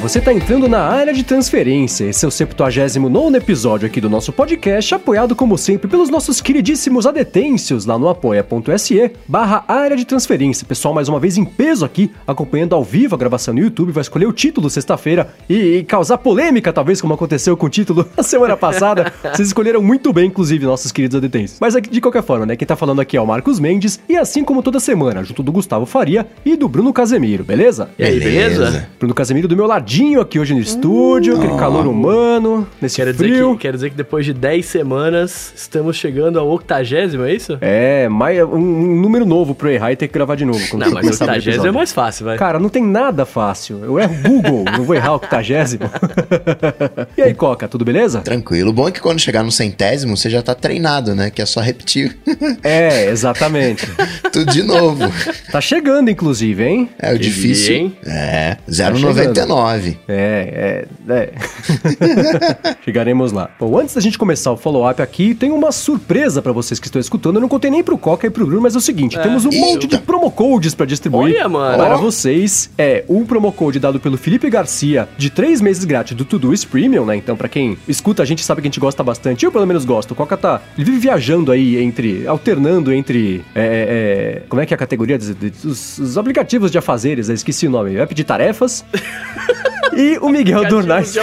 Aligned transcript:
você 0.00 0.18
está 0.18 0.32
entrando 0.32 0.66
na 0.66 0.80
área 0.80 1.12
de 1.12 1.22
transferência. 1.22 2.06
Esse 2.06 2.24
é 2.24 2.28
o 2.28 2.30
79 2.30 3.36
episódio 3.36 3.86
aqui 3.86 4.00
do 4.00 4.08
nosso 4.08 4.32
podcast, 4.32 4.94
apoiado 4.94 5.36
como 5.36 5.58
sempre 5.58 5.88
pelos 5.88 6.08
nossos 6.08 6.40
queridíssimos 6.40 7.06
adetêncios 7.06 7.84
lá 7.84 7.98
no 7.98 8.08
apoia.se 8.08 9.12
barra 9.28 9.62
área 9.68 9.94
de 9.94 10.06
transferência. 10.06 10.66
Pessoal, 10.66 10.94
mais 10.94 11.08
uma 11.08 11.20
vez 11.20 11.36
em 11.36 11.44
peso 11.44 11.84
aqui, 11.84 12.10
acompanhando 12.26 12.74
ao 12.74 12.82
vivo 12.82 13.14
a 13.14 13.18
gravação 13.18 13.52
no 13.52 13.60
YouTube, 13.60 13.92
vai 13.92 14.00
escolher 14.00 14.24
o 14.24 14.32
título 14.32 14.70
sexta-feira 14.70 15.34
e, 15.46 15.54
e, 15.54 15.84
causar 15.84 16.16
polêmica, 16.16 16.72
talvez, 16.72 16.98
como 16.98 17.12
aconteceu 17.12 17.54
com 17.54 17.66
o 17.66 17.70
título 17.70 18.08
na 18.16 18.22
semana 18.22 18.56
passada. 18.56 19.12
Vocês 19.22 19.48
escolheram 19.48 19.82
muito 19.82 20.14
bem, 20.14 20.28
inclusive, 20.28 20.64
nossos 20.64 20.90
queridos 20.90 21.18
adetêncios. 21.18 21.60
Mas 21.60 21.74
de 21.74 22.00
qualquer 22.00 22.22
forma, 22.22 22.46
né, 22.46 22.56
quem 22.56 22.66
tá 22.66 22.74
falando 22.74 23.00
aqui 23.00 23.18
é 23.18 23.20
o 23.20 23.26
Marcos 23.26 23.60
Mendes, 23.60 24.00
e 24.08 24.16
assim 24.16 24.44
como 24.44 24.62
toda 24.62 24.80
semana, 24.80 25.22
junto 25.22 25.42
do 25.42 25.52
Gustavo 25.52 25.84
Faria 25.84 26.26
e 26.42 26.56
do 26.56 26.68
Bruno 26.68 26.90
Casemiro, 26.90 27.44
beleza? 27.44 27.90
E 27.98 28.04
aí, 28.04 28.18
beleza? 28.18 28.88
Bruno 28.98 29.12
Casemiro 29.12 29.46
do 29.46 29.54
meu 29.54 29.66
ladinho 29.66 29.90
quentinho 30.00 30.20
aqui 30.20 30.38
hoje 30.38 30.54
no 30.54 30.60
estúdio, 30.60 31.36
aquele 31.36 31.52
ah. 31.52 31.56
calor 31.56 31.86
humano, 31.86 32.66
nesse 32.80 32.96
quero 32.96 33.14
frio. 33.14 33.34
Dizer 33.34 33.52
que, 33.52 33.58
quero 33.58 33.76
dizer 33.76 33.90
que 33.90 33.96
depois 33.96 34.24
de 34.24 34.32
10 34.32 34.64
semanas 34.64 35.52
estamos 35.54 35.96
chegando 35.96 36.38
ao 36.38 36.50
octagésimo, 36.50 37.24
é 37.24 37.34
isso? 37.34 37.58
É, 37.60 38.08
mais, 38.08 38.42
um, 38.42 38.56
um 38.56 39.00
número 39.00 39.26
novo 39.26 39.54
pro 39.54 39.68
errar 39.68 39.92
e 39.92 39.96
ter 39.96 40.08
que 40.08 40.14
gravar 40.14 40.36
de 40.36 40.44
novo. 40.44 40.58
Não, 40.78 40.90
mas 40.90 41.20
octagésimo 41.20 41.66
é 41.66 41.70
mais 41.70 41.92
fácil, 41.92 42.24
vai. 42.24 42.38
Cara, 42.38 42.58
não 42.58 42.70
tem 42.70 42.82
nada 42.82 43.26
fácil. 43.26 43.84
Eu 43.84 43.98
erro 43.98 44.14
Google, 44.22 44.64
não 44.76 44.84
vou 44.84 44.96
errar 44.96 45.12
o 45.12 45.16
octagésimo. 45.16 45.84
e 47.16 47.22
aí, 47.22 47.34
Coca, 47.34 47.68
tudo 47.68 47.84
beleza? 47.84 48.20
Tranquilo. 48.20 48.70
O 48.70 48.72
bom 48.72 48.88
é 48.88 48.92
que 48.92 49.00
quando 49.00 49.18
chegar 49.18 49.42
no 49.42 49.52
centésimo, 49.52 50.16
você 50.16 50.30
já 50.30 50.40
tá 50.40 50.54
treinado, 50.54 51.14
né? 51.14 51.30
Que 51.30 51.42
é 51.42 51.46
só 51.46 51.60
repetir. 51.60 52.16
é, 52.62 53.10
exatamente. 53.10 53.86
Tudo 54.32 54.52
de 54.52 54.62
novo. 54.62 55.00
Tá 55.50 55.60
chegando, 55.60 56.10
inclusive, 56.10 56.62
hein? 56.64 56.88
É, 56.98 57.12
o 57.12 57.18
difícil. 57.18 57.74
Hein? 57.74 57.96
É, 58.06 58.54
tá 58.54 58.70
0,99. 58.70 59.79
É, 60.08 60.86
é, 60.86 60.88
né? 61.04 61.28
é. 62.64 62.76
Chegaremos 62.84 63.32
lá. 63.32 63.50
Bom, 63.58 63.78
antes 63.78 63.94
da 63.94 64.00
gente 64.00 64.18
começar 64.18 64.52
o 64.52 64.56
follow-up 64.56 65.00
aqui, 65.00 65.34
tem 65.34 65.50
uma 65.50 65.72
surpresa 65.72 66.42
para 66.42 66.52
vocês 66.52 66.78
que 66.78 66.86
estão 66.86 67.00
escutando. 67.00 67.36
Eu 67.36 67.40
não 67.40 67.48
contei 67.48 67.70
nem 67.70 67.82
pro 67.82 67.98
Coca 67.98 68.26
e 68.26 68.30
pro 68.30 68.46
Bruno, 68.46 68.62
mas 68.62 68.74
é 68.74 68.78
o 68.78 68.80
seguinte: 68.80 69.18
é, 69.18 69.22
temos 69.22 69.44
um 69.44 69.50
isso. 69.50 69.60
monte 69.60 69.86
de 69.86 69.98
promo 69.98 70.30
codes 70.30 70.74
para 70.74 70.86
distribuir 70.86 71.36
Olha, 71.36 71.48
mano. 71.48 71.76
para 71.76 71.96
vocês. 71.96 72.70
É, 72.76 73.04
um 73.08 73.24
promo 73.24 73.52
code 73.52 73.78
dado 73.78 74.00
pelo 74.00 74.16
Felipe 74.16 74.48
Garcia 74.50 75.08
de 75.16 75.30
três 75.30 75.60
meses 75.60 75.84
grátis 75.84 76.16
do 76.16 76.24
Todoist 76.24 76.66
Premium, 76.66 77.04
né? 77.04 77.16
Então, 77.16 77.36
para 77.36 77.48
quem 77.48 77.76
escuta, 77.86 78.22
a 78.22 78.26
gente 78.26 78.44
sabe 78.44 78.60
que 78.60 78.68
a 78.68 78.70
gente 78.70 78.80
gosta 78.80 79.02
bastante. 79.02 79.44
Eu, 79.44 79.52
pelo 79.52 79.66
menos, 79.66 79.84
gosto. 79.84 80.12
O 80.12 80.14
Coca 80.14 80.36
tá. 80.36 80.60
Ele 80.76 80.84
vive 80.84 80.98
viajando 80.98 81.52
aí 81.52 81.76
entre. 81.82 82.26
alternando 82.26 82.92
entre. 82.92 83.44
É, 83.54 83.60
é, 83.60 84.40
é 84.40 84.42
como 84.48 84.60
é 84.60 84.66
que 84.66 84.74
é 84.74 84.76
a 84.76 84.78
categoria? 84.78 85.18
Dos, 85.18 85.34
dos, 85.34 85.98
dos 85.98 86.18
aplicativos 86.18 86.70
de 86.70 86.78
afazeres, 86.78 87.28
eu 87.28 87.34
esqueci 87.34 87.66
o 87.66 87.70
nome. 87.70 87.96
App 87.96 88.14
de 88.14 88.24
tarefas. 88.24 88.84
E 89.96 90.18
o 90.20 90.28
Miguel 90.28 90.66
Dornais. 90.68 91.12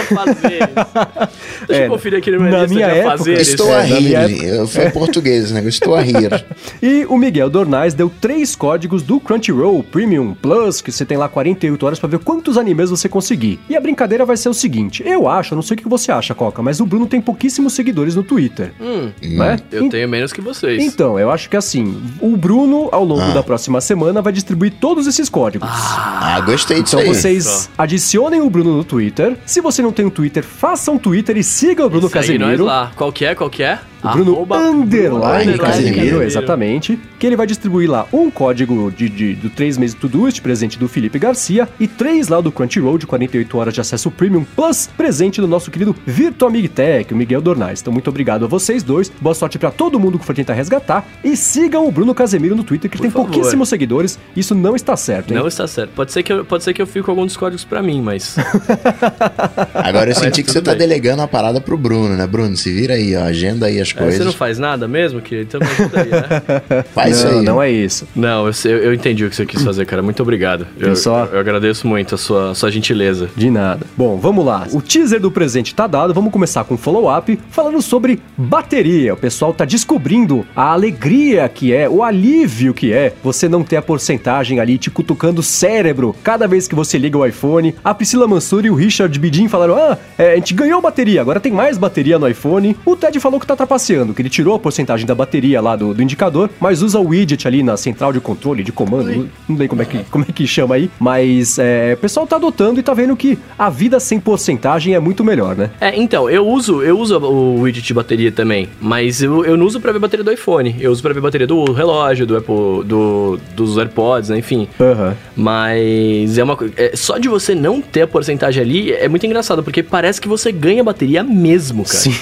Deixa 1.66 1.82
É, 1.82 1.86
eu 1.86 1.90
conferir 1.90 2.18
aqui 2.18 2.30
no 2.30 2.40
meu 2.40 2.50
na 2.52 2.66
minha 2.66 2.86
de 2.86 2.98
época, 2.98 3.14
afazeres. 3.14 3.48
Estou 3.48 3.70
É, 3.72 3.76
a 3.76 3.82
rir. 3.82 4.44
Eu 4.44 4.66
fui 4.66 4.90
português, 4.90 5.50
né? 5.50 5.60
Eu 5.62 5.68
estou 5.68 5.94
a 5.94 6.00
rir. 6.00 6.18
E 6.80 7.04
o 7.08 7.16
Miguel 7.16 7.50
Dornais 7.50 7.92
deu 7.94 8.08
três 8.20 8.54
códigos 8.54 9.02
do 9.02 9.18
Crunchyroll 9.18 9.82
Premium 9.82 10.32
Plus, 10.34 10.80
que 10.80 10.92
você 10.92 11.04
tem 11.04 11.16
lá 11.16 11.28
48 11.28 11.84
horas 11.86 11.98
pra 11.98 12.08
ver 12.08 12.18
quantos 12.20 12.56
animes 12.56 12.90
você 12.90 13.08
conseguir. 13.08 13.58
E 13.68 13.76
a 13.76 13.80
brincadeira 13.80 14.24
vai 14.24 14.36
ser 14.36 14.48
o 14.48 14.54
seguinte: 14.54 15.02
eu 15.04 15.26
acho, 15.28 15.54
eu 15.54 15.56
não 15.56 15.62
sei 15.62 15.74
o 15.74 15.78
que 15.78 15.88
você 15.88 16.12
acha, 16.12 16.34
Coca, 16.34 16.62
mas 16.62 16.78
o 16.80 16.86
Bruno 16.86 17.06
tem 17.06 17.20
pouquíssimos 17.20 17.72
seguidores 17.72 18.14
no 18.14 18.22
Twitter. 18.22 18.72
Hum, 18.80 19.10
né? 19.22 19.56
eu 19.72 19.84
En- 19.84 19.88
tenho 19.88 20.08
menos 20.08 20.32
que 20.32 20.40
vocês. 20.40 20.82
Então, 20.82 21.18
eu 21.18 21.30
acho 21.30 21.48
que 21.50 21.56
assim, 21.56 22.00
o 22.20 22.36
Bruno, 22.36 22.88
ao 22.92 23.04
longo 23.04 23.22
Ah. 23.22 23.34
da 23.34 23.42
próxima 23.42 23.80
semana, 23.80 24.22
vai 24.22 24.32
distribuir 24.32 24.72
todos 24.80 25.06
esses 25.06 25.28
códigos. 25.28 25.68
Ah, 25.70 26.40
gostei 26.44 26.82
disso 26.82 26.96
Então 26.96 27.10
aí. 27.10 27.14
vocês 27.16 27.68
adicionem 27.76 28.37
o 28.40 28.50
Bruno 28.50 28.76
no 28.76 28.84
Twitter. 28.84 29.36
Se 29.46 29.60
você 29.60 29.82
não 29.82 29.92
tem 29.92 30.04
um 30.04 30.10
Twitter, 30.10 30.42
faça 30.44 30.90
um 30.90 30.98
Twitter 30.98 31.36
e 31.36 31.42
siga 31.42 31.84
o 31.84 31.88
Bruno 31.88 32.02
nós 32.04 32.12
Casemiro. 32.12 32.64
lá. 32.64 32.92
Qual 32.96 33.12
que 33.12 33.24
é? 33.24 33.34
Qual 33.34 33.50
que 33.50 33.62
é? 33.62 33.78
O 34.02 34.08
Bruno 34.10 34.32
Arroba 34.36 34.58
underline 34.58 35.58
Casemiro, 35.58 36.22
exatamente. 36.22 36.98
Que 37.18 37.26
ele 37.26 37.36
vai 37.36 37.46
distribuir 37.46 37.90
lá 37.90 38.06
um 38.12 38.30
código 38.30 38.92
de, 38.96 39.08
de- 39.08 39.34
do 39.34 39.50
3 39.50 39.76
meses 39.78 39.94
do 39.94 40.08
Doist, 40.08 40.40
presente 40.40 40.78
do 40.78 40.88
Felipe 40.88 41.18
Garcia, 41.18 41.68
e 41.80 41.86
três 41.88 42.28
lá 42.28 42.40
do 42.40 42.52
Crunchyroll 42.52 42.96
de 42.98 43.06
48 43.06 43.58
horas 43.58 43.74
de 43.74 43.80
acesso 43.80 44.10
Premium 44.10 44.44
Plus, 44.56 44.88
presente 44.96 45.40
do 45.40 45.48
nosso 45.48 45.70
querido 45.70 45.94
Virtual 46.06 46.50
Tech, 46.74 47.12
o 47.12 47.16
Miguel 47.16 47.40
Dornais. 47.40 47.80
Então, 47.80 47.92
muito 47.92 48.08
obrigado 48.08 48.44
a 48.44 48.48
vocês 48.48 48.82
dois. 48.82 49.10
Boa 49.20 49.34
sorte 49.34 49.58
pra 49.58 49.70
todo 49.70 49.98
mundo 49.98 50.18
que 50.18 50.24
for 50.24 50.34
tentar 50.34 50.54
resgatar. 50.54 51.04
E 51.24 51.36
sigam 51.36 51.86
o 51.86 51.90
Bruno 51.92 52.14
Casemiro 52.14 52.54
no 52.54 52.62
Twitter, 52.64 52.90
que 52.90 52.96
Por 52.96 53.02
tem 53.02 53.10
favor. 53.10 53.28
pouquíssimos 53.30 53.68
seguidores. 53.68 54.18
Isso 54.36 54.54
não 54.54 54.76
está 54.76 54.96
certo, 54.96 55.32
hein? 55.32 55.38
Não 55.40 55.46
está 55.48 55.66
certo. 55.66 55.90
Pode 55.94 56.12
ser 56.12 56.22
que 56.22 56.32
eu, 56.32 56.44
pode 56.44 56.62
ser 56.64 56.72
que 56.72 56.80
eu 56.80 56.86
fique 56.86 57.02
com 57.02 57.10
algum 57.10 57.26
dos 57.26 57.36
códigos 57.36 57.64
pra 57.64 57.82
mim, 57.82 58.00
mas. 58.00 58.36
Agora 59.74 60.10
eu 60.10 60.14
Mas 60.14 60.18
senti 60.18 60.42
que 60.42 60.48
tudo 60.48 60.52
você 60.54 60.62
tá 60.62 60.70
bem. 60.72 60.80
delegando 60.80 61.22
a 61.22 61.28
parada 61.28 61.60
pro 61.60 61.76
Bruno, 61.76 62.16
né? 62.16 62.26
Bruno, 62.26 62.56
se 62.56 62.72
vira 62.72 62.94
aí, 62.94 63.14
ó. 63.16 63.22
Agenda 63.24 63.66
aí 63.66 63.80
as 63.80 63.87
É, 63.96 63.98
coisas. 63.98 64.18
você 64.18 64.24
não 64.24 64.32
faz 64.32 64.58
nada 64.58 64.86
mesmo, 64.88 65.20
querido? 65.20 65.48
Então 65.48 65.60
me 65.60 65.66
ajuda 65.66 66.00
aí, 66.02 66.10
né? 66.10 66.84
Faz 66.94 67.16
isso 67.16 67.26
não, 67.28 67.38
aí. 67.38 67.44
não 67.44 67.62
é 67.62 67.70
isso. 67.70 68.06
Não, 68.14 68.46
eu, 68.46 68.70
eu 68.78 68.94
entendi 68.94 69.24
o 69.24 69.30
que 69.30 69.36
você 69.36 69.46
quis 69.46 69.62
fazer, 69.62 69.84
cara. 69.86 70.02
Muito 70.02 70.22
obrigado. 70.22 70.66
Eu, 70.78 70.94
só- 70.96 71.24
eu 71.26 71.38
agradeço 71.38 71.86
muito 71.86 72.14
a 72.14 72.18
sua, 72.18 72.54
sua 72.54 72.70
gentileza. 72.70 73.28
De 73.36 73.50
nada. 73.50 73.86
Bom, 73.96 74.16
vamos 74.18 74.44
lá. 74.44 74.66
O 74.72 74.80
teaser 74.82 75.20
do 75.20 75.30
presente 75.30 75.74
tá 75.74 75.86
dado. 75.86 76.12
Vamos 76.14 76.32
começar 76.32 76.64
com 76.64 76.74
o 76.74 76.78
follow-up 76.78 77.38
falando 77.50 77.80
sobre 77.82 78.20
bateria. 78.36 79.14
O 79.14 79.16
pessoal 79.16 79.52
tá 79.52 79.64
descobrindo 79.64 80.46
a 80.54 80.72
alegria 80.72 81.48
que 81.48 81.72
é, 81.72 81.88
o 81.88 82.02
alívio 82.02 82.74
que 82.74 82.92
é 82.92 83.12
você 83.22 83.48
não 83.48 83.62
ter 83.62 83.76
a 83.76 83.82
porcentagem 83.82 84.58
ali 84.60 84.78
te 84.78 84.90
cutucando 84.90 85.40
o 85.40 85.44
cérebro 85.44 86.14
cada 86.22 86.46
vez 86.46 86.66
que 86.66 86.74
você 86.74 86.98
liga 86.98 87.16
o 87.18 87.24
iPhone. 87.26 87.74
A 87.84 87.94
Priscila 87.94 88.26
Mansur 88.26 88.64
e 88.64 88.70
o 88.70 88.74
Richard 88.74 89.16
Bidin 89.18 89.48
falaram: 89.48 89.76
Ah, 89.76 89.98
é, 90.16 90.32
a 90.32 90.34
gente 90.36 90.54
ganhou 90.54 90.80
bateria, 90.80 91.20
agora 91.20 91.40
tem 91.40 91.52
mais 91.52 91.78
bateria 91.78 92.18
no 92.18 92.28
iPhone. 92.28 92.76
O 92.84 92.96
Ted 92.96 93.18
falou 93.20 93.38
que 93.40 93.46
tá 93.46 93.56
trapaceando, 93.78 94.12
que 94.12 94.20
ele 94.20 94.28
tirou 94.28 94.54
a 94.54 94.58
porcentagem 94.58 95.06
da 95.06 95.14
bateria 95.14 95.60
lá 95.60 95.76
do, 95.76 95.94
do 95.94 96.02
indicador, 96.02 96.50
mas 96.60 96.82
usa 96.82 96.98
o 96.98 97.08
widget 97.08 97.46
ali 97.46 97.62
na 97.62 97.76
central 97.76 98.12
de 98.12 98.20
controle, 98.20 98.62
de 98.62 98.72
comando. 98.72 99.28
Não 99.48 99.56
sei 99.56 99.68
como 99.68 99.82
é 99.82 99.84
que, 99.84 100.04
como 100.10 100.26
é 100.28 100.32
que 100.32 100.46
chama 100.46 100.74
aí, 100.74 100.90
mas 100.98 101.58
é, 101.58 101.94
o 101.94 101.96
pessoal 101.96 102.26
tá 102.26 102.36
adotando 102.36 102.80
e 102.80 102.82
tá 102.82 102.92
vendo 102.92 103.16
que 103.16 103.38
a 103.58 103.70
vida 103.70 104.00
sem 104.00 104.18
porcentagem 104.18 104.94
é 104.94 105.00
muito 105.00 105.24
melhor, 105.24 105.56
né? 105.56 105.70
É, 105.80 105.96
então, 105.96 106.28
eu 106.28 106.46
uso, 106.46 106.82
eu 106.82 106.98
uso 106.98 107.18
o 107.18 107.60
widget 107.60 107.86
de 107.86 107.94
bateria 107.94 108.32
também, 108.32 108.68
mas 108.80 109.22
eu, 109.22 109.44
eu 109.44 109.56
não 109.56 109.66
uso 109.66 109.80
pra 109.80 109.92
ver 109.92 109.98
bateria 109.98 110.24
do 110.24 110.32
iPhone. 110.32 110.74
Eu 110.80 110.90
uso 110.90 111.02
pra 111.02 111.12
ver 111.12 111.20
bateria 111.20 111.46
do 111.46 111.72
relógio, 111.72 112.26
do 112.26 112.36
Apple, 112.36 112.84
do, 112.84 113.38
dos 113.54 113.78
AirPods, 113.78 114.30
né? 114.30 114.38
Enfim. 114.38 114.68
Aham. 114.80 115.14
Mas 115.36 116.36
é 116.36 116.42
uma 116.42 116.56
coisa. 116.56 116.74
É, 116.76 116.92
só 116.94 117.18
de 117.18 117.28
você 117.28 117.54
não 117.54 117.80
ter 117.80 118.02
a 118.02 118.06
porcentagem 118.06 118.62
ali 118.62 118.92
é 118.92 119.08
muito 119.08 119.24
engraçado, 119.24 119.62
porque 119.62 119.82
parece 119.82 120.20
que 120.20 120.28
você 120.28 120.50
ganha 120.50 120.82
bateria 120.82 121.22
mesmo, 121.22 121.84
cara. 121.84 121.98
Sim. 121.98 122.14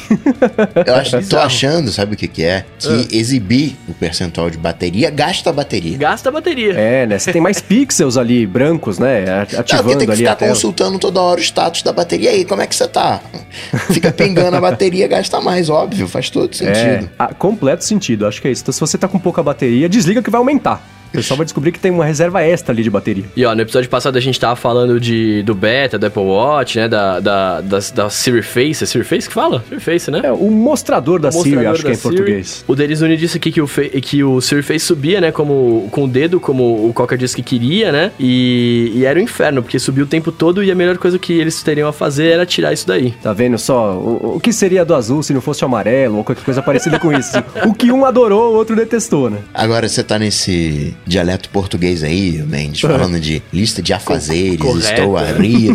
Eu 0.87 0.95
acho, 0.95 1.17
Bizarro. 1.27 1.46
Achando, 1.47 1.91
sabe 1.91 2.15
o 2.15 2.17
que 2.17 2.29
que 2.29 2.43
é? 2.45 2.65
Que 2.79 2.89
Ah. 2.89 3.07
exibir 3.11 3.77
o 3.89 3.95
percentual 3.95 4.51
de 4.51 4.59
bateria 4.59 5.11
gasta 5.11 5.53
bateria. 5.53 5.97
Gasta 5.99 6.29
a 6.29 6.33
bateria. 6.33 6.73
É, 6.75 7.07
né? 7.07 7.19
Você 7.19 7.33
tem 7.33 7.41
mais 7.41 7.61
pixels 7.61 8.17
ali, 8.17 8.47
brancos, 8.47 8.99
né? 8.99 9.25
Não, 9.25 9.61
Ativando 9.61 9.83
porque 9.85 9.97
tem 9.99 10.07
que 10.07 10.13
ali 10.13 10.19
ficar 10.23 10.33
a 10.33 10.49
consultando 10.49 10.99
toda 10.99 11.21
hora 11.21 11.41
o 11.41 11.43
status 11.43 11.83
da 11.83 11.93
bateria. 11.93 12.31
E 12.31 12.35
aí, 12.37 12.45
como 12.45 12.63
é 12.63 12.67
que 12.67 12.75
você 12.75 12.87
tá? 12.89 13.21
Fica 13.93 14.13
pingando 14.13 14.57
a 14.57 14.61
bateria, 14.61 15.07
gasta 15.09 15.41
mais, 15.41 15.69
óbvio, 15.71 16.07
faz 16.09 16.29
todo 16.31 16.51
É, 16.53 16.55
sentido. 16.55 17.11
a- 17.19 17.35
completo 17.35 17.85
sentido, 17.85 18.27
acho 18.27 18.41
que 18.43 18.49
é 18.49 18.51
isso. 18.51 18.63
Então, 18.63 18.73
se 18.73 18.81
você 18.81 18.99
tá 18.99 19.07
com 19.09 19.19
pouca 19.19 19.43
bateria, 19.43 19.89
desliga 19.89 20.23
que 20.23 20.31
vai 20.31 20.39
aumentar. 20.39 20.83
O 21.09 21.11
pessoal 21.13 21.37
vai 21.39 21.45
descobrir 21.45 21.73
que 21.73 21.79
tem 21.81 21.91
uma 21.91 22.05
reserva 22.05 22.43
extra 22.43 22.73
ali 22.75 22.83
de 22.83 22.91
bateria. 22.91 23.25
E 23.37 23.45
ó, 23.45 23.55
no 23.55 23.61
episódio 23.63 23.89
passado 23.89 24.17
a 24.17 24.21
gente 24.21 24.39
tava 24.39 24.57
falando 24.57 24.99
de, 25.01 25.43
do 25.43 25.55
beta, 25.55 25.99
do 25.99 26.07
Apple 26.07 26.23
Watch, 26.23 26.79
né? 26.79 26.89
Da, 26.89 27.21
da, 27.21 27.61
da, 27.61 27.79
da 27.95 28.11
Siri 28.11 28.43
Face. 28.43 28.85
É 28.85 28.87
Siri 28.87 29.05
Face 29.05 29.29
que 29.29 29.35
fala? 29.35 29.65
Siri 29.69 29.81
Face, 29.81 30.11
né? 30.11 30.21
É, 30.25 30.33
o 30.33 30.51
mostrador 30.51 31.21
da 31.21 31.29
O 31.29 31.33
Siri, 31.33 31.57
mostrador 31.57 31.73
acho 31.73 31.83
que 31.83 31.87
é 31.89 31.91
da 31.91 31.95
em 31.97 32.01
Siri. 32.01 32.17
português. 32.17 32.65
O 32.67 32.75
Derizuni 32.75 33.17
disse 33.17 33.37
aqui 33.37 33.51
que 33.53 33.61
o, 33.61 33.67
fe- 33.67 33.89
que 34.01 34.23
o 34.25 34.41
Siri 34.41 34.63
Face 34.63 34.85
subia, 34.87 35.21
né? 35.21 35.31
Como, 35.33 35.89
com 35.91 36.05
o 36.05 36.09
dedo, 36.09 36.39
como 36.41 36.89
o 36.89 36.93
Coca 36.93 37.17
disse 37.17 37.35
que 37.37 37.43
queria, 37.43 37.91
né? 37.93 38.13
E, 38.19 38.93
e 38.95 39.05
era 39.05 39.19
o 39.19 39.23
inferno, 39.23 39.63
porque 39.63 39.79
subiu 39.79 40.05
o 40.05 40.09
tempo 40.09 40.31
todo 40.33 40.63
e 40.63 40.71
a 40.71 40.75
melhor 40.75 40.99
coisa 40.99 41.19
que 41.19 41.33
eles 41.33 41.63
teriam 41.63 41.89
a 41.89 41.93
fazer 41.93 42.29
era 42.29 42.47
tirar 42.47 42.73
isso 42.73 42.87
daí. 42.87 43.13
Tá 43.23 43.33
vendo 43.33 43.59
só? 43.59 43.93
O, 43.95 44.37
o 44.37 44.41
que 44.41 44.53
seria 44.53 44.85
do 44.85 44.95
azul 44.95 45.23
se 45.23 45.33
não 45.33 45.41
fosse 45.41 45.63
o 45.63 45.67
amarelo 45.67 46.17
ou 46.19 46.25
qualquer 46.25 46.45
coisa 46.45 46.63
parecida 46.63 46.99
com 46.99 47.13
isso? 47.13 47.37
o 47.67 47.75
que 47.75 47.91
um 47.93 48.05
adorou, 48.05 48.53
o 48.53 48.57
outro 48.57 48.75
detestou, 48.75 49.31
né? 49.31 49.39
Agora 49.53 49.89
você 49.89 50.03
tá 50.03 50.19
nesse 50.19 50.96
dialeto 51.07 51.49
português 51.51 52.03
aí, 52.05 52.43
Mendes, 52.47 52.81
falando 52.81 53.19
de 53.21 53.43
lista 53.53 53.83
de 53.83 53.93
afazeres, 53.93 54.59
Correto. 54.61 54.87
estou 55.01 55.17
a 55.17 55.23
rir. 55.25 55.73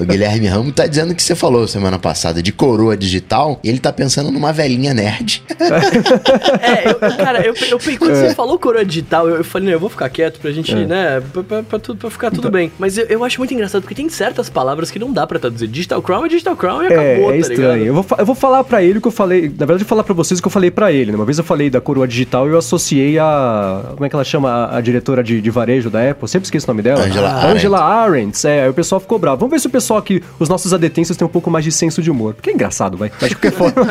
o 0.00 0.04
Guilherme 0.04 0.46
Ramos 0.46 0.72
tá 0.74 0.86
dizendo 0.86 1.14
que 1.14 1.22
você 1.22 1.34
falou 1.34 1.66
semana 1.66 1.98
passada 1.98 2.42
de 2.42 2.52
coroa 2.52 2.96
digital 2.96 3.58
e 3.64 3.68
ele 3.68 3.78
tá 3.78 3.92
pensando 3.92 4.30
numa 4.30 4.52
velhinha 4.52 4.92
nerd. 4.94 5.42
É, 6.60 6.90
eu, 6.90 6.94
cara, 7.16 7.40
eu, 7.46 7.54
eu, 7.70 7.78
quando 7.98 8.14
você 8.14 8.34
falou 8.34 8.58
coroa 8.58 8.84
digital, 8.84 9.28
eu, 9.28 9.36
eu 9.38 9.44
falei, 9.44 9.66
não, 9.66 9.72
eu 9.72 9.80
vou 9.80 9.88
ficar 9.90 10.08
quieto 10.08 10.38
pra 10.40 10.50
gente, 10.50 10.72
É. 10.72 10.86
né, 10.86 11.22
pra, 11.32 11.42
pra, 11.42 11.62
pra 11.62 11.78
tudo, 11.78 11.98
pra 11.98 12.10
ficar 12.10 12.30
tudo 12.30 12.50
bem. 12.50 12.70
Mas 12.78 12.96
eu, 12.98 13.06
eu 13.06 13.24
acho 13.24 13.38
muito 13.38 13.52
engraçado, 13.54 13.82
porque 13.82 13.94
tem 13.94 14.08
certas 14.08 14.48
palavras 14.50 14.90
que 14.90 14.98
não 14.98 15.12
dá 15.12 15.26
pra 15.26 15.38
traduzir. 15.38 15.66
Digital 15.68 16.02
Crown 16.02 16.26
é 16.26 16.28
Digital 16.28 16.56
Crown 16.56 16.82
e 16.82 16.86
acabou, 16.86 17.02
É, 17.04 17.14
é 17.22 17.30
tá 17.30 17.36
estranho. 17.36 17.72
ligado? 17.72 17.86
Eu 17.86 17.94
vou, 17.94 18.06
eu 18.18 18.26
vou 18.26 18.34
falar 18.34 18.64
pra 18.64 18.82
ele 18.82 18.98
o 18.98 19.00
que 19.00 19.08
eu 19.08 19.12
falei. 19.12 19.42
Na 19.42 19.48
verdade, 19.66 19.72
eu 19.72 19.78
vou 19.78 19.86
falar 19.88 20.04
pra 20.04 20.14
vocês 20.14 20.38
o 20.38 20.42
que 20.42 20.46
eu 20.48 20.52
falei 20.52 20.70
pra 20.70 20.92
ele. 20.92 21.10
né? 21.12 21.16
Uma 21.16 21.24
vez 21.24 21.38
eu 21.38 21.44
falei 21.44 21.70
da 21.70 21.80
coroa 21.80 22.06
digital 22.06 22.46
e 22.48 22.50
eu 22.52 22.58
associei 22.58 23.18
a. 23.18 23.82
Como 23.94 24.04
é 24.04 24.08
que 24.08 24.14
ela 24.14 24.19
chama 24.24 24.50
a, 24.50 24.78
a 24.78 24.80
diretora 24.80 25.22
de, 25.22 25.40
de, 25.40 25.50
varejo 25.50 25.90
da 25.90 26.10
Apple? 26.10 26.28
Sempre 26.28 26.46
esqueço 26.46 26.66
o 26.66 26.70
nome 26.70 26.82
dela. 26.82 27.04
Angela 27.04 27.28
ah, 27.28 27.46
Angela 27.46 27.80
Arendt. 27.80 28.46
É, 28.46 28.64
aí 28.64 28.68
o 28.68 28.74
pessoal 28.74 29.00
ficou 29.00 29.18
bravo. 29.18 29.38
Vamos 29.38 29.52
ver 29.52 29.60
se 29.60 29.66
o 29.66 29.70
pessoal 29.70 29.98
aqui, 29.98 30.22
os 30.38 30.48
nossos 30.48 30.72
adetêncios, 30.72 31.16
tem 31.16 31.26
um 31.26 31.30
pouco 31.30 31.50
mais 31.50 31.64
de 31.64 31.72
senso 31.72 32.02
de 32.02 32.10
humor. 32.10 32.34
Porque 32.34 32.50
é 32.50 32.52
engraçado, 32.52 32.96
vai. 32.96 33.10
Mas 33.20 33.30
de 33.30 33.36
qualquer 33.36 33.52
forma, 33.52 33.86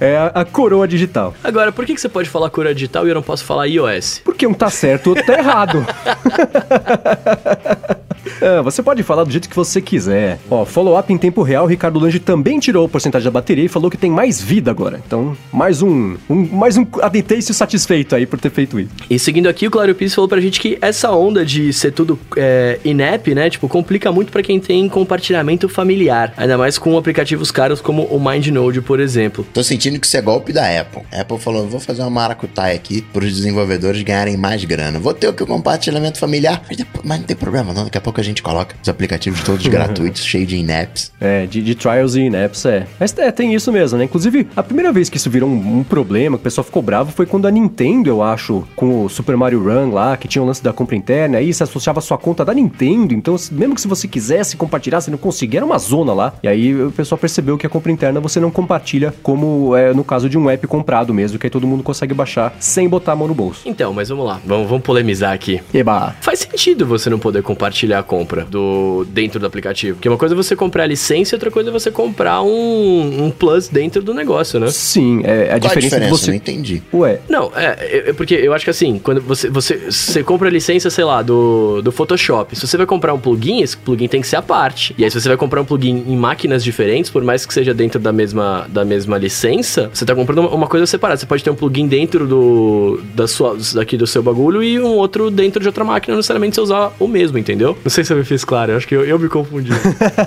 é 0.00 0.16
a, 0.16 0.40
a, 0.40 0.44
coroa 0.44 0.86
digital. 0.86 1.34
Agora, 1.42 1.72
por 1.72 1.84
que, 1.84 1.94
que 1.94 2.00
você 2.00 2.08
pode 2.08 2.28
falar 2.28 2.50
coroa 2.50 2.74
digital 2.74 3.06
e 3.06 3.10
eu 3.10 3.14
não 3.14 3.22
posso 3.22 3.44
falar 3.44 3.66
iOS? 3.66 4.20
Porque 4.24 4.46
um 4.46 4.54
tá 4.54 4.70
certo, 4.70 5.08
o 5.08 5.10
outro 5.10 5.24
tá 5.24 5.38
errado. 5.38 5.84
É, 8.40 8.62
você 8.62 8.82
pode 8.82 9.02
falar 9.02 9.24
do 9.24 9.30
jeito 9.30 9.48
que 9.48 9.56
você 9.56 9.80
quiser. 9.80 10.38
Ó, 10.50 10.64
follow-up 10.64 11.12
em 11.12 11.18
tempo 11.18 11.42
real, 11.42 11.66
Ricardo 11.66 11.98
Lange 11.98 12.18
também 12.18 12.58
tirou 12.58 12.86
a 12.86 12.88
porcentagem 12.88 13.24
da 13.24 13.30
bateria 13.30 13.64
e 13.64 13.68
falou 13.68 13.90
que 13.90 13.96
tem 13.96 14.10
mais 14.10 14.40
vida 14.40 14.70
agora. 14.70 15.00
Então, 15.06 15.36
mais 15.52 15.82
um, 15.82 16.16
um 16.28 16.46
mais 16.56 16.76
um 16.76 16.86
adentêncio 17.00 17.54
satisfeito 17.54 18.14
aí 18.14 18.26
por 18.26 18.40
ter 18.40 18.50
feito 18.50 18.78
isso. 18.78 18.90
E 19.08 19.18
seguindo 19.18 19.48
aqui, 19.48 19.66
o 19.66 19.70
Claro 19.70 19.94
Piso 19.94 20.14
falou 20.14 20.28
pra 20.28 20.40
gente 20.40 20.60
que 20.60 20.78
essa 20.80 21.10
onda 21.12 21.44
de 21.44 21.72
ser 21.72 21.92
tudo 21.92 22.18
é, 22.36 22.78
in-app, 22.84 23.34
né, 23.34 23.48
tipo, 23.50 23.68
complica 23.68 24.10
muito 24.10 24.32
para 24.32 24.42
quem 24.42 24.58
tem 24.58 24.88
compartilhamento 24.88 25.68
familiar. 25.68 26.32
Ainda 26.36 26.58
mais 26.58 26.78
com 26.78 26.96
aplicativos 26.96 27.50
caros 27.50 27.80
como 27.80 28.04
o 28.04 28.18
MindNode, 28.20 28.80
por 28.80 29.00
exemplo. 29.00 29.46
Tô 29.52 29.62
sentindo 29.62 29.98
que 29.98 30.06
isso 30.06 30.16
é 30.16 30.20
golpe 30.20 30.52
da 30.52 30.80
Apple. 30.80 31.02
A 31.12 31.20
Apple 31.20 31.38
falou, 31.38 31.66
vou 31.68 31.80
fazer 31.80 32.02
uma 32.02 32.10
maracutaia 32.10 32.74
aqui 32.74 33.02
pros 33.02 33.32
desenvolvedores 33.34 34.02
ganharem 34.02 34.36
mais 34.36 34.64
grana. 34.64 34.98
Vou 34.98 35.14
ter 35.14 35.28
o 35.28 35.32
que 35.32 35.42
o 35.42 35.46
compartilhamento 35.46 36.18
familiar, 36.18 36.62
mas, 36.66 36.76
depois, 36.76 37.04
mas 37.04 37.20
não 37.20 37.26
tem 37.26 37.36
problema 37.36 37.72
não, 37.72 37.84
daqui 37.84 37.98
a 37.98 38.00
pouco 38.00 38.09
a 38.18 38.24
gente 38.24 38.42
coloca 38.42 38.74
os 38.82 38.88
aplicativos 38.88 39.42
todos 39.42 39.66
gratuitos, 39.68 40.24
cheio 40.24 40.46
de 40.46 40.56
in-apps. 40.56 41.12
É, 41.20 41.46
de, 41.46 41.62
de, 41.62 41.74
trials 41.74 42.14
e 42.14 42.22
in-apps, 42.22 42.64
é. 42.64 42.86
Mas 42.98 43.16
é, 43.18 43.30
tem 43.30 43.54
isso 43.54 43.70
mesmo, 43.70 43.98
né? 43.98 44.04
Inclusive, 44.04 44.48
a 44.56 44.62
primeira 44.62 44.90
vez 44.90 45.08
que 45.08 45.16
isso 45.16 45.28
virou 45.28 45.48
um, 45.48 45.78
um, 45.78 45.84
problema, 45.84 46.36
que 46.36 46.42
o 46.42 46.44
pessoal 46.44 46.64
ficou 46.64 46.82
bravo, 46.82 47.12
foi 47.12 47.26
quando 47.26 47.46
a 47.46 47.50
Nintendo, 47.50 48.08
eu 48.08 48.22
acho, 48.22 48.66
com 48.74 49.04
o 49.04 49.08
Super 49.08 49.36
Mario 49.36 49.62
Run 49.62 49.92
lá, 49.92 50.16
que 50.16 50.26
tinha 50.26 50.42
o 50.42 50.46
lance 50.46 50.62
da 50.62 50.72
compra 50.72 50.96
interna, 50.96 51.38
aí 51.38 51.52
você 51.52 51.62
associava 51.62 51.98
a 51.98 52.02
sua 52.02 52.16
conta 52.18 52.44
da 52.44 52.54
Nintendo, 52.54 53.14
então 53.14 53.36
mesmo 53.52 53.74
que 53.74 53.80
se 53.80 53.88
você 53.88 54.08
quisesse 54.08 54.56
compartilhar, 54.56 55.00
você 55.00 55.10
não 55.10 55.18
conseguia, 55.18 55.58
era 55.58 55.66
uma 55.66 55.78
zona 55.78 56.12
lá. 56.12 56.32
E 56.42 56.48
aí 56.48 56.74
o 56.74 56.90
pessoal 56.90 57.18
percebeu 57.18 57.58
que 57.58 57.66
a 57.66 57.68
compra 57.68 57.92
interna 57.92 58.20
você 58.20 58.40
não 58.40 58.50
compartilha 58.50 59.14
como 59.22 59.76
é 59.76 59.92
no 59.92 60.04
caso 60.04 60.28
de 60.28 60.38
um 60.38 60.48
app 60.48 60.66
comprado 60.66 61.12
mesmo, 61.12 61.38
que 61.38 61.46
aí 61.46 61.50
todo 61.50 61.66
mundo 61.66 61.82
consegue 61.82 62.14
baixar 62.14 62.54
sem 62.58 62.88
botar 62.88 63.12
a 63.12 63.16
mão 63.16 63.28
no 63.28 63.34
bolso. 63.34 63.62
Então, 63.66 63.92
mas 63.92 64.08
vamos 64.08 64.26
lá, 64.26 64.40
vamos, 64.44 64.68
vamos 64.68 64.84
polemizar 64.84 65.32
aqui. 65.32 65.60
Eba. 65.72 66.14
Faz 66.20 66.40
sentido 66.40 66.86
você 66.86 67.10
não 67.10 67.18
poder 67.18 67.42
compartilhar 67.42 67.99
a 68.00 68.02
compra 68.02 68.44
do 68.44 69.06
dentro 69.08 69.38
do 69.38 69.46
aplicativo. 69.46 69.96
Porque 69.96 70.08
uma 70.08 70.18
coisa 70.18 70.34
é 70.34 70.36
você 70.36 70.54
comprar 70.56 70.84
a 70.84 70.86
licença 70.86 71.34
e 71.34 71.36
outra 71.36 71.50
coisa 71.50 71.70
é 71.70 71.72
você 71.72 71.90
comprar 71.90 72.42
um, 72.42 73.26
um 73.26 73.30
plus 73.30 73.68
dentro 73.68 74.02
do 74.02 74.12
negócio, 74.14 74.58
né? 74.60 74.68
Sim, 74.70 75.22
é 75.24 75.52
a 75.54 75.60
Qual 75.60 75.60
diferença, 75.60 75.76
a 75.76 75.80
diferença? 75.80 76.10
você. 76.10 76.30
Não 76.30 76.36
entendi. 76.36 76.82
Ué. 76.92 77.20
Não, 77.28 77.52
é, 77.54 78.08
é, 78.08 78.12
porque 78.12 78.34
eu 78.34 78.52
acho 78.52 78.64
que 78.64 78.70
assim, 78.70 78.98
quando 78.98 79.20
você, 79.20 79.48
você, 79.48 79.90
você 79.90 80.22
compra 80.22 80.48
a 80.48 80.50
licença, 80.50 80.90
sei 80.90 81.04
lá, 81.04 81.22
do, 81.22 81.80
do 81.82 81.92
Photoshop, 81.92 82.56
se 82.56 82.66
você 82.66 82.76
vai 82.76 82.86
comprar 82.86 83.14
um 83.14 83.18
plugin, 83.18 83.62
esse 83.62 83.76
plugin 83.76 84.08
tem 84.08 84.20
que 84.20 84.26
ser 84.26 84.36
a 84.36 84.42
parte. 84.42 84.94
E 84.98 85.04
aí, 85.04 85.10
se 85.10 85.20
você 85.20 85.28
vai 85.28 85.36
comprar 85.36 85.60
um 85.60 85.64
plugin 85.64 86.04
em 86.06 86.16
máquinas 86.16 86.62
diferentes, 86.64 87.10
por 87.10 87.22
mais 87.22 87.46
que 87.46 87.52
seja 87.52 87.72
dentro 87.74 88.00
da 88.00 88.12
mesma, 88.12 88.66
da 88.68 88.84
mesma 88.84 89.18
licença, 89.18 89.90
você 89.92 90.04
tá 90.04 90.14
comprando 90.14 90.46
uma 90.48 90.66
coisa 90.66 90.86
separada. 90.86 91.18
Você 91.18 91.26
pode 91.26 91.42
ter 91.44 91.50
um 91.50 91.54
plugin 91.54 91.86
dentro 91.86 92.26
do, 92.26 93.00
da 93.14 93.26
sua, 93.26 93.56
daqui 93.74 93.96
do 93.96 94.06
seu 94.06 94.22
bagulho 94.22 94.62
e 94.62 94.80
um 94.80 94.96
outro 94.96 95.30
dentro 95.30 95.60
de 95.60 95.68
outra 95.68 95.84
máquina, 95.84 96.12
não 96.12 96.18
necessariamente 96.18 96.54
você 96.54 96.60
usar 96.60 96.92
o 96.98 97.06
mesmo, 97.06 97.38
entendeu? 97.38 97.76
Não 97.84 97.89
sei 97.90 98.04
se 98.04 98.12
eu 98.12 98.16
me 98.16 98.24
fiz 98.24 98.44
claro, 98.44 98.72
eu 98.72 98.76
acho 98.76 98.86
que 98.86 98.94
eu, 98.94 99.04
eu 99.04 99.18
me 99.18 99.28
confundi. 99.28 99.70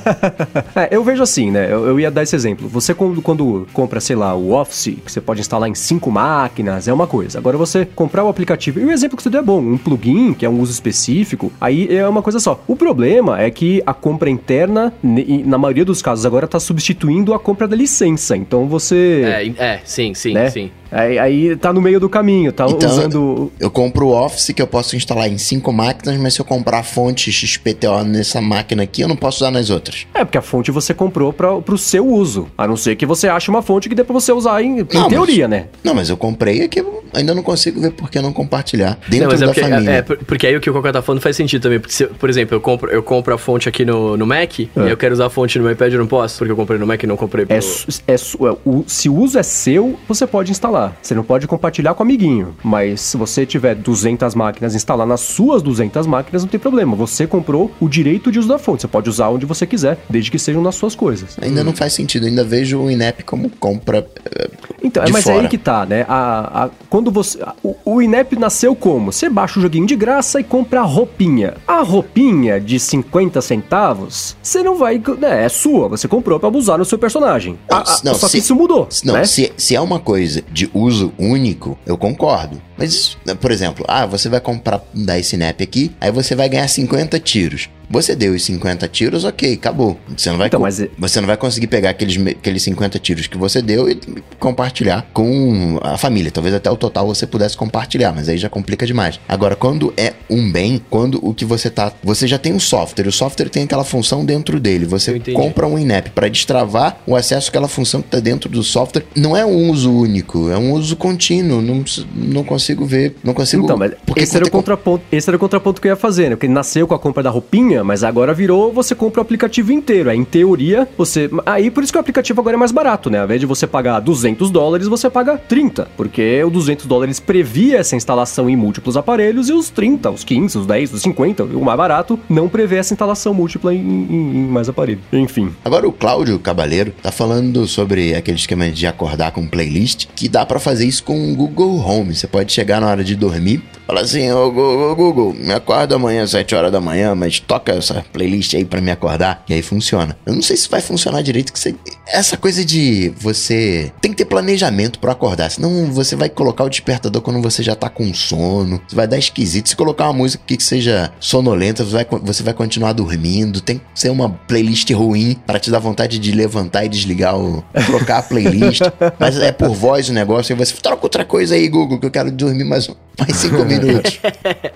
é, 0.76 0.90
eu 0.92 1.04
vejo 1.04 1.24
assim, 1.24 1.52
né? 1.52 1.72
Eu, 1.72 1.86
eu, 1.88 2.00
ia 2.00 2.12
dar 2.12 2.24
esse 2.24 2.36
exemplo. 2.36 2.68
Você, 2.68 2.94
quando, 2.94 3.22
quando 3.22 3.68
compra, 3.74 4.00
sei 4.00 4.16
lá, 4.16 4.36
o 4.36 4.52
Office, 4.52 4.96
que 5.06 5.12
você 5.12 5.22
pode 5.22 5.40
instalar 5.40 5.70
em 5.70 5.76
cinco 5.76 6.12
máquinas, 6.12 6.88
é 6.88 6.94
uma 6.94 7.08
coisa. 7.08 7.38
Agora, 7.38 7.58
você 7.58 7.86
comprar 7.86 8.24
o 8.24 8.28
aplicativo, 8.28 8.80
e 8.80 8.86
o 8.86 8.92
exemplo 8.92 9.18
que 9.18 9.24
você 9.24 9.30
deu 9.30 9.40
é 9.40 9.44
bom, 9.44 9.60
um 9.60 9.78
plugin, 9.78 10.34
que 10.34 10.46
é 10.46 10.50
um 10.50 10.60
uso 10.60 10.72
específico, 10.72 11.52
aí 11.60 11.88
é 11.96 12.08
uma 12.08 12.22
coisa 12.22 12.40
só. 12.40 12.62
O 12.68 12.76
problema 12.76 13.42
é 13.42 13.50
que 13.50 13.82
a 13.86 13.94
compra 13.94 14.30
interna, 14.30 14.94
na 15.02 15.58
maioria 15.58 15.86
dos 15.86 16.02
casos 16.02 16.26
agora, 16.26 16.46
está 16.46 16.60
substituindo 16.60 17.34
a 17.34 17.40
compra 17.40 17.68
da 17.68 17.76
licença. 17.76 18.36
Então 18.36 18.68
você. 18.68 19.54
É, 19.58 19.74
é 19.74 19.82
sim, 19.84 20.14
sim, 20.14 20.34
né? 20.34 20.50
sim. 20.50 20.72
Aí, 20.94 21.18
aí 21.18 21.56
tá 21.56 21.74
no 21.74 21.82
meio 21.82 22.00
do 22.00 22.08
caminho, 22.08 22.52
tá 22.52 22.66
então, 22.70 22.90
usando. 22.90 23.52
Eu 23.60 23.72
compro 23.72 24.08
o 24.08 24.12
Office 24.12 24.52
que 24.54 24.62
eu 24.62 24.68
posso 24.68 24.96
instalar 24.96 25.28
em 25.28 25.40
cinco 25.40 25.74
máquinas, 25.74 26.18
mas 26.20 26.36
se 26.36 26.40
eu 26.40 26.46
comprar 26.46 26.80
a 26.80 26.84
fonte 26.84 27.32
XPTO 27.32 28.04
nessa 28.06 28.40
máquina 28.40 28.84
aqui, 28.84 29.02
eu 29.02 29.08
não 29.08 29.16
posso 29.16 29.38
usar 29.38 29.50
nas 29.50 29.72
outras. 29.72 30.06
É, 30.14 30.24
porque 30.24 30.38
a 30.38 30.42
fonte 30.42 30.70
você 30.70 30.94
comprou 30.94 31.34
para 31.34 31.60
pro 31.62 31.78
seu 31.78 32.08
uso. 32.08 32.48
A 32.56 32.68
não 32.68 32.78
ser 32.78 32.96
que 32.96 33.06
você 33.06 33.28
ache 33.28 33.50
uma 33.50 33.64
fonte 33.64 33.90
que 33.90 33.96
dê 33.96 34.04
pra 34.04 34.14
você 34.14 34.32
usar 34.32 34.62
em, 34.62 34.82
em 34.82 34.88
não, 34.94 35.10
teoria, 35.10 35.48
mas, 35.48 35.60
né? 35.60 35.68
Não, 35.84 35.96
mas 35.96 36.10
eu 36.10 36.18
comprei 36.18 36.62
aqui, 36.62 36.86
ainda 37.12 37.34
não 37.34 37.42
consigo 37.42 37.82
ver 37.82 37.92
por 37.92 38.10
que 38.12 38.22
não 38.22 38.32
compartilhar 38.32 39.00
dentro 39.08 39.30
não, 39.30 39.36
é 39.36 39.38
da 39.38 39.46
porque, 39.48 39.62
família. 39.62 39.92
É, 39.92 40.02
porque 40.02 40.48
aí 40.48 40.56
o 40.56 40.62
que 40.62 40.70
o 40.70 40.74
Coca 40.74 40.94
tá 40.94 41.02
falando 41.02 41.22
faz 41.22 41.36
sentido 41.36 41.64
também. 41.64 41.80
Porque, 41.80 41.94
se, 41.94 42.06
por 42.06 42.30
exemplo, 42.30 42.56
eu 42.56 42.62
compro, 42.62 42.92
eu 42.92 43.02
compro 43.02 43.34
a 43.34 43.38
fonte 43.38 43.68
aqui 43.68 43.84
no, 43.84 44.16
no 44.16 44.28
Mac 44.28 44.60
é. 44.60 44.68
e 44.76 44.90
eu 44.90 44.98
quero 44.98 45.14
usar 45.14 45.26
a 45.26 45.30
fonte 45.30 45.58
no 45.58 45.70
iPad, 45.72 45.94
eu 45.94 46.00
não 46.00 46.08
posso, 46.08 46.38
porque 46.38 46.52
eu 46.52 46.56
comprei 46.56 46.80
no 46.80 46.86
Mac 46.86 47.02
e 47.02 47.08
não 47.08 47.18
comprei 47.18 47.46
pro... 47.46 47.56
É, 47.56 47.60
é, 47.60 48.14
é, 48.14 48.58
o, 48.66 48.84
se 48.86 49.10
o 49.10 49.16
uso 49.16 49.40
é 49.40 49.44
seu, 49.44 49.98
você 50.08 50.28
pode 50.28 50.52
instalar. 50.52 50.83
Você 51.02 51.14
não 51.14 51.24
pode 51.24 51.48
compartilhar 51.48 51.94
com 51.94 52.04
o 52.04 52.06
amiguinho. 52.06 52.56
Mas 52.64 53.02
se 53.02 53.18
você 53.18 53.46
tiver 53.46 53.76
200 53.76 54.36
máquinas, 54.36 54.76
instalar 54.76 55.08
nas 55.08 55.22
suas 55.22 55.62
200 55.62 56.08
máquinas, 56.08 56.44
não 56.44 56.50
tem 56.50 56.60
problema. 56.60 56.96
Você 56.96 57.28
comprou 57.28 57.72
o 57.80 57.88
direito 57.88 58.32
de 58.32 58.40
uso 58.40 58.48
da 58.48 58.58
fonte. 58.58 58.82
Você 58.82 58.88
pode 58.88 59.10
usar 59.10 59.30
onde 59.30 59.46
você 59.46 59.66
quiser, 59.66 59.98
desde 60.10 60.32
que 60.32 60.40
sejam 60.40 60.62
nas 60.62 60.76
suas 60.76 60.96
coisas. 60.96 61.38
Ainda 61.42 61.62
hum. 61.62 61.66
não 61.66 61.74
faz 61.74 61.94
sentido. 61.94 62.26
Ainda 62.26 62.44
vejo 62.44 62.80
o 62.80 62.90
INEP 62.90 63.24
como 63.24 63.50
compra. 63.50 64.00
Uh, 64.02 64.74
então, 64.84 65.04
é, 65.04 65.12
mas 65.12 65.24
fora. 65.24 65.38
é 65.38 65.40
aí 65.42 65.48
que 65.48 65.58
tá, 65.58 65.86
né? 65.86 66.06
A, 66.08 66.66
a, 66.66 66.70
quando 66.90 67.12
você. 67.12 67.42
A, 67.42 67.54
o, 67.64 67.76
o 67.86 68.02
INEP 68.02 68.38
nasceu 68.38 68.76
como? 68.76 69.12
Você 69.12 69.30
baixa 69.30 69.60
o 69.60 69.62
joguinho 69.62 69.86
de 69.86 69.96
graça 69.96 70.40
e 70.40 70.44
compra 70.44 70.82
a 70.82 70.84
roupinha. 70.84 71.56
A 71.68 71.82
roupinha 71.82 72.60
de 72.60 72.80
50 72.80 73.42
centavos, 73.42 74.36
você 74.42 74.64
não 74.64 74.76
vai. 74.76 75.02
Né, 75.20 75.46
é 75.46 75.50
sua, 75.50 75.88
você 75.88 76.08
comprou 76.08 76.40
pra 76.40 76.50
usar 76.50 76.78
no 76.78 76.86
seu 76.86 76.98
personagem. 76.98 77.58
Não, 77.70 77.78
a, 77.78 77.84
não, 78.04 78.16
só 78.16 78.28
se, 78.28 78.34
que 78.34 78.38
isso 78.40 78.56
mudou. 78.56 78.88
Não, 79.04 79.16
né? 79.16 79.26
se, 79.26 79.52
se 79.58 79.76
é 79.76 79.82
uma 79.82 80.00
coisa 80.00 80.44
de 80.52 80.70
uso 80.74 81.14
único, 81.18 81.78
eu 81.86 81.98
concordo. 81.98 82.62
Mas, 82.78 83.18
por 83.40 83.52
exemplo, 83.52 83.86
ah, 83.88 84.06
você 84.06 84.30
vai 84.30 84.40
comprar 84.40 84.82
da 84.94 85.18
Snap 85.20 85.62
aqui, 85.62 85.92
aí 86.00 86.12
você 86.12 86.36
vai 86.36 86.50
ganhar 86.50 86.68
50 86.68 87.20
tiros. 87.20 87.70
Você 87.90 88.16
deu 88.16 88.34
os 88.34 88.44
50 88.44 88.88
tiros, 88.88 89.24
ok, 89.24 89.54
acabou. 89.54 89.98
Você 90.16 90.30
não 90.30 90.38
vai, 90.38 90.48
então, 90.48 90.60
mas... 90.60 90.84
você 90.98 91.20
não 91.20 91.28
vai 91.28 91.38
conseguir 91.38 91.68
pegar 91.68 91.92
aqueles, 91.92 92.18
aqueles 92.28 92.64
50 92.64 93.00
tiros 93.00 93.28
que 93.28 93.38
você 93.38 93.62
deu 93.62 93.90
e 93.90 94.00
compartilhar 94.40 95.06
com 95.14 95.80
a 95.82 95.98
família. 95.98 96.32
Talvez 96.32 96.56
até 96.56 96.70
o 96.70 96.78
total 96.78 97.08
você 97.08 97.28
pudesse 97.28 97.56
compartilhar, 97.56 98.12
mas 98.14 98.30
aí 98.30 98.38
já 98.38 98.50
complica 98.50 98.86
demais. 98.86 99.20
Agora, 99.28 99.56
quando 99.56 99.94
é 99.98 100.14
um 100.30 100.52
bem, 100.52 100.82
quando 100.90 101.20
o 101.22 101.34
que 101.34 101.46
você 101.46 101.70
tá. 101.70 101.92
Você 102.04 102.28
já 102.28 102.38
tem 102.38 102.54
um 102.54 102.60
software, 102.60 103.08
o 103.08 103.12
software 103.12 103.50
tem 103.50 103.64
aquela 103.64 103.84
função 103.84 104.26
dentro 104.26 104.60
dele. 104.60 104.86
Você 104.86 105.20
compra 105.34 105.68
um 105.68 105.78
INEP 105.78 106.12
para 106.12 106.28
destravar 106.28 106.98
o 107.06 107.16
acesso 107.16 107.50
àquela 107.50 107.68
função 107.68 108.02
que 108.02 108.08
está 108.08 108.20
dentro 108.20 108.50
do 108.50 108.64
software. 108.64 109.06
Não 109.16 109.36
é 109.36 109.46
um 109.46 109.70
uso 109.70 109.92
único, 109.92 110.50
é 110.50 110.58
um 110.58 110.72
uso 110.74 110.96
contínuo. 110.96 111.62
Não, 111.62 111.84
não 112.16 112.44
consigo 112.44 112.86
ver. 112.86 113.16
Não 113.24 113.34
consigo. 113.34 113.64
Então, 113.66 113.78
mas 113.78 113.94
esse 114.16 114.36
era, 114.36 114.46
o 114.46 114.50
contraponto, 114.50 115.04
esse 115.12 115.30
era 115.30 115.38
o 115.38 115.40
contraponto 115.40 115.82
que 115.82 115.88
eu 115.88 115.92
ia 115.92 115.96
fazer, 115.96 116.30
né? 116.30 116.36
Porque 116.36 116.48
nasceu 116.48 116.88
com 116.88 116.94
a 116.94 117.00
compra 117.00 117.24
da 117.24 117.30
roupinha 117.30 117.73
mas 117.82 118.04
agora 118.04 118.34
virou 118.34 118.74
você 118.74 118.94
compra 118.94 119.22
o 119.22 119.24
aplicativo 119.24 119.72
inteiro. 119.72 120.10
É, 120.10 120.16
em 120.16 120.24
teoria, 120.24 120.88
você. 120.98 121.30
Aí 121.46 121.72
por 121.72 121.84
isso 121.84 121.94
que 121.94 121.98
o 121.98 122.02
aplicativo 122.02 122.42
agora 122.42 122.56
é 122.56 122.60
mais 122.60 122.72
barato, 122.72 123.10
né? 123.10 123.20
Ao 123.20 123.26
invés 123.26 123.40
de 123.40 123.46
você 123.46 123.66
pagar 123.66 124.00
200 124.00 124.52
dólares, 124.52 124.88
você 124.88 125.10
paga 125.10 125.38
30. 125.38 125.88
Porque 125.96 126.44
o 126.44 126.50
200 126.50 126.86
dólares 126.86 127.20
previa 127.20 127.78
essa 127.78 127.96
instalação 127.96 128.50
em 128.50 128.56
múltiplos 128.56 128.98
aparelhos 128.98 129.50
e 129.50 129.54
os 129.54 129.70
30, 129.70 130.12
os 130.12 130.24
15, 130.24 130.58
os 130.58 130.66
10, 130.66 130.94
os 130.94 131.02
50, 131.02 131.44
o 131.44 131.64
mais 131.64 131.78
barato, 131.78 132.20
não 132.30 132.50
prevê 132.50 132.78
essa 132.78 132.94
instalação 132.94 133.34
múltipla 133.34 133.74
em, 133.74 133.80
em, 133.80 134.38
em 134.38 134.48
mais 134.48 134.68
aparelhos. 134.68 135.04
Enfim. 135.12 135.54
Agora 135.64 135.88
o 135.88 135.92
Cláudio 135.92 136.38
Cabaleiro 136.40 136.94
tá 137.02 137.12
falando 137.12 137.68
sobre 137.68 138.16
aquele 138.16 138.38
esquema 138.38 138.70
de 138.70 138.86
acordar 138.88 139.32
com 139.32 139.48
playlist, 139.48 140.08
que 140.16 140.28
dá 140.28 140.46
para 140.46 140.60
fazer 140.60 140.86
isso 140.86 141.04
com 141.04 141.32
o 141.32 141.36
Google 141.36 141.78
Home. 141.80 142.14
Você 142.14 142.28
pode 142.28 142.52
chegar 142.52 142.82
na 142.82 142.88
hora 142.88 143.04
de 143.04 143.16
dormir, 143.16 143.64
falar 143.86 144.02
assim: 144.02 144.32
Ô 144.32 144.48
oh, 144.48 144.96
Google, 144.96 145.34
me 145.34 145.54
acorda 145.54 145.96
amanhã 145.96 146.24
às 146.24 146.32
7 146.32 146.56
horas 146.56 146.72
da 146.72 146.82
manhã, 146.82 147.16
mas 147.16 147.40
toca 147.40 147.63
essa 147.72 148.06
playlist 148.12 148.54
aí 148.56 148.66
para 148.66 148.82
me 148.82 148.92
acordar. 148.92 149.44
E 149.48 149.54
aí 149.54 149.62
funciona. 149.62 150.18
Eu 150.26 150.34
não 150.34 150.42
sei 150.42 150.58
se 150.58 150.70
vai 150.70 150.82
funcionar 150.82 151.22
direito, 151.22 151.54
que 151.54 151.60
você... 151.60 151.76
essa 152.08 152.38
coisa 152.38 152.64
de 152.64 153.14
você 153.18 153.92
tem 154.02 154.12
que 154.12 154.18
ter 154.18 154.26
planejamento 154.26 155.00
para 155.00 155.12
acordar, 155.12 155.50
senão 155.50 155.92
você 155.92 156.16
vai 156.16 156.30
colocar 156.30 156.64
o 156.64 156.70
despertador 156.70 157.22
quando 157.22 157.42
você 157.42 157.64
já 157.64 157.76
tá 157.76 157.90
com 157.90 158.14
sono. 158.14 158.82
Vai 158.92 159.08
dar 159.08 159.18
esquisito. 159.18 159.70
Se 159.70 159.76
colocar 159.76 160.06
uma 160.06 160.14
música 160.14 160.44
que 160.46 160.62
seja 160.62 161.12
sonolenta, 161.20 161.84
você 161.84 161.92
vai, 161.92 162.08
você 162.22 162.44
vai 162.44 162.54
continuar 162.54 162.94
dormindo. 162.94 163.62
Tem 163.62 163.78
que 163.78 163.86
ser 163.96 164.10
uma 164.10 164.30
playlist 164.30 164.90
ruim 164.92 165.38
para 165.46 165.60
te 165.60 165.72
dar 165.72 165.80
vontade 165.80 166.20
de 166.20 166.32
levantar 166.32 166.86
e 166.86 166.90
desligar 166.90 167.38
o 167.38 167.64
trocar 167.86 168.20
a 168.20 168.24
playlist. 168.24 168.82
Mas 169.20 169.38
é 169.40 169.52
por 169.52 169.74
voz 169.74 170.10
o 170.10 170.14
negócio, 170.14 170.54
e 170.54 170.56
você 170.56 170.74
troca 170.76 171.06
outra 171.06 171.26
coisa 171.26 171.56
aí, 171.56 171.68
Google, 171.68 172.00
que 172.00 172.06
eu 172.06 172.12
quero 172.12 172.32
dormir 172.32 172.64
mais 172.64 172.90
mais 173.18 173.36
cinco 173.36 173.64
minutos. 173.66 174.20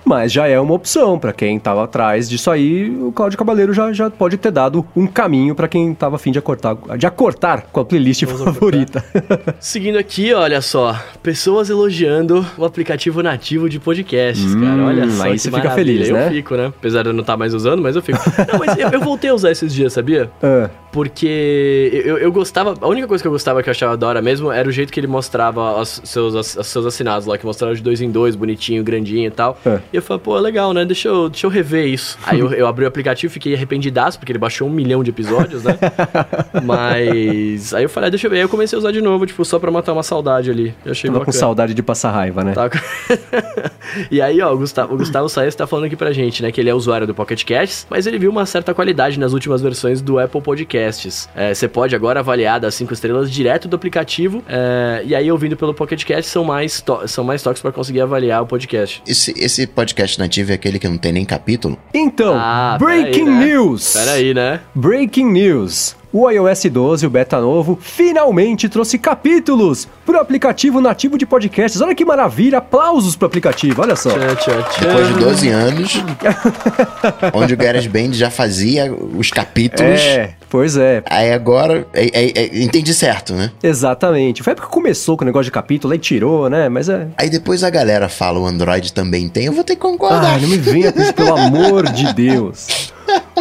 Mas 0.04 0.32
já 0.32 0.46
é 0.46 0.58
uma 0.58 0.74
opção 0.74 1.18
para 1.18 1.32
quem 1.32 1.58
tava 1.58 1.84
atrás 1.84 2.28
disso 2.28 2.50
aí, 2.50 2.90
o 2.90 3.12
Cláudio 3.12 3.38
Cabaleiro 3.38 3.72
já, 3.72 3.92
já 3.92 4.10
pode 4.10 4.36
ter 4.36 4.50
dado 4.50 4.86
um 4.96 5.06
caminho 5.06 5.54
para 5.54 5.68
quem 5.68 5.94
tava 5.94 6.16
afim 6.16 6.32
de 6.32 6.38
acordar, 6.38 6.76
de, 6.96 7.06
cortar 7.18 7.62
com 7.72 7.80
a 7.80 7.84
playlist 7.84 8.22
Vamos 8.24 8.42
favorita. 8.42 9.04
Seguindo 9.58 9.98
aqui, 9.98 10.32
olha 10.32 10.60
só, 10.62 10.96
pessoas 11.20 11.68
elogiando 11.68 12.46
o 12.56 12.64
aplicativo 12.64 13.22
nativo 13.24 13.68
de 13.68 13.80
podcasts, 13.80 14.54
Hum, 14.54 14.60
cara. 14.60 14.82
Olha 14.84 15.10
só, 15.10 15.24
aí 15.24 15.36
você 15.38 15.50
fica 15.50 15.70
feliz, 15.72 16.08
eu 16.08 16.14
né? 16.14 16.30
fico, 16.30 16.54
né? 16.54 16.66
Apesar 16.68 17.02
de 17.02 17.08
eu 17.08 17.12
não 17.12 17.22
estar 17.22 17.36
mais 17.36 17.52
usando, 17.52 17.82
mas 17.82 17.96
eu 17.96 18.02
fico. 18.02 18.18
Não, 18.52 18.58
mas 18.60 18.78
eu, 18.78 18.88
eu 18.90 19.00
voltei 19.00 19.30
a 19.30 19.34
usar 19.34 19.50
esses 19.50 19.74
dias, 19.74 19.92
sabia? 19.92 20.30
Ah, 20.40 20.70
Porque 20.92 21.90
eu, 22.04 22.18
eu 22.18 22.30
gostava. 22.30 22.74
A 22.80 22.86
única 22.86 23.08
coisa 23.08 23.22
que 23.22 23.26
eu 23.26 23.32
gostava 23.32 23.62
que 23.62 23.68
eu 23.68 23.72
achava 23.72 23.96
da 23.96 24.06
hora 24.06 24.22
mesmo 24.22 24.52
era 24.52 24.68
o 24.68 24.72
jeito 24.72 24.92
que 24.92 25.00
ele 25.00 25.08
mostrava 25.08 25.80
os 25.80 26.00
seus, 26.04 26.34
os, 26.34 26.66
seus 26.66 26.86
assinados 26.86 27.26
lá, 27.26 27.36
que 27.36 27.44
mostrava 27.44 27.74
de 27.74 27.82
dois 27.82 28.00
em 28.00 28.10
dois, 28.10 28.36
bonitinho, 28.36 28.84
grandinho 28.84 29.26
e 29.26 29.30
tal. 29.30 29.58
É. 29.66 29.80
E 29.92 29.96
eu 29.96 30.02
falei, 30.02 30.22
pô, 30.22 30.38
legal, 30.38 30.72
né? 30.72 30.84
Deixa 30.84 31.08
eu, 31.08 31.28
deixa 31.28 31.46
eu 31.46 31.50
rever 31.50 31.86
isso. 31.86 32.16
Aí 32.24 32.38
eu, 32.38 32.52
eu 32.52 32.66
abri 32.66 32.84
o 32.84 32.88
aplicativo 32.88 33.30
e 33.30 33.34
fiquei 33.34 33.54
arrependidaço, 33.54 34.18
porque 34.18 34.30
ele 34.30 34.38
baixou 34.38 34.68
um 34.68 34.70
milhão 34.70 35.02
de 35.02 35.10
episódios, 35.10 35.64
né? 35.64 35.76
Mas. 36.64 37.07
Aí 37.10 37.82
eu 37.84 37.88
falei, 37.88 38.08
ah, 38.08 38.10
deixa 38.10 38.26
eu 38.26 38.30
ver. 38.30 38.36
Aí 38.36 38.42
eu 38.42 38.48
comecei 38.48 38.76
a 38.76 38.78
usar 38.78 38.92
de 38.92 39.00
novo, 39.00 39.26
tipo, 39.26 39.44
só 39.44 39.58
pra 39.58 39.70
matar 39.70 39.92
uma 39.92 40.02
saudade 40.02 40.50
ali. 40.50 40.74
Eu 40.84 40.92
achei 40.92 41.08
tava 41.10 41.20
com 41.20 41.26
bacana. 41.26 41.38
saudade 41.40 41.74
de 41.74 41.82
passar 41.82 42.10
raiva, 42.10 42.42
né? 42.44 42.54
Com- 42.54 42.68
e 44.10 44.20
aí, 44.20 44.40
ó, 44.40 44.52
o 44.52 44.58
Gustavo, 44.58 44.94
o 44.94 44.98
Gustavo 44.98 45.28
Saez 45.28 45.54
tá 45.54 45.66
falando 45.66 45.86
aqui 45.86 45.96
pra 45.96 46.12
gente, 46.12 46.42
né, 46.42 46.50
que 46.52 46.60
ele 46.60 46.70
é 46.70 46.74
usuário 46.74 47.06
do 47.06 47.14
Pocket 47.14 47.44
Casts, 47.44 47.86
mas 47.90 48.06
ele 48.06 48.18
viu 48.18 48.30
uma 48.30 48.46
certa 48.46 48.74
qualidade 48.74 49.18
nas 49.18 49.32
últimas 49.32 49.60
versões 49.62 50.00
do 50.00 50.18
Apple 50.18 50.40
Podcasts. 50.40 51.28
É, 51.34 51.54
Você 51.54 51.68
pode 51.68 51.94
agora 51.94 52.20
avaliar 52.20 52.60
das 52.60 52.74
5 52.74 52.92
estrelas 52.92 53.30
direto 53.30 53.68
do 53.68 53.76
aplicativo, 53.76 54.42
é, 54.48 55.02
e 55.04 55.14
aí 55.14 55.30
ouvindo 55.30 55.56
pelo 55.56 55.74
Pocket 55.74 56.04
Cast 56.04 56.30
são 56.30 56.44
mais, 56.44 56.80
to- 56.80 57.06
são 57.08 57.24
mais 57.24 57.42
toques 57.42 57.62
pra 57.62 57.72
conseguir 57.72 58.00
avaliar 58.00 58.42
o 58.42 58.46
podcast. 58.46 59.02
Esse, 59.06 59.32
esse 59.36 59.66
podcast 59.66 60.18
nativo 60.18 60.52
é 60.52 60.54
aquele 60.54 60.78
que 60.78 60.88
não 60.88 60.98
tem 60.98 61.12
nem 61.12 61.24
capítulo? 61.24 61.78
Então, 61.92 62.34
Ah, 62.36 62.76
Breaking 62.78 63.24
peraí, 63.24 63.38
né? 63.38 63.46
News! 63.46 63.92
Pera 63.94 64.12
aí, 64.12 64.34
né? 64.34 64.60
Breaking 64.74 65.26
News. 65.32 65.96
O 66.10 66.30
iOS 66.30 66.64
12, 66.64 67.06
o 67.06 67.10
beta 67.10 67.38
novo, 67.38 67.78
finalmente 67.80 68.66
trouxe 68.68 68.98
capítulos 68.98 69.86
pro 70.06 70.18
aplicativo 70.18 70.80
nativo 70.80 71.18
de 71.18 71.26
podcasts. 71.26 71.82
Olha 71.82 71.94
que 71.94 72.04
maravilha! 72.04 72.58
Aplausos 72.58 73.14
pro 73.14 73.26
aplicativo, 73.26 73.82
olha 73.82 73.94
só. 73.94 74.10
Depois 74.10 75.08
de 75.08 75.14
12 75.14 75.48
anos, 75.48 76.02
onde 77.34 77.52
o 77.52 77.56
GarageBand 77.56 78.14
já 78.14 78.30
fazia 78.30 78.90
os 78.92 79.30
capítulos. 79.30 80.00
É, 80.00 80.34
pois 80.50 80.76
é. 80.76 81.02
Aí 81.08 81.32
agora, 81.32 81.86
é- 81.92 82.06
é- 82.12 82.32
é- 82.44 82.62
entendi 82.62 82.92
certo, 82.94 83.32
né? 83.34 83.50
Exatamente. 83.62 84.42
Foi 84.42 84.50
a 84.50 84.52
época 84.52 84.68
que 84.68 84.72
começou 84.74 85.16
com 85.16 85.24
o 85.24 85.26
negócio 85.26 85.44
de 85.44 85.50
capítulo, 85.50 85.92
aí 85.92 85.98
tirou, 85.98 86.48
né? 86.50 86.68
Mas 86.68 86.88
é. 86.88 87.08
Aí 87.16 87.28
depois 87.30 87.62
a 87.64 87.70
galera 87.70 88.08
fala 88.08 88.38
o 88.38 88.46
Android 88.46 88.92
também 88.92 89.28
tem, 89.28 89.46
eu 89.46 89.52
vou 89.52 89.64
ter 89.64 89.74
que 89.76 89.80
concordar. 89.82 90.34
Ai, 90.34 90.40
não 90.40 90.48
me 90.48 90.56
venha 90.58 90.92
com 90.92 91.00
isso, 91.00 91.14
pelo 91.14 91.36
amor 91.36 91.90
de 91.92 92.12
Deus. 92.12 92.92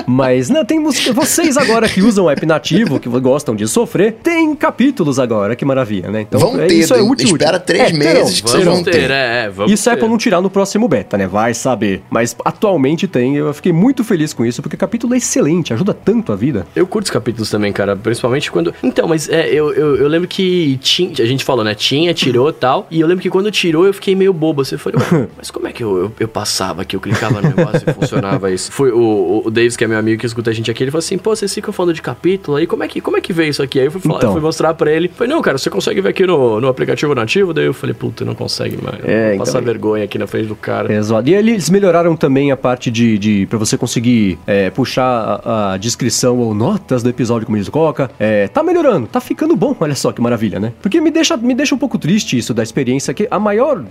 Mas, 0.05 0.49
não, 0.49 0.63
tem 0.63 0.79
música. 0.79 1.11
Vocês 1.11 1.57
agora 1.57 1.89
que 1.89 2.01
usam 2.01 2.25
o 2.25 2.29
app 2.29 2.45
nativo, 2.45 2.99
que 2.99 3.09
gostam 3.09 3.53
de 3.55 3.67
sofrer, 3.67 4.13
tem 4.23 4.55
capítulos 4.55 5.19
agora, 5.19 5.55
que 5.57 5.65
maravilha, 5.65 6.09
né? 6.09 6.21
Então, 6.21 6.39
Vão 6.39 6.57
é, 6.61 6.67
ter, 6.67 6.75
isso 6.75 6.93
é 6.93 7.01
útil. 7.01 7.27
Espera 7.27 7.59
três 7.59 7.89
É, 7.89 7.93
meses 7.93 8.39
que 8.39 8.47
terão, 8.47 8.51
vocês 8.51 8.63
Vamos 8.63 8.65
vão 8.65 8.83
ter, 8.83 8.91
ter. 8.91 9.11
é, 9.11 9.45
é, 9.45 9.49
vamos 9.49 9.71
Isso 9.73 9.89
é 9.89 9.93
ter. 9.93 9.99
pra 9.99 10.07
não 10.07 10.17
tirar 10.17 10.39
no 10.39 10.49
próximo 10.49 10.87
beta, 10.87 11.17
né? 11.17 11.27
Vai 11.27 11.53
saber. 11.53 12.01
Mas 12.09 12.33
atualmente 12.45 13.07
tem, 13.07 13.35
eu 13.35 13.53
fiquei 13.53 13.73
muito 13.73 14.03
feliz 14.05 14.33
com 14.33 14.45
isso, 14.45 14.61
porque 14.61 14.75
o 14.75 14.79
capítulo 14.79 15.13
é 15.13 15.17
excelente, 15.17 15.73
ajuda 15.73 15.93
tanto 15.93 16.31
a 16.31 16.35
vida. 16.37 16.65
Eu 16.73 16.87
curto 16.97 17.05
os 17.05 17.11
capítulos 17.11 17.49
também, 17.49 17.71
cara. 17.71 17.95
Principalmente 17.95 18.51
quando. 18.51 18.73
Então, 18.81 19.07
mas 19.07 19.29
é, 19.29 19.47
eu, 19.49 19.71
eu, 19.73 19.95
eu 19.97 20.07
lembro 20.07 20.27
que 20.27 20.77
tinha. 20.81 21.11
A 21.19 21.25
gente 21.25 21.43
falou, 21.43 21.63
né? 21.63 21.75
Tinha, 21.75 22.13
tirou 22.13 22.49
e 22.49 22.53
tal. 22.53 22.87
E 22.89 22.99
eu 22.99 23.07
lembro 23.07 23.21
que 23.21 23.29
quando 23.29 23.51
tirou, 23.51 23.85
eu 23.85 23.93
fiquei 23.93 24.15
meio 24.15 24.33
bobo. 24.33 24.65
Você 24.65 24.77
falou, 24.77 24.99
"Ué, 24.99 25.27
mas 25.37 25.51
como 25.51 25.67
é 25.67 25.71
que 25.71 25.83
eu, 25.83 25.97
eu, 25.97 26.11
eu 26.19 26.27
passava 26.27 26.81
aqui? 26.81 26.95
Eu 26.95 26.99
clicava 26.99 27.41
no 27.41 27.49
negócio 27.49 27.83
e 27.87 27.93
funcionava 27.93 28.51
isso. 28.51 28.71
Foi 28.71 28.91
o, 28.91 29.43
o, 29.45 29.51
Davis, 29.51 29.77
que 29.77 29.83
é 29.83 29.87
meu 29.87 29.99
amigo 29.99 30.19
que 30.19 30.25
escuta 30.25 30.49
a 30.49 30.53
gente 30.53 30.71
aqui, 30.71 30.83
ele 30.83 30.91
falou 30.91 30.99
assim: 30.99 31.17
pô, 31.17 31.35
vocês 31.35 31.53
ficam 31.53 31.71
falando 31.71 31.93
de 31.93 32.01
capítulo 32.01 32.57
aí, 32.57 32.65
como 32.65 32.83
é 32.83 32.87
que, 32.87 32.99
como 32.99 33.17
é 33.17 33.21
que 33.21 33.31
vê 33.31 33.47
isso 33.47 33.61
aqui? 33.61 33.79
Aí 33.79 33.85
eu 33.85 33.91
fui, 33.91 34.01
falar, 34.01 34.17
Então. 34.17 34.29
eu 34.29 34.33
fui 34.33 34.41
mostrar 34.41 34.73
pra 34.73 34.91
ele. 34.91 35.07
Falei, 35.09 35.31
não, 35.33 35.41
cara, 35.41 35.57
você 35.57 35.69
consegue 35.69 36.01
ver 36.01 36.09
aqui 36.09 36.25
no, 36.25 36.59
no 36.59 36.67
aplicativo 36.67 37.13
nativo? 37.13 37.53
Daí 37.53 37.65
eu 37.65 37.73
falei, 37.73 37.93
puta, 37.93 38.25
não 38.25 38.33
consegue, 38.33 38.77
mano. 38.81 38.97
É, 39.03 39.35
então- 39.35 39.45
passar 39.45 39.61
vergonha 39.61 40.03
aqui 40.03 40.17
na 40.17 40.25
frente 40.25 40.47
do 40.47 40.55
cara. 40.55 40.91
É, 40.91 41.01
zoado. 41.01 41.29
E 41.29 41.35
eles 41.35 41.69
melhoraram 41.69 42.15
também 42.15 42.51
a 42.51 42.57
parte 42.57 42.89
de, 42.89 43.17
de 43.17 43.45
para 43.45 43.57
você 43.59 43.77
conseguir 43.77 44.39
é, 44.47 44.69
puxar 44.69 45.41
a, 45.43 45.73
a 45.73 45.77
descrição 45.77 46.37
ou 46.37 46.53
notas 46.87 47.03
do 47.03 47.09
episódio, 47.09 47.45
como 47.45 47.57
eles 47.57 47.67
colocam. 47.67 48.07
É, 48.17 48.47
tá 48.47 48.63
melhorando, 48.63 49.07
tá 49.07 49.19
ficando 49.19 49.55
bom, 49.55 49.75
olha 49.79 49.93
só 49.93 50.11
que 50.13 50.21
maravilha, 50.21 50.57
né? 50.59 50.71
Porque 50.81 51.01
me 51.01 51.11
deixa, 51.11 51.35
me 51.35 51.53
deixa 51.53 51.75
um 51.75 51.77
pouco 51.77 51.97
triste 51.97 52.37
isso 52.37 52.53
da 52.53 52.63
experiência 52.63 53.13
que 53.13 53.27
a 53.29 53.37
maior, 53.37 53.83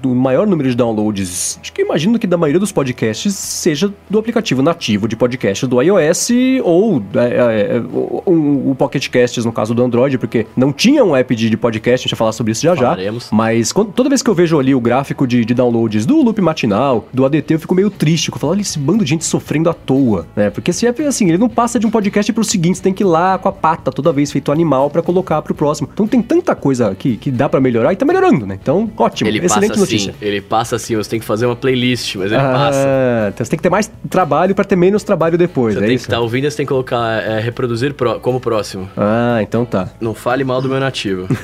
do 0.00 0.14
maior 0.14 0.46
número 0.46 0.70
de 0.70 0.76
downloads, 0.76 1.58
acho 1.60 1.72
que 1.72 1.82
imagino 1.82 2.18
que 2.18 2.26
da 2.26 2.36
maioria 2.36 2.60
dos 2.60 2.70
podcasts 2.70 3.34
seja 3.34 3.92
do 4.08 4.18
aplicativo 4.18 4.62
nativo 4.62 5.08
de 5.08 5.16
podcast 5.16 5.66
do 5.66 5.82
iOS 5.82 6.28
ou 6.62 7.02
é, 7.14 7.76
é, 7.76 7.80
o, 7.80 8.22
o- 8.24 8.70
o 8.70 8.74
Pocket 8.76 9.08
Casts 9.08 9.44
no 9.44 9.52
caso 9.52 9.74
do 9.74 9.82
Android, 9.82 10.18
porque 10.18 10.46
não 10.56 10.72
tinha 10.72 11.04
um 11.04 11.14
app 11.16 11.34
de, 11.34 11.50
de 11.50 11.56
podcast, 11.56 12.02
a 12.02 12.06
gente 12.06 12.10
vai 12.12 12.18
falar 12.18 12.32
sobre 12.32 12.52
isso 12.52 12.62
já 12.62 12.74
já. 12.74 12.82
Falaremos. 12.82 13.28
Mas 13.32 13.72
quando- 13.72 13.92
toda 13.92 14.08
vez 14.08 14.22
que 14.22 14.30
eu 14.30 14.34
vejo 14.34 14.58
ali 14.58 14.74
o 14.74 14.80
gráfico 14.80 15.26
de, 15.26 15.44
de 15.44 15.54
downloads 15.54 16.06
do 16.06 16.22
Loop 16.22 16.40
Matinal, 16.40 17.08
do 17.12 17.24
ADT, 17.24 17.54
eu 17.54 17.58
fico 17.60 17.74
meio 17.74 17.90
triste. 17.90 18.30
Eu 18.30 18.36
falo, 18.38 18.52
olha 18.52 18.60
esse 18.60 18.78
bando 18.78 19.02
de 19.04 19.10
gente 19.10 19.24
sofrendo 19.24 19.68
à 19.70 19.74
toa, 19.74 20.26
né? 20.36 20.50
Porque 20.50 20.72
se 20.72 20.86
é 20.86 20.94
assim, 21.06 21.28
ele 21.28 21.38
não 21.38 21.48
passa 21.48 21.78
de 21.78 21.86
um 21.86 21.90
podcast 21.90 22.30
pro 22.36 22.44
seguinte, 22.44 22.76
você 22.78 22.82
tem 22.84 22.92
que 22.94 23.02
ir 23.02 23.06
lá 23.06 23.36
com 23.38 23.48
a 23.48 23.52
pata 23.52 23.90
toda 23.90 24.12
vez 24.12 24.30
feito 24.30 24.52
animal 24.52 24.88
pra 24.90 25.02
colocar 25.02 25.40
pro 25.42 25.54
próximo. 25.54 25.88
Então 25.92 26.06
tem 26.06 26.22
tanta 26.22 26.54
coisa 26.54 26.94
que, 26.94 27.16
que 27.16 27.30
dá 27.30 27.48
pra 27.48 27.60
melhorar 27.60 27.92
e 27.92 27.96
tá 27.96 28.04
melhorando, 28.04 28.46
né? 28.46 28.58
Então, 28.62 28.90
ótimo, 28.96 29.28
Ele 29.28 29.44
excelente 29.44 29.70
passa 29.70 29.80
notícia. 29.80 30.10
assim, 30.12 30.24
ele 30.24 30.40
passa 30.40 30.76
assim, 30.76 30.94
você 30.96 31.10
tem 31.10 31.18
que 31.20 31.26
fazer 31.26 31.46
uma 31.46 31.56
playlist, 31.56 32.14
mas 32.16 32.30
ele 32.30 32.40
ah, 32.40 32.52
passa. 32.52 32.78
então 33.34 33.44
você 33.44 33.50
tem 33.50 33.56
que 33.56 33.62
ter 33.62 33.70
mais 33.70 33.90
trabalho 34.08 34.54
pra 34.54 34.64
ter 34.64 34.76
menos 34.76 35.02
trabalho 35.02 35.36
depois, 35.38 35.74
Você 35.74 35.78
é 35.78 35.80
tem 35.80 35.88
que 35.90 35.94
isso? 35.96 36.04
estar 36.06 36.20
ouvindo 36.20 36.46
e 36.46 36.50
você 36.50 36.56
tem 36.58 36.66
que 36.66 36.70
colocar 36.70 37.22
é, 37.22 37.40
reproduzir 37.40 37.94
pró- 37.94 38.18
como 38.20 38.38
próximo. 38.38 38.88
Ah, 38.96 39.38
então 39.42 39.64
tá. 39.64 39.88
Não 40.00 40.14
fale 40.14 40.44
mal 40.44 40.60
do 40.62 40.68
meu 40.68 40.78
nativo. 40.78 41.26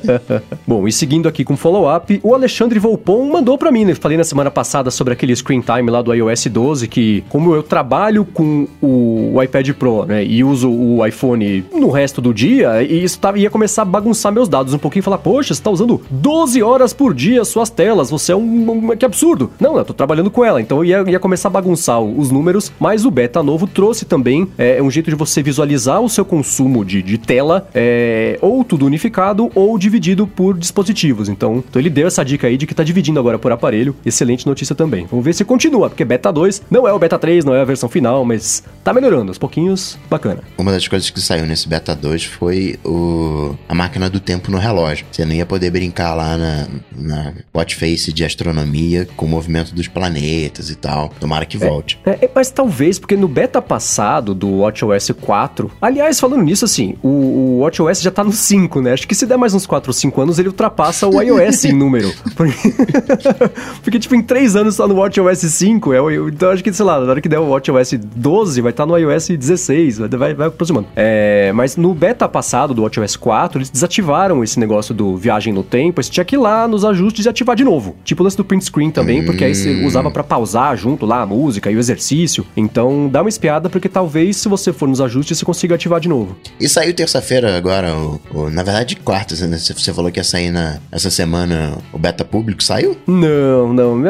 Bom, 0.66 0.86
e 0.86 0.92
seguindo 0.92 1.28
aqui 1.28 1.44
com 1.44 1.56
follow-up, 1.56 2.20
o 2.22 2.34
Alexandre 2.34 2.78
Volpon 2.78 3.24
mandou 3.30 3.58
pra 3.58 3.70
mim, 3.72 3.84
né? 3.84 3.94
Falei 3.94 4.16
na 4.16 4.24
semana 4.24 4.50
passada 4.50 4.90
sobre 4.90 5.12
aquele 5.12 5.34
screen 5.34 5.60
time 5.60 5.90
lá 5.90 6.02
do 6.02 6.12
iOS 6.14 6.46
12, 6.46 6.88
que 6.88 7.24
como 7.28 7.54
eu 7.54 7.62
trabalho 7.62 8.24
com 8.24 8.66
o 8.80 9.40
iPad 9.42 9.70
Pro, 9.72 10.04
né, 10.04 10.19
e 10.24 10.42
uso 10.44 10.70
o 10.70 11.04
iPhone 11.06 11.64
no 11.74 11.90
resto 11.90 12.20
do 12.20 12.32
dia, 12.34 12.82
e 12.82 13.02
isso 13.04 13.18
tava, 13.18 13.38
ia 13.38 13.50
começar 13.50 13.82
a 13.82 13.84
bagunçar 13.84 14.32
meus 14.32 14.48
dados 14.48 14.74
um 14.74 14.78
pouquinho 14.78 15.00
e 15.00 15.04
falar, 15.04 15.18
poxa, 15.18 15.54
você 15.54 15.62
tá 15.62 15.70
usando 15.70 16.00
12 16.10 16.62
horas 16.62 16.92
por 16.92 17.14
dia 17.14 17.44
suas 17.44 17.70
telas, 17.70 18.10
você 18.10 18.32
é 18.32 18.36
um, 18.36 18.90
um- 18.90 18.96
que 18.96 19.04
absurdo. 19.04 19.50
Não, 19.60 19.76
eu 19.76 19.84
tô 19.84 19.92
trabalhando 19.94 20.30
com 20.30 20.44
ela, 20.44 20.60
então 20.60 20.84
ia, 20.84 21.04
ia 21.08 21.18
começar 21.18 21.48
a 21.48 21.52
bagunçar 21.52 22.00
os 22.00 22.30
números, 22.30 22.72
mas 22.78 23.04
o 23.04 23.10
beta 23.10 23.42
novo 23.42 23.66
trouxe 23.66 24.04
também 24.04 24.46
é, 24.58 24.82
um 24.82 24.90
jeito 24.90 25.10
de 25.10 25.16
você 25.16 25.42
visualizar 25.42 26.00
o 26.00 26.08
seu 26.08 26.24
consumo 26.24 26.84
de, 26.84 27.02
de 27.02 27.18
tela, 27.18 27.68
é, 27.74 28.38
ou 28.40 28.62
tudo 28.64 28.86
unificado, 28.86 29.50
ou 29.54 29.76
dividido 29.78 30.26
por 30.26 30.56
dispositivos. 30.58 31.28
Então, 31.28 31.62
então 31.68 31.80
ele 31.80 31.90
deu 31.90 32.06
essa 32.06 32.24
dica 32.24 32.46
aí 32.46 32.56
de 32.56 32.66
que 32.66 32.74
tá 32.74 32.82
dividindo 32.82 33.18
agora 33.20 33.38
por 33.38 33.52
aparelho. 33.52 33.94
Excelente 34.04 34.46
notícia 34.46 34.74
também. 34.74 35.06
Vamos 35.10 35.24
ver 35.24 35.34
se 35.34 35.44
continua, 35.44 35.88
porque 35.88 36.04
beta 36.04 36.32
2 36.32 36.62
não 36.70 36.86
é 36.86 36.92
o 36.92 36.98
beta 36.98 37.18
3, 37.18 37.44
não 37.44 37.54
é 37.54 37.60
a 37.60 37.64
versão 37.64 37.88
final, 37.88 38.24
mas 38.24 38.62
tá 38.84 38.92
melhorando 38.92 39.30
aos 39.30 39.38
pouquinhos. 39.38 39.98
Bacana. 40.10 40.42
Uma 40.58 40.72
das 40.72 40.88
coisas 40.88 41.08
que 41.08 41.20
saiu 41.20 41.46
nesse 41.46 41.68
beta 41.68 41.94
2 41.94 42.24
foi 42.24 42.78
o, 42.84 43.54
a 43.68 43.74
máquina 43.74 44.10
do 44.10 44.18
tempo 44.18 44.50
no 44.50 44.58
relógio. 44.58 45.06
Você 45.10 45.24
não 45.24 45.32
ia 45.32 45.46
poder 45.46 45.70
brincar 45.70 46.14
lá 46.14 46.36
na, 46.36 46.66
na 46.92 47.32
watch 47.54 47.76
face 47.76 48.12
de 48.12 48.24
astronomia 48.24 49.06
com 49.16 49.26
o 49.26 49.28
movimento 49.28 49.72
dos 49.72 49.86
planetas 49.86 50.68
e 50.68 50.74
tal. 50.74 51.10
Tomara 51.20 51.46
que 51.46 51.56
volte. 51.56 52.00
É, 52.04 52.24
é, 52.24 52.30
mas 52.34 52.50
talvez, 52.50 52.98
porque 52.98 53.16
no 53.16 53.28
beta 53.28 53.62
passado 53.62 54.34
do 54.34 54.58
WatchOS 54.58 55.12
4. 55.20 55.70
Aliás, 55.80 56.18
falando 56.18 56.42
nisso, 56.42 56.64
assim, 56.64 56.96
o, 57.02 57.08
o 57.08 57.58
WatchOS 57.60 58.02
já 58.02 58.10
tá 58.10 58.24
no 58.24 58.32
5, 58.32 58.80
né? 58.80 58.92
Acho 58.92 59.06
que 59.06 59.14
se 59.14 59.26
der 59.26 59.36
mais 59.36 59.54
uns 59.54 59.64
4 59.64 59.90
ou 59.90 59.94
5 59.94 60.20
anos, 60.20 60.38
ele 60.40 60.48
ultrapassa 60.48 61.06
o 61.06 61.22
iOS 61.22 61.66
em 61.66 61.72
número. 61.72 62.12
Porque, 62.34 62.74
porque, 63.82 63.98
tipo, 63.98 64.14
em 64.14 64.22
3 64.22 64.56
anos 64.56 64.76
tá 64.76 64.88
no 64.88 64.96
WatchOS 64.96 65.38
5. 65.38 65.92
É, 65.92 65.98
então 66.28 66.50
acho 66.50 66.64
que, 66.64 66.72
sei 66.72 66.84
lá, 66.84 66.98
na 66.98 67.10
hora 67.10 67.20
que 67.20 67.28
der 67.28 67.38
o 67.38 67.50
WatchOS 67.50 67.92
12, 68.16 68.60
vai 68.60 68.70
estar 68.70 68.86
no 68.86 68.96
iOS 68.96 69.28
16. 69.28 69.99
Vai, 70.08 70.34
vai, 70.34 70.48
aproximando. 70.48 70.86
É, 70.96 71.52
mas 71.54 71.76
no 71.76 71.94
beta 71.94 72.28
passado 72.28 72.74
do 72.74 72.82
WatchOS 72.82 73.16
4, 73.16 73.58
eles 73.58 73.70
desativaram 73.70 74.42
esse 74.44 74.58
negócio 74.58 74.94
do 74.94 75.16
viagem 75.16 75.52
no 75.52 75.62
tempo. 75.62 76.02
Você 76.02 76.10
tinha 76.10 76.24
que 76.24 76.36
ir 76.36 76.38
lá 76.38 76.66
nos 76.68 76.84
ajustes 76.84 77.26
e 77.26 77.28
ativar 77.28 77.56
de 77.56 77.64
novo. 77.64 77.96
Tipo 78.04 78.22
o 78.22 78.24
lance 78.24 78.36
do 78.36 78.44
print 78.44 78.64
screen 78.64 78.90
também, 78.90 79.24
porque 79.24 79.44
aí 79.44 79.54
você 79.54 79.84
usava 79.84 80.10
pra 80.10 80.22
pausar 80.22 80.76
junto 80.76 81.06
lá 81.06 81.22
a 81.22 81.26
música 81.26 81.70
e 81.70 81.76
o 81.76 81.78
exercício. 81.78 82.46
Então 82.56 83.08
dá 83.10 83.20
uma 83.22 83.28
espiada, 83.28 83.68
porque 83.68 83.88
talvez 83.88 84.36
se 84.36 84.48
você 84.48 84.72
for 84.72 84.88
nos 84.88 85.00
ajustes, 85.00 85.38
você 85.38 85.44
consiga 85.44 85.74
ativar 85.74 86.00
de 86.00 86.08
novo. 86.08 86.36
E 86.58 86.68
saiu 86.68 86.92
terça-feira 86.94 87.56
agora, 87.56 87.94
o, 87.94 88.20
o- 88.32 88.50
na 88.50 88.62
verdade 88.62 88.96
quarta, 88.96 89.34
né? 89.46 89.58
Você 89.58 89.72
você 89.74 89.92
falou 89.92 90.10
que 90.10 90.18
ia 90.20 90.24
sair 90.24 90.50
na, 90.50 90.78
essa 90.92 91.10
semana 91.10 91.78
o 91.92 91.98
beta 91.98 92.24
público, 92.24 92.62
saiu? 92.62 92.96
Não, 93.06 93.72
não. 93.72 94.00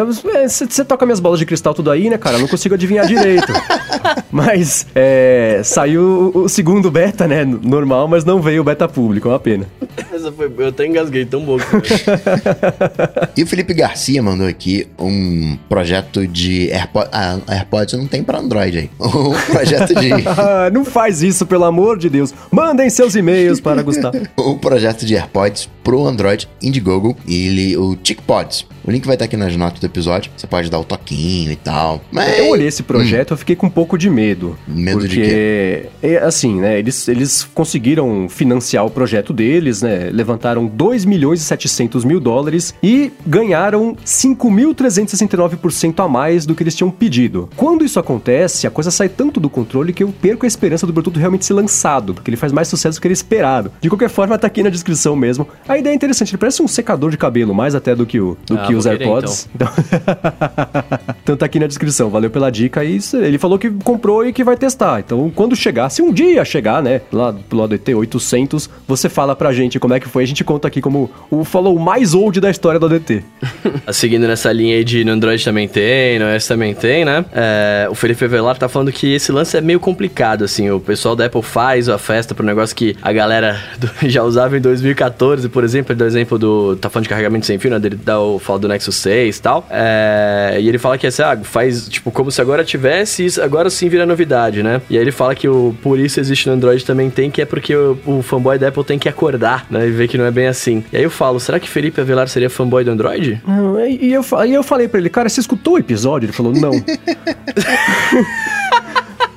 Você 0.49 0.85
toca 0.85 1.05
minhas 1.07 1.21
bolas 1.21 1.39
de 1.39 1.47
cristal 1.47 1.73
tudo 1.75 1.91
aí, 1.91 2.11
né, 2.11 2.19
cara? 2.19 2.37
Eu 2.37 2.41
não 2.41 2.49
consigo 2.49 2.75
adivinhar 2.75 3.07
direito. 3.07 3.53
mas 4.31 4.87
é, 4.95 5.61
saiu 5.81 6.31
o 6.35 6.41
o 6.41 6.49
segundo 6.49 6.91
beta, 6.91 7.27
né? 7.27 7.45
Normal, 7.45 8.09
mas 8.09 8.25
não 8.25 8.41
veio 8.41 8.63
o 8.63 8.65
beta 8.65 8.89
público, 8.89 9.29
é 9.29 9.33
uma 9.33 9.41
pena. 9.41 9.67
essa 10.13 10.33
foi. 10.33 10.53
Eu 10.59 10.69
até 10.69 10.87
engasguei 10.87 11.25
tão 11.25 11.45
bom. 11.45 11.59
e 13.37 13.43
o 13.43 13.47
Felipe 13.47 13.75
Garcia 13.75 14.23
mandou 14.23 14.47
aqui 14.47 14.87
um 14.99 15.57
projeto 15.69 16.27
de 16.27 16.71
AirPods. 16.71 17.11
Ah, 17.13 17.39
AirPods 17.49 17.95
não 17.95 18.07
tem 18.07 18.23
pra 18.23 18.39
Android 18.39 18.79
aí. 18.79 18.91
Um 19.21 19.53
projeto 19.53 19.95
de. 19.95 20.11
não 20.73 20.85
faz 20.85 21.23
isso, 21.23 21.45
pelo 21.45 21.65
amor 21.65 21.99
de 21.99 22.09
Deus. 22.09 22.33
Mandem 22.51 22.89
seus 22.89 23.15
e-mails 23.15 23.61
para 23.61 23.83
Gustavo. 23.83 24.17
um 24.39 24.57
projeto 24.57 25.05
de 25.05 25.15
AirPods 25.15 25.69
pro 25.83 26.07
Android 26.07 26.49
Indiegogo. 26.63 27.17
Ele, 27.29 27.77
o 27.77 27.97
TicPods. 27.97 28.67
O 28.85 28.91
link 28.91 29.05
vai 29.05 29.15
estar 29.15 29.27
aqui 29.27 29.37
nas 29.37 29.55
notas 29.57 29.81
do 29.81 29.87
episódio. 29.87 30.33
Você 30.37 30.47
pode 30.47 30.71
dar 30.71 30.79
o 30.79 30.85
toquinho 30.85 31.53
e 31.53 31.57
tal. 31.57 32.01
Mas... 32.11 32.39
Eu 32.39 32.49
olhei 32.49 32.67
esse 32.67 32.83
projeto, 32.83 33.33
hum. 33.33 33.35
eu 33.35 33.39
fiquei 33.39 33.55
com 33.55 33.67
um 33.67 33.71
pouco 33.71 33.99
de 33.99 34.09
medo. 34.09 34.57
Medo 34.67 35.01
porque, 35.01 35.15
de 35.15 35.21
quê? 35.21 35.70
É, 36.03 36.19
assim, 36.19 36.61
né? 36.61 36.79
Eles, 36.79 37.09
eles 37.09 37.45
conseguiram 37.55 38.29
financiar 38.29 38.85
o 38.85 38.91
projeto 38.91 39.33
deles, 39.33 39.83
né? 39.83 40.11
Levantaram 40.13 40.67
2 40.67 41.05
milhões 41.05 41.41
e 41.41 41.45
700 41.45 42.05
mil 42.05 42.21
dólares 42.21 42.75
e 42.83 43.13
ganharam 43.27 43.97
5.369% 44.05 46.05
a 46.05 46.09
mais 46.09 46.47
do 46.47 46.55
que 46.55 46.63
eles 46.63 46.75
tinham 46.75 46.91
pedido. 46.91 47.49
Quando 47.57 47.85
isso 47.85 47.99
acontece, 47.99 48.67
a 48.67 48.71
coisa 48.71 48.91
sai 48.91 49.09
tanto 49.09 49.41
do 49.41 49.51
controle 49.51 49.93
que 49.93 50.03
eu 50.03 50.13
perco 50.21 50.45
a 50.45 50.49
esperança 50.49 50.87
do 50.87 50.93
produto 50.93 51.19
realmente 51.19 51.45
ser 51.45 51.55
lançado, 51.55 52.15
porque 52.15 52.31
ele 52.31 52.37
faz 52.37 52.53
mais 52.53 52.69
sucesso 52.69 52.99
do 52.99 53.03
que 53.03 53.07
ele 53.07 53.15
esperado. 53.15 53.73
De 53.81 53.89
qualquer 53.89 54.09
forma, 54.09 54.39
tá 54.39 54.47
aqui 54.47 54.63
na 54.63 54.71
descrição 54.71 55.15
mesmo. 55.15 55.47
A 55.69 55.79
ideia 55.79 55.93
é 55.93 55.97
interessante, 55.97 56.31
ele 56.31 56.39
parece 56.39 56.63
um 56.63 56.69
secador 56.69 57.11
de 57.11 57.17
cabelo, 57.17 57.55
mais 57.55 57.75
até 57.75 57.95
do 57.95 58.07
que 58.07 58.21
o, 58.21 58.37
do 58.47 58.59
ah, 58.59 58.67
que 58.67 58.75
os 58.75 58.87
AirPods. 58.87 59.49
Então. 59.55 59.69
então 61.23 61.37
tá 61.37 61.47
aqui 61.47 61.59
na 61.59 61.67
descrição, 61.67 62.11
valeu 62.11 62.31
pela 62.31 62.51
dica. 62.51 62.85
E 62.85 62.99
ele 63.15 63.39
falou 63.39 63.59
que 63.59 63.71
comprou 63.71 64.27
e 64.27 64.33
que 64.33 64.43
vai 64.43 64.57
testar. 64.57 65.01
Então, 65.01 65.31
quando 65.35 65.50
chegar, 65.57 65.89
se 65.91 66.03
um 66.03 66.13
dia 66.13 66.45
chegar, 66.45 66.83
né, 66.83 67.01
lá 67.13 67.33
pro 67.33 67.59
lado 67.59 67.75
ADT 67.75 67.95
800, 67.95 68.69
você 68.87 69.09
fala 69.09 69.37
pra 69.37 69.53
gente 69.53 69.79
como 69.79 69.95
é 69.95 70.01
que 70.01 70.09
foi. 70.09 70.25
A 70.25 70.27
gente 70.27 70.45
conta 70.45 70.69
aqui 70.69 70.81
como 70.81 71.11
o 71.31 71.45
follow 71.45 71.79
mais 71.79 72.15
old 72.15 72.41
da 72.41 72.51
história 72.51 72.79
do 72.79 72.87
ADT. 72.87 73.23
Seguindo 73.93 74.27
nessa 74.27 74.53
linha 74.53 74.77
aí 74.77 74.85
de 74.85 75.05
no 75.05 75.13
Android 75.13 75.45
também 75.45 75.69
tem, 75.69 76.19
no 76.19 76.31
iOS 76.33 76.47
também 76.47 76.75
tem, 76.75 77.05
né? 77.05 77.25
É, 77.33 77.89
o 77.91 77.95
Felipe 77.95 78.27
Velar 78.27 78.57
tá 78.57 78.69
falando 78.69 78.93
que 78.93 79.15
esse 79.15 79.33
lance 79.33 79.57
é 79.57 79.61
meio 79.61 79.81
complicado, 79.81 80.45
assim. 80.45 80.71
O 80.71 80.81
pessoal 80.81 81.15
da 81.15 81.27
Apple 81.27 81.43
faz 81.43 81.89
a 81.89 81.99
festa 81.99 82.35
pro 82.35 82.45
negócio 82.45 82.75
que 82.75 82.97
a 83.01 83.13
galera 83.13 83.59
do, 83.79 84.09
já 84.09 84.23
usava 84.23 84.57
em 84.57 84.61
2014, 84.61 85.49
por 85.49 85.65
exemplo. 85.65 85.93
Ele 85.93 85.99
dá 85.99 86.05
o 86.05 86.09
exemplo 86.09 86.39
do. 86.39 86.77
Tá 86.77 86.89
falando 86.89 87.05
de 87.05 87.09
carregamento 87.09 87.47
sem 87.47 87.59
fio, 87.59 87.71
né? 87.71 87.81
Ele 87.83 87.97
dá 87.97 88.21
o 88.21 88.39
fala 88.39 88.59
do 88.59 88.69
Nexus 88.69 88.97
6 88.97 89.37
e 89.37 89.43
tal. 89.43 89.67
É, 89.71 90.59
e 90.61 90.69
ele 90.69 90.79
fala 90.79 90.99
que 90.99 91.07
essa 91.07 91.33
ah, 91.33 91.37
faz, 91.39 91.89
tipo, 91.89 92.11
como 92.11 92.31
se 92.31 92.41
agora 92.41 92.65
tivesse, 92.65 93.41
agora 93.41 93.71
sim 93.71 93.89
vira 93.89 94.07
novidade, 94.07 94.63
né? 94.63 94.81
E 94.91 94.97
aí 94.97 95.03
ele 95.03 95.13
fala 95.13 95.35
que 95.35 95.40
o 95.49 95.75
por 95.83 95.99
isso 95.99 96.21
existe 96.21 96.49
no 96.49 96.55
Android 96.55 96.85
também 96.85 97.11
tem, 97.11 97.31
que 97.31 97.43
é 97.43 97.45
porque 97.45 97.75
o, 97.75 97.99
o 98.07 98.23
fanboy 98.23 98.59
da 98.59 98.69
Apple 98.69 98.85
tem 98.85 98.99
que 98.99 99.09
acordar, 99.09 99.67
né? 99.71 99.87
E 99.87 99.91
ver 99.91 100.09
que 100.09 100.19
não 100.19 100.25
é 100.25 100.31
bem 100.31 100.47
assim. 100.47 100.85
E 100.93 100.97
aí 100.97 101.03
eu 101.03 101.11
falo, 101.11 101.41
será 101.41 101.59
que 101.59 101.69
Felipe 101.69 102.01
Avelar 102.01 102.29
seria 102.29 102.51
fanboy 102.51 102.85
do 102.85 102.91
Android? 102.91 103.41
Não, 103.47 103.81
e 103.87 104.13
eu, 104.13 104.25
e 104.47 104.55
eu 104.55 104.63
falei 104.63 104.89
para 104.89 105.01
ele, 105.01 105.09
cara, 105.09 105.29
você 105.29 105.41
escutou 105.41 105.75
o 105.75 105.79
episódio? 105.79 106.27
Ele 106.27 106.33
falou, 106.33 106.53
não. 106.53 106.73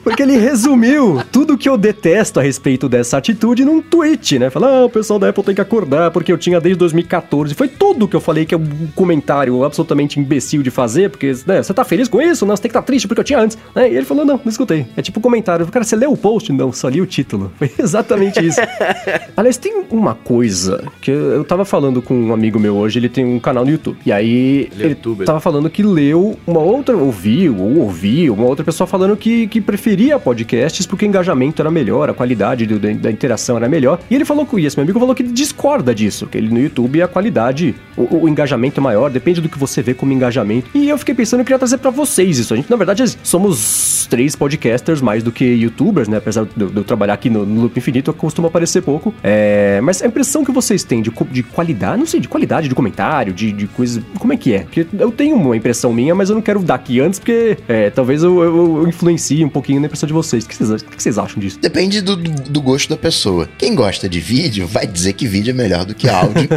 Porque 0.03 0.21
ele 0.21 0.37
resumiu 0.37 1.21
tudo 1.31 1.57
que 1.57 1.69
eu 1.69 1.77
detesto 1.77 2.39
a 2.39 2.43
respeito 2.43 2.89
dessa 2.89 3.17
atitude 3.17 3.63
num 3.63 3.81
tweet, 3.81 4.37
né? 4.37 4.49
Falar, 4.49 4.67
ah, 4.67 4.85
o 4.85 4.89
pessoal 4.89 5.17
da 5.17 5.29
Apple 5.29 5.43
tem 5.43 5.55
que 5.55 5.61
acordar 5.61 6.11
porque 6.11 6.31
eu 6.31 6.37
tinha 6.37 6.59
desde 6.59 6.77
2014. 6.77 7.53
Foi 7.55 7.69
tudo 7.69 8.07
que 8.07 8.15
eu 8.15 8.19
falei 8.19 8.45
que 8.45 8.53
é 8.53 8.57
um 8.57 8.87
comentário 8.93 9.63
absolutamente 9.63 10.19
imbecil 10.19 10.61
de 10.61 10.69
fazer, 10.69 11.09
porque, 11.09 11.33
né, 11.47 11.63
você 11.63 11.73
tá 11.73 11.85
feliz 11.85 12.09
com 12.09 12.21
isso? 12.21 12.45
Não, 12.45 12.55
você 12.55 12.63
tem 12.63 12.69
que 12.69 12.73
estar 12.73 12.81
tá 12.81 12.85
triste 12.85 13.07
porque 13.07 13.21
eu 13.21 13.23
tinha 13.23 13.39
antes. 13.39 13.57
Né? 13.73 13.91
E 13.91 13.95
ele 13.95 14.05
falou, 14.05 14.25
não, 14.25 14.35
não 14.35 14.49
escutei. 14.49 14.85
É 14.97 15.01
tipo 15.01 15.19
um 15.19 15.21
comentário. 15.21 15.65
Cara, 15.67 15.85
você 15.85 15.95
leu 15.95 16.11
o 16.11 16.17
post? 16.17 16.51
Não, 16.51 16.73
só 16.73 16.89
li 16.89 16.99
o 16.99 17.05
título. 17.05 17.51
Foi 17.57 17.71
exatamente 17.79 18.45
isso. 18.45 18.59
Aliás, 19.37 19.55
tem 19.55 19.85
uma 19.89 20.15
coisa 20.15 20.83
que 21.01 21.11
eu 21.11 21.45
tava 21.45 21.63
falando 21.63 22.01
com 22.01 22.13
um 22.13 22.33
amigo 22.33 22.59
meu 22.59 22.75
hoje, 22.75 22.99
ele 22.99 23.09
tem 23.09 23.23
um 23.23 23.39
canal 23.39 23.63
no 23.63 23.71
YouTube. 23.71 23.97
E 24.05 24.11
aí, 24.11 24.69
ele, 24.73 24.83
é 24.83 24.85
ele 24.85 25.25
tava 25.25 25.39
falando 25.39 25.69
que 25.69 25.81
leu 25.81 26.37
uma 26.45 26.59
outra, 26.59 26.97
ouviu, 26.97 27.57
ou 27.57 27.77
ouviu, 27.79 28.33
uma 28.33 28.45
outra 28.45 28.65
pessoa 28.65 28.85
falando 28.85 29.15
que, 29.15 29.47
que 29.47 29.61
preferia 29.61 29.92
preferia 29.93 30.17
podcasts 30.17 30.87
porque 30.87 31.05
o 31.05 31.07
engajamento 31.07 31.61
era 31.61 31.69
melhor, 31.69 32.09
a 32.09 32.13
qualidade 32.13 32.65
do, 32.65 32.79
da, 32.79 33.11
interação 33.11 33.57
era 33.57 33.69
melhor. 33.69 33.99
E 34.09 34.15
ele 34.15 34.25
falou 34.25 34.47
e 34.57 34.65
esse 34.65 34.75
meu 34.75 34.83
amigo 34.83 34.99
falou 34.99 35.13
que 35.13 35.21
discorda 35.23 35.93
disso, 35.93 36.25
que 36.25 36.37
ele 36.37 36.49
no 36.49 36.59
YouTube 36.59 37.01
a 37.01 37.07
qualidade, 37.07 37.75
o, 37.95 38.23
o 38.23 38.29
engajamento 38.29 38.79
é 38.79 38.83
maior, 38.83 39.11
depende 39.11 39.39
do 39.39 39.47
que 39.47 39.57
você 39.57 39.81
vê 39.81 39.93
como 39.93 40.11
engajamento. 40.11 40.67
E 40.73 40.89
eu 40.89 40.97
fiquei 40.97 41.13
pensando, 41.13 41.41
eu 41.41 41.45
queria 41.45 41.59
trazer 41.59 41.77
para 41.77 41.91
vocês 41.91 42.39
isso. 42.39 42.53
A 42.53 42.57
gente, 42.57 42.69
na 42.69 42.75
verdade, 42.75 43.03
somos 43.23 44.07
três 44.09 44.35
podcasters 44.35 45.01
mais 45.01 45.23
do 45.23 45.31
que 45.31 45.45
youtubers, 45.45 46.07
né? 46.07 46.17
Apesar 46.17 46.45
de, 46.45 46.65
de 46.65 46.77
eu 46.77 46.83
trabalhar 46.83 47.13
aqui 47.13 47.29
no, 47.29 47.45
no 47.45 47.61
Loop 47.61 47.77
Infinito, 47.77 48.11
eu 48.11 48.13
costumo 48.13 48.47
aparecer 48.47 48.81
pouco. 48.81 49.13
É, 49.23 49.79
mas 49.81 50.01
a 50.01 50.07
impressão 50.07 50.43
que 50.43 50.51
vocês 50.51 50.83
têm 50.83 51.01
de, 51.01 51.11
de 51.31 51.43
qualidade, 51.43 51.99
não 51.99 52.05
sei, 52.05 52.19
de 52.19 52.27
qualidade 52.27 52.67
de 52.67 52.75
comentário, 52.75 53.33
de, 53.33 53.51
de 53.51 53.67
coisas. 53.67 54.03
Como 54.19 54.33
é 54.33 54.37
que 54.37 54.53
é? 54.53 54.59
Porque 54.59 54.85
eu 54.99 55.11
tenho 55.11 55.35
uma 55.35 55.55
impressão 55.55 55.93
minha, 55.93 56.13
mas 56.15 56.29
eu 56.29 56.35
não 56.35 56.41
quero 56.41 56.61
dar 56.61 56.75
aqui 56.75 56.99
antes, 56.99 57.19
porque 57.19 57.57
é, 57.67 57.89
talvez 57.89 58.23
eu, 58.23 58.43
eu, 58.43 58.77
eu 58.77 58.87
influencie 58.87 59.43
um 59.43 59.49
pouquinho 59.49 59.81
na 59.83 59.87
impressão 59.87 60.07
de 60.07 60.13
vocês. 60.13 60.43
O 60.43 60.47
que 60.47 60.55
vocês, 60.55 60.81
o 60.81 60.85
que 60.85 61.03
vocês 61.03 61.17
acham 61.17 61.39
disso? 61.39 61.59
Depende 61.59 62.01
do, 62.01 62.15
do 62.15 62.61
gosto 62.61 62.89
da 62.89 62.97
pessoa. 62.97 63.47
Quem 63.57 63.75
gosta 63.75 64.09
de 64.09 64.19
vídeo 64.19 64.67
vai 64.67 64.87
dizer 64.87 65.13
que 65.13 65.27
vídeo 65.27 65.51
é 65.51 65.53
melhor 65.53 65.85
do 65.85 65.93
que 65.93 66.09
áudio 66.09 66.49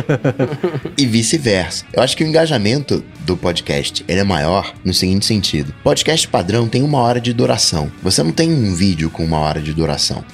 e 0.96 1.06
vice-versa. 1.06 1.84
Eu 1.92 2.02
acho 2.02 2.16
que 2.16 2.24
o 2.24 2.26
engajamento 2.26 3.04
do 3.20 3.36
podcast 3.36 4.04
ele 4.08 4.20
é 4.20 4.24
maior 4.24 4.72
no 4.84 4.94
seguinte 4.94 5.26
sentido: 5.26 5.74
podcast 5.82 6.26
padrão 6.28 6.68
tem 6.68 6.82
uma 6.82 6.98
hora 6.98 7.20
de 7.20 7.32
duração. 7.32 7.90
Você 8.02 8.22
não 8.22 8.32
tem 8.32 8.50
um 8.50 8.74
vídeo 8.74 9.10
com 9.10 9.24
uma 9.24 9.38
hora 9.38 9.60
de 9.60 9.72
duração. 9.72 10.24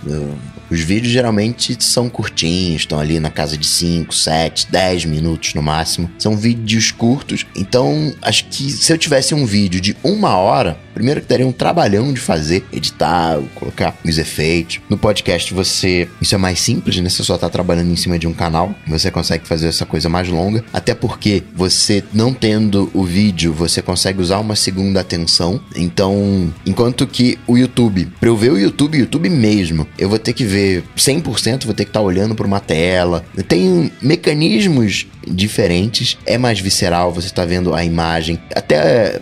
Os 0.72 0.80
vídeos 0.80 1.12
geralmente 1.12 1.76
são 1.84 2.08
curtinhos, 2.08 2.80
estão 2.80 2.98
ali 2.98 3.20
na 3.20 3.30
casa 3.30 3.58
de 3.58 3.66
5, 3.66 4.14
7, 4.14 4.72
10 4.72 5.04
minutos 5.04 5.52
no 5.52 5.60
máximo. 5.60 6.10
São 6.18 6.34
vídeos 6.34 6.90
curtos. 6.90 7.44
Então, 7.54 8.14
acho 8.22 8.46
que 8.46 8.70
se 8.70 8.90
eu 8.90 8.96
tivesse 8.96 9.34
um 9.34 9.44
vídeo 9.44 9.82
de 9.82 9.94
uma 10.02 10.34
hora, 10.38 10.78
primeiro 10.94 11.20
que 11.20 11.28
daria 11.28 11.46
um 11.46 11.52
trabalhão 11.52 12.10
de 12.10 12.20
fazer, 12.20 12.64
editar, 12.72 13.38
colocar 13.54 13.94
os 14.02 14.16
efeitos. 14.16 14.80
No 14.88 14.96
podcast 14.96 15.52
você, 15.52 16.08
isso 16.22 16.34
é 16.34 16.38
mais 16.38 16.58
simples, 16.58 16.96
né? 16.96 17.10
Você 17.10 17.22
só 17.22 17.36
tá 17.36 17.50
trabalhando 17.50 17.90
em 17.90 17.96
cima 17.96 18.18
de 18.18 18.26
um 18.26 18.32
canal, 18.32 18.74
você 18.86 19.10
consegue 19.10 19.46
fazer 19.46 19.68
essa 19.68 19.84
coisa 19.84 20.08
mais 20.08 20.28
longa, 20.28 20.64
até 20.72 20.94
porque 20.94 21.42
você 21.54 22.02
não 22.14 22.32
tendo 22.32 22.90
o 22.94 23.04
vídeo, 23.04 23.52
você 23.52 23.82
consegue 23.82 24.22
usar 24.22 24.38
uma 24.38 24.56
segunda 24.56 25.00
atenção. 25.00 25.60
Então, 25.76 26.50
enquanto 26.64 27.06
que 27.06 27.38
o 27.46 27.58
YouTube, 27.58 28.08
para 28.18 28.30
eu 28.30 28.36
ver 28.38 28.52
o 28.52 28.58
YouTube, 28.58 28.98
YouTube 28.98 29.28
mesmo, 29.28 29.86
eu 29.98 30.08
vou 30.08 30.18
ter 30.18 30.32
que 30.32 30.46
ver 30.46 30.61
100%, 30.96 31.64
vou 31.64 31.74
ter 31.74 31.84
que 31.84 31.90
estar 31.90 32.00
tá 32.00 32.06
olhando 32.06 32.34
para 32.34 32.46
uma 32.46 32.60
tela. 32.60 33.24
Tem 33.48 33.90
mecanismos 34.00 35.06
diferentes, 35.26 36.18
é 36.26 36.36
mais 36.36 36.60
visceral, 36.60 37.12
você 37.12 37.30
tá 37.30 37.44
vendo 37.44 37.74
a 37.74 37.84
imagem. 37.84 38.38
Até 38.54 39.20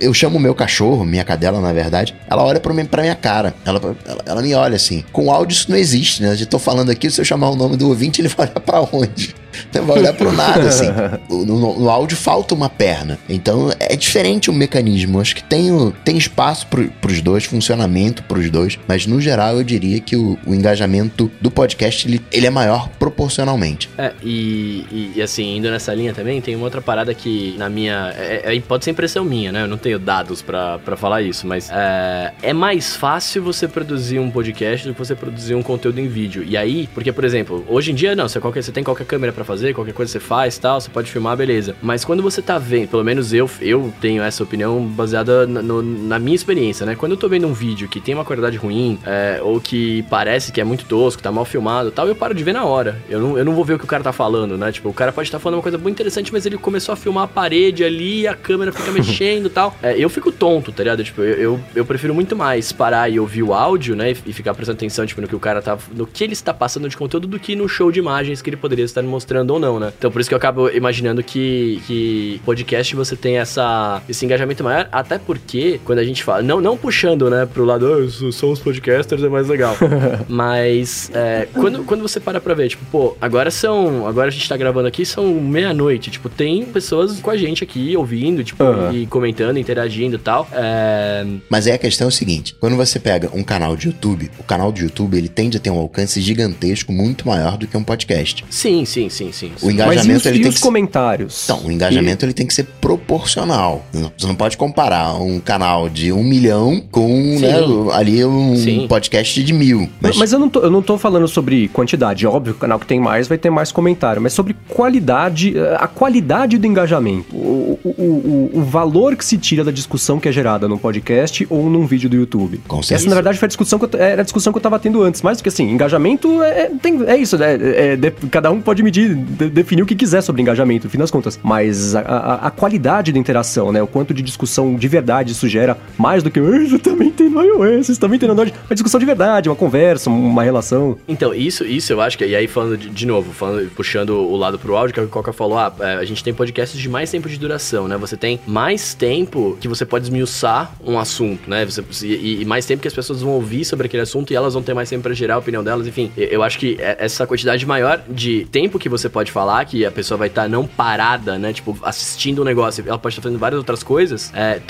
eu 0.00 0.12
chamo 0.14 0.38
o 0.38 0.40
meu 0.40 0.54
cachorro, 0.54 1.04
minha 1.04 1.24
cadela, 1.24 1.60
na 1.60 1.72
verdade, 1.72 2.14
ela 2.28 2.42
olha 2.42 2.60
pra 2.60 2.72
minha 2.72 3.14
cara. 3.14 3.54
Ela, 3.64 3.80
ela, 4.06 4.22
ela 4.26 4.42
me 4.42 4.54
olha 4.54 4.76
assim. 4.76 5.04
Com 5.12 5.30
áudio 5.30 5.54
isso 5.54 5.70
não 5.70 5.76
existe, 5.76 6.22
né? 6.22 6.36
Eu 6.38 6.46
tô 6.46 6.58
falando 6.58 6.90
aqui, 6.90 7.10
se 7.10 7.20
eu 7.20 7.24
chamar 7.24 7.50
o 7.50 7.56
nome 7.56 7.76
do 7.76 7.88
ouvinte, 7.88 8.20
ele 8.20 8.28
vai 8.28 8.46
olhar 8.46 8.60
pra 8.60 8.80
onde? 8.92 9.34
Você 9.70 9.80
vai 9.80 9.98
olhar 9.98 10.12
pro 10.12 10.32
nada, 10.32 10.68
assim. 10.68 10.86
No, 11.28 11.44
no, 11.44 11.80
no, 11.80 11.90
áudio 11.90 12.16
falta 12.16 12.54
uma 12.54 12.68
perna. 12.68 13.18
Então 13.28 13.70
é 13.78 13.96
diferente 13.96 14.50
o 14.50 14.52
mecanismo. 14.52 15.20
Acho 15.20 15.34
que 15.34 15.42
tem, 15.42 15.92
tem 16.04 16.16
espaço 16.16 16.66
pro, 16.66 16.88
pros 17.00 17.20
dois, 17.20 17.44
funcionamento 17.44 18.22
pros 18.24 18.50
dois. 18.50 18.78
Mas 18.86 19.06
no 19.06 19.20
geral 19.20 19.56
eu 19.56 19.64
diria 19.64 20.00
que 20.00 20.16
o, 20.16 20.38
o 20.46 20.54
engajamento 20.54 21.30
do 21.40 21.50
podcast 21.50 22.06
ele, 22.06 22.20
ele 22.30 22.46
é 22.46 22.50
maior 22.50 22.88
proporcionalmente. 22.98 23.88
É, 23.96 24.12
e, 24.22 24.84
e, 24.90 25.12
e, 25.16 25.22
assim, 25.22 25.56
indo 25.56 25.70
nessa 25.70 25.94
linha 25.94 26.12
também, 26.12 26.40
tem 26.40 26.54
uma 26.54 26.64
outra 26.64 26.80
parada 26.80 27.14
que 27.14 27.54
na 27.58 27.68
minha. 27.68 28.12
É, 28.16 28.56
é, 28.56 28.60
pode 28.60 28.84
ser 28.84 28.90
impressão 28.90 29.24
minha, 29.24 29.50
né? 29.52 29.62
Eu 29.62 29.68
não 29.68 29.78
tenho 29.78 29.98
dados 29.98 30.42
para 30.42 30.96
falar 30.96 31.22
isso, 31.22 31.46
mas 31.46 31.70
é, 31.70 32.32
é 32.42 32.52
mais 32.52 32.94
fácil 32.94 33.42
você 33.42 33.66
produzir 33.66 34.18
um 34.18 34.30
podcast 34.30 34.86
do 34.86 34.92
que 34.92 34.98
você 34.98 35.14
produzir 35.14 35.54
um 35.54 35.62
conteúdo 35.62 35.98
em 35.98 36.08
vídeo. 36.08 36.44
E 36.46 36.56
aí, 36.56 36.88
porque, 36.94 37.12
por 37.12 37.24
exemplo, 37.24 37.64
hoje 37.68 37.92
em 37.92 37.94
dia 37.94 38.14
não, 38.14 38.28
você, 38.28 38.40
qualquer, 38.40 38.62
você 38.62 38.72
tem 38.72 38.84
qualquer 38.84 39.06
câmera 39.06 39.32
pra 39.32 39.41
para 39.42 39.44
fazer, 39.44 39.74
qualquer 39.74 39.92
coisa 39.92 40.10
você 40.10 40.20
faz 40.20 40.56
tal, 40.56 40.80
você 40.80 40.88
pode 40.88 41.10
filmar, 41.10 41.36
beleza. 41.36 41.76
Mas 41.82 42.04
quando 42.04 42.22
você 42.22 42.40
tá 42.40 42.58
vendo, 42.58 42.88
pelo 42.88 43.04
menos 43.04 43.32
eu, 43.32 43.50
eu 43.60 43.92
tenho 44.00 44.22
essa 44.22 44.42
opinião 44.42 44.82
baseada 44.84 45.46
na, 45.46 45.60
no, 45.60 45.82
na 45.82 46.18
minha 46.18 46.34
experiência, 46.34 46.86
né? 46.86 46.94
Quando 46.94 47.12
eu 47.12 47.18
tô 47.18 47.28
vendo 47.28 47.46
um 47.46 47.52
vídeo 47.52 47.88
que 47.88 48.00
tem 48.00 48.14
uma 48.14 48.24
qualidade 48.24 48.56
ruim, 48.56 48.98
é, 49.04 49.40
ou 49.42 49.60
que 49.60 50.02
parece 50.04 50.52
que 50.52 50.60
é 50.60 50.64
muito 50.64 50.84
tosco, 50.84 51.22
tá 51.22 51.30
mal 51.30 51.44
filmado 51.44 51.90
tal, 51.90 52.06
eu 52.06 52.14
paro 52.14 52.34
de 52.34 52.44
ver 52.44 52.52
na 52.52 52.64
hora. 52.64 53.00
Eu 53.08 53.20
não, 53.20 53.38
eu 53.38 53.44
não 53.44 53.54
vou 53.54 53.64
ver 53.64 53.74
o 53.74 53.78
que 53.78 53.84
o 53.84 53.88
cara 53.88 54.02
tá 54.02 54.12
falando, 54.12 54.56
né? 54.56 54.70
Tipo, 54.70 54.88
o 54.88 54.94
cara 54.94 55.12
pode 55.12 55.28
estar 55.28 55.38
tá 55.38 55.42
falando 55.42 55.56
uma 55.56 55.62
coisa 55.62 55.78
muito 55.78 55.94
interessante, 55.94 56.32
mas 56.32 56.46
ele 56.46 56.56
começou 56.56 56.92
a 56.92 56.96
filmar 56.96 57.24
a 57.24 57.28
parede 57.28 57.84
ali, 57.84 58.26
a 58.26 58.34
câmera 58.34 58.72
fica 58.72 58.90
mexendo 58.92 59.50
tal. 59.50 59.76
É, 59.82 59.98
eu 59.98 60.08
fico 60.08 60.30
tonto, 60.30 60.72
tá 60.72 60.82
ligado? 60.82 61.02
Tipo, 61.02 61.22
eu, 61.22 61.34
eu, 61.34 61.60
eu, 61.74 61.84
prefiro 61.84 62.14
muito 62.14 62.36
mais 62.36 62.72
parar 62.72 63.10
e 63.10 63.18
ouvir 63.18 63.42
o 63.42 63.52
áudio, 63.52 63.96
né? 63.96 64.12
E, 64.12 64.16
e 64.26 64.32
ficar 64.32 64.54
prestando 64.54 64.76
atenção, 64.76 65.04
tipo, 65.04 65.20
no 65.20 65.28
que 65.28 65.36
o 65.36 65.40
cara 65.40 65.60
tá. 65.60 65.76
no 65.92 66.06
que 66.06 66.22
ele 66.22 66.32
está 66.32 66.54
passando 66.54 66.88
de 66.88 66.96
conteúdo 66.96 67.26
do 67.26 67.38
que 67.38 67.56
no 67.56 67.68
show 67.68 67.90
de 67.90 67.98
imagens 67.98 68.40
que 68.40 68.50
ele 68.50 68.56
poderia 68.56 68.84
estar 68.84 69.02
mostrando 69.02 69.31
ou 69.40 69.58
não, 69.58 69.78
né? 69.78 69.92
Então 69.96 70.10
por 70.10 70.20
isso 70.20 70.28
que 70.28 70.34
eu 70.34 70.38
acabo 70.38 70.68
imaginando 70.70 71.22
que, 71.22 71.82
que 71.86 72.40
podcast 72.44 72.94
você 72.94 73.16
tem 73.16 73.38
essa, 73.38 74.02
esse 74.08 74.24
engajamento 74.24 74.62
maior, 74.64 74.88
até 74.90 75.18
porque 75.18 75.80
quando 75.84 75.98
a 75.98 76.04
gente 76.04 76.22
fala, 76.22 76.42
não, 76.42 76.60
não 76.60 76.76
puxando, 76.76 77.28
né, 77.30 77.46
pro 77.46 77.64
lado, 77.64 77.86
oh, 77.86 78.32
somos 78.32 78.58
podcasters, 78.60 79.22
é 79.22 79.28
mais 79.28 79.48
legal. 79.48 79.76
Mas 80.28 81.10
é, 81.14 81.48
quando, 81.52 81.84
quando 81.84 82.02
você 82.02 82.20
para 82.20 82.40
pra 82.40 82.54
ver, 82.54 82.68
tipo, 82.68 82.84
pô, 82.90 83.16
agora 83.20 83.50
são. 83.50 84.06
Agora 84.06 84.28
a 84.28 84.30
gente 84.30 84.48
tá 84.48 84.56
gravando 84.56 84.88
aqui, 84.88 85.04
são 85.04 85.34
meia-noite. 85.34 86.10
Tipo, 86.10 86.28
tem 86.28 86.64
pessoas 86.64 87.20
com 87.20 87.30
a 87.30 87.36
gente 87.36 87.62
aqui 87.62 87.96
ouvindo, 87.96 88.42
tipo, 88.42 88.62
uhum. 88.62 88.92
e 88.92 89.06
comentando, 89.06 89.58
interagindo 89.58 90.16
e 90.16 90.18
tal. 90.18 90.48
É... 90.52 91.24
Mas 91.48 91.66
aí 91.66 91.72
a 91.72 91.78
questão 91.78 92.06
é 92.06 92.08
o 92.08 92.12
seguinte: 92.12 92.54
quando 92.58 92.76
você 92.76 92.98
pega 92.98 93.30
um 93.34 93.42
canal 93.42 93.76
de 93.76 93.88
YouTube, 93.88 94.30
o 94.38 94.42
canal 94.42 94.72
de 94.72 94.82
YouTube 94.82 95.16
ele 95.16 95.28
tende 95.28 95.56
a 95.56 95.60
ter 95.60 95.70
um 95.70 95.78
alcance 95.78 96.20
gigantesco, 96.20 96.92
muito 96.92 97.26
maior 97.26 97.56
do 97.56 97.66
que 97.66 97.76
um 97.76 97.84
podcast. 97.84 98.44
Sim, 98.50 98.84
sim, 98.84 99.08
sim, 99.08 99.21
sim. 99.30 99.52
O 99.62 99.70
engajamento 99.70 100.06
Mas 100.06 100.06
e 100.06 100.12
os, 100.16 100.26
ele 100.26 100.38
e 100.38 100.40
tem 100.40 100.48
os 100.48 100.56
que 100.56 100.60
comentários. 100.62 101.44
Então, 101.44 101.60
o 101.64 101.70
engajamento 101.70 102.24
e... 102.24 102.26
ele 102.26 102.32
tem 102.32 102.46
que 102.46 102.54
ser 102.54 102.64
proporcional. 102.80 103.84
Você 103.92 104.26
não 104.26 104.34
pode 104.34 104.56
comparar 104.56 105.14
um 105.20 105.38
canal 105.38 105.88
de 105.88 106.12
um 106.12 106.24
milhão 106.24 106.82
com 106.90 107.08
né, 107.38 107.54
ali 107.92 108.24
um 108.24 108.56
sim. 108.56 108.86
podcast 108.88 109.42
de 109.42 109.52
mil. 109.52 109.88
Mas, 110.00 110.16
mas 110.16 110.32
eu, 110.32 110.38
não 110.38 110.48
tô, 110.48 110.60
eu 110.60 110.70
não 110.70 110.82
tô 110.82 110.96
falando 110.96 111.28
sobre 111.28 111.68
quantidade. 111.68 112.26
Óbvio, 112.26 112.54
o 112.54 112.56
canal 112.56 112.78
que 112.78 112.86
tem 112.86 112.98
mais 112.98 113.28
vai 113.28 113.38
ter 113.38 113.50
mais 113.50 113.70
comentário, 113.70 114.20
mas 114.20 114.32
sobre 114.32 114.56
qualidade, 114.68 115.54
a 115.78 115.86
qualidade 115.86 116.58
do 116.58 116.66
engajamento. 116.66 117.36
O, 117.36 117.78
o, 117.84 117.88
o, 117.88 118.50
o 118.54 118.62
valor 118.62 119.16
que 119.16 119.24
se 119.24 119.36
tira 119.36 119.62
da 119.62 119.70
discussão 119.70 120.18
que 120.18 120.28
é 120.28 120.32
gerada 120.32 120.66
num 120.68 120.78
podcast 120.78 121.46
ou 121.50 121.68
num 121.68 121.86
vídeo 121.86 122.08
do 122.08 122.16
YouTube. 122.16 122.60
Com 122.66 122.80
Essa, 122.80 123.08
na 123.08 123.14
verdade, 123.14 123.38
foi 123.38 123.46
a 123.46 123.48
discussão 123.48 123.78
que 123.78 123.84
eu, 123.84 124.00
era 124.00 124.22
a 124.22 124.24
discussão 124.24 124.52
que 124.52 124.56
eu 124.56 124.62
tava 124.62 124.78
tendo 124.78 125.02
antes. 125.02 125.22
Mais 125.22 125.38
do 125.38 125.42
que 125.42 125.48
assim, 125.48 125.70
engajamento 125.70 126.42
é, 126.42 126.62
é 126.62 126.70
tem, 126.80 127.02
é 127.06 127.16
isso, 127.16 127.36
né? 127.36 127.54
É, 127.54 127.96
de, 127.96 128.10
cada 128.30 128.50
um 128.50 128.60
pode 128.60 128.82
medir, 128.82 129.11
de, 129.14 129.50
definir 129.50 129.82
o 129.82 129.86
que 129.86 129.94
quiser 129.94 130.22
sobre 130.22 130.42
engajamento, 130.42 130.86
no 130.86 130.90
fim 130.90 130.98
das 130.98 131.10
contas. 131.10 131.38
Mas 131.42 131.94
a, 131.94 132.00
a, 132.00 132.46
a, 132.46 132.50
qualidade 132.50 133.12
da 133.12 133.18
interação, 133.18 133.72
né? 133.72 133.82
O 133.82 133.86
quanto 133.86 134.14
de 134.14 134.22
discussão 134.22 134.74
de 134.74 134.88
verdade 134.88 135.32
isso 135.32 135.48
gera, 135.48 135.76
mais 135.98 136.22
do 136.22 136.30
que 136.30 136.40
isso 136.40 136.78
também 136.78 137.10
tem 137.10 137.28
no 137.28 137.42
iOS, 137.42 137.88
isso 137.88 138.00
também 138.00 138.18
tem 138.18 138.26
no 138.26 138.32
Android. 138.32 138.54
Uma 138.68 138.74
discussão 138.74 138.98
de 138.98 139.06
verdade, 139.06 139.48
uma 139.48 139.56
conversa, 139.56 140.10
uma 140.10 140.42
relação. 140.42 140.98
Então, 141.06 141.34
isso, 141.34 141.64
isso 141.64 141.92
eu 141.92 142.00
acho 142.00 142.16
que. 142.18 142.26
E 142.26 142.36
aí, 142.36 142.46
falando 142.46 142.76
de, 142.76 142.88
de 142.88 143.06
novo, 143.06 143.32
falando, 143.32 143.70
puxando 143.70 144.10
o 144.10 144.36
lado 144.36 144.58
pro 144.58 144.76
áudio, 144.76 144.94
que 144.94 145.00
a 145.00 145.06
Coca 145.06 145.32
falou, 145.32 145.58
ah, 145.58 145.72
é, 145.80 145.94
a 145.94 146.04
gente 146.04 146.22
tem 146.22 146.32
podcasts 146.32 146.78
de 146.78 146.88
mais 146.88 147.10
tempo 147.10 147.28
de 147.28 147.38
duração, 147.38 147.88
né? 147.88 147.96
Você 147.96 148.16
tem 148.16 148.40
mais 148.46 148.94
tempo 148.94 149.56
que 149.60 149.68
você 149.68 149.84
pode 149.84 150.04
esmiuçar 150.04 150.72
um 150.84 150.98
assunto, 150.98 151.48
né? 151.48 151.64
Você, 151.64 151.82
e, 152.02 152.42
e 152.42 152.44
mais 152.44 152.66
tempo 152.66 152.82
que 152.82 152.88
as 152.88 152.94
pessoas 152.94 153.22
vão 153.22 153.32
ouvir 153.32 153.64
sobre 153.64 153.86
aquele 153.86 154.02
assunto 154.02 154.32
e 154.32 154.36
elas 154.36 154.54
vão 154.54 154.62
ter 154.62 154.74
mais 154.74 154.88
tempo 154.88 155.02
para 155.02 155.14
gerar 155.14 155.34
a 155.34 155.38
opinião 155.38 155.62
delas. 155.62 155.86
Enfim, 155.86 156.10
eu 156.16 156.42
acho 156.42 156.58
que 156.58 156.76
é, 156.78 156.96
essa 156.98 157.26
quantidade 157.26 157.64
maior 157.66 158.02
de 158.08 158.46
tempo 158.50 158.78
que 158.78 158.88
você 158.88 159.01
pode 159.08 159.30
falar, 159.32 159.64
que 159.64 159.84
a 159.84 159.90
pessoa 159.90 160.18
vai 160.18 160.28
estar 160.28 160.42
tá 160.42 160.48
não 160.48 160.66
parada, 160.66 161.38
né? 161.38 161.52
Tipo, 161.52 161.76
assistindo 161.82 162.42
um 162.42 162.44
negócio, 162.44 162.84
ela 162.86 162.98
pode 162.98 163.14
estar 163.14 163.22
tá 163.22 163.28
fazendo 163.28 163.38
várias 163.38 163.58
outras 163.58 163.82
coisas, 163.82 164.32
é, 164.34 164.60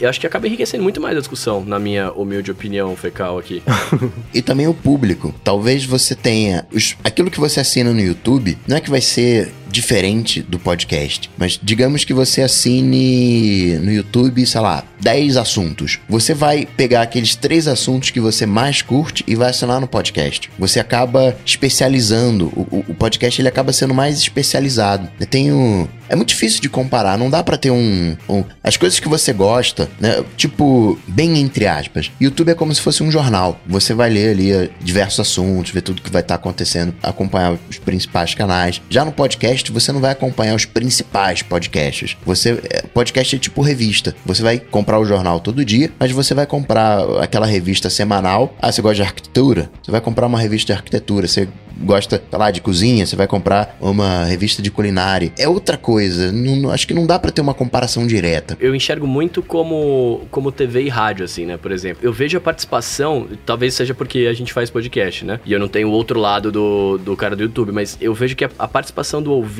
eu 0.00 0.08
acho 0.08 0.20
que 0.20 0.26
acaba 0.26 0.46
enriquecendo 0.46 0.82
muito 0.82 1.00
mais 1.00 1.16
a 1.16 1.20
discussão, 1.20 1.64
na 1.64 1.78
minha 1.78 2.12
humilde 2.12 2.50
opinião 2.50 2.94
fecal 2.96 3.38
aqui. 3.38 3.62
e 4.32 4.42
também 4.42 4.66
o 4.66 4.74
público. 4.74 5.34
Talvez 5.44 5.84
você 5.84 6.14
tenha. 6.14 6.66
Os, 6.72 6.96
aquilo 7.04 7.30
que 7.30 7.40
você 7.40 7.60
assina 7.60 7.92
no 7.92 8.00
YouTube, 8.00 8.58
não 8.66 8.76
é 8.76 8.80
que 8.80 8.90
vai 8.90 9.00
ser 9.00 9.52
diferente 9.72 10.42
do 10.42 10.58
podcast. 10.58 11.30
Mas 11.36 11.58
digamos 11.62 12.04
que 12.04 12.14
você 12.14 12.42
assine 12.42 13.78
no 13.78 13.90
YouTube, 13.90 14.44
sei 14.46 14.60
lá, 14.60 14.84
10 15.00 15.36
assuntos. 15.36 15.98
Você 16.08 16.32
vai 16.32 16.66
pegar 16.76 17.02
aqueles 17.02 17.34
três 17.34 17.66
assuntos 17.66 18.10
que 18.10 18.20
você 18.20 18.46
mais 18.46 18.82
curte 18.82 19.24
e 19.26 19.34
vai 19.34 19.50
assinar 19.50 19.80
no 19.80 19.88
podcast. 19.88 20.48
Você 20.58 20.78
acaba 20.78 21.36
especializando. 21.44 22.46
O, 22.54 22.84
o 22.88 22.94
podcast 22.94 23.40
ele 23.40 23.48
acaba 23.48 23.72
sendo 23.72 23.92
mais 23.92 24.18
especializado. 24.18 25.08
Eu 25.18 25.26
tenho. 25.26 25.88
É 26.08 26.14
muito 26.14 26.28
difícil 26.28 26.60
de 26.60 26.68
comparar. 26.68 27.18
Não 27.18 27.30
dá 27.30 27.42
para 27.42 27.56
ter 27.56 27.70
um, 27.70 28.16
um, 28.28 28.44
As 28.62 28.76
coisas 28.76 29.00
que 29.00 29.08
você 29.08 29.32
gosta, 29.32 29.88
né? 29.98 30.22
Tipo, 30.36 30.98
bem 31.08 31.38
entre 31.38 31.66
aspas. 31.66 32.10
YouTube 32.20 32.50
é 32.50 32.54
como 32.54 32.74
se 32.74 32.80
fosse 32.80 33.02
um 33.02 33.10
jornal. 33.10 33.60
Você 33.66 33.94
vai 33.94 34.10
ler 34.10 34.30
ali 34.30 34.52
eh, 34.52 34.70
diversos 34.80 35.20
assuntos, 35.20 35.72
ver 35.72 35.80
tudo 35.80 36.02
que 36.02 36.10
vai 36.10 36.20
estar 36.20 36.36
tá 36.36 36.40
acontecendo, 36.40 36.94
acompanhar 37.02 37.58
os 37.68 37.78
principais 37.78 38.34
canais. 38.34 38.80
Já 38.90 39.04
no 39.04 39.12
podcast, 39.12 39.61
podcast, 39.62 39.72
você 39.72 39.92
não 39.92 40.00
vai 40.00 40.10
acompanhar 40.10 40.54
os 40.54 40.64
principais 40.64 41.42
podcasts. 41.42 42.16
Você 42.24 42.60
é, 42.70 42.82
podcast 42.82 43.36
é 43.36 43.38
tipo 43.38 43.62
revista. 43.62 44.14
Você 44.26 44.42
vai 44.42 44.58
comprar 44.58 44.98
o 44.98 45.04
jornal 45.04 45.40
todo 45.40 45.64
dia, 45.64 45.90
mas 45.98 46.10
você 46.10 46.34
vai 46.34 46.46
comprar 46.46 47.02
aquela 47.20 47.46
revista 47.46 47.88
semanal. 47.88 48.54
Ah, 48.60 48.72
você 48.72 48.82
gosta 48.82 48.96
de 48.96 49.02
arquitetura? 49.02 49.70
Você 49.82 49.90
vai 49.90 50.00
comprar 50.00 50.26
uma 50.26 50.38
revista 50.38 50.72
de 50.72 50.78
arquitetura. 50.78 51.26
Você 51.26 51.48
gosta, 51.82 52.22
sei 52.28 52.38
lá, 52.38 52.50
de 52.50 52.60
cozinha, 52.60 53.04
você 53.04 53.16
vai 53.16 53.26
comprar 53.26 53.76
uma 53.80 54.24
revista 54.24 54.62
de 54.62 54.70
culinária. 54.70 55.32
É 55.38 55.48
outra 55.48 55.76
coisa. 55.76 56.32
Não, 56.32 56.70
acho 56.70 56.86
que 56.86 56.94
não 56.94 57.06
dá 57.06 57.18
para 57.18 57.30
ter 57.30 57.40
uma 57.40 57.54
comparação 57.54 58.06
direta. 58.06 58.56
Eu 58.60 58.74
enxergo 58.74 59.06
muito 59.06 59.42
como, 59.42 60.22
como 60.30 60.52
TV 60.52 60.82
e 60.82 60.88
rádio, 60.88 61.24
assim, 61.24 61.46
né? 61.46 61.56
Por 61.56 61.72
exemplo, 61.72 61.98
eu 62.02 62.12
vejo 62.12 62.36
a 62.36 62.40
participação, 62.40 63.28
talvez 63.44 63.74
seja 63.74 63.94
porque 63.94 64.26
a 64.30 64.32
gente 64.32 64.52
faz 64.52 64.70
podcast, 64.70 65.24
né? 65.24 65.40
E 65.44 65.52
eu 65.52 65.58
não 65.58 65.68
tenho 65.68 65.88
o 65.88 65.92
outro 65.92 66.18
lado 66.18 66.52
do, 66.52 66.98
do 66.98 67.16
cara 67.16 67.34
do 67.34 67.42
YouTube, 67.42 67.72
mas 67.72 67.96
eu 68.00 68.14
vejo 68.14 68.36
que 68.36 68.44
a, 68.44 68.50
a 68.58 68.68
participação 68.68 69.22
do 69.22 69.32
ouvinte 69.32 69.51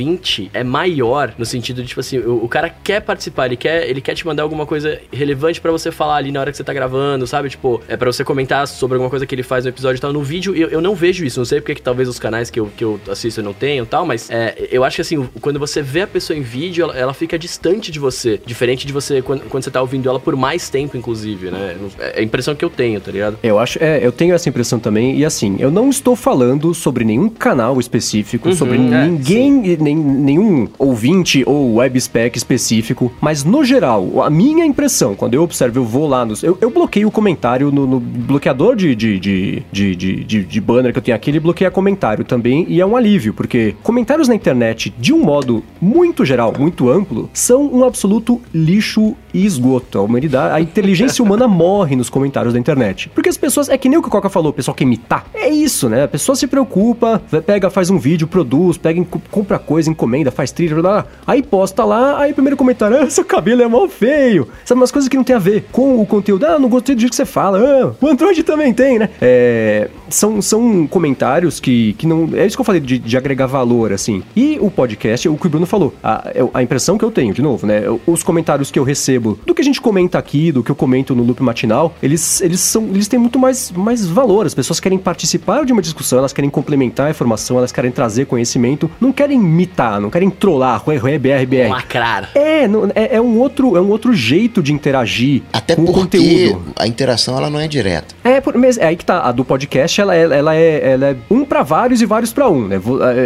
é 0.52 0.64
maior 0.64 1.35
no 1.38 1.44
sentido 1.44 1.83
de, 1.83 1.88
tipo 1.88 2.00
assim, 2.00 2.18
o, 2.18 2.44
o, 2.44 2.48
cara 2.48 2.68
quer 2.70 3.00
participar, 3.00 3.46
ele 3.46 3.57
quer, 3.57 3.88
ele 3.88 4.00
quer 4.00 4.14
te 4.14 4.26
mandar 4.26 4.42
alguma 4.42 4.66
coisa 4.66 5.00
relevante 5.12 5.61
para 5.61 5.70
você 5.70 5.90
falar 5.90 6.16
ali 6.16 6.33
na 6.33 6.40
hora 6.40 6.50
que 6.50 6.57
você 6.57 6.64
tá 6.64 6.72
gravando, 6.72 7.26
sabe? 7.26 7.48
Tipo, 7.50 7.81
é 7.88 7.96
para 7.96 8.11
você 8.11 8.24
comentar 8.24 8.66
sobre 8.66 8.96
alguma 8.96 9.11
coisa 9.11 9.26
que 9.26 9.35
ele 9.35 9.42
faz 9.42 9.64
no 9.64 9.70
episódio 9.70 9.98
e 9.98 10.00
tal. 10.00 10.12
No 10.12 10.22
vídeo, 10.22 10.55
eu, 10.55 10.68
eu 10.68 10.81
não 10.81 10.94
vejo 10.94 11.24
isso, 11.24 11.38
não 11.38 11.44
sei 11.44 11.61
porque 11.61 11.74
que 11.74 11.83
talvez 11.83 12.09
os 12.09 12.18
canais 12.18 12.50
que 12.50 12.61
eu, 12.61 12.70
que 12.76 12.85
eu 12.85 13.00
assisto 13.11 13.42
não 13.42 13.52
tenham 13.52 13.85
tal, 13.85 14.07
mas 14.07 14.31
é, 14.31 14.68
eu 14.70 14.85
acho 14.85 14.96
que 14.96 15.02
assim, 15.02 15.28
quando 15.40 15.59
você 15.59 15.83
vê 15.83 16.02
a 16.02 16.07
pessoa 16.07 16.38
em 16.38 16.42
vídeo, 16.42 16.85
ela, 16.85 16.96
ela, 16.96 17.14
fica 17.14 17.38
distante 17.38 17.92
de 17.92 17.98
você. 17.98 18.40
Diferente 18.46 18.87
de 18.87 18.92
você 18.92 19.20
quando, 19.20 19.42
quando 19.42 19.62
você 19.62 19.70
tá 19.70 19.81
ouvindo 19.81 20.09
ela 20.09 20.18
por 20.18 20.35
mais 20.37 20.70
tempo, 20.70 20.96
inclusive, 20.96 21.50
né? 21.50 21.76
É 21.98 22.20
a 22.20 22.22
impressão 22.22 22.55
que 22.55 22.64
eu 22.64 22.70
tenho, 22.70 23.00
tá 23.00 23.11
ligado? 23.11 23.38
Eu 23.42 23.59
acho, 23.59 23.78
é, 23.83 24.05
eu 24.05 24.11
tenho 24.11 24.35
essa 24.35 24.48
impressão 24.48 24.78
também, 24.78 25.18
e 25.18 25.24
assim, 25.24 25.57
eu 25.59 25.70
não 25.70 25.90
estou 25.90 26.16
falando 26.16 26.72
sobre 26.74 27.05
nenhum 27.05 27.28
canal 27.28 27.78
específico, 27.78 28.48
uhum, 28.48 28.55
sobre 28.55 28.76
é, 28.76 28.78
ninguém, 28.78 29.76
nem, 29.83 29.97
nenhum 29.97 30.68
ouvinte 30.79 31.42
ou 31.47 31.75
web 31.75 32.01
spec 32.01 32.37
específico, 32.37 33.12
mas 33.21 33.45
no 33.45 33.64
geral, 33.64 34.23
a 34.23 34.31
minha 34.31 34.64
impressão, 34.64 35.14
quando 35.14 35.35
eu 35.35 35.42
observo, 35.42 35.79
eu 35.79 35.85
vou 35.85 36.09
lá 36.09 36.25
nos. 36.25 36.42
Eu, 36.42 36.57
eu 36.61 36.71
bloqueio 36.71 37.09
o 37.09 37.11
comentário 37.11 37.71
no, 37.71 37.87
no 37.87 38.01
bloqueador 38.01 38.77
de, 38.77 38.95
de, 38.95 39.18
de, 39.18 39.64
de, 39.71 39.95
de, 39.97 40.45
de 40.45 40.61
banner 40.61 40.92
que 40.92 40.99
eu 40.99 41.03
tenho 41.03 41.16
aqui, 41.16 41.31
ele 41.31 41.40
bloqueia 41.40 41.71
comentário 41.71 41.92
comentário 41.92 42.25
também 42.25 42.64
e 42.68 42.81
é 42.81 42.87
um 42.87 42.97
alívio, 42.97 43.35
porque 43.35 43.75
comentários 43.83 44.29
na 44.29 44.35
internet, 44.35 44.92
de 44.99 45.12
um 45.12 45.23
modo 45.23 45.62
muito 45.81 46.25
geral, 46.25 46.53
muito 46.59 46.88
amplo, 46.88 47.29
são 47.33 47.73
um 47.73 47.85
absoluto 47.85 48.40
lixo 48.55 49.16
e 49.33 49.45
esgoto. 49.45 49.99
A 49.99 50.03
humanidade, 50.03 50.55
a 50.55 50.61
inteligência 50.61 51.23
humana 51.23 51.47
morre 51.47 51.97
nos 51.97 52.09
comentários 52.09 52.55
da 52.55 52.61
internet. 52.61 53.09
Porque 53.11 53.29
as 53.29 53.37
pessoas, 53.37 53.68
é 53.68 53.77
que 53.77 53.88
nem 53.88 53.99
o 53.99 54.03
que 54.03 54.09
o 54.09 54.11
Coca 54.11 54.29
falou, 54.29 54.51
o 54.51 54.55
pessoal 54.55 54.75
quer 54.75 54.85
imitar. 54.85 55.27
É 55.35 55.49
isso, 55.49 55.88
né? 55.88 56.05
A 56.05 56.09
pessoa 56.09 56.37
se 56.37 56.47
preocupa, 56.47 57.21
pega, 57.47 57.71
faz 57.71 57.90
um 57.90 57.99
vídeo, 57.99 58.27
produz, 58.27 58.77
pega, 58.77 59.05
compra 59.31 59.59
coisa, 59.59 59.90
encomenda, 59.90 60.31
faz 60.31 60.53
trilha, 60.53 60.75
blá, 60.75 60.83
blá, 60.83 61.07
aí 61.27 61.42
posta 61.42 61.85
lá, 61.85 62.18
aí 62.18 62.33
primeiro 62.33 62.57
comentário, 62.57 62.99
ah, 62.99 63.11
seu 63.11 63.25
cabelo 63.25 63.62
é 63.62 63.68
mal 63.68 63.88
feio. 63.88 64.49
Sabe, 64.64 64.81
umas 64.81 64.90
coisas 64.90 65.09
que 65.09 65.16
não 65.16 65.25
tem 65.25 65.37
a 65.37 65.38
ver 65.38 65.66
com 65.73 66.01
o 66.01 66.07
conteúdo. 66.07 66.47
Ah, 66.47 66.59
não 66.59 66.68
gostei 66.68 66.95
do 66.95 67.01
jeito 67.01 67.11
que 67.11 67.16
você 67.16 67.27
fala. 67.27 67.59
Ah, 67.59 67.92
o 68.01 68.07
Android 68.09 68.42
também 68.42 68.73
tem, 68.73 68.99
né? 68.99 69.09
É, 69.21 69.88
são, 70.09 70.40
são 70.40 70.87
comentários 70.87 71.61
que 71.61 71.83
que, 71.92 72.07
não. 72.07 72.29
É 72.35 72.47
isso 72.47 72.57
que 72.57 72.61
eu 72.61 72.64
falei 72.64 72.81
de, 72.81 72.99
de 72.99 73.16
agregar 73.16 73.47
valor, 73.47 73.92
assim. 73.92 74.23
E 74.37 74.59
o 74.61 74.71
podcast, 74.71 75.29
o 75.29 75.37
que 75.37 75.47
o 75.47 75.51
Bruno 75.51 75.66
falou, 75.66 75.95
a, 76.03 76.31
a 76.55 76.62
impressão 76.62 76.97
que 76.97 77.05
eu 77.05 77.11
tenho, 77.11 77.33
de 77.35 77.42
novo, 77.42 77.66
né? 77.66 77.83
Os 78.07 78.23
comentários 78.23 78.71
que 78.71 78.79
eu 78.79 78.85
recebo, 78.85 79.21
do 79.22 79.54
que 79.54 79.62
a 79.62 79.64
gente 79.64 79.80
comenta 79.80 80.18
aqui, 80.18 80.52
do 80.52 80.62
que 80.62 80.70
eu 80.70 80.74
comento 80.74 81.14
no 81.14 81.22
loop 81.22 81.42
matinal, 81.42 81.94
eles, 82.02 82.40
eles 82.40 82.61
são. 82.61 82.85
Eles 82.88 83.08
têm 83.08 83.18
muito 83.18 83.38
mais, 83.38 83.70
mais 83.70 84.06
valor. 84.06 84.46
As 84.46 84.54
pessoas 84.54 84.80
querem 84.80 84.98
participar 84.98 85.64
de 85.64 85.72
uma 85.72 85.82
discussão, 85.82 86.18
elas 86.18 86.32
querem 86.32 86.50
complementar 86.50 87.06
a 87.06 87.11
informação, 87.11 87.58
elas 87.58 87.72
querem 87.72 87.90
trazer 87.90 88.26
conhecimento, 88.26 88.90
não 89.00 89.12
querem 89.12 89.38
imitar, 89.38 90.00
não 90.00 90.11
querem 90.11 90.30
trollar, 90.30 90.82
rué, 90.82 90.96
rué, 90.96 91.18
BR, 91.18 91.46
BR. 91.46 91.70
Lacrar. 91.70 92.30
É, 92.35 92.64
é, 92.94 93.16
é, 93.16 93.20
um 93.20 93.38
outro, 93.38 93.76
é 93.76 93.80
um 93.80 93.90
outro 93.90 94.12
jeito 94.12 94.62
de 94.62 94.72
interagir 94.72 95.42
Até 95.52 95.76
com 95.76 95.82
o 95.82 95.92
conteúdo. 95.92 96.72
A 96.76 96.87
interação 96.87 97.37
ela 97.37 97.48
não 97.48 97.61
é 97.61 97.68
direta. 97.68 98.14
É, 98.24 98.40
por, 98.40 98.56
mas 98.56 98.78
é 98.78 98.87
aí 98.87 98.96
que 98.96 99.04
tá. 99.04 99.22
A 99.22 99.32
do 99.32 99.44
podcast, 99.44 100.00
ela, 100.00 100.16
é, 100.16 100.22
ela, 100.22 100.56
é, 100.56 100.92
ela 100.92 101.06
é 101.11 101.16
um 101.30 101.44
para 101.44 101.62
vários 101.62 102.02
e 102.02 102.06
vários 102.06 102.32
para 102.32 102.48
um, 102.48 102.66
né? 102.66 102.80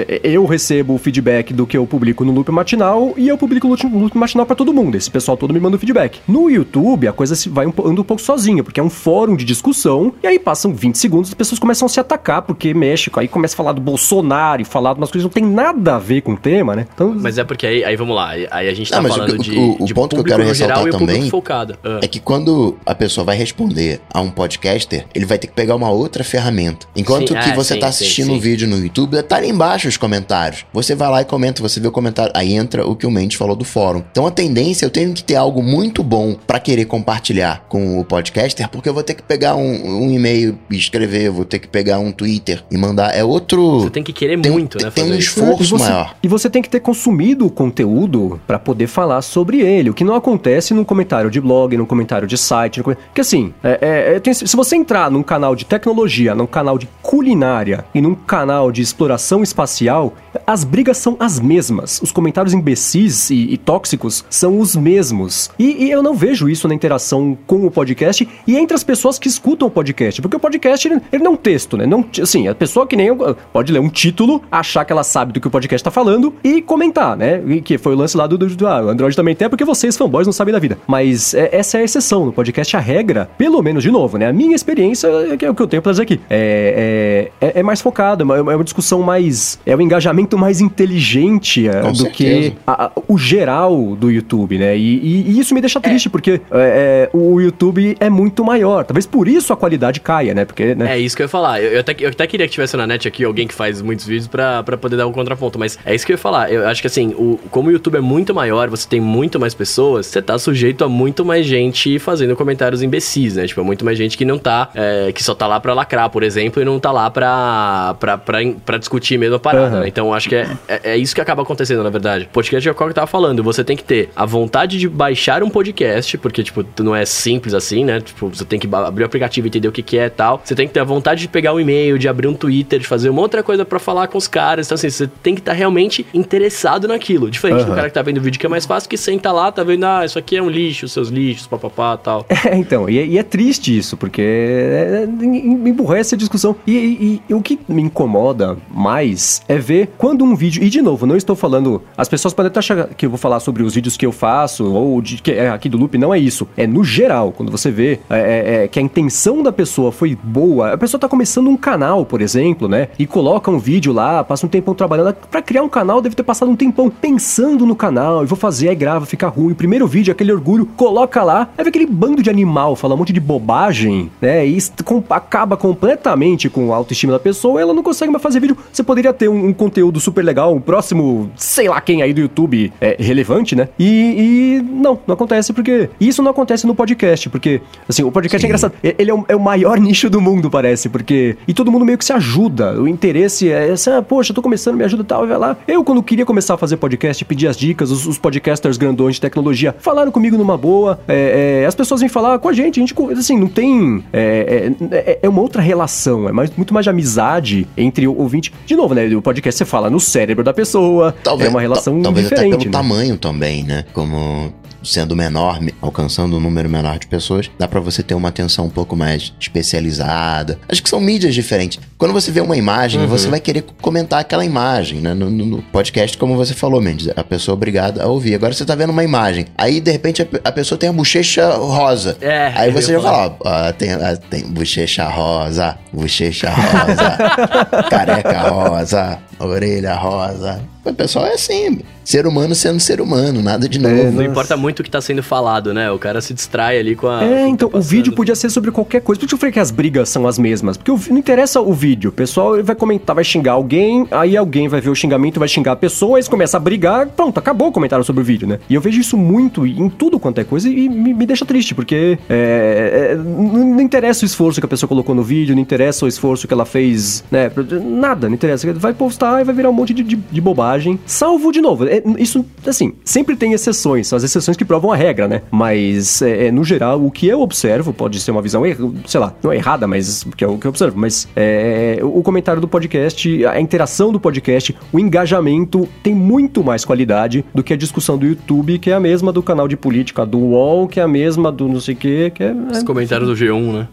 É, 0.09 0.20
eu 0.22 0.44
recebo 0.44 0.94
o 0.94 0.98
feedback 0.98 1.52
do 1.52 1.66
que 1.66 1.76
eu 1.76 1.87
publico 1.87 2.24
no 2.24 2.32
loop 2.32 2.50
matinal 2.50 3.14
e 3.16 3.28
eu 3.28 3.38
publico 3.38 3.68
no 3.68 3.98
loop 3.98 4.16
matinal 4.16 4.46
para 4.46 4.56
todo 4.56 4.72
mundo. 4.72 4.96
Esse 4.96 5.11
pessoal 5.11 5.37
todo 5.37 5.54
me 5.54 5.61
manda 5.61 5.76
o 5.76 5.78
feedback. 5.87 6.20
No 6.27 6.51
YouTube, 6.51 7.09
a 7.09 7.12
coisa 7.12 7.35
se 7.35 7.49
vai 7.49 7.66
um, 7.66 7.72
anda 7.85 8.01
um 8.01 8.05
pouco 8.05 8.22
sozinha, 8.22 8.62
porque 8.64 8.81
é 8.81 8.83
um 8.83 8.90
fórum 8.90 9.37
de 9.37 9.44
discussão, 9.44 10.12
e 10.22 10.27
aí 10.27 10.38
passam 10.38 10.75
20 10.75 10.96
segundos, 10.96 11.31
as 11.31 11.35
pessoas 11.35 11.59
começam 11.59 11.87
a 11.87 11.88
se 11.88 12.01
atacar, 12.01 12.42
porque 12.42 12.75
México, 12.75 13.20
aí 13.20 13.29
começa 13.29 13.55
a 13.55 13.57
falar 13.57 13.72
do 13.72 13.81
Bolsonaro 13.81 14.62
e 14.62 14.64
falar 14.64 14.94
de 14.94 15.01
umas 15.01 15.11
coisas 15.11 15.31
que 15.31 15.40
não 15.40 15.49
tem 15.49 15.55
nada 15.55 15.96
a 15.96 15.99
ver 15.99 16.22
com 16.22 16.33
o 16.33 16.37
tema, 16.37 16.75
né? 16.75 16.87
Então, 16.92 17.14
mas 17.16 17.38
é 17.38 17.44
porque 17.44 17.66
aí, 17.66 17.85
aí 17.85 17.96
vamos 17.96 18.14
lá, 18.14 18.31
aí 18.31 18.68
a 18.68 18.75
gente 18.75 18.90
tá 18.90 19.01
não, 19.01 19.09
falando 19.09 19.35
o, 19.35 19.38
de, 19.38 19.57
o, 19.57 19.83
o 19.83 19.85
de 19.85 19.94
ponto 19.94 20.14
que 20.14 20.20
eu 20.20 20.25
quero 20.25 20.42
ressaltar 20.42 20.85
também 20.90 21.31
ah. 21.33 22.01
é 22.03 22.09
que 22.09 22.20
quando 22.20 22.77
a 22.85 22.94
pessoa 22.94 23.25
vai 23.25 23.37
responder 23.37 24.01
a 24.12 24.20
um 24.20 24.31
podcaster, 24.31 25.07
ele 25.14 25.25
vai 25.25 25.38
ter 25.38 25.46
que 25.46 25.53
pegar 25.53 25.77
uma 25.77 25.90
outra 25.90 26.25
ferramenta. 26.25 26.87
Enquanto 26.96 27.29
sim, 27.29 27.40
que 27.40 27.51
é, 27.51 27.55
você 27.55 27.75
sim, 27.75 27.81
tá 27.81 27.88
assistindo 27.88 28.27
sim, 28.27 28.33
um 28.33 28.38
vídeo 28.38 28.68
no 28.68 28.79
YouTube, 28.79 29.22
tá 29.22 29.37
ali 29.37 29.49
embaixo 29.49 29.88
os 29.88 29.96
comentários. 29.96 30.64
Você 30.72 30.94
vai 30.94 31.09
lá 31.09 31.22
e 31.22 31.25
comenta, 31.25 31.62
você 31.62 31.81
vê 31.81 31.88
o 31.88 31.92
comentário, 31.92 32.33
aí 32.35 32.55
entra 32.55 32.87
o 32.87 32.96
que 32.96 33.07
o 33.07 33.11
Mendes 33.11 33.37
falou 33.37 33.55
do 33.55 33.64
fórum. 33.64 34.03
Então 34.11 34.27
a 34.27 34.31
tendência, 34.31 34.85
eu 34.85 34.90
tenho 34.90 35.12
que 35.12 35.22
ter 35.22 35.37
algo 35.37 35.62
muito 35.62 35.76
bom 36.03 36.37
para 36.47 36.59
querer 36.59 36.85
compartilhar 36.85 37.65
com 37.69 37.99
o 38.01 38.05
podcaster, 38.05 38.69
porque 38.69 38.89
eu 38.89 38.95
vou 38.95 39.03
ter 39.03 39.15
que 39.15 39.23
pegar 39.23 39.55
um, 39.57 40.05
um 40.05 40.11
e-mail 40.11 40.59
e 40.71 40.77
escrever, 40.77 41.31
vou 41.31 41.45
ter 41.45 41.59
que 41.59 41.69
pegar 41.69 41.99
um 41.99 42.12
Twitter 42.12 42.62
e 42.71 42.77
mandar. 42.77 43.15
É 43.15 43.25
outro. 43.25 43.81
Você 43.81 43.91
tem 43.91 44.03
que 44.03 44.12
querer 44.12 44.41
tem, 44.41 44.53
muito, 44.53 44.79
tem, 44.79 44.87
né? 44.87 44.93
Tem 44.95 45.05
um 45.05 45.15
esforço 45.15 45.62
e 45.62 45.67
você, 45.67 45.85
maior. 45.85 46.15
E 46.23 46.29
você 46.29 46.49
tem 46.51 46.62
que 46.62 46.69
ter 46.69 46.81
consumido 46.81 47.47
o 47.47 47.51
conteúdo 47.51 48.41
para 48.47 48.59
poder 48.59 48.87
falar 48.87 49.23
sobre 49.23 49.61
ele, 49.61 49.91
o 49.91 49.95
que 49.95 50.05
não 50.05 50.15
acontece 50.15 50.73
num 50.75 50.85
comentário 50.85 51.31
de 51.31 51.41
blog, 51.41 51.77
num 51.77 51.87
comentário 51.87 52.27
de 52.27 52.39
site. 52.39 52.79
Num... 52.79 52.85
Porque 52.85 53.21
assim, 53.21 53.53
é, 53.62 53.79
é, 53.81 54.17
é, 54.17 54.21
tem, 54.21 54.33
se 54.33 54.57
você 54.57 54.77
entrar 54.77 55.11
num 55.11 55.23
canal 55.23 55.55
de 55.55 55.65
tecnologia, 55.65 56.35
num 56.35 56.47
canal 56.47 56.79
de 56.79 56.89
culinária 57.03 57.85
e 57.95 58.01
num 58.01 58.15
canal 58.15 58.71
de 58.71 58.83
exploração 58.83 59.43
espacial, 59.43 60.15
as 60.47 60.65
brigas 60.65 60.99
são 60.99 61.17
as 61.19 61.41
mesmas. 61.41 62.01
Os 62.03 62.12
comentários 62.12 62.55
imbecis 62.55 63.31
e, 63.31 63.53
e 63.53 63.57
tóxicos 63.57 64.25
são 64.31 64.59
os 64.59 64.77
mesmos. 64.77 65.51
E, 65.59 65.65
e, 65.72 65.90
eu 65.90 66.02
não 66.02 66.14
vejo 66.14 66.48
isso 66.48 66.68
na 66.68 66.74
interação 66.74 67.37
com 67.46 67.66
o 67.66 67.70
podcast 67.70 68.29
e 68.46 68.57
entre 68.57 68.74
as 68.74 68.85
pessoas 68.85 69.18
que 69.18 69.29
escutam 69.29 69.68
o 69.68 69.70
podcast. 69.70 70.20
Porque 70.20 70.37
o 70.37 70.40
podcast, 70.40 70.87
ele, 70.87 71.00
ele 71.12 71.22
não 71.22 71.33
é 71.33 71.35
um 71.35 71.37
texto, 71.37 71.76
né? 71.76 71.87
Não, 71.87 72.05
assim, 72.22 72.48
a 72.48 72.55
pessoa 72.55 72.87
que 72.87 72.96
nem 72.96 73.09
eu, 73.09 73.37
pode 73.52 73.72
ler 73.72 73.81
um 73.81 73.88
título, 73.88 74.42
achar 74.50 74.85
que 74.85 74.92
ela 74.92 75.05
sabe 75.05 75.33
do 75.33 75.40
que 75.40 75.46
o 75.46 75.50
podcast 75.50 75.83
tá 75.83 75.90
falando 75.90 76.35
e 76.42 76.61
comentar, 76.62 77.16
né? 77.16 77.42
E 77.46 77.61
que 77.61 77.79
foi 77.79 77.94
o 77.94 77.96
lance 77.96 78.16
lá 78.16 78.26
do, 78.26 78.37
do, 78.37 78.46
do 78.46 78.66
ah, 78.66 78.81
Android 78.81 79.16
também 79.16 79.35
tem, 79.35 79.48
porque 79.48 79.64
vocês, 79.64 79.96
fanboys, 79.96 80.26
não 80.26 80.33
sabem 80.33 80.52
da 80.52 80.59
vida. 80.59 80.79
Mas 80.87 81.35
é, 81.35 81.48
essa 81.52 81.79
é 81.79 81.81
a 81.81 81.85
exceção. 81.85 82.26
No 82.26 82.33
podcast, 82.33 82.76
a 82.76 82.81
regra, 82.81 83.29
pelo 83.38 83.62
menos 83.62 83.83
de 83.83 83.90
novo, 83.90 84.18
né? 84.18 84.29
A 84.29 84.33
minha 84.33 84.55
experiência 84.55 85.07
é, 85.09 85.44
é 85.44 85.50
o 85.50 85.55
que 85.55 85.62
eu 85.62 85.66
tenho 85.66 85.83
pra 85.83 85.92
dizer 85.92 86.02
aqui. 86.02 86.20
É, 86.29 87.31
é, 87.40 87.48
é, 87.48 87.61
é 87.61 87.62
mais 87.62 87.81
focado, 87.81 88.22
é 88.22 88.40
uma, 88.40 88.52
é 88.52 88.62
discussão 88.62 89.02
mais. 89.02 89.59
É 89.64 89.74
um 89.74 89.81
engajamento 89.81 90.37
mais 90.37 90.61
inteligente 90.61 91.68
é, 91.68 91.81
do 91.81 91.96
certeza. 91.96 92.11
que 92.11 92.52
a, 92.66 92.87
a, 92.87 92.92
o 93.09 93.16
geral 93.16 93.96
do 93.96 94.11
YouTube, 94.11 94.59
né? 94.59 94.76
E, 94.76 94.98
e, 94.98 95.31
e 95.31 95.38
isso 95.38 95.55
me 95.57 95.61
deixa 95.61 95.81
triste, 95.81 96.09
porque 96.09 96.40
é, 96.51 97.09
é, 97.11 97.11
o 97.12 97.40
YouTube 97.40 97.97
é 97.99 98.09
muito 98.09 98.45
maior. 98.45 98.85
Talvez 98.85 99.07
por 99.07 99.27
isso 99.27 99.53
a 99.53 99.57
qualidade 99.57 100.01
caia, 100.01 100.35
né? 100.35 100.45
Porque, 100.45 100.75
né? 100.75 100.95
É 100.95 100.99
isso 100.99 101.16
que 101.16 101.23
eu 101.23 101.25
ia 101.25 101.29
falar. 101.29 101.61
Eu, 101.61 101.73
eu, 101.73 101.81
até, 101.81 101.97
eu 101.99 102.09
até 102.09 102.27
queria 102.27 102.47
que 102.47 102.53
tivesse 102.53 102.77
na 102.77 102.87
net 102.87 103.09
aqui 103.09 103.25
alguém 103.25 103.47
que 103.47 103.55
faz 103.55 103.81
muitos 103.83 104.07
vídeos 104.07 104.29
pra, 104.29 104.62
pra 104.62 104.77
poder 104.77 104.97
dar 104.97 105.07
um 105.07 105.12
contraponto, 105.12 105.59
mas 105.59 105.79
é 105.85 105.95
isso 105.95 106.07
que 106.07 106.12
eu 106.12 106.14
ia 106.14 106.19
falar. 106.19 106.53
Eu 106.53 106.69
acho 106.69 106.81
que 106.81 106.87
assim, 106.87 107.09
o, 107.16 107.38
como 107.51 107.69
o 107.69 107.73
YouTube 107.73 107.97
é 107.97 108.01
muito 108.01 108.35
maior, 108.35 108.69
você 108.69 108.88
tem 108.88 109.01
muito 109.01 109.40
mais 109.40 109.55
pessoas, 109.55 110.07
você 110.07 110.21
tá 110.21 110.38
sujeito 110.38 110.85
a 110.85 110.88
muito 110.88 111.25
mais 111.25 111.47
gente 111.47 111.99
fazendo 111.99 112.37
comentários 112.37 112.83
imbecis, 112.83 113.37
né? 113.37 113.47
Tipo, 113.47 113.61
é 113.61 113.64
muito 113.64 113.85
mais 113.85 113.97
gente 113.97 114.16
que 114.16 114.25
não 114.25 114.38
tá, 114.38 114.71
é, 114.75 115.12
que 115.12 115.23
só 115.23 115.35
tá 115.35 115.47
lá 115.47 115.59
pra 115.59 115.73
lacrar, 115.73 116.11
por 116.11 116.23
exemplo, 116.23 116.61
e 116.61 116.64
não 116.64 116.79
tá 116.79 116.92
lá 116.92 117.11
pra, 117.11 117.97
pra, 117.99 118.19
pra, 118.19 118.38
pra 118.64 118.79
discutir 118.79 119.19
mesmo 119.19 119.37
a 119.37 119.40
parada, 119.40 119.77
uhum. 119.77 119.83
né? 119.83 119.88
Então 119.88 120.12
acho 120.12 120.29
que 120.29 120.35
é, 120.35 120.49
é, 120.69 120.81
é, 120.92 120.97
isso 120.97 121.14
que 121.14 121.21
acaba 121.21 121.42
acontecendo, 121.42 121.83
na 121.83 121.90
verdade. 121.90 122.29
Podcast 122.33 122.69
é 122.69 122.73
o 122.73 122.75
que 122.75 122.83
eu 122.83 122.95
tava 122.95 123.07
falando, 123.07 123.42
você 123.42 123.64
tem 123.64 123.77
que 123.77 123.85
ter 123.85 124.11
a 124.14 124.27
vontade 124.27 124.79
de 124.79 124.88
baixar 124.88 125.36
um 125.44 125.51
podcast, 125.51 126.16
porque, 126.18 126.42
tipo, 126.42 126.64
não 126.81 126.94
é 126.94 127.05
simples 127.05 127.55
assim, 127.55 127.85
né? 127.85 128.01
Tipo, 128.01 128.29
você 128.29 128.44
tem 128.44 128.59
que 128.59 128.68
abrir 128.72 129.03
o 129.03 129.07
aplicativo 129.07 129.46
e 129.46 129.49
entender 129.49 129.68
o 129.68 129.72
que, 129.72 129.83
que 129.83 129.99
é 129.99 130.07
e 130.07 130.11
tal. 130.11 130.40
Você 130.44 130.55
tem 130.55 130.66
que 130.66 130.75
ter 130.75 130.81
a 130.81 130.85
vontade 130.85 131.20
de 131.22 131.29
pegar 131.29 131.53
um 131.55 131.61
e-mail, 131.61 131.99
de 131.99 132.09
abrir 132.09 132.29
um 132.29 132.35
Twitter, 132.35 132.79
de 132.79 132.87
fazer 132.87 133.11
uma 133.11 133.20
outra 133.20 133.42
coisa 133.42 133.64
para 133.64 133.79
falar 133.79 134.09
com 134.09 134.18
os 134.18 134.29
caras. 134.29 134.66
Então, 134.66 134.75
assim, 134.75 134.90
você 134.90 135.07
tem 135.22 135.35
que 135.35 135.40
estar 135.40 135.53
tá 135.53 135.57
realmente 135.57 136.07
interessado 136.12 136.88
naquilo. 136.88 137.31
Diferente 137.31 137.62
uhum. 137.62 137.70
do 137.70 137.75
cara 137.75 137.88
que 137.88 137.94
tá 137.94 138.03
vendo 138.03 138.18
o 138.18 138.20
vídeo, 138.20 138.38
que 138.38 138.46
é 138.46 138.49
mais 138.49 138.66
fácil, 138.66 138.88
que 138.88 138.96
senta 138.96 139.33
lá, 139.33 139.51
tá 139.51 139.62
vendo, 139.62 139.85
ah, 139.85 140.05
isso 140.05 140.18
aqui 140.18 140.37
é 140.37 140.42
um 140.42 140.49
lixo, 140.49 140.88
seus 140.88 141.09
lixos, 141.09 141.46
papapá 141.46 141.96
tal. 141.96 142.27
É, 142.46 142.57
então, 142.57 142.88
e, 142.88 142.99
é, 142.99 143.05
e 143.05 143.18
é 143.18 143.22
triste 143.25 143.77
isso, 143.77 143.96
porque 143.96 144.22
é, 144.22 145.03
é, 145.03 145.25
emburrece 145.25 146.14
a 146.14 146.18
discussão. 146.18 146.55
E, 146.66 146.72
e, 146.72 147.22
e, 147.29 147.35
o 147.35 147.42
que 147.42 147.59
me 147.68 147.83
incomoda 147.83 148.57
mais 148.70 149.42
é 149.49 149.59
ver 149.59 149.90
quando 149.99 150.25
um 150.25 150.37
vídeo. 150.37 150.62
E 150.62 150.68
de 150.68 150.81
novo, 150.81 151.07
não 151.07 151.16
estou 151.16 151.35
falando. 151.35 151.83
As 151.96 152.09
pessoas 152.09 152.33
podem 152.33 152.49
até 152.49 152.61
achar 152.61 152.88
que 152.88 153.07
eu 153.07 153.11
vou 153.11 153.18
falar 153.18 153.40
sobre 153.40 153.62
os 153.62 153.75
vídeos 153.75 153.96
que 153.96 154.07
eu 154.07 154.12
faço, 154.12 154.72
ou 154.72 155.01
de, 155.03 155.20
que 155.27 155.33
é 155.33 155.51
aqui 155.51 155.69
do 155.69 155.77
Loop, 155.77 155.99
não 155.99 156.15
é 156.15 156.19
isso. 156.21 156.47
É 156.57 156.69
no 156.69 156.85
geral, 156.85 157.33
quando 157.33 157.51
você 157.51 157.69
vê 157.69 157.99
é, 158.09 158.19
é, 158.19 158.65
é, 158.65 158.69
que 158.69 158.79
a 158.79 158.83
intenção 158.83 159.43
da 159.43 159.51
pessoa 159.51 159.91
foi 159.91 160.17
boa. 160.23 160.75
A 160.75 160.79
pessoa 160.79 161.01
tá 161.01 161.09
começando 161.09 161.49
um 161.49 161.57
canal, 161.57 162.07
por 162.07 162.23
exemplo, 162.23 162.69
né? 162.69 162.89
E 162.97 163.09
coloca 163.09 163.51
um 163.51 163.59
vídeo 163.59 163.93
lá, 163.93 164.23
passa 164.23 164.47
um 164.47 164.49
tempão 164.49 164.73
trabalhando. 164.73 165.12
para 165.29 165.43
criar 165.43 165.65
um 165.65 165.69
canal, 165.69 166.01
deve 166.01 166.15
ter 166.15 166.23
passado 166.23 166.49
um 166.49 166.55
tempão 166.55 166.89
pensando 166.89 167.67
no 167.67 167.75
canal, 167.75 168.23
e 168.23 168.27
vou 168.27 168.39
fazer, 168.39 168.69
aí 168.69 168.77
grava, 168.77 169.05
fica 169.05 169.27
ruim. 169.27 169.53
Primeiro 169.53 169.89
vídeo, 169.89 170.12
aquele 170.12 170.31
orgulho, 170.31 170.65
coloca 170.65 171.25
lá, 171.25 171.49
aí 171.59 171.65
vê 171.65 171.71
aquele 171.71 171.87
bando 171.87 172.23
de 172.23 172.31
animal, 172.31 172.77
fala 172.77 172.95
um 172.95 172.99
monte 172.99 173.12
de 173.12 173.19
bobagem, 173.19 174.09
né? 174.21 174.47
E 174.47 174.57
com, 174.85 175.03
acaba 175.11 175.57
completamente 175.57 176.49
com 176.49 176.73
a 176.73 176.77
autoestima 176.77 177.12
da 177.12 177.19
pessoa, 177.19 177.61
ela 177.61 177.75
não 177.75 177.83
consegue 177.83 178.12
mais 178.12 178.23
fazer 178.23 178.39
vídeo. 178.39 178.57
Você 178.73 178.85
poderia 178.85 179.12
ter 179.12 179.29
um, 179.29 179.49
um 179.49 179.53
conteúdo 179.53 179.99
super 179.99 180.25
legal, 180.25 180.55
um 180.55 180.61
próximo, 180.61 181.29
sei 181.35 181.69
lá 181.69 181.81
quem 181.81 182.01
aí 182.01 182.15
do 182.15 182.21
YouTube 182.21 182.73
é 182.81 182.97
relevante, 183.01 183.57
né? 183.57 183.69
E, 183.77 184.61
e 184.62 184.62
não, 184.62 185.01
não 185.05 185.15
acontece 185.16 185.52
porque 185.52 185.90
isso 186.00 186.22
não 186.22 186.31
acontece 186.31 186.66
no 186.66 186.74
podcast, 186.74 187.29
porque 187.29 187.61
assim, 187.88 188.02
o 188.02 188.12
podcast 188.12 188.37
é 188.37 188.40
Sim. 188.40 188.46
é 188.46 188.48
engraçado. 188.48 188.72
Ele 188.83 189.11
é 189.11 189.14
o, 189.14 189.24
é 189.29 189.37
o, 189.37 189.40
maior 189.40 189.79
nicho 189.81 190.09
do 190.09 190.20
mundo, 190.20 190.50
parece, 190.50 190.88
porque 190.88 191.37
e 191.48 191.52
todo 191.52 191.70
mundo 191.72 191.85
meio 191.85 191.98
que 191.98 192.05
se 192.05 192.12
ajuda. 192.12 192.81
O 192.81 192.87
interesse 192.87 193.50
é 193.50 193.72
assim, 193.72 193.90
ah, 193.90 194.02
poxa, 194.02 194.31
eu 194.31 194.35
tô 194.35 194.42
começando, 194.42 194.76
me 194.76 194.85
ajuda 194.85 195.02
e 195.02 195.07
tal, 195.07 195.26
vai 195.26 195.38
lá. 195.38 195.57
Eu 195.66 195.83
quando 195.83 196.02
queria 196.02 196.24
começar 196.24 196.55
a 196.55 196.59
fazer 196.59 196.76
podcast, 196.76 197.24
pedir 197.24 197.48
as 197.48 197.57
dicas, 197.57 197.90
os, 197.90 198.07
os 198.07 198.18
podcasters 198.18 198.76
grandões 198.76 199.16
de 199.16 199.20
tecnologia 199.20 199.74
falaram 199.79 200.12
comigo 200.12 200.37
numa 200.37 200.57
boa. 200.57 201.00
É, 201.09 201.62
é, 201.62 201.66
as 201.66 201.74
pessoas 201.74 202.00
vêm 202.00 202.09
falar 202.09 202.38
com 202.38 202.48
a 202.48 202.52
gente, 202.52 202.81
a 202.81 202.87
gente 202.87 202.94
assim, 203.18 203.38
não 203.38 203.48
tem 203.48 204.05
é, 204.12 204.72
é, 204.90 205.18
é 205.22 205.29
uma 205.29 205.40
outra 205.40 205.62
relação, 205.62 206.29
é 206.29 206.33
mais, 206.33 206.50
muito 206.57 206.72
mais 206.72 206.85
de 206.85 206.90
amizade 206.90 207.66
entre 207.76 208.07
o 208.07 208.16
ouvinte. 208.16 208.52
De 208.64 208.76
novo, 208.76 208.94
né? 208.94 209.07
O 209.14 209.22
podcast 209.22 209.59
você 209.59 209.64
fala 209.64 209.88
no 209.88 209.98
cérebro 210.00 210.44
da 210.44 210.52
pessoa, 210.52 211.14
talvez, 211.22 211.48
é 211.48 211.50
uma 211.50 211.61
relação 211.61 212.00
talvez 212.02 212.29
diferente. 212.29 212.50
Talvez 212.50 212.66
até 212.66 212.70
pelo 212.70 212.85
né? 212.85 212.88
tamanho 212.88 213.16
também, 213.16 213.64
né? 213.64 213.85
Como 213.92 214.52
sendo 214.87 215.16
menor, 215.16 215.59
alcançando 215.83 216.37
um 216.37 216.40
número 216.40 216.68
menor 216.68 216.99
de 216.99 217.07
pessoas, 217.07 217.51
dá 217.59 217.66
para 217.66 217.81
você 217.81 218.03
ter 218.03 218.14
uma 218.14 218.29
atenção 218.29 218.66
um 218.66 218.70
pouco 218.70 218.96
mais 218.96 219.33
especializada. 219.38 220.59
Acho 220.68 220.83
que 220.83 220.88
são 220.88 221.01
mídias 221.01 221.35
diferentes. 221.35 221.79
Quando 221.99 222.12
você 222.12 222.31
vê 222.31 222.40
uma 222.40 222.57
imagem, 222.57 223.01
uhum. 223.01 223.07
você 223.07 223.29
vai 223.29 223.40
querer 223.40 223.64
comentar 223.81 224.20
aquela 224.20 224.44
imagem, 224.44 225.01
né? 225.01 225.14
No, 225.14 225.31
no, 225.31 225.62
podcast, 225.62 226.16
como 226.16 226.37
você 226.37 226.55
falou, 226.55 226.81
Mendes, 226.81 227.09
a 227.16 227.25
pessoa 227.25 227.55
é 227.55 227.57
obrigada 227.57 228.03
a 228.03 228.07
ouvir. 228.07 228.35
Agora 228.35 228.53
você 228.53 228.64
tá 228.64 228.75
vendo 228.75 228.90
uma 228.90 229.05
imagem, 229.05 229.46
aí 229.57 229.81
de 229.81 229.90
repente 229.90 230.22
a, 230.22 230.27
a 230.44 230.53
pessoa 230.53 230.79
tem 230.79 230.88
a 230.88 230.92
bochecha 230.92 231.51
rosa. 231.55 232.16
É, 232.20 232.53
aí 232.55 232.70
você 232.70 232.92
já 232.92 233.01
fala, 233.01 233.37
ó, 233.40 233.72
tem, 233.72 233.90
tem 234.31 234.46
bochecha 234.53 235.09
rosa, 235.09 235.79
bochecha 235.92 236.51
rosa, 236.51 237.16
careca 237.90 238.49
rosa, 238.49 239.18
orelha 239.38 239.94
rosa. 239.94 240.61
O 240.85 240.94
pessoal 240.94 241.27
é 241.27 241.33
assim, 241.33 241.81
ser 242.07 242.25
humano 242.25 242.55
sendo 242.55 242.79
ser 242.79 243.01
humano, 243.01 243.42
nada 243.42 243.69
de 243.69 243.79
é, 243.79 243.83
novo. 243.83 243.95
É, 243.95 244.11
não 244.12 244.23
importa 244.23 244.57
muito 244.57 244.81
o 244.81 244.85
que 244.85 244.90
tá 244.90 245.01
sendo 245.01 245.23
falado, 245.23 245.75
né? 245.75 245.90
O 245.90 245.99
cara 245.99 246.21
se 246.21 246.33
distrai 246.33 246.79
ali 246.79 246.95
com 246.95 247.09
a. 247.09 247.25
É, 247.25 247.49
então, 247.49 247.69
tá 247.69 247.79
o 247.79 247.81
vídeo 247.81 248.12
podia 248.12 248.37
ser 248.37 248.49
sobre 248.49 248.71
qualquer 248.71 249.01
coisa. 249.01 249.21
Por 249.21 249.27
que 249.27 249.35
eu 249.35 249.38
falei 249.38 249.53
que 249.53 249.59
as 249.59 249.73
brigas 249.73 250.09
são 250.09 250.27
as 250.27 250.38
mesmas? 250.38 250.77
Porque 250.77 251.11
não 251.11 251.19
interessa 251.19 251.61
o 251.61 251.73
vídeo. 251.73 252.11
O 252.11 252.12
pessoal 252.12 252.62
vai 252.62 252.77
comentar, 252.77 253.14
vai 253.14 253.25
xingar 253.25 253.53
alguém, 253.53 254.07
aí 254.12 254.37
alguém 254.37 254.69
vai 254.69 254.81
ver 254.81 254.90
o 254.90 254.95
xingamento, 254.95 255.40
vai 255.40 255.49
xingar 255.49 255.73
a 255.73 255.77
pessoa, 255.77 256.16
aí 256.16 256.21
eles 256.21 256.29
começam 256.29 256.59
a 256.59 256.62
brigar, 256.62 257.09
pronto, 257.09 257.38
acabou 257.38 257.69
o 257.69 257.73
comentário 257.73 258.05
sobre 258.05 258.23
o 258.23 258.25
vídeo, 258.25 258.47
né? 258.47 258.61
E 258.71 258.75
eu 258.75 258.81
vejo 258.81 259.01
isso 259.01 259.16
muito 259.16 259.66
em 259.66 259.88
tudo 259.88 260.21
quanto 260.21 260.40
é 260.40 260.45
coisa 260.45 260.69
e 260.69 260.88
me, 260.88 261.12
me 261.12 261.27
deixa 261.27 261.45
triste, 261.45 261.75
porque 261.75 262.19
é, 262.29 263.12
é, 263.12 263.16
não 263.16 263.81
interessa 263.81 264.25
o 264.25 264.27
esforço 264.27 264.61
que 264.61 264.66
a 264.66 264.69
pessoa 264.69 264.87
colocou 264.88 265.14
no 265.14 265.25
vídeo, 265.25 265.57
não 265.57 265.62
interessa 265.62 266.05
o 266.05 266.09
esforço 266.09 266.47
que 266.47 266.55
ela 266.55 266.64
fez, 266.64 267.25
né? 267.33 267.51
Nada, 267.83 268.29
não 268.29 268.35
interessa. 268.35 268.73
Vai 268.75 268.95
postar 268.95 269.40
e 269.40 269.45
vai 269.45 269.55
virar 269.55 269.71
um 269.71 269.73
monte 269.73 269.92
de, 269.92 270.05
de, 270.05 270.16
de 270.16 270.40
bobagem. 270.40 271.01
Salvo, 271.05 271.51
de 271.51 271.61
novo, 271.61 271.85
é, 271.98 272.22
isso, 272.22 272.44
assim, 272.66 272.94
sempre 273.04 273.37
tem 273.37 273.52
exceções, 273.52 274.09
são 274.09 274.16
as 274.16 274.24
exceções 274.24 274.56
que 274.56 274.64
provam 274.64 274.92
a 274.92 274.96
regra, 274.96 275.28
né? 275.28 275.42
Mas, 275.50 276.22
é, 276.22 276.46
é 276.46 276.52
no 276.52 276.64
geral, 276.64 277.04
o 277.04 277.11
que 277.11 277.26
eu 277.26 277.40
observo, 277.40 277.92
pode 277.92 278.20
ser 278.20 278.30
uma 278.30 278.42
visão, 278.42 278.62
sei 279.06 279.20
lá, 279.20 279.35
não 279.42 279.52
é 279.52 279.56
errada, 279.56 279.87
mas 279.87 280.24
que 280.37 280.44
é 280.44 280.46
o 280.46 280.59
que 280.59 280.66
eu 280.66 280.70
observo, 280.70 280.98
mas 280.98 281.28
é, 281.35 281.98
o 282.02 282.22
comentário 282.22 282.61
do 282.61 282.68
podcast, 282.68 283.46
a 283.46 283.61
interação 283.61 284.12
do 284.12 284.20
podcast, 284.20 284.76
o 284.92 284.98
engajamento 284.98 285.88
tem 286.02 286.14
muito 286.14 286.62
mais 286.62 286.85
qualidade 286.85 287.44
do 287.54 287.62
que 287.62 287.72
a 287.72 287.76
discussão 287.76 288.18
do 288.18 288.26
YouTube, 288.26 288.78
que 288.78 288.90
é 288.90 288.94
a 288.94 289.00
mesma 289.00 289.32
do 289.32 289.42
canal 289.42 289.68
de 289.68 289.76
política 289.76 290.24
do 290.24 290.38
UOL, 290.38 290.88
que 290.88 291.00
é 291.00 291.02
a 291.02 291.09
mesma 291.09 291.50
do 291.52 291.68
não 291.68 291.80
sei 291.80 291.94
o 291.94 291.96
que, 291.96 292.30
que 292.30 292.42
é... 292.42 292.52
Os 292.52 292.82
comentários 292.82 293.28
do 293.28 293.35
G1, 293.35 293.72
né? 293.72 293.88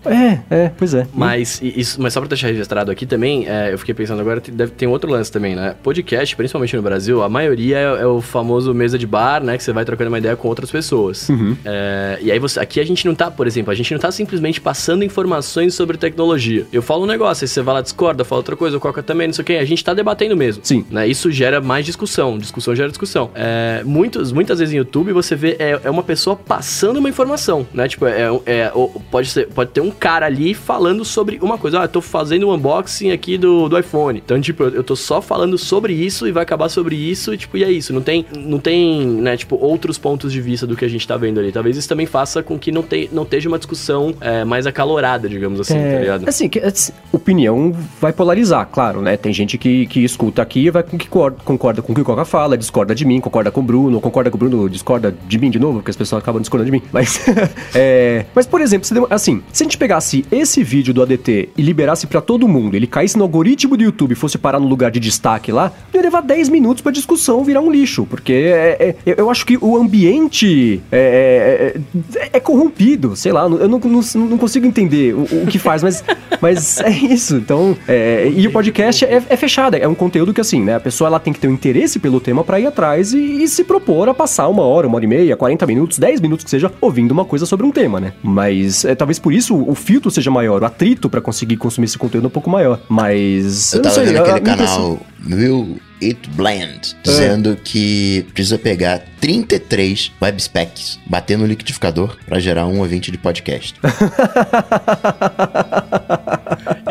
É, 0.49 0.55
é, 0.55 0.71
pois 0.77 0.93
é. 0.93 1.07
Mas, 1.13 1.61
isso, 1.61 2.01
mas 2.01 2.13
só 2.13 2.19
pra 2.19 2.29
deixar 2.29 2.47
registrado 2.47 2.91
aqui 2.91 3.05
também, 3.05 3.45
eu 3.71 3.77
fiquei 3.77 3.93
pensando 3.93 4.21
agora, 4.21 4.41
deve 4.41 4.71
ter 4.71 4.87
um 4.87 4.91
outro 4.91 5.09
lance 5.09 5.31
também, 5.31 5.55
né? 5.55 5.75
Podcast, 5.83 6.35
principalmente 6.35 6.75
no 6.75 6.81
Brasil, 6.81 7.23
a 7.23 7.29
maioria 7.29 7.77
é, 7.77 7.92
é 7.95 8.06
o 8.06 8.21
famoso 8.21 8.73
mesa 8.73 8.97
de 8.97 9.08
bar, 9.08 9.43
né? 9.43 9.58
Que 9.58 9.63
você 9.63 9.73
vai 9.73 9.86
trocando 9.86 10.10
uma 10.10 10.17
ideia 10.17 10.36
com 10.36 10.47
outras 10.47 10.71
pessoas. 10.71 11.29
Uhum. 11.29 11.56
É, 11.65 12.19
e 12.21 12.32
aí 12.32 12.39
você, 12.39 12.60
aqui 12.60 12.79
a 12.79 12.86
gente 12.86 13.06
não 13.06 13.15
tá, 13.15 13.29
por 13.29 13.47
exemplo, 13.47 13.71
a 13.71 13.75
gente 13.75 13.91
não 13.93 13.99
tá 13.99 14.12
simplesmente 14.12 14.60
passando 14.62 15.03
informações 15.03 15.73
sobre 15.73 15.97
tecnologia. 15.97 16.65
Eu 16.71 16.82
falo 16.82 17.03
um 17.03 17.08
negócio, 17.08 17.43
aí 17.43 17.47
você 17.47 17.62
vai 17.62 17.75
lá, 17.75 17.82
discorda, 17.82 18.23
fala 18.23 18.39
outra 18.39 18.56
coisa, 18.56 18.77
o 18.77 18.79
Coca 18.79 19.03
também, 19.03 19.27
não 19.27 19.34
sei 19.34 19.41
o 19.41 19.45
que. 19.45 19.53
A 19.53 19.65
gente 19.65 19.84
tá 19.84 19.93
debatendo 19.93 20.36
mesmo. 20.36 20.63
Sim. 20.65 20.86
Né? 20.89 21.08
Isso 21.08 21.32
gera 21.32 21.62
mais 21.62 21.86
discussão. 21.86 22.38
Discussão 22.38 22.75
gera 22.75 22.89
discussão. 22.89 23.29
É, 23.36 23.82
muitos, 23.86 24.32
muitas 24.32 24.60
vezes 24.60 24.73
em 24.73 24.77
YouTube 24.77 25.12
você 25.12 25.36
vê 25.36 25.56
é, 25.60 25.79
é 25.84 25.89
uma 25.89 26.03
pessoa 26.03 26.36
passando 26.36 26.97
uma 26.97 27.10
informação, 27.10 27.65
né? 27.73 27.88
Tipo, 27.88 28.06
é, 28.06 28.27
é, 28.45 28.71
pode, 29.12 29.29
ser, 29.29 29.47
pode 29.47 29.71
ter 29.71 29.82
um 29.82 29.91
cara 29.91 30.25
ali 30.25 30.53
falando 30.53 31.03
sobre 31.03 31.39
uma 31.41 31.58
coisa. 31.58 31.82
Ah, 31.82 31.84
eu 31.86 31.89
tô 31.89 32.01
fazendo 32.01 32.47
um 32.47 32.53
unboxing 32.53 33.12
aqui 33.12 33.38
do, 33.38 33.67
do 33.67 33.77
iPhone. 33.77 34.21
Então, 34.23 34.39
tipo, 34.39 34.63
eu 34.63 34.84
tô 34.84 34.95
só 34.95 35.21
falando 35.21 35.58
sobre 35.58 35.93
isso 35.93 36.27
e 36.27 36.32
vai 36.32 36.43
acabar 36.43 36.69
sobre 36.69 36.95
isso, 36.95 37.34
e, 37.34 37.38
tipo, 37.38 37.58
e 37.58 37.63
é 37.63 37.71
isso. 37.71 37.83
Não 37.91 38.02
tem, 38.02 38.26
não 38.38 38.60
tem, 38.60 39.06
né, 39.06 39.36
tipo, 39.36 39.58
outros 39.60 39.98
pontos 39.98 40.32
de 40.32 40.39
vista 40.39 40.67
do 40.67 40.76
que 40.76 40.86
a 40.86 40.88
gente 40.88 41.08
tá 41.08 41.17
vendo 41.17 41.39
ali. 41.39 41.52
Talvez 41.52 41.76
isso 41.76 41.89
também 41.89 42.06
faça 42.06 42.43
com 42.43 42.58
que 42.58 42.72
não, 42.72 42.84
te, 42.84 43.10
não 43.12 43.24
esteja 43.24 43.50
uma 43.50 43.58
discussão 43.58 44.13
é, 44.22 44.46
mais 44.46 44.67
acalorada, 44.67 45.28
digamos 45.28 45.60
assim, 45.60 45.78
é, 45.78 45.93
tá 45.93 46.00
ligado? 46.00 46.30
Assim, 46.30 46.48
que, 46.48 46.60
assim, 46.60 46.93
opinião 47.12 47.76
vai 48.00 48.13
polarizar, 48.13 48.67
claro, 48.72 49.02
né? 49.02 49.17
Tem 49.17 49.34
gente 49.34 49.58
que, 49.58 49.88
que 49.88 50.04
escuta 50.04 50.41
aqui 50.41 50.65
e 50.65 50.69
vai 50.69 50.84
com 50.84 50.98
que 50.98 51.08
concorda 51.08 51.82
com 51.82 51.91
o 51.91 51.96
que 51.96 52.02
o 52.02 52.06
Coca 52.06 52.26
fala, 52.26 52.58
discorda 52.58 52.93
de 52.93 53.06
mim, 53.06 53.19
concorda 53.19 53.52
com 53.52 53.62
o 53.62 53.63
Bruno, 53.63 54.00
concorda 54.00 54.30
com 54.30 54.38
o 54.38 54.39
Bruno, 54.39 54.69
discorda 54.69 55.15
de 55.28 55.38
mim 55.39 55.50
de 55.50 55.60
novo, 55.60 55.80
porque 55.80 55.91
as 55.91 55.98
pessoas 55.98 56.22
acabam 56.22 56.41
discordando 56.41 56.72
de 56.72 56.72
mim. 56.72 56.84
Mas, 56.91 57.26
é, 57.74 58.26
mas 58.36 58.46
por 58.46 58.62
exemplo, 58.62 59.08
assim, 59.10 59.41
se 59.52 59.63
a 59.63 59.65
gente 59.65 59.78
pegasse 59.78 60.26
esse 60.32 60.63
vídeo 60.63 60.93
do 60.93 61.02
ADT 61.02 61.50
e 61.58 61.62
liberasse 61.62 62.06
para 62.08 62.22
todo 62.22 62.48
mundo, 62.48 62.76
ele 62.76 62.88
caísse 62.88 63.17
no 63.17 63.24
algoritmo 63.24 63.76
do 63.76 63.84
YouTube 63.84 64.12
e 64.12 64.15
fosse 64.15 64.38
parar 64.38 64.60
no 64.60 64.67
lugar 64.67 64.91
de 64.91 65.00
destaque 65.00 65.52
lá, 65.52 65.72
ia 65.93 66.02
levar 66.02 66.22
10 66.22 66.50
minutos 66.50 66.82
pra 66.82 66.91
discussão 66.91 67.43
virar 67.43 67.62
um 67.62 67.72
lixo, 67.73 68.05
porque 68.05 68.33
é, 68.33 68.95
é, 69.05 69.15
eu 69.17 69.29
acho 69.29 69.45
que 69.45 69.57
o 69.59 69.75
ambiente 69.75 70.81
é, 70.91 71.73
é, 72.15 72.19
é, 72.19 72.29
é 72.33 72.39
corrompido, 72.39 73.15
sei 73.15 73.31
lá, 73.31 73.43
eu 73.43 73.67
não, 73.67 73.79
não, 73.79 74.01
não 74.15 74.38
consigo 74.38 74.65
entender 74.65 75.13
o, 75.13 75.23
o, 75.23 75.47
que 75.47 75.57
faz, 75.57 75.81
mas, 75.81 76.03
mas 76.41 76.79
é 76.79 76.89
isso. 76.89 77.36
Então, 77.36 77.75
é, 77.88 78.31
e 78.33 78.47
o 78.47 78.51
podcast 78.51 79.03
é, 79.03 79.21
é 79.27 79.38
fechado, 79.38 79.75
é 79.75 79.88
um 79.88 79.95
conteúdo 79.95 80.33
que 80.33 80.41
assim, 80.41 80.62
né, 80.62 80.75
a 80.75 80.79
pessoa 80.79 81.07
ela 81.07 81.19
tem 81.19 81.33
que 81.33 81.39
ter 81.39 81.47
um 81.47 81.53
interesse 81.53 81.99
pelo 81.99 82.19
tema 82.19 82.43
para 82.43 82.59
ir 82.59 82.67
atrás 82.67 83.13
e, 83.13 83.43
e, 83.43 83.47
se 83.47 83.63
propor 83.63 84.07
a 84.07 84.13
passar 84.13 84.47
uma 84.47 84.63
hora, 84.63 84.88
uma 84.88 84.95
hora 84.95 85.05
e 85.05 85.07
meia, 85.07 85.36
40 85.36 85.65
minutos, 85.65 85.97
10 85.97 86.21
minutos 86.21 86.43
que 86.43 86.49
seja, 86.49 86.71
ouvindo 86.79 87.12
uma 87.12 87.25
coisa 87.25 87.45
sobre 87.45 87.65
um 87.65 87.71
tema, 87.71 87.99
né? 87.99 88.13
Mas 88.21 88.86
é, 88.86 88.95
talvez 88.95 89.19
por 89.19 89.33
isso 89.33 89.55
o 89.55 89.75
filtro 89.75 90.12
seja 90.12 90.29
maior, 90.29 90.62
o 90.62 90.65
atrito 90.65 91.09
para 91.09 91.21
conseguir 91.21 91.57
consumir 91.57 91.86
esse 91.86 91.97
conteúdo 91.97 92.25
é 92.25 92.27
um 92.27 92.31
pouco 92.31 92.49
maior. 92.49 92.79
Mas. 92.88 93.73
Eu, 93.73 93.79
eu 93.79 93.83
tava 93.83 93.95
sei, 93.95 94.05
vendo 94.05 94.19
aquele 94.19 94.41
canal 94.41 94.99
Will 95.29 95.77
It 96.03 96.29
Blend, 96.31 96.95
dizendo 97.03 97.53
é. 97.53 97.57
que 97.63 98.25
precisa 98.33 98.57
pegar 98.57 99.03
33 99.23 100.12
web 100.21 100.38
specs, 100.38 100.99
bater 101.05 101.38
no 101.38 101.45
liquidificador 101.45 102.17
para 102.25 102.41
gerar 102.41 102.65
um 102.65 102.79
ouvinte 102.79 103.09
de 103.09 103.17
podcast. 103.17 103.79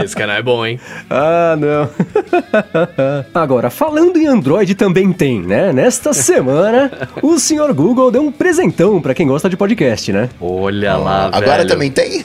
Esse 0.02 0.16
canal 0.16 0.36
é 0.36 0.42
bom, 0.42 0.64
hein? 0.64 0.80
Ah, 1.10 1.56
não. 1.58 1.88
Agora, 3.34 3.70
falando 3.70 4.16
em 4.16 4.26
Android 4.26 4.74
também 4.74 5.12
tem, 5.12 5.42
né? 5.42 5.72
Nesta 5.72 6.12
semana, 6.14 6.90
o 7.22 7.38
senhor 7.38 7.72
Google 7.72 8.10
deu 8.10 8.22
um 8.22 8.32
presentão 8.32 9.00
para 9.00 9.14
quem 9.14 9.26
gosta 9.26 9.48
de 9.48 9.56
podcast, 9.56 10.12
né? 10.12 10.28
Olha 10.40 10.96
lá, 10.96 11.28
velho. 11.28 11.42
Agora 11.42 11.66
também 11.66 11.90
tem? 11.90 12.24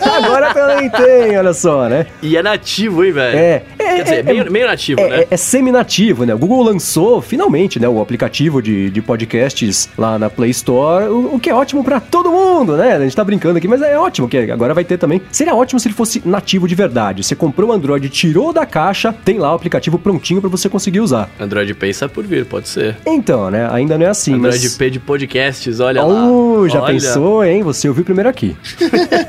Agora 0.00 0.54
também 0.54 0.88
tem, 0.88 1.36
olha 1.36 1.52
só, 1.52 1.88
né? 1.88 2.06
E 2.22 2.36
é 2.36 2.42
nativo, 2.42 3.04
hein, 3.04 3.12
velho? 3.12 3.38
É. 3.38 3.62
é 3.78 3.94
Quer 3.96 4.02
dizer, 4.02 4.18
é, 4.18 4.22
meio, 4.22 4.52
meio 4.52 4.66
nativo, 4.66 5.00
é, 5.00 5.08
né? 5.08 5.20
É, 5.22 5.26
é 5.30 5.36
semi-nativo, 5.36 6.24
né? 6.24 6.34
O 6.34 6.38
Google 6.38 6.62
lançou, 6.62 7.20
finalmente, 7.20 7.80
né, 7.80 7.88
o 7.88 8.00
aplicativo 8.00 8.62
de, 8.62 8.90
de 8.90 8.99
podcasts 9.02 9.88
lá 9.96 10.18
na 10.18 10.30
Play 10.30 10.50
Store, 10.50 11.06
o, 11.06 11.34
o 11.34 11.40
que 11.40 11.50
é 11.50 11.54
ótimo 11.54 11.82
para 11.84 12.00
todo 12.00 12.30
mundo, 12.30 12.76
né? 12.76 12.96
A 12.96 13.00
gente 13.00 13.14
tá 13.14 13.24
brincando 13.24 13.58
aqui, 13.58 13.68
mas 13.68 13.82
é 13.82 13.98
ótimo 13.98 14.28
que 14.28 14.36
agora 14.36 14.74
vai 14.74 14.84
ter 14.84 14.98
também. 14.98 15.20
Seria 15.30 15.54
ótimo 15.54 15.78
se 15.78 15.88
ele 15.88 15.94
fosse 15.94 16.22
nativo 16.24 16.66
de 16.66 16.74
verdade. 16.74 17.22
Você 17.22 17.34
comprou 17.34 17.70
o 17.70 17.72
Android, 17.72 18.08
tirou 18.08 18.52
da 18.52 18.66
caixa, 18.66 19.12
tem 19.12 19.38
lá 19.38 19.52
o 19.52 19.54
aplicativo 19.54 19.98
prontinho 19.98 20.40
para 20.40 20.50
você 20.50 20.68
conseguir 20.68 21.00
usar. 21.00 21.30
Android 21.38 21.74
Pay 21.74 21.90
está 21.90 22.08
por 22.08 22.24
vir, 22.24 22.44
pode 22.44 22.68
ser. 22.68 22.96
Então, 23.06 23.50
né? 23.50 23.68
Ainda 23.72 23.98
não 23.98 24.06
é 24.06 24.10
assim, 24.10 24.34
Android 24.34 24.62
mas... 24.62 24.76
Pay 24.76 24.90
de 24.90 25.00
podcasts, 25.00 25.80
olha 25.80 26.04
oh, 26.04 26.62
lá. 26.62 26.68
já 26.68 26.82
olha. 26.82 26.92
pensou, 26.92 27.44
hein? 27.44 27.62
Você 27.62 27.88
ouviu 27.88 28.04
primeiro 28.04 28.28
aqui. 28.28 28.56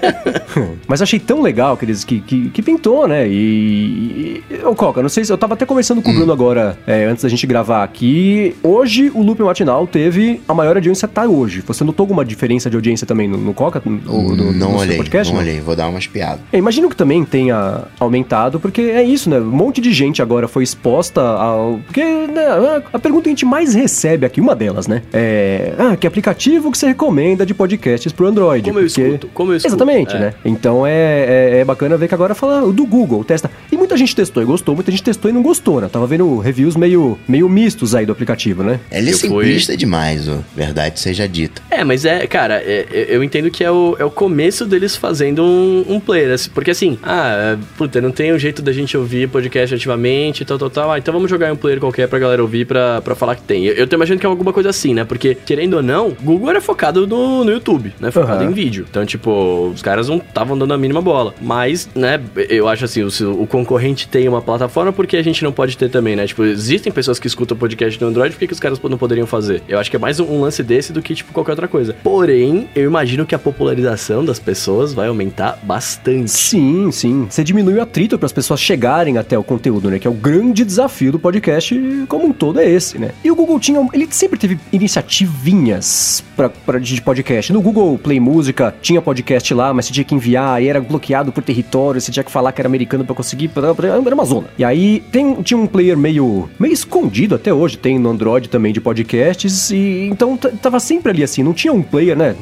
mas 0.88 1.02
achei 1.02 1.20
tão 1.20 1.42
legal 1.42 1.78
que 1.78 1.86
eles 1.86 2.04
que, 2.04 2.20
que, 2.20 2.50
que 2.50 2.62
pintou, 2.62 3.08
né? 3.08 3.28
E, 3.28 4.44
e 4.50 4.66
ô 4.66 4.76
Coca, 4.76 5.02
não 5.02 5.10
sei 5.10 5.24
se 5.24 5.32
eu 5.32 5.38
tava 5.38 5.54
até 5.54 5.66
conversando 5.66 6.02
com 6.02 6.12
o 6.12 6.14
Bruno 6.14 6.32
agora, 6.32 6.78
é, 6.86 7.06
antes 7.06 7.24
da 7.24 7.30
gente 7.30 7.46
gravar 7.46 7.84
aqui. 7.84 8.56
Hoje 8.64 9.12
o 9.14 9.22
Loop 9.22 9.42
Matinal 9.62 9.86
teve 9.86 10.42
a 10.48 10.54
maior 10.54 10.76
audiência 10.76 11.08
tá 11.08 11.26
hoje. 11.26 11.64
Você 11.66 11.84
notou 11.84 12.04
alguma 12.04 12.26
diferença 12.26 12.70
de 12.70 12.76
audiência 12.76 13.06
também 13.06 13.28
no, 13.28 13.38
no 13.38 13.54
Coca? 13.54 13.82
No, 13.86 14.36
no, 14.36 14.52
não 14.52 14.72
no 14.72 14.78
olhei, 14.78 14.98
podcast, 14.98 15.32
não, 15.32 15.40
não 15.40 15.48
olhei. 15.48 15.62
Vou 15.62 15.76
dar 15.76 15.88
umas 15.88 16.08
piadas. 16.08 16.40
É, 16.52 16.58
imagino 16.58 16.90
que 16.90 16.96
também 16.96 17.24
tenha 17.24 17.84
aumentado, 18.00 18.60
porque 18.60 18.82
é 18.82 19.04
isso, 19.04 19.30
né? 19.30 19.40
Um 19.40 19.46
monte 19.46 19.80
de 19.80 19.94
gente 19.94 20.22
agora 20.22 20.48
foi 20.48 20.64
exposta 20.64 21.22
ao. 21.22 21.80
Porque 21.86 22.04
né, 22.04 22.84
a 22.92 23.00
pergunta 23.00 23.24
que 23.24 23.30
a 23.30 23.32
gente 23.34 23.46
mais 23.46 23.74
recebe 23.74 24.26
aqui, 24.26 24.42
uma 24.42 24.56
delas, 24.56 24.88
né? 24.88 25.04
É. 25.14 25.74
Ah, 25.78 25.96
que 25.96 26.08
aplicativo 26.08 26.72
que 26.72 26.78
você 26.78 26.88
recomenda 26.88 27.46
de 27.46 27.54
podcasts 27.54 28.12
pro 28.12 28.28
Android? 28.28 28.64
Como 28.64 28.80
porque... 28.80 29.02
eu 29.02 29.08
escuto? 29.08 29.30
Como 29.34 29.52
eu 29.52 29.58
escuto? 29.58 29.76
Exatamente, 29.76 30.16
é. 30.16 30.20
né? 30.20 30.34
Então 30.44 30.86
é, 30.86 30.92
é, 30.92 31.58
é, 31.60 31.66
bacana 31.66 31.98
ver 31.98 32.08
que 32.08 32.16
agora 32.16 32.34
fala 32.34 32.72
do 32.72 32.86
Google, 32.86 33.24
testa. 33.24 33.52
E 33.72 33.78
muita 33.78 33.96
gente 33.96 34.16
testou 34.16 34.42
e 34.42 34.46
gostou, 34.46 34.76
muita 34.76 34.92
gente 34.92 35.04
testou 35.04 35.30
e 35.30 35.34
não 35.34 35.42
gostou, 35.42 35.80
né? 35.80 35.88
Tava 35.88 36.08
vendo 36.08 36.40
reviews 36.40 36.76
meio, 36.76 37.18
meio 37.28 37.48
mistos 37.48 37.94
aí 37.94 38.06
do 38.06 38.12
aplicativo, 38.12 38.64
né? 38.64 38.80
Ele 38.92 39.12
é 39.12 39.14
simplista 39.14 39.51
fui... 39.60 39.78
demais, 39.78 40.28
ó. 40.28 40.40
Verdade 40.56 41.00
seja 41.00 41.28
dita. 41.28 41.62
É, 41.70 41.84
mas 41.84 42.06
é, 42.06 42.26
cara, 42.28 42.56
é, 42.56 42.86
é, 42.92 43.06
eu 43.10 43.24
entendo 43.24 43.50
que 43.50 43.64
é 43.64 43.72
o, 43.72 43.96
é 43.98 44.06
o 44.06 44.12
começo 44.12 44.66
deles 44.66 44.96
fazendo 44.96 45.44
um, 45.44 45.86
um 45.88 46.00
player. 46.00 46.34
Assim, 46.34 46.50
porque 46.50 46.72
assim, 46.72 46.98
ah, 47.04 47.58
puta, 47.78 48.02
não 48.02 48.12
tem 48.12 48.34
um 48.34 48.40
jeito 48.40 48.62
da 48.62 48.72
gente 48.72 48.98
ouvir 48.98 49.28
podcast 49.30 49.76
ativamente, 49.76 50.46
tal, 50.46 50.58
tal, 50.58 50.70
tal. 50.70 50.92
Ah, 50.92 50.98
então 50.98 51.14
vamos 51.14 51.30
jogar 51.30 51.52
um 51.52 51.56
player 51.56 51.80
qualquer 51.80 52.08
pra 52.08 52.20
galera 52.20 52.42
ouvir 52.42 52.66
pra, 52.66 53.02
pra 53.02 53.16
falar 53.16 53.36
que 53.36 53.44
tem. 53.44 53.66
Eu, 53.66 53.74
eu 53.74 53.88
tô 53.88 53.96
imaginando 53.96 54.20
que 54.20 54.26
é 54.26 54.30
alguma 54.30 54.54
coisa 54.54 54.70
assim, 54.70 54.94
né? 54.94 55.04
Porque, 55.04 55.36
querendo 55.36 55.76
ou 55.76 55.84
não, 55.84 56.16
Google 56.22 56.50
era 56.50 56.62
focado 56.62 57.08
no, 57.08 57.44
no 57.44 57.52
YouTube, 57.52 57.94
né? 58.00 58.12
Focado 58.12 58.44
uhum. 58.44 58.52
em 58.52 58.54
vídeo. 58.54 58.86
Então, 58.90 59.06
tipo, 59.06 59.72
os 59.74 59.82
caras 59.82 60.08
não 60.08 60.18
estavam 60.18 60.58
dando 60.58 60.74
a 60.74 60.78
mínima 60.78 61.02
bola. 61.02 61.34
Mas, 61.42 61.90
né, 61.96 62.20
eu 62.50 62.68
acho 62.68 62.86
assim, 62.86 63.04
o, 63.04 63.42
o 63.42 63.48
concorrente 63.48 64.08
tem 64.08 64.28
uma 64.28 64.42
plataforma, 64.42 64.92
porque 64.94 65.18
a 65.18 65.24
gente 65.24 65.44
não 65.44 65.52
pode 65.52 65.78
ter 65.78 65.90
também, 65.90 66.16
né? 66.16 66.28
Tipo, 66.28 66.44
existem 66.44 66.92
pessoas 66.92 67.20
que 67.20 67.28
escutam 67.28 67.58
podcast 67.58 68.00
no 68.02 68.08
Android, 68.08 68.34
por 68.34 68.40
que, 68.40 68.48
que 68.48 68.54
os 68.54 68.60
caras 68.60 68.80
não 68.82 68.98
poderiam 68.98 69.28
fazer? 69.32 69.64
Eu 69.68 69.80
acho 69.80 69.90
que 69.90 69.96
é 69.96 70.00
mais 70.00 70.20
um, 70.20 70.42
lance 70.42 70.62
desse 70.62 70.92
do 70.92 71.02
que, 71.02 71.16
tipo, 71.16 71.32
qualquer 71.32 71.52
outra 71.52 71.68
coisa. 71.68 71.96
Porém, 72.04 72.68
eu 72.76 72.84
imagino 72.84 73.26
que 73.26 73.34
a 73.34 73.40
popularização 73.40 74.24
das 74.24 74.38
pessoas 74.38 74.94
vai 74.94 75.08
aumentar 75.08 75.58
bastante. 75.64 76.30
Sim, 76.30 76.92
sim. 76.92 77.28
Você 77.30 77.44
diminui 77.44 77.76
o 77.76 77.82
atrito 77.82 78.18
para 78.18 78.26
as 78.26 78.34
pessoas 78.34 78.60
chegarem 78.60 79.18
até 79.18 79.38
o 79.38 79.44
conteúdo, 79.44 79.90
né? 79.90 79.98
Que 79.98 80.08
é 80.08 80.10
o 80.10 80.14
grande 80.14 80.66
desafio 80.66 81.12
do 81.12 81.20
podcast 81.20 81.80
como 82.08 82.28
um 82.28 82.34
todo 82.34 82.60
é 82.60 82.70
esse, 82.70 83.00
né? 83.00 83.12
E 83.24 83.32
o 83.32 83.36
Google 83.36 83.60
tinha, 83.60 83.88
ele 83.94 84.08
sempre 84.12 84.38
teve 84.38 84.60
iniciativinhas 84.72 86.24
para 86.36 86.80
de 86.80 87.02
podcast. 87.02 87.54
No 87.54 87.62
Google 87.62 87.98
Play 87.98 88.20
Música 88.20 88.74
tinha 88.82 89.02
podcast 89.02 89.54
lá, 89.54 89.74
mas 89.74 89.86
você 89.86 89.94
tinha 89.94 90.04
que 90.04 90.16
enviar 90.16 90.62
e 90.62 90.68
era 90.68 90.82
bloqueado 90.82 91.32
por 91.32 91.44
território, 91.44 92.02
você 92.02 92.12
tinha 92.12 92.24
que 92.24 92.32
falar 92.32 92.52
que 92.52 92.62
era 92.62 92.68
americano 92.68 93.06
para 93.06 93.16
conseguir, 93.16 93.50
era 93.56 94.16
uma 94.16 94.26
zona. 94.26 94.48
E 94.58 94.64
aí 94.64 95.04
tem, 95.12 95.42
tinha 95.42 95.58
um 95.58 95.68
player 95.68 95.98
meio 95.98 96.50
meio 96.60 96.74
escondido 96.74 97.36
até 97.36 97.54
hoje, 97.54 97.78
tem 97.78 97.98
no 97.98 98.10
Android 98.10 98.50
também 98.50 98.74
de 98.74 98.82
podcasts 99.22 99.70
e 99.72 100.10
então 100.12 100.36
tava 100.38 100.80
sempre 100.80 101.12
ali 101.12 101.24
assim, 101.24 101.44
não 101.44 101.54
tinha 101.54 101.72
um 101.72 101.82
player, 101.82 102.18
né? 102.18 102.36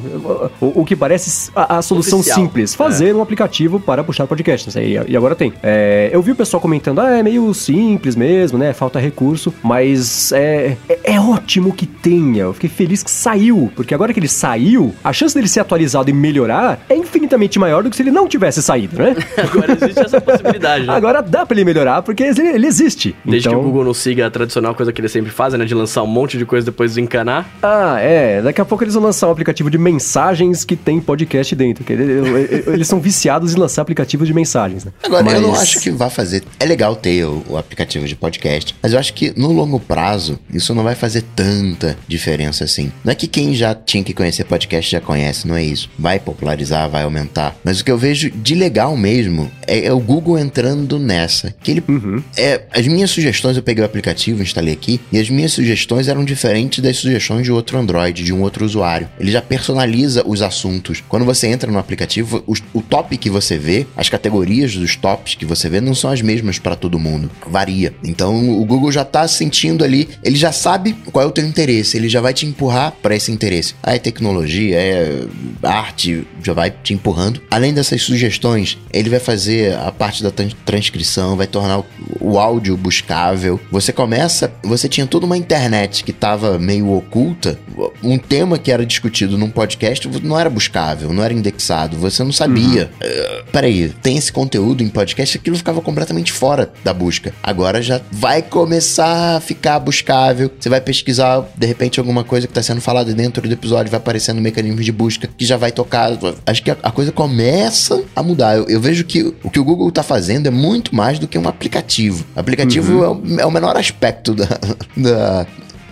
O, 0.62 0.82
o 0.82 0.86
que 0.86 0.96
parece 0.96 1.52
a, 1.56 1.78
a 1.78 1.82
solução 1.82 2.20
Oficial. 2.20 2.40
simples, 2.40 2.74
fazer 2.74 3.10
é. 3.10 3.14
um 3.14 3.22
aplicativo 3.22 3.80
para 3.80 4.04
puxar 4.04 4.26
podcasts. 4.26 4.76
E, 4.76 5.00
e 5.08 5.18
agora 5.18 5.36
tem. 5.36 5.54
É, 5.62 6.10
eu 6.12 6.22
vi 6.22 6.32
o 6.32 6.36
pessoal 6.36 6.62
comentando, 6.62 7.00
ah, 7.00 7.18
é 7.18 7.24
meio 7.24 7.54
simples 7.54 8.16
mesmo, 8.16 8.58
né? 8.58 8.74
Falta 8.74 9.00
recurso, 9.00 9.54
mas 9.62 10.32
é, 10.32 10.78
é, 10.88 11.00
é, 11.16 11.20
ótimo 11.20 11.74
que 11.74 11.86
tenha. 11.86 12.44
Eu 12.44 12.54
fiquei 12.54 12.70
feliz 12.70 13.04
que 13.04 13.12
saiu, 13.12 13.72
porque 13.76 13.94
agora 13.94 14.14
que 14.14 14.20
ele 14.20 14.28
saiu, 14.28 14.94
a 15.04 15.12
chance 15.12 15.36
dele 15.36 15.48
ser 15.48 15.60
atualizado 15.60 16.10
e 16.10 16.14
melhorar 16.14 16.80
é 16.90 16.96
infinitamente 16.96 17.60
maior 17.60 17.84
do 17.84 17.90
que 17.90 17.96
se 17.96 18.02
ele 18.02 18.12
não 18.12 18.28
tivesse 18.28 18.62
saído, 18.62 18.98
né? 18.98 19.16
agora 19.38 19.74
existe 19.74 20.00
essa 20.00 20.22
possibilidade. 20.22 20.86
Né? 20.86 20.94
Agora 20.94 21.22
dá 21.22 21.46
pra 21.46 21.56
ele 21.56 21.66
melhorar, 21.66 22.02
porque 22.02 22.24
ele, 22.24 22.48
ele 22.48 22.68
existe. 22.68 23.16
Desde 23.26 23.48
então... 23.48 23.60
que 23.60 23.66
o 23.66 23.70
Google 23.70 23.86
não 23.86 23.94
siga 23.94 24.28
a 24.28 24.32
tradicional 24.32 24.74
coisa 24.76 24.94
que 24.94 25.02
ele 25.02 25.10
sempre 25.10 25.32
faz, 25.32 25.54
né? 25.54 25.66
De 25.66 25.76
lançar 25.76 26.04
um 26.04 26.08
monte 26.08 26.38
de 26.38 26.46
coisa 26.46 26.69
depois 26.72 26.98
encanar. 26.98 27.50
Ah, 27.62 27.98
é. 28.00 28.42
Daqui 28.42 28.62
a 28.62 28.66
pouco 28.66 28.84
eles 28.84 28.94
vão 28.94 29.04
lançar 29.04 29.28
um 29.28 29.32
aplicativo 29.32 29.70
de 29.70 29.78
mensagens 29.78 30.64
que 30.64 30.76
tem 30.76 31.00
podcast 31.00 31.56
dentro. 31.56 31.84
Que 31.84 31.94
eles 31.94 32.88
são 32.88 33.00
viciados 33.00 33.54
em 33.54 33.58
lançar 33.58 33.82
aplicativos 33.82 34.28
de 34.28 34.34
mensagens. 34.34 34.86
Né? 34.86 34.92
Agora, 35.04 35.24
mas... 35.24 35.34
eu 35.34 35.42
não 35.42 35.56
acho 35.56 35.80
que 35.82 35.92
vai 35.92 36.10
fazer. 36.10 36.44
É 36.60 36.66
legal 36.66 36.96
ter 36.96 37.26
o, 37.26 37.44
o, 37.50 37.58
aplicativo 37.58 38.06
de 38.06 38.16
podcast, 38.16 38.76
mas 38.82 38.94
eu 38.94 39.00
acho 39.00 39.14
que 39.14 39.34
no 39.38 39.52
longo 39.52 39.80
prazo 39.80 40.40
isso 40.54 40.74
não 40.74 40.84
vai 40.84 40.96
fazer 40.96 41.24
tanta 41.36 41.98
diferença 42.08 42.64
assim. 42.64 42.92
Não 43.04 43.12
é 43.12 43.16
que 43.16 43.28
quem 43.28 43.54
já 43.54 43.74
tinha 43.74 44.04
que 44.04 44.14
conhecer 44.14 44.44
podcast 44.44 44.92
já 44.92 45.02
conhece, 45.02 45.48
não 45.48 45.56
é 45.56 45.64
isso. 45.64 45.90
Vai 45.98 46.20
popularizar, 46.20 46.90
vai 46.90 47.04
aumentar. 47.04 47.56
Mas 47.64 47.80
o 47.80 47.86
que 47.86 47.92
eu 47.92 47.98
vejo 47.98 48.30
de 48.30 48.56
legal 48.56 48.96
mesmo 48.96 49.52
é, 49.68 49.86
é 49.86 49.94
o 49.94 50.00
Google 50.00 50.38
entrando 50.38 51.00
nessa. 51.00 51.54
Que 51.62 51.72
ele. 51.72 51.84
Uhum. 51.88 52.24
É, 52.38 52.62
as 52.74 52.88
minhas 52.88 53.10
sugestões, 53.10 53.58
eu 53.58 53.64
peguei 53.64 53.84
o 53.84 53.86
aplicativo, 53.86 54.42
instalei 54.42 54.74
aqui, 54.74 55.00
e 55.12 55.20
as 55.20 55.30
minhas 55.30 55.52
sugestões 55.52 56.08
eram 56.08 56.24
diferentes 56.24 56.59
das 56.68 56.98
sugestões 56.98 57.44
de 57.44 57.52
outro 57.52 57.78
Android, 57.78 58.24
de 58.24 58.34
um 58.34 58.42
outro 58.42 58.66
usuário. 58.66 59.10
Ele 59.20 59.32
já 59.32 59.42
personaliza 59.42 60.24
os 60.26 60.42
assuntos. 60.42 61.04
Quando 61.08 61.26
você 61.26 61.48
entra 61.48 61.72
no 61.72 61.80
aplicativo, 61.80 62.44
o, 62.46 62.54
o 62.74 62.82
top 62.82 63.18
que 63.18 63.30
você 63.30 63.58
vê, 63.58 63.86
as 63.96 64.10
categorias 64.10 64.76
dos 64.76 64.96
tops 64.96 65.36
que 65.36 65.46
você 65.46 65.70
vê, 65.70 65.80
não 65.80 65.96
são 65.96 66.12
as 66.12 66.22
mesmas 66.22 66.60
para 66.60 66.76
todo 66.76 67.00
mundo. 67.00 67.30
Varia. 67.48 67.94
Então 68.04 68.60
o 68.60 68.66
Google 68.66 68.92
já 68.92 69.06
tá 69.06 69.28
sentindo 69.28 69.84
ali, 69.84 70.10
ele 70.24 70.36
já 70.36 70.52
sabe 70.52 70.94
qual 71.12 71.24
é 71.24 71.28
o 71.28 71.32
teu 71.32 71.46
interesse, 71.46 71.98
ele 71.98 72.10
já 72.10 72.22
vai 72.22 72.34
te 72.34 72.46
empurrar 72.46 72.94
para 73.02 73.16
esse 73.16 73.32
interesse. 73.32 73.76
Ah, 73.82 73.96
é 73.96 74.00
tecnologia, 74.00 74.78
é 74.78 75.26
arte, 75.64 76.26
já 76.44 76.54
vai 76.54 76.72
te 76.72 76.94
empurrando. 76.94 77.42
Além 77.50 77.74
dessas 77.74 78.02
sugestões, 78.02 78.78
ele 78.92 79.10
vai 79.10 79.20
fazer 79.20 79.76
a 79.76 79.92
parte 79.92 80.24
da 80.24 80.32
transcrição, 80.66 81.36
vai 81.36 81.48
tornar 81.48 81.84
o 82.20 82.40
áudio 82.40 82.76
buscável. 82.78 83.60
Você 83.72 83.92
começa, 83.92 84.52
você 84.64 84.88
tinha 84.88 85.06
toda 85.06 85.26
uma 85.26 85.38
internet 85.38 86.04
que 86.04 86.12
estava 86.12 86.49
meio 86.58 86.92
oculta, 86.94 87.60
um 88.04 88.18
tema 88.18 88.58
que 88.58 88.72
era 88.72 88.86
discutido 88.86 89.38
num 89.38 89.50
podcast 89.50 90.08
não 90.24 90.40
era 90.40 90.50
buscável, 90.50 91.14
não 91.14 91.24
era 91.24 91.34
indexado, 91.34 91.98
você 91.98 92.24
não 92.24 92.32
sabia. 92.32 92.90
Uhum. 93.02 93.08
Uh, 93.08 93.52
peraí, 93.52 93.90
tem 94.02 94.18
esse 94.18 94.32
conteúdo 94.32 94.84
em 94.84 94.90
podcast, 94.90 95.38
aquilo 95.38 95.58
ficava 95.58 95.82
completamente 95.82 96.32
fora 96.32 96.72
da 96.84 96.94
busca. 96.94 97.34
Agora 97.44 97.82
já 97.82 98.02
vai 98.12 98.42
começar 98.42 99.38
a 99.38 99.40
ficar 99.40 99.80
buscável. 99.80 100.52
Você 100.60 100.70
vai 100.70 100.82
pesquisar, 100.82 101.46
de 101.56 101.66
repente, 101.66 102.00
alguma 102.00 102.24
coisa 102.24 102.48
que 102.48 102.52
está 102.52 102.64
sendo 102.64 102.82
falada 102.82 103.14
dentro 103.14 103.48
do 103.48 103.54
episódio, 103.54 103.92
vai 103.92 104.00
aparecendo 104.00 104.38
no 104.38 104.42
mecanismo 104.42 104.82
de 104.82 104.92
busca 104.92 105.28
que 105.28 105.46
já 105.46 105.58
vai 105.58 105.72
tocar. 105.72 106.12
Acho 106.46 106.64
que 106.64 106.72
a, 106.72 106.78
a 106.82 106.92
coisa 106.92 107.12
começa 107.12 108.04
a 108.16 108.24
mudar. 108.24 108.58
Eu, 108.58 108.68
eu, 108.68 108.80
vejo 108.80 109.04
que 109.04 109.34
o 109.44 109.50
que 109.50 109.60
o 109.60 109.64
Google 109.64 109.90
está 109.90 110.04
fazendo 110.04 110.48
é 110.48 110.52
muito 110.52 110.96
mais 110.96 111.20
do 111.20 111.28
que 111.28 111.38
um 111.38 111.48
aplicativo. 111.48 112.26
O 112.36 112.40
aplicativo 112.40 112.94
uhum. 112.94 113.04
é, 113.04 113.08
o, 113.10 113.40
é 113.42 113.46
o 113.46 113.52
menor 113.52 113.78
aspecto 113.78 114.34
da, 114.34 114.48
da 114.96 115.48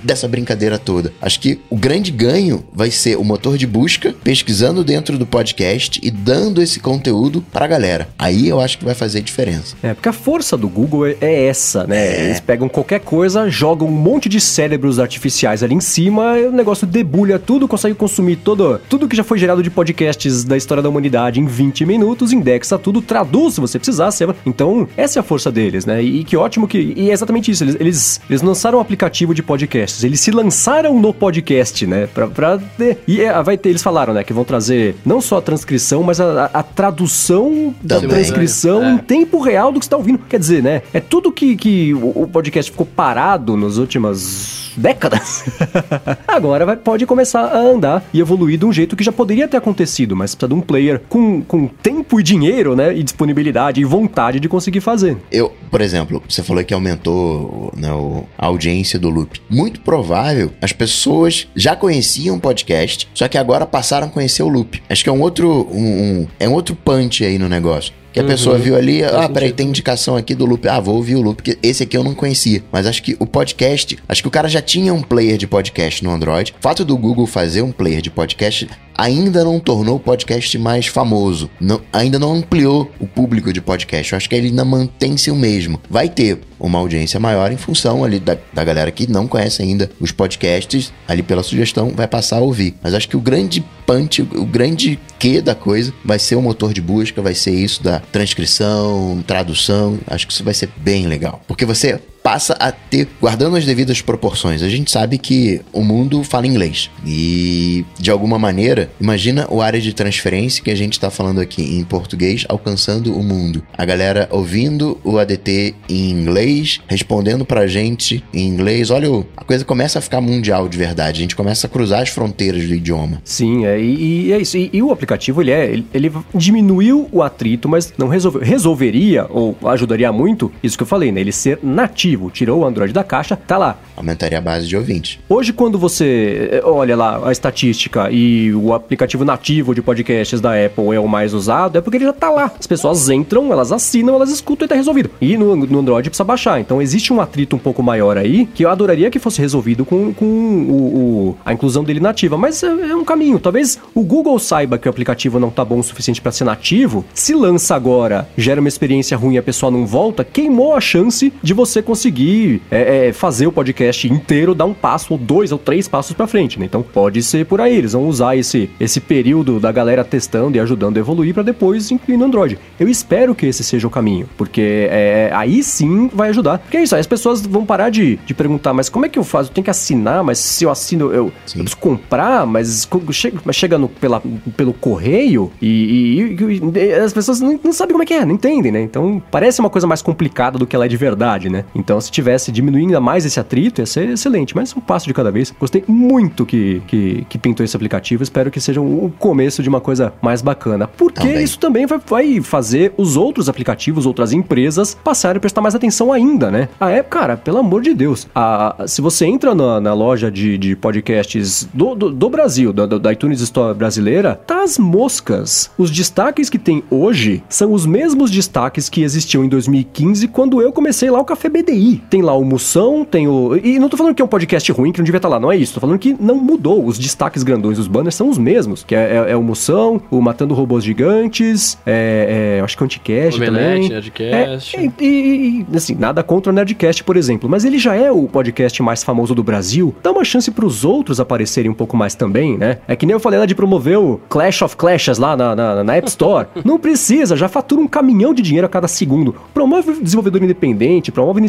dessa 0.07 0.27
brincadeira 0.27 0.79
toda. 0.79 1.13
Acho 1.21 1.39
que 1.39 1.59
o 1.69 1.75
grande 1.75 2.11
ganho 2.11 2.63
vai 2.73 2.89
ser 2.89 3.17
o 3.17 3.23
motor 3.23 3.57
de 3.57 3.67
busca 3.67 4.15
pesquisando 4.23 4.83
dentro 4.83 5.17
do 5.17 5.25
podcast 5.25 5.99
e 6.01 6.09
dando 6.09 6.61
esse 6.61 6.79
conteúdo 6.79 7.43
pra 7.51 7.67
galera. 7.67 8.07
Aí 8.17 8.47
eu 8.47 8.61
acho 8.61 8.77
que 8.77 8.85
vai 8.85 8.95
fazer 8.95 9.21
diferença. 9.21 9.75
É, 9.83 9.93
porque 9.93 10.07
a 10.07 10.13
força 10.13 10.57
do 10.57 10.69
Google 10.69 11.07
é, 11.07 11.17
é 11.19 11.47
essa, 11.47 11.85
né? 11.85 12.07
É. 12.07 12.25
Eles 12.25 12.39
pegam 12.39 12.69
qualquer 12.69 13.01
coisa, 13.01 13.49
jogam 13.49 13.87
um 13.87 13.91
monte 13.91 14.29
de 14.29 14.39
cérebros 14.39 14.97
artificiais 14.97 15.61
ali 15.61 15.75
em 15.75 15.81
cima, 15.81 16.33
o 16.33 16.51
negócio 16.51 16.87
debulha 16.87 17.37
tudo, 17.37 17.67
consegue 17.67 17.95
consumir 17.95 18.37
todo, 18.37 18.79
tudo 18.89 19.07
que 19.07 19.15
já 19.15 19.23
foi 19.23 19.37
gerado 19.37 19.61
de 19.61 19.69
podcasts 19.69 20.45
da 20.45 20.55
história 20.55 20.81
da 20.81 20.87
humanidade 20.87 21.39
em 21.39 21.45
20 21.45 21.85
minutos, 21.85 22.31
indexa 22.31 22.79
tudo, 22.79 23.01
traduz 23.01 23.55
se 23.55 23.61
você 23.61 23.77
precisar. 23.77 24.07
Então, 24.45 24.87
essa 24.95 25.19
é 25.19 25.21
a 25.21 25.23
força 25.23 25.51
deles, 25.51 25.85
né? 25.85 26.01
E, 26.01 26.21
e 26.21 26.23
que 26.23 26.37
ótimo 26.37 26.67
que. 26.67 26.93
E 26.95 27.09
é 27.09 27.13
exatamente 27.13 27.51
isso. 27.51 27.63
Eles, 27.63 27.75
eles, 27.79 28.21
eles 28.29 28.41
lançaram 28.41 28.77
um 28.77 28.81
aplicativo 28.81 29.33
de 29.33 29.43
podcast 29.43 29.96
Eles 30.03 30.19
se 30.19 30.31
lançaram 30.31 30.99
no 30.99 31.13
podcast, 31.13 31.85
né? 31.85 32.07
Pra, 32.07 32.27
pra 32.27 32.57
ter, 32.57 32.99
e 33.07 33.21
é, 33.21 33.41
vai 33.43 33.57
ter, 33.57 33.69
eles 33.69 33.83
falaram, 33.83 34.13
né? 34.13 34.23
Que 34.23 34.33
vão 34.33 34.43
trazer 34.43 34.95
não 35.05 35.21
só 35.21 35.37
a 35.37 35.41
transcrição, 35.41 36.03
mas 36.03 36.19
a, 36.19 36.45
a, 36.45 36.59
a 36.59 36.63
tradução 36.63 37.73
da 37.81 37.99
transcrição 37.99 38.83
é. 38.83 38.91
em 38.91 38.97
tempo 38.97 39.39
real 39.39 39.71
do 39.71 39.79
que 39.79 39.85
você 39.85 39.87
está 39.87 39.97
ouvindo. 39.97 40.19
Quer 40.29 40.39
dizer, 40.39 40.63
né? 40.63 40.81
É 40.93 40.99
tudo 40.99 41.31
que, 41.31 41.55
que 41.55 41.93
o, 41.93 42.23
o 42.23 42.27
podcast 42.27 42.71
ficou 42.71 42.85
parado 42.85 43.55
nas 43.57 43.77
últimas 43.77 44.67
décadas, 44.77 45.43
agora 46.27 46.65
vai, 46.65 46.77
pode 46.77 47.05
começar 47.05 47.41
a 47.41 47.57
andar 47.57 48.03
e 48.13 48.19
evoluir 48.19 48.59
de 48.59 48.65
um 48.65 48.71
jeito 48.71 48.95
que 48.95 49.03
já 49.03 49.11
poderia 49.11 49.47
ter 49.47 49.57
acontecido, 49.57 50.15
mas 50.15 50.35
precisa 50.35 50.47
de 50.47 50.53
um 50.53 50.61
player 50.61 51.01
com, 51.09 51.41
com 51.41 51.67
tempo 51.67 52.19
e 52.19 52.23
dinheiro, 52.23 52.75
né? 52.75 52.95
E 52.95 53.01
disponibilidade 53.01 53.81
e 53.81 53.83
vontade 53.83 54.39
de 54.39 54.47
conseguir 54.47 54.81
fazer. 54.81 55.17
Eu, 55.31 55.51
por 55.71 55.81
exemplo, 55.81 56.21
você 56.29 56.43
falou 56.43 56.63
que 56.63 56.73
aumentou 56.73 57.73
né, 57.75 57.89
a 58.37 58.45
audiência 58.45 58.99
do 58.99 59.09
Loop. 59.09 59.41
Muito 59.49 59.76
provável 59.77 60.51
as 60.61 60.71
pessoas 60.71 61.47
já 61.55 61.75
conheciam 61.75 62.35
o 62.35 62.39
podcast, 62.39 63.07
só 63.13 63.27
que 63.27 63.37
agora 63.37 63.65
passaram 63.65 64.07
a 64.07 64.09
conhecer 64.09 64.43
o 64.43 64.47
Loop. 64.47 64.81
Acho 64.89 65.03
que 65.03 65.09
é 65.09 65.13
um 65.13 65.21
outro, 65.21 65.67
um, 65.71 66.21
um 66.21 66.27
é 66.39 66.47
um 66.47 66.53
outro 66.53 66.75
punch 66.75 67.23
aí 67.23 67.37
no 67.37 67.49
negócio. 67.49 67.93
Que 68.17 68.21
a 68.21 68.23
uhum. 68.23 68.29
pessoa 68.29 68.57
viu 68.57 68.75
ali, 68.75 69.03
ah, 69.03 69.29
peraí, 69.29 69.51
tem 69.51 69.67
indicação 69.67 70.15
aqui 70.15 70.33
do 70.33 70.43
loop. 70.43 70.67
Ah, 70.67 70.79
vou 70.79 70.95
ouvir 70.95 71.15
o 71.15 71.21
loop, 71.21 71.35
porque 71.35 71.59
esse 71.61 71.83
aqui 71.83 71.95
eu 71.95 72.03
não 72.03 72.15
conhecia. 72.15 72.63
Mas 72.71 72.87
acho 72.87 73.03
que 73.03 73.15
o 73.19 73.27
podcast, 73.27 73.95
acho 74.09 74.23
que 74.23 74.27
o 74.27 74.31
cara 74.31 74.47
já 74.47 74.59
tinha 74.59 74.91
um 74.91 75.03
player 75.03 75.37
de 75.37 75.45
podcast 75.45 76.03
no 76.03 76.09
Android. 76.09 76.51
O 76.57 76.61
fato 76.61 76.83
do 76.83 76.97
Google 76.97 77.27
fazer 77.27 77.61
um 77.61 77.71
player 77.71 78.01
de 78.01 78.09
podcast 78.09 78.67
ainda 78.97 79.43
não 79.43 79.59
tornou 79.59 79.97
o 79.97 79.99
podcast 79.99 80.57
mais 80.57 80.87
famoso. 80.87 81.49
Não, 81.59 81.81
ainda 81.93 82.17
não 82.17 82.33
ampliou 82.33 82.91
o 82.99 83.07
público 83.07 83.53
de 83.53 83.61
podcast. 83.61 84.11
Eu 84.11 84.17
acho 84.17 84.29
que 84.29 84.35
ele 84.35 84.47
ainda 84.47 84.65
mantém-se 84.65 85.29
o 85.29 85.35
mesmo. 85.35 85.79
Vai 85.89 86.09
ter 86.09 86.39
uma 86.59 86.79
audiência 86.79 87.19
maior 87.19 87.51
em 87.51 87.57
função 87.57 88.03
ali 88.03 88.19
da, 88.19 88.35
da 88.51 88.63
galera 88.63 88.91
que 88.91 89.09
não 89.09 89.27
conhece 89.27 89.61
ainda 89.61 89.89
os 89.99 90.11
podcasts, 90.11 90.91
ali 91.07 91.21
pela 91.21 91.43
sugestão, 91.43 91.91
vai 91.95 92.07
passar 92.07 92.37
a 92.37 92.41
ouvir. 92.41 92.75
Mas 92.81 92.93
acho 92.93 93.07
que 93.07 93.17
o 93.17 93.21
grande 93.21 93.63
punch, 93.85 94.21
o 94.21 94.45
grande 94.45 94.99
que 95.19 95.41
da 95.41 95.53
coisa 95.53 95.93
vai 96.03 96.17
ser 96.17 96.35
o 96.35 96.41
motor 96.41 96.73
de 96.73 96.81
busca, 96.81 97.21
vai 97.21 97.35
ser 97.35 97.51
isso 97.51 97.83
da 97.83 97.99
transcrição, 97.99 99.23
tradução. 99.25 99.99
Acho 100.07 100.25
que 100.25 100.33
isso 100.33 100.43
vai 100.43 100.53
ser 100.53 100.69
bem 100.77 101.05
legal. 101.05 101.41
Porque 101.47 101.65
você 101.65 101.99
passa 102.27 102.57
a 102.59 102.73
ter, 102.73 103.07
guardando 103.21 103.55
as 103.55 103.65
devidas 103.65 104.01
proporções, 104.01 104.61
a 104.61 104.67
gente 104.67 104.91
sabe 104.91 105.17
que 105.17 105.61
o 105.71 105.81
mundo 105.81 106.25
fala 106.25 106.45
inglês. 106.45 106.91
E, 107.05 107.85
de 107.97 108.11
alguma 108.11 108.37
maneira, 108.37 108.91
imagina 108.99 109.47
o 109.49 109.61
área 109.61 109.79
de 109.79 109.93
transferência 109.93 110.61
que 110.61 110.69
a 110.69 110.75
gente 110.75 110.91
está 110.91 111.09
falando 111.09 111.39
aqui 111.39 111.61
em 111.61 111.85
português 111.85 112.43
alcançando 112.49 113.17
o 113.17 113.23
mundo. 113.23 113.63
A 113.77 113.85
galera 113.85 114.27
ouvindo 114.29 114.99
o 115.05 115.17
ADT 115.17 115.73
em 115.87 116.11
inglês, 116.11 116.81
respondendo 116.85 117.45
pra 117.45 117.65
gente 117.65 118.21
em 118.33 118.45
inglês. 118.45 118.91
Olha, 118.91 119.07
a 119.37 119.45
coisa 119.45 119.63
começa 119.63 119.99
a 119.99 120.01
ficar 120.01 120.19
mundial 120.19 120.67
de 120.67 120.77
verdade. 120.77 121.19
A 121.19 121.21
gente 121.21 121.35
começa 121.35 121.65
a 121.65 121.69
cruzar 121.69 122.01
as 122.01 122.09
fronteiras 122.09 122.67
do 122.67 122.75
idioma. 122.75 123.21
Sim, 123.23 123.65
é, 123.65 123.79
e, 123.79 124.25
e 124.25 124.33
é 124.33 124.39
isso. 124.39 124.57
E, 124.57 124.69
e, 124.73 124.83
o 124.83 124.91
aplicativo, 124.91 125.41
ele, 125.41 125.51
é, 125.51 125.71
ele, 125.71 125.87
ele 125.93 126.11
diminuiu 126.35 127.07
o 127.09 127.23
atrito, 127.23 127.69
mas 127.69 127.93
não 127.97 128.09
resolveu. 128.09 128.41
Resolveria, 128.41 129.27
ou 129.29 129.55
ajudaria 129.63 130.11
muito, 130.11 130.51
isso 130.61 130.75
que 130.75 130.83
eu 130.83 130.87
falei, 130.87 131.09
né? 131.09 131.21
Ele 131.21 131.31
ser 131.31 131.59
nativo 131.63 132.16
tirou 132.31 132.61
o 132.61 132.65
Android 132.65 132.93
da 132.93 133.03
caixa, 133.03 133.35
tá 133.35 133.57
lá. 133.57 133.77
Aumentaria 133.95 134.37
a 134.37 134.41
base 134.41 134.67
de 134.67 134.75
ouvintes. 134.75 135.19
Hoje, 135.29 135.53
quando 135.53 135.77
você 135.77 136.49
eh, 136.51 136.61
olha 136.63 136.95
lá 136.95 137.27
a 137.27 137.31
estatística 137.31 138.09
e 138.11 138.53
o 138.53 138.73
aplicativo 138.73 139.25
nativo 139.25 139.73
de 139.73 139.81
podcasts 139.81 140.39
da 140.41 140.53
Apple 140.53 140.93
é 140.93 140.99
o 140.99 141.07
mais 141.07 141.33
usado, 141.33 141.77
é 141.77 141.81
porque 141.81 141.97
ele 141.97 142.05
já 142.05 142.13
tá 142.13 142.29
lá. 142.29 142.51
As 142.59 142.67
pessoas 142.67 143.09
entram, 143.09 143.51
elas 143.51 143.71
assinam, 143.71 144.15
elas 144.15 144.29
escutam 144.29 144.65
e 144.65 144.69
tá 144.69 144.75
resolvido. 144.75 145.09
E 145.19 145.37
no, 145.37 145.55
no 145.55 145.79
Android 145.79 146.09
precisa 146.09 146.23
baixar. 146.23 146.59
Então 146.59 146.81
existe 146.81 147.11
um 147.13 147.21
atrito 147.21 147.55
um 147.55 147.59
pouco 147.59 147.81
maior 147.81 148.17
aí, 148.17 148.45
que 148.45 148.63
eu 148.63 148.69
adoraria 148.69 149.09
que 149.09 149.19
fosse 149.19 149.41
resolvido 149.41 149.85
com, 149.85 150.13
com 150.13 150.25
o, 150.25 150.97
o 151.31 151.37
a 151.45 151.53
inclusão 151.53 151.83
dele 151.83 151.99
nativa. 151.99 152.37
Mas 152.37 152.63
é, 152.63 152.67
é 152.67 152.95
um 152.95 153.05
caminho. 153.05 153.39
Talvez 153.39 153.79
o 153.93 154.01
Google 154.01 154.37
saiba 154.39 154.77
que 154.77 154.87
o 154.87 154.91
aplicativo 154.91 155.39
não 155.39 155.49
tá 155.49 155.63
bom 155.63 155.79
o 155.79 155.83
suficiente 155.83 156.21
para 156.21 156.31
ser 156.31 156.43
nativo. 156.43 157.05
Se 157.13 157.33
lança 157.33 157.75
agora, 157.75 158.27
gera 158.37 158.59
uma 158.59 158.69
experiência 158.69 159.17
ruim 159.17 159.35
e 159.35 159.37
a 159.37 159.43
pessoa 159.43 159.71
não 159.71 159.85
volta, 159.85 160.23
queimou 160.23 160.73
a 160.73 160.81
chance 160.81 161.33
de 161.41 161.53
você 161.53 161.81
conseguir 161.81 162.06
conseguir 162.07 162.61
é, 162.71 163.07
é, 163.07 163.13
fazer 163.13 163.47
o 163.47 163.51
podcast 163.51 164.07
inteiro 164.07 164.55
dar 164.55 164.65
um 164.65 164.73
passo, 164.73 165.13
ou 165.13 165.19
dois, 165.19 165.51
ou 165.51 165.57
três 165.57 165.87
passos 165.87 166.13
para 166.13 166.25
frente, 166.27 166.59
né? 166.59 166.65
Então 166.65 166.81
pode 166.81 167.21
ser 167.21 167.45
por 167.45 167.59
aí, 167.59 167.75
eles 167.75 167.93
vão 167.93 168.07
usar 168.07 168.35
esse, 168.35 168.69
esse 168.79 168.99
período 168.99 169.59
da 169.59 169.71
galera 169.71 170.03
testando 170.03 170.57
e 170.57 170.59
ajudando 170.59 170.97
a 170.97 170.99
evoluir 170.99 171.33
para 171.33 171.43
depois 171.43 171.91
incluir 171.91 172.17
no 172.17 172.25
Android. 172.25 172.57
Eu 172.79 172.87
espero 172.87 173.35
que 173.35 173.45
esse 173.45 173.63
seja 173.63 173.87
o 173.87 173.89
caminho, 173.89 174.27
porque 174.37 174.87
é, 174.89 175.31
aí 175.33 175.61
sim 175.61 176.09
vai 176.13 176.29
ajudar. 176.29 176.59
Porque 176.59 176.77
é 176.77 176.83
isso, 176.83 176.95
aí 176.95 177.01
as 177.01 177.07
pessoas 177.07 177.45
vão 177.45 177.65
parar 177.65 177.89
de, 177.89 178.17
de 178.25 178.33
perguntar, 178.33 178.73
mas 178.73 178.89
como 178.89 179.05
é 179.05 179.09
que 179.09 179.19
eu 179.19 179.23
faço? 179.23 179.49
Eu 179.49 179.53
tenho 179.53 179.65
que 179.65 179.71
assinar, 179.71 180.23
mas 180.23 180.39
se 180.39 180.63
eu 180.63 180.71
assino, 180.71 181.05
eu, 181.07 181.25
eu 181.25 181.33
preciso 181.43 181.77
comprar, 181.77 182.45
mas 182.45 182.87
chega, 183.11 183.39
mas 183.43 183.55
chega 183.55 183.77
no, 183.77 183.89
pela, 183.89 184.21
pelo 184.55 184.73
correio 184.73 185.51
e, 185.61 186.37
e, 186.39 186.79
e 186.79 186.93
as 186.93 187.13
pessoas 187.13 187.41
não, 187.41 187.59
não, 187.63 187.73
sabem 187.73 187.93
como 187.93 188.03
é 188.03 188.05
que 188.05 188.13
é, 188.13 188.25
não 188.25 188.35
entendem, 188.35 188.71
né? 188.71 188.81
Então 188.81 189.21
parece 189.29 189.59
uma 189.59 189.69
coisa 189.69 189.85
mais 189.85 190.01
complicada 190.01 190.57
do 190.57 190.65
que 190.65 190.75
ela 190.75 190.85
é 190.85 190.87
de 190.87 190.97
verdade, 190.97 191.49
né? 191.49 191.65
Então 191.87 192.01
se 192.01 192.11
tivesse 192.11 192.51
diminuindo 192.51 192.87
ainda 192.87 192.99
mais 192.99 193.25
esse 193.25 193.39
atrito, 193.39 193.79
ia 193.79 193.85
ser 193.85 194.09
excelente, 194.09 194.53
mas 194.53 194.75
um 194.75 194.81
passo 194.81 195.07
de 195.07 195.13
cada 195.13 195.31
vez. 195.31 195.53
Gostei 195.57 195.85
muito 195.87 196.45
que, 196.45 196.81
que, 196.85 197.25
que 197.29 197.37
pintou 197.37 197.63
esse 197.63 197.77
aplicativo, 197.77 198.21
espero 198.21 198.51
que 198.51 198.59
seja 198.59 198.81
o 198.81 199.09
começo 199.17 199.63
de 199.63 199.69
uma 199.69 199.79
coisa 199.79 200.13
mais 200.21 200.41
bacana, 200.41 200.85
porque 200.85 201.21
também. 201.21 201.43
isso 201.43 201.57
também 201.57 201.85
vai, 201.85 201.97
vai 202.05 202.41
fazer 202.41 202.93
os 202.97 203.15
outros 203.15 203.47
aplicativos, 203.47 204.05
outras 204.05 204.33
empresas 204.33 204.97
passarem 205.01 205.37
a 205.37 205.39
prestar 205.39 205.61
mais 205.61 205.75
atenção 205.75 206.11
ainda, 206.11 206.51
né? 206.51 206.67
A 206.77 206.89
época, 206.89 207.19
cara, 207.19 207.37
pelo 207.37 207.59
amor 207.59 207.81
de 207.81 207.93
Deus, 207.93 208.27
a, 208.35 208.83
se 208.85 208.99
você 209.01 209.25
entra 209.25 209.55
na, 209.55 209.79
na 209.79 209.93
loja 209.93 210.29
de, 210.29 210.57
de 210.57 210.75
podcasts 210.75 211.69
do, 211.73 211.95
do, 211.95 212.11
do 212.11 212.29
Brasil, 212.29 212.73
da, 212.73 212.85
da 212.85 213.13
iTunes 213.13 213.39
Store 213.39 213.73
brasileira, 213.73 214.35
tá 214.45 214.61
as 214.61 214.77
moscas. 214.77 215.71
Os 215.77 215.89
destaques 215.89 216.49
que 216.49 216.59
tem 216.59 216.83
hoje 216.89 217.41
são 217.47 217.71
os 217.71 217.85
mesmos 217.85 218.29
destaques 218.29 218.89
que 218.89 219.01
existiam 219.03 219.45
em 219.45 219.47
2015 219.47 220.27
quando 220.27 220.61
eu 220.61 220.73
comecei 220.73 221.09
lá 221.09 221.21
o 221.21 221.25
Café 221.25 221.47
BDI. 221.47 221.76
Tem 222.09 222.21
lá 222.21 222.33
o 222.33 222.43
Moção, 222.43 223.05
tem 223.05 223.27
o. 223.27 223.55
E 223.57 223.79
não 223.79 223.89
tô 223.89 223.97
falando 223.97 224.15
que 224.15 224.21
é 224.21 224.25
um 224.25 224.27
podcast 224.27 224.71
ruim 224.71 224.91
que 224.91 224.99
não 224.99 225.05
devia 225.05 225.17
estar 225.17 225.29
tá 225.29 225.35
lá, 225.35 225.39
não 225.39 225.51
é 225.51 225.57
isso. 225.57 225.73
Tô 225.73 225.79
falando 225.79 225.99
que 225.99 226.15
não 226.19 226.35
mudou. 226.35 226.85
Os 226.85 226.97
destaques 226.97 227.43
grandões 227.43 227.77
dos 227.77 227.87
banners 227.87 228.15
são 228.15 228.29
os 228.29 228.37
mesmos. 228.37 228.83
Que 228.83 228.95
é, 228.95 229.25
é, 229.27 229.31
é 229.31 229.35
o 229.35 229.43
Moção, 229.43 230.01
o 230.09 230.21
Matando 230.21 230.53
Robôs 230.53 230.83
Gigantes, 230.83 231.77
é, 231.85 232.57
é, 232.57 232.63
acho 232.63 232.75
que 232.77 232.83
é 232.83 232.85
o 232.85 232.85
Anticast 232.85 233.39
também. 233.39 233.89
Nerdcast. 233.89 234.77
É, 234.77 234.81
e, 234.81 234.91
e, 234.99 235.65
e, 235.71 235.77
assim, 235.77 235.95
nada 235.95 236.23
contra 236.23 236.51
o 236.51 236.55
Nerdcast, 236.55 237.03
por 237.03 237.17
exemplo. 237.17 237.49
Mas 237.49 237.65
ele 237.65 237.77
já 237.77 237.95
é 237.95 238.11
o 238.11 238.27
podcast 238.27 238.81
mais 238.81 239.03
famoso 239.03 239.33
do 239.33 239.43
Brasil. 239.43 239.93
Dá 240.01 240.11
uma 240.11 240.23
chance 240.23 240.49
pros 240.51 240.83
outros 240.83 241.19
aparecerem 241.19 241.69
um 241.69 241.73
pouco 241.73 241.95
mais 241.95 242.15
também, 242.15 242.57
né? 242.57 242.79
É 242.87 242.95
que 242.95 243.05
nem 243.05 243.13
eu 243.13 243.19
falei 243.19 243.39
lá 243.39 243.45
de 243.45 243.55
promover 243.55 243.99
o 243.99 244.19
Clash 244.29 244.61
of 244.61 244.75
Clashes 244.75 245.17
lá 245.17 245.35
na, 245.35 245.55
na, 245.55 245.83
na 245.83 245.95
App 245.95 246.07
Store. 246.07 246.47
não 246.63 246.77
precisa, 246.77 247.35
já 247.35 247.47
fatura 247.47 247.81
um 247.81 247.87
caminhão 247.87 248.33
de 248.33 248.41
dinheiro 248.41 248.65
a 248.65 248.69
cada 248.69 248.87
segundo. 248.87 249.35
Promove 249.53 250.01
desenvolvedor 250.01 250.43
independente, 250.43 251.11
promove 251.11 251.41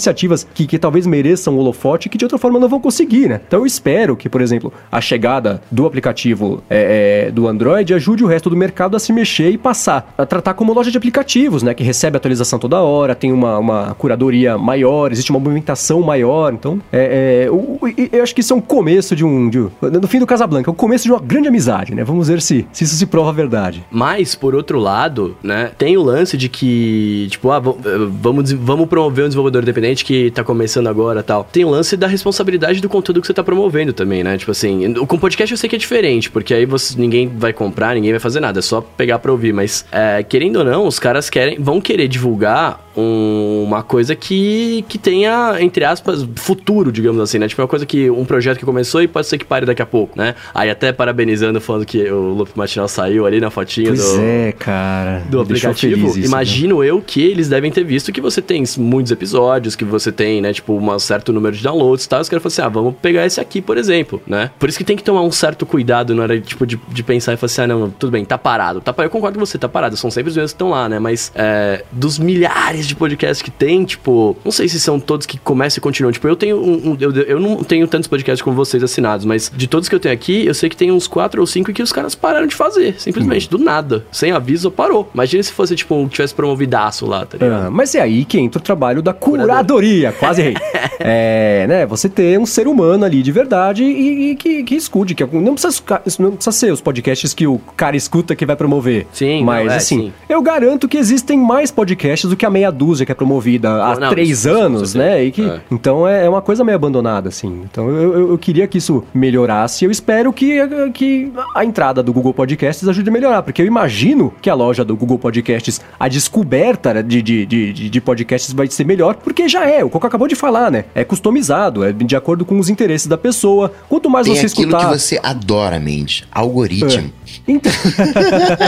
que, 0.54 0.66
que 0.66 0.78
talvez 0.78 1.06
mereçam 1.06 1.54
o 1.54 1.58
holofote 1.58 2.08
que 2.08 2.18
de 2.18 2.24
outra 2.24 2.38
forma 2.38 2.58
não 2.58 2.68
vão 2.68 2.80
conseguir, 2.80 3.28
né? 3.28 3.40
Então 3.46 3.60
eu 3.60 3.66
espero 3.66 4.16
que, 4.16 4.28
por 4.28 4.40
exemplo, 4.40 4.72
a 4.90 5.00
chegada 5.00 5.60
do 5.70 5.86
aplicativo 5.86 6.62
é, 6.68 7.26
é, 7.26 7.30
do 7.30 7.46
Android 7.46 7.94
ajude 7.94 8.24
o 8.24 8.26
resto 8.26 8.50
do 8.50 8.56
mercado 8.56 8.96
a 8.96 9.00
se 9.00 9.12
mexer 9.12 9.50
e 9.50 9.58
passar 9.58 10.14
a 10.16 10.26
tratar 10.26 10.54
como 10.54 10.72
loja 10.72 10.90
de 10.90 10.98
aplicativos, 10.98 11.62
né? 11.62 11.74
Que 11.74 11.82
recebe 11.82 12.16
atualização 12.16 12.58
toda 12.58 12.80
hora, 12.80 13.14
tem 13.14 13.32
uma, 13.32 13.58
uma 13.58 13.94
curadoria 13.94 14.56
maior, 14.56 15.12
existe 15.12 15.30
uma 15.30 15.40
movimentação 15.40 16.00
maior. 16.02 16.52
Então, 16.52 16.80
é, 16.92 17.44
é 17.44 17.48
eu, 17.48 17.78
eu, 18.12 18.22
acho 18.22 18.34
que 18.34 18.40
isso 18.40 18.52
é 18.52 18.56
um 18.56 18.60
começo 18.60 19.14
de 19.14 19.24
um. 19.24 19.48
De, 19.48 19.58
no 19.58 20.08
fim 20.08 20.18
do 20.18 20.26
Casablanca, 20.26 20.70
é 20.70 20.72
o 20.72 20.74
começo 20.74 21.04
de 21.04 21.12
uma 21.12 21.20
grande 21.20 21.48
amizade, 21.48 21.94
né? 21.94 22.04
Vamos 22.04 22.28
ver 22.28 22.40
se, 22.40 22.66
se 22.72 22.84
isso 22.84 22.94
se 22.94 23.06
prova 23.06 23.32
verdade. 23.32 23.84
Mas, 23.90 24.34
por 24.34 24.54
outro 24.54 24.78
lado, 24.78 25.36
né, 25.42 25.70
tem 25.78 25.96
o 25.96 26.02
lance 26.02 26.36
de 26.36 26.48
que, 26.48 27.28
tipo, 27.30 27.50
ah, 27.50 27.60
vamos, 27.60 28.52
vamos 28.52 28.88
promover 28.88 29.24
um 29.24 29.28
desenvolvedor 29.28 29.62
independente 29.62 30.04
que 30.08 30.30
tá 30.30 30.42
começando 30.42 30.86
agora 30.86 31.22
tal. 31.22 31.44
Tem 31.44 31.66
o 31.66 31.68
lance 31.68 31.94
da 31.94 32.06
responsabilidade 32.06 32.80
do 32.80 32.88
conteúdo 32.88 33.20
que 33.20 33.26
você 33.26 33.34
tá 33.34 33.44
promovendo 33.44 33.92
também, 33.92 34.24
né? 34.24 34.38
Tipo 34.38 34.52
assim, 34.52 34.94
com 34.94 35.18
podcast 35.18 35.52
eu 35.52 35.58
sei 35.58 35.68
que 35.68 35.76
é 35.76 35.78
diferente, 35.78 36.30
porque 36.30 36.54
aí 36.54 36.64
você, 36.64 36.98
ninguém 36.98 37.28
vai 37.28 37.52
comprar, 37.52 37.94
ninguém 37.94 38.12
vai 38.12 38.18
fazer 38.18 38.40
nada, 38.40 38.58
é 38.58 38.62
só 38.62 38.80
pegar 38.80 39.18
pra 39.18 39.30
ouvir. 39.30 39.52
Mas, 39.52 39.84
é, 39.92 40.22
querendo 40.22 40.60
ou 40.60 40.64
não, 40.64 40.86
os 40.86 40.98
caras 40.98 41.28
querem, 41.28 41.58
vão 41.60 41.78
querer 41.78 42.08
divulgar 42.08 42.88
um, 42.96 43.64
uma 43.64 43.82
coisa 43.82 44.16
que, 44.16 44.82
que 44.88 44.96
tenha, 44.96 45.56
entre 45.60 45.84
aspas, 45.84 46.26
futuro, 46.36 46.90
digamos 46.90 47.20
assim, 47.20 47.38
né? 47.38 47.46
Tipo, 47.46 47.60
uma 47.60 47.68
coisa 47.68 47.84
que, 47.84 48.08
um 48.08 48.24
projeto 48.24 48.58
que 48.58 48.64
começou 48.64 49.02
e 49.02 49.06
pode 49.06 49.26
ser 49.26 49.36
que 49.36 49.44
pare 49.44 49.66
daqui 49.66 49.82
a 49.82 49.86
pouco, 49.86 50.18
né? 50.18 50.34
Aí 50.54 50.70
até 50.70 50.90
parabenizando, 50.90 51.60
falando 51.60 51.84
que 51.84 52.10
o 52.10 52.32
Loop 52.32 52.50
Matinal 52.56 52.88
saiu 52.88 53.26
ali 53.26 53.40
na 53.40 53.50
fotinha 53.50 53.88
pois 53.88 54.14
do... 54.14 54.20
é, 54.22 54.52
cara. 54.52 55.22
Do 55.28 55.38
aplicativo. 55.38 56.08
Isso, 56.08 56.20
Imagino 56.20 56.80
né? 56.80 56.86
eu 56.86 57.02
que 57.02 57.22
eles 57.22 57.48
devem 57.48 57.70
ter 57.70 57.84
visto 57.84 58.10
que 58.10 58.22
você 58.22 58.40
tem 58.40 58.64
muitos 58.78 59.12
episódios, 59.12 59.76
que 59.76 59.84
você 59.84 59.97
tem, 60.12 60.40
né, 60.40 60.52
tipo, 60.52 60.74
um 60.74 60.98
certo 60.98 61.32
número 61.32 61.56
de 61.56 61.62
downloads 61.62 62.04
e 62.04 62.08
tal. 62.08 62.20
Os 62.20 62.28
caras 62.28 62.42
falam 62.42 62.52
assim, 62.52 62.62
ah, 62.62 62.68
vamos 62.68 62.94
pegar 63.00 63.26
esse 63.26 63.40
aqui, 63.40 63.60
por 63.60 63.76
exemplo, 63.76 64.20
né? 64.26 64.50
Por 64.58 64.68
isso 64.68 64.78
que 64.78 64.84
tem 64.84 64.96
que 64.96 65.02
tomar 65.02 65.22
um 65.22 65.30
certo 65.30 65.66
cuidado 65.66 66.14
na 66.14 66.22
hora, 66.22 66.40
tipo, 66.40 66.66
de, 66.66 66.78
de 66.88 67.02
pensar 67.02 67.32
e 67.32 67.36
falar 67.36 67.46
assim, 67.46 67.62
ah, 67.62 67.66
não, 67.66 67.90
tudo 67.90 68.10
bem, 68.10 68.24
tá 68.24 68.38
parado. 68.38 68.80
Tá, 68.80 68.94
eu 68.98 69.10
concordo 69.10 69.38
com 69.38 69.44
você, 69.44 69.58
tá 69.58 69.68
parado. 69.68 69.96
São 69.96 70.10
sempre 70.10 70.30
os 70.30 70.36
mesmos 70.36 70.52
que 70.52 70.56
estão 70.56 70.70
lá, 70.70 70.88
né? 70.88 70.98
Mas 70.98 71.32
é, 71.34 71.84
dos 71.92 72.18
milhares 72.18 72.86
de 72.86 72.94
podcasts 72.94 73.42
que 73.42 73.50
tem, 73.50 73.84
tipo, 73.84 74.36
não 74.44 74.52
sei 74.52 74.68
se 74.68 74.80
são 74.80 74.98
todos 75.00 75.26
que 75.26 75.38
começam 75.38 75.78
e 75.78 75.80
continuam. 75.80 76.12
Tipo, 76.12 76.28
eu 76.28 76.36
tenho 76.36 76.56
um. 76.56 76.90
um 76.90 76.96
eu, 77.00 77.12
eu 77.12 77.40
não 77.40 77.62
tenho 77.62 77.86
tantos 77.86 78.08
podcasts 78.08 78.42
como 78.42 78.56
vocês 78.56 78.82
assinados, 78.82 79.24
mas 79.24 79.50
de 79.54 79.66
todos 79.66 79.88
que 79.88 79.94
eu 79.94 80.00
tenho 80.00 80.14
aqui, 80.14 80.46
eu 80.46 80.54
sei 80.54 80.68
que 80.68 80.76
tem 80.76 80.90
uns 80.90 81.06
quatro 81.06 81.40
ou 81.40 81.46
cinco 81.46 81.72
que 81.72 81.82
os 81.82 81.92
caras 81.92 82.14
pararam 82.14 82.46
de 82.46 82.54
fazer. 82.54 82.94
Simplesmente, 82.98 83.46
hum. 83.46 83.58
do 83.58 83.58
nada. 83.58 84.04
Sem 84.10 84.32
aviso, 84.32 84.70
parou. 84.70 85.08
Imagina 85.14 85.42
se 85.42 85.52
fosse, 85.52 85.74
tipo, 85.74 85.94
um, 85.94 86.08
tivesse 86.08 86.34
promovidaço 86.34 87.06
lá, 87.06 87.24
tá 87.26 87.38
ligado? 87.38 87.66
Ah, 87.66 87.70
mas 87.70 87.94
é 87.94 88.00
aí 88.00 88.24
que 88.24 88.38
entra 88.38 88.58
o 88.58 88.62
trabalho 88.62 89.02
da 89.02 89.12
curadoria. 89.12 89.87
Quase 90.18 90.40
errei. 90.40 90.54
é, 91.00 91.66
né? 91.68 91.86
Você 91.86 92.08
ter 92.08 92.38
um 92.38 92.46
ser 92.46 92.66
humano 92.66 93.04
ali 93.04 93.22
de 93.22 93.32
verdade 93.32 93.84
e, 93.84 94.30
e 94.30 94.36
que, 94.36 94.62
que 94.62 94.74
escute. 94.74 95.14
Que 95.14 95.24
não, 95.24 95.54
precisa, 95.54 95.82
não 96.18 96.32
precisa 96.32 96.52
ser 96.52 96.72
os 96.72 96.80
podcasts 96.80 97.32
que 97.34 97.46
o 97.46 97.58
cara 97.76 97.96
escuta 97.96 98.34
que 98.34 98.44
vai 98.44 98.56
promover. 98.56 99.06
Sim, 99.12 99.44
mas 99.44 99.66
não, 99.66 99.72
é, 99.72 99.76
assim, 99.76 100.00
sim. 100.00 100.12
eu 100.28 100.42
garanto 100.42 100.88
que 100.88 100.96
existem 100.96 101.38
mais 101.38 101.70
podcasts 101.70 102.28
do 102.28 102.36
que 102.36 102.46
a 102.46 102.50
meia 102.50 102.70
dúzia 102.70 103.06
que 103.06 103.12
é 103.12 103.14
promovida 103.14 103.70
há 103.82 103.98
não, 103.98 104.10
três 104.10 104.30
isso, 104.30 104.50
anos, 104.50 104.90
isso, 104.90 104.98
né? 104.98 105.24
E 105.24 105.30
que, 105.30 105.42
é. 105.42 105.60
Então 105.70 106.06
é, 106.06 106.26
é 106.26 106.28
uma 106.28 106.42
coisa 106.42 106.64
meio 106.64 106.76
abandonada, 106.76 107.28
assim. 107.28 107.62
Então 107.70 107.88
eu, 107.88 108.12
eu, 108.12 108.30
eu, 108.30 108.38
queria 108.38 108.66
que 108.66 108.78
isso 108.78 109.04
melhorasse. 109.14 109.84
Eu 109.84 109.90
espero 109.90 110.32
que, 110.32 110.58
que 110.92 111.32
a 111.54 111.64
entrada 111.64 112.02
do 112.02 112.12
Google 112.12 112.34
Podcasts 112.34 112.86
ajude 112.88 113.08
a 113.08 113.12
melhorar, 113.12 113.42
porque 113.42 113.62
eu 113.62 113.66
imagino 113.66 114.32
que 114.40 114.50
a 114.50 114.54
loja 114.54 114.84
do 114.84 114.96
Google 114.96 115.18
Podcasts, 115.18 115.80
a 115.98 116.08
descoberta 116.08 117.02
de, 117.02 117.22
de, 117.22 117.46
de, 117.46 117.72
de 117.90 118.00
podcasts 118.00 118.52
vai 118.52 118.66
ser 118.68 118.84
melhor, 118.84 119.14
porque 119.16 119.48
já 119.48 119.68
é. 119.68 119.77
O 119.84 119.90
Coco 119.90 120.06
acabou 120.06 120.28
de 120.28 120.34
falar, 120.34 120.70
né? 120.70 120.84
É 120.94 121.04
customizado, 121.04 121.84
é 121.84 121.92
de 121.92 122.16
acordo 122.16 122.44
com 122.44 122.58
os 122.58 122.68
interesses 122.68 123.06
da 123.06 123.18
pessoa. 123.18 123.72
Quanto 123.88 124.08
mais 124.10 124.26
Tem 124.26 124.34
você 124.36 124.46
aquilo 124.46 124.68
escutar. 124.70 124.90
que 124.92 124.98
você 124.98 125.20
adora, 125.22 125.78
mente. 125.78 126.24
Algoritmo. 126.32 127.10
É. 127.14 127.17
Então... 127.46 127.72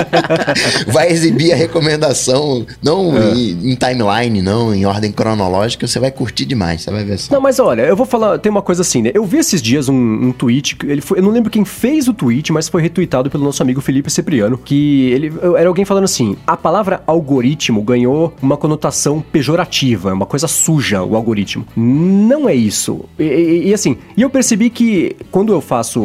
vai 0.88 1.10
exibir 1.10 1.52
a 1.52 1.56
recomendação, 1.56 2.66
não 2.82 3.16
é. 3.16 3.32
em, 3.34 3.72
em, 3.72 3.74
timeline, 3.74 4.42
não 4.42 4.74
em 4.74 4.84
ordem 4.84 5.12
cronológica, 5.12 5.86
você 5.86 5.98
vai 5.98 6.10
curtir 6.10 6.44
demais, 6.44 6.82
você 6.82 6.90
vai 6.90 7.04
ver 7.04 7.18
só. 7.18 7.34
Não, 7.34 7.40
mas 7.40 7.58
olha, 7.58 7.82
eu 7.82 7.96
vou 7.96 8.06
falar, 8.06 8.38
tem 8.38 8.50
uma 8.50 8.62
coisa 8.62 8.82
assim, 8.82 9.02
né? 9.02 9.10
Eu 9.14 9.24
vi 9.24 9.38
esses 9.38 9.60
dias 9.60 9.88
um, 9.88 9.94
um 9.94 10.32
tweet, 10.32 10.76
ele 10.84 11.00
foi, 11.00 11.18
eu 11.18 11.22
não 11.22 11.30
lembro 11.30 11.50
quem 11.50 11.64
fez 11.64 12.08
o 12.08 12.14
tweet, 12.14 12.52
mas 12.52 12.68
foi 12.68 12.82
retweetado 12.82 13.30
pelo 13.30 13.44
nosso 13.44 13.62
amigo 13.62 13.80
Felipe 13.80 14.10
Cipriano, 14.10 14.58
que 14.58 15.10
ele 15.10 15.32
era 15.56 15.68
alguém 15.68 15.84
falando 15.84 16.04
assim: 16.04 16.36
a 16.46 16.56
palavra 16.56 17.02
algoritmo 17.06 17.82
ganhou 17.82 18.34
uma 18.42 18.56
conotação 18.56 19.20
pejorativa, 19.20 20.12
uma 20.12 20.26
coisa 20.26 20.48
suja, 20.48 21.02
o 21.02 21.16
algoritmo. 21.16 21.66
Não 21.76 22.48
é 22.48 22.54
isso. 22.54 23.04
E, 23.18 23.24
e, 23.24 23.68
e 23.68 23.74
assim, 23.74 23.96
e 24.16 24.22
eu 24.22 24.30
percebi 24.30 24.70
que 24.70 25.16
quando 25.30 25.52
eu 25.52 25.60
faço, 25.60 26.00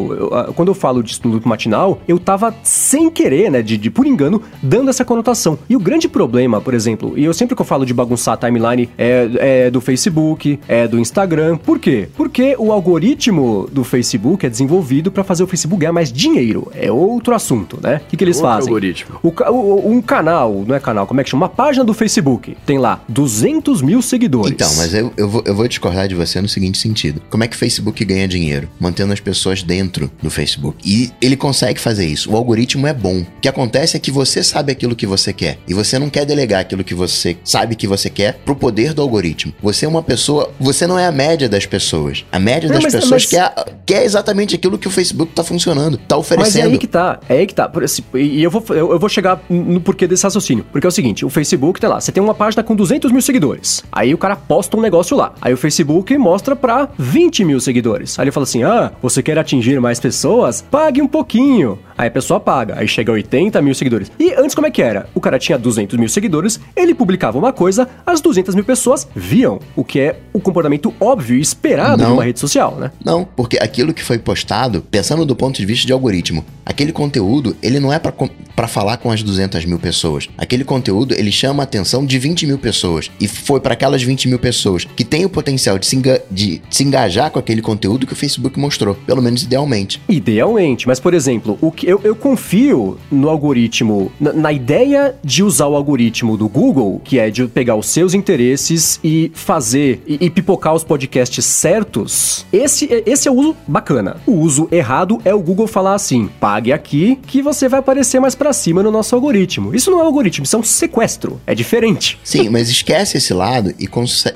quando 0.55 0.69
eu 0.69 0.75
falo 0.75 1.03
disso 1.03 1.21
no 1.23 1.33
loop 1.33 1.47
matinal, 1.47 2.01
eu 2.07 2.19
tava 2.19 2.44
sem 2.63 3.09
querer, 3.09 3.51
né, 3.51 3.61
de, 3.61 3.77
de 3.77 3.89
por 3.89 4.05
engano, 4.05 4.41
dando 4.61 4.89
essa 4.89 5.05
conotação. 5.05 5.57
E 5.69 5.75
o 5.75 5.79
grande 5.79 6.07
problema, 6.07 6.61
por 6.61 6.73
exemplo, 6.73 7.13
e 7.17 7.23
eu 7.23 7.33
sempre 7.33 7.55
que 7.55 7.61
eu 7.61 7.65
falo 7.65 7.85
de 7.85 7.93
bagunçar 7.93 8.33
a 8.33 8.37
timeline 8.37 8.89
é, 8.97 9.65
é 9.65 9.71
do 9.71 9.81
Facebook, 9.81 10.59
é 10.67 10.87
do 10.87 10.99
Instagram. 10.99 11.57
Por 11.57 11.79
quê? 11.79 12.09
Porque 12.15 12.55
o 12.57 12.71
algoritmo 12.71 13.67
do 13.71 13.83
Facebook 13.83 14.45
é 14.45 14.49
desenvolvido 14.49 15.11
para 15.11 15.23
fazer 15.23 15.43
o 15.43 15.47
Facebook 15.47 15.79
ganhar 15.79 15.93
mais 15.93 16.11
dinheiro. 16.11 16.71
É 16.73 16.91
outro 16.91 17.33
assunto, 17.33 17.79
né? 17.81 18.01
O 18.05 18.09
que, 18.09 18.17
que 18.17 18.23
eles 18.23 18.37
outro 18.37 18.51
fazem? 18.51 18.69
algoritmo. 18.69 19.19
O, 19.21 19.29
o, 19.29 19.91
um 19.91 20.01
canal, 20.01 20.63
não 20.67 20.75
é 20.75 20.79
canal, 20.79 21.07
como 21.07 21.21
é 21.21 21.23
que 21.23 21.29
chama? 21.29 21.45
Uma 21.45 21.49
página 21.49 21.83
do 21.83 21.93
Facebook 21.93 22.57
tem 22.65 22.77
lá 22.77 23.01
200 23.07 23.81
mil 23.81 24.01
seguidores. 24.01 24.51
Então, 24.51 24.73
mas 24.75 24.93
eu, 24.93 25.11
eu, 25.15 25.29
vou, 25.29 25.43
eu 25.45 25.55
vou 25.55 25.67
discordar 25.67 26.07
de 26.07 26.15
você 26.15 26.41
no 26.41 26.47
seguinte 26.47 26.77
sentido. 26.77 27.21
Como 27.29 27.43
é 27.43 27.47
que 27.47 27.55
o 27.55 27.59
Facebook 27.59 28.03
ganha 28.03 28.27
dinheiro? 28.27 28.69
Mantendo 28.79 29.13
as 29.13 29.19
pessoas 29.19 29.63
dentro 29.63 30.09
do 30.21 30.29
Facebook. 30.29 30.77
E 30.85 31.11
ele 31.21 31.35
consegue 31.35 31.79
fazer 31.79 32.05
isso. 32.05 32.31
O 32.35 32.37
algoritmo 32.37 32.85
é 32.85 32.93
bom. 32.93 33.19
O 33.19 33.25
que 33.39 33.47
acontece 33.47 33.95
é 33.95 33.99
que 33.99 34.11
você 34.11 34.43
sabe 34.43 34.69
aquilo 34.69 34.93
que 34.93 35.07
você 35.07 35.31
quer 35.31 35.57
e 35.65 35.73
você 35.73 35.97
não 35.97 36.09
quer 36.09 36.25
delegar 36.25 36.59
aquilo 36.59 36.83
que 36.83 36.93
você 36.93 37.37
sabe 37.45 37.77
que 37.77 37.87
você 37.87 38.09
quer 38.09 38.41
pro 38.43 38.53
poder 38.53 38.93
do 38.93 39.01
algoritmo. 39.01 39.53
Você 39.63 39.85
é 39.85 39.87
uma 39.87 40.03
pessoa, 40.03 40.51
você 40.59 40.85
não 40.85 40.99
é 40.99 41.05
a 41.05 41.13
média 41.13 41.47
das 41.47 41.65
pessoas. 41.65 42.25
A 42.29 42.37
média 42.37 42.67
não, 42.67 42.75
das 42.75 42.83
mas, 42.83 42.93
pessoas 42.93 43.23
mas... 43.23 43.25
Quer, 43.27 43.53
quer 43.85 44.03
exatamente 44.03 44.53
aquilo 44.53 44.77
que 44.77 44.85
o 44.85 44.91
Facebook 44.91 45.31
tá 45.31 45.45
funcionando, 45.45 45.95
tá 45.95 46.17
oferecendo. 46.17 46.63
Mas 46.63 46.71
é 46.71 46.73
aí 46.73 46.77
que 46.77 46.87
tá, 46.87 47.21
é 47.29 47.37
aí 47.37 47.47
que 47.47 47.55
tá. 47.55 47.71
E 48.13 48.43
eu 48.43 48.51
vou, 48.51 48.61
eu 48.67 48.99
vou 48.99 49.07
chegar 49.07 49.41
no 49.49 49.79
porquê 49.79 50.05
desse 50.05 50.23
raciocínio. 50.23 50.65
Porque 50.73 50.85
é 50.85 50.89
o 50.89 50.91
seguinte, 50.91 51.23
o 51.23 51.29
Facebook 51.29 51.79
tá 51.79 51.87
lá, 51.87 52.01
você 52.01 52.11
tem 52.11 52.21
uma 52.21 52.35
página 52.35 52.61
com 52.63 52.75
200 52.75 53.13
mil 53.13 53.21
seguidores. 53.21 53.81
Aí 53.93 54.13
o 54.13 54.17
cara 54.17 54.35
posta 54.35 54.75
um 54.75 54.81
negócio 54.81 55.15
lá. 55.15 55.33
Aí 55.39 55.53
o 55.53 55.57
Facebook 55.57 56.17
mostra 56.17 56.53
pra 56.53 56.89
20 56.97 57.45
mil 57.45 57.61
seguidores. 57.61 58.19
Aí 58.19 58.25
ele 58.25 58.31
fala 58.31 58.43
assim, 58.43 58.63
ah, 58.63 58.91
você 59.01 59.23
quer 59.23 59.39
atingir 59.39 59.79
mais 59.79 60.01
pessoas? 60.01 60.61
Pague 60.69 61.01
um 61.01 61.07
pouquinho. 61.07 61.79
Aí 61.97 62.09
a 62.09 62.11
pessoa 62.11 62.24
paga, 62.39 62.75
aí 62.77 62.87
chega 62.87 63.11
a 63.11 63.13
80 63.13 63.61
mil 63.61 63.73
seguidores. 63.73 64.11
E 64.19 64.33
antes 64.33 64.55
como 64.55 64.67
é 64.67 64.71
que 64.71 64.81
era? 64.81 65.07
O 65.13 65.21
cara 65.21 65.39
tinha 65.39 65.57
200 65.57 65.97
mil 65.97 66.09
seguidores, 66.09 66.59
ele 66.75 66.93
publicava 66.93 67.37
uma 67.37 67.53
coisa, 67.53 67.87
as 68.05 68.21
200 68.21 68.55
mil 68.55 68.63
pessoas 68.63 69.07
viam, 69.15 69.59
o 69.75 69.83
que 69.83 69.99
é 69.99 70.19
o 70.33 70.39
comportamento 70.39 70.93
óbvio 70.99 71.37
e 71.37 71.41
esperado 71.41 72.01
não, 72.01 72.11
numa 72.11 72.23
rede 72.23 72.39
social, 72.39 72.75
né? 72.75 72.91
Não, 73.03 73.23
porque 73.23 73.57
aquilo 73.61 73.93
que 73.93 74.03
foi 74.03 74.17
postado, 74.17 74.81
pensando 74.81 75.25
do 75.25 75.35
ponto 75.35 75.57
de 75.57 75.65
vista 75.65 75.85
de 75.85 75.93
algoritmo, 75.93 76.43
aquele 76.65 76.91
conteúdo, 76.91 77.55
ele 77.61 77.79
não 77.79 77.93
é 77.93 77.99
para 77.99 78.67
falar 78.67 78.97
com 78.97 79.11
as 79.11 79.21
200 79.21 79.65
mil 79.65 79.79
pessoas. 79.79 80.27
Aquele 80.37 80.63
conteúdo, 80.63 81.13
ele 81.13 81.31
chama 81.31 81.63
a 81.63 81.65
atenção 81.65 82.05
de 82.05 82.17
20 82.17 82.47
mil 82.47 82.57
pessoas. 82.57 83.11
E 83.19 83.27
foi 83.27 83.59
para 83.59 83.73
aquelas 83.73 84.01
20 84.01 84.27
mil 84.27 84.39
pessoas 84.39 84.85
que 84.85 85.03
têm 85.03 85.25
o 85.25 85.29
potencial 85.29 85.77
de 85.77 85.85
se, 85.85 86.01
de 86.31 86.61
se 86.69 86.83
engajar 86.83 87.29
com 87.29 87.39
aquele 87.39 87.61
conteúdo 87.61 88.07
que 88.07 88.13
o 88.13 88.15
Facebook 88.15 88.59
mostrou. 88.59 88.95
Pelo 88.95 89.21
menos 89.21 89.43
idealmente. 89.43 90.01
Idealmente. 90.07 90.87
Mas, 90.87 90.99
por 90.99 91.13
exemplo, 91.13 91.57
o 91.61 91.71
que 91.71 91.87
eu, 91.87 91.99
eu 92.03 92.14
confio 92.15 92.97
no 93.11 93.29
algoritmo, 93.29 94.11
na, 94.19 94.33
na 94.33 94.51
ideia 94.51 95.15
de 95.23 95.43
usar 95.43 95.67
o 95.67 95.75
algoritmo 95.75 96.37
do 96.37 96.47
Google, 96.47 97.01
que 97.03 97.19
é 97.19 97.29
de 97.29 97.45
pegar 97.47 97.75
os 97.75 97.87
seus 97.87 98.13
interesses 98.13 98.99
e 99.03 99.31
fazer 99.33 100.01
e, 100.07 100.17
e 100.25 100.29
pipocar 100.29 100.73
os 100.73 100.83
podcasts 100.83 101.45
certos. 101.45 102.45
Esse, 102.51 103.03
esse 103.05 103.27
é 103.27 103.31
o 103.31 103.35
uso 103.35 103.55
bacana. 103.67 104.17
O 104.25 104.33
uso 104.33 104.67
errado 104.71 105.19
é 105.23 105.33
o 105.33 105.39
Google 105.39 105.67
falar 105.67 105.95
assim: 105.95 106.29
pague 106.39 106.71
aqui 106.71 107.17
que 107.27 107.41
você 107.41 107.67
vai 107.67 107.79
aparecer 107.79 108.19
mais 108.19 108.35
para 108.35 108.53
cima 108.53 108.81
no 108.81 108.91
nosso 108.91 109.15
algoritmo. 109.15 109.75
Isso 109.75 109.91
não 109.91 109.99
é 109.99 110.03
algoritmo, 110.03 110.45
isso 110.45 110.55
é 110.55 110.59
um 110.59 110.63
sequestro. 110.63 111.39
É 111.45 111.53
diferente. 111.55 112.19
Sim, 112.23 112.49
mas 112.49 112.69
esquece 112.69 113.17
esse 113.17 113.33
lado 113.33 113.73
e 113.79 113.89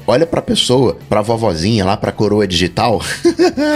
olha 0.07 0.25
pra 0.25 0.41
pessoa, 0.41 0.97
pra 1.07 1.21
vovozinha 1.21 1.86
lá, 1.86 1.97
pra 1.97 2.11
coroa 2.11 2.47
digital. 2.47 3.01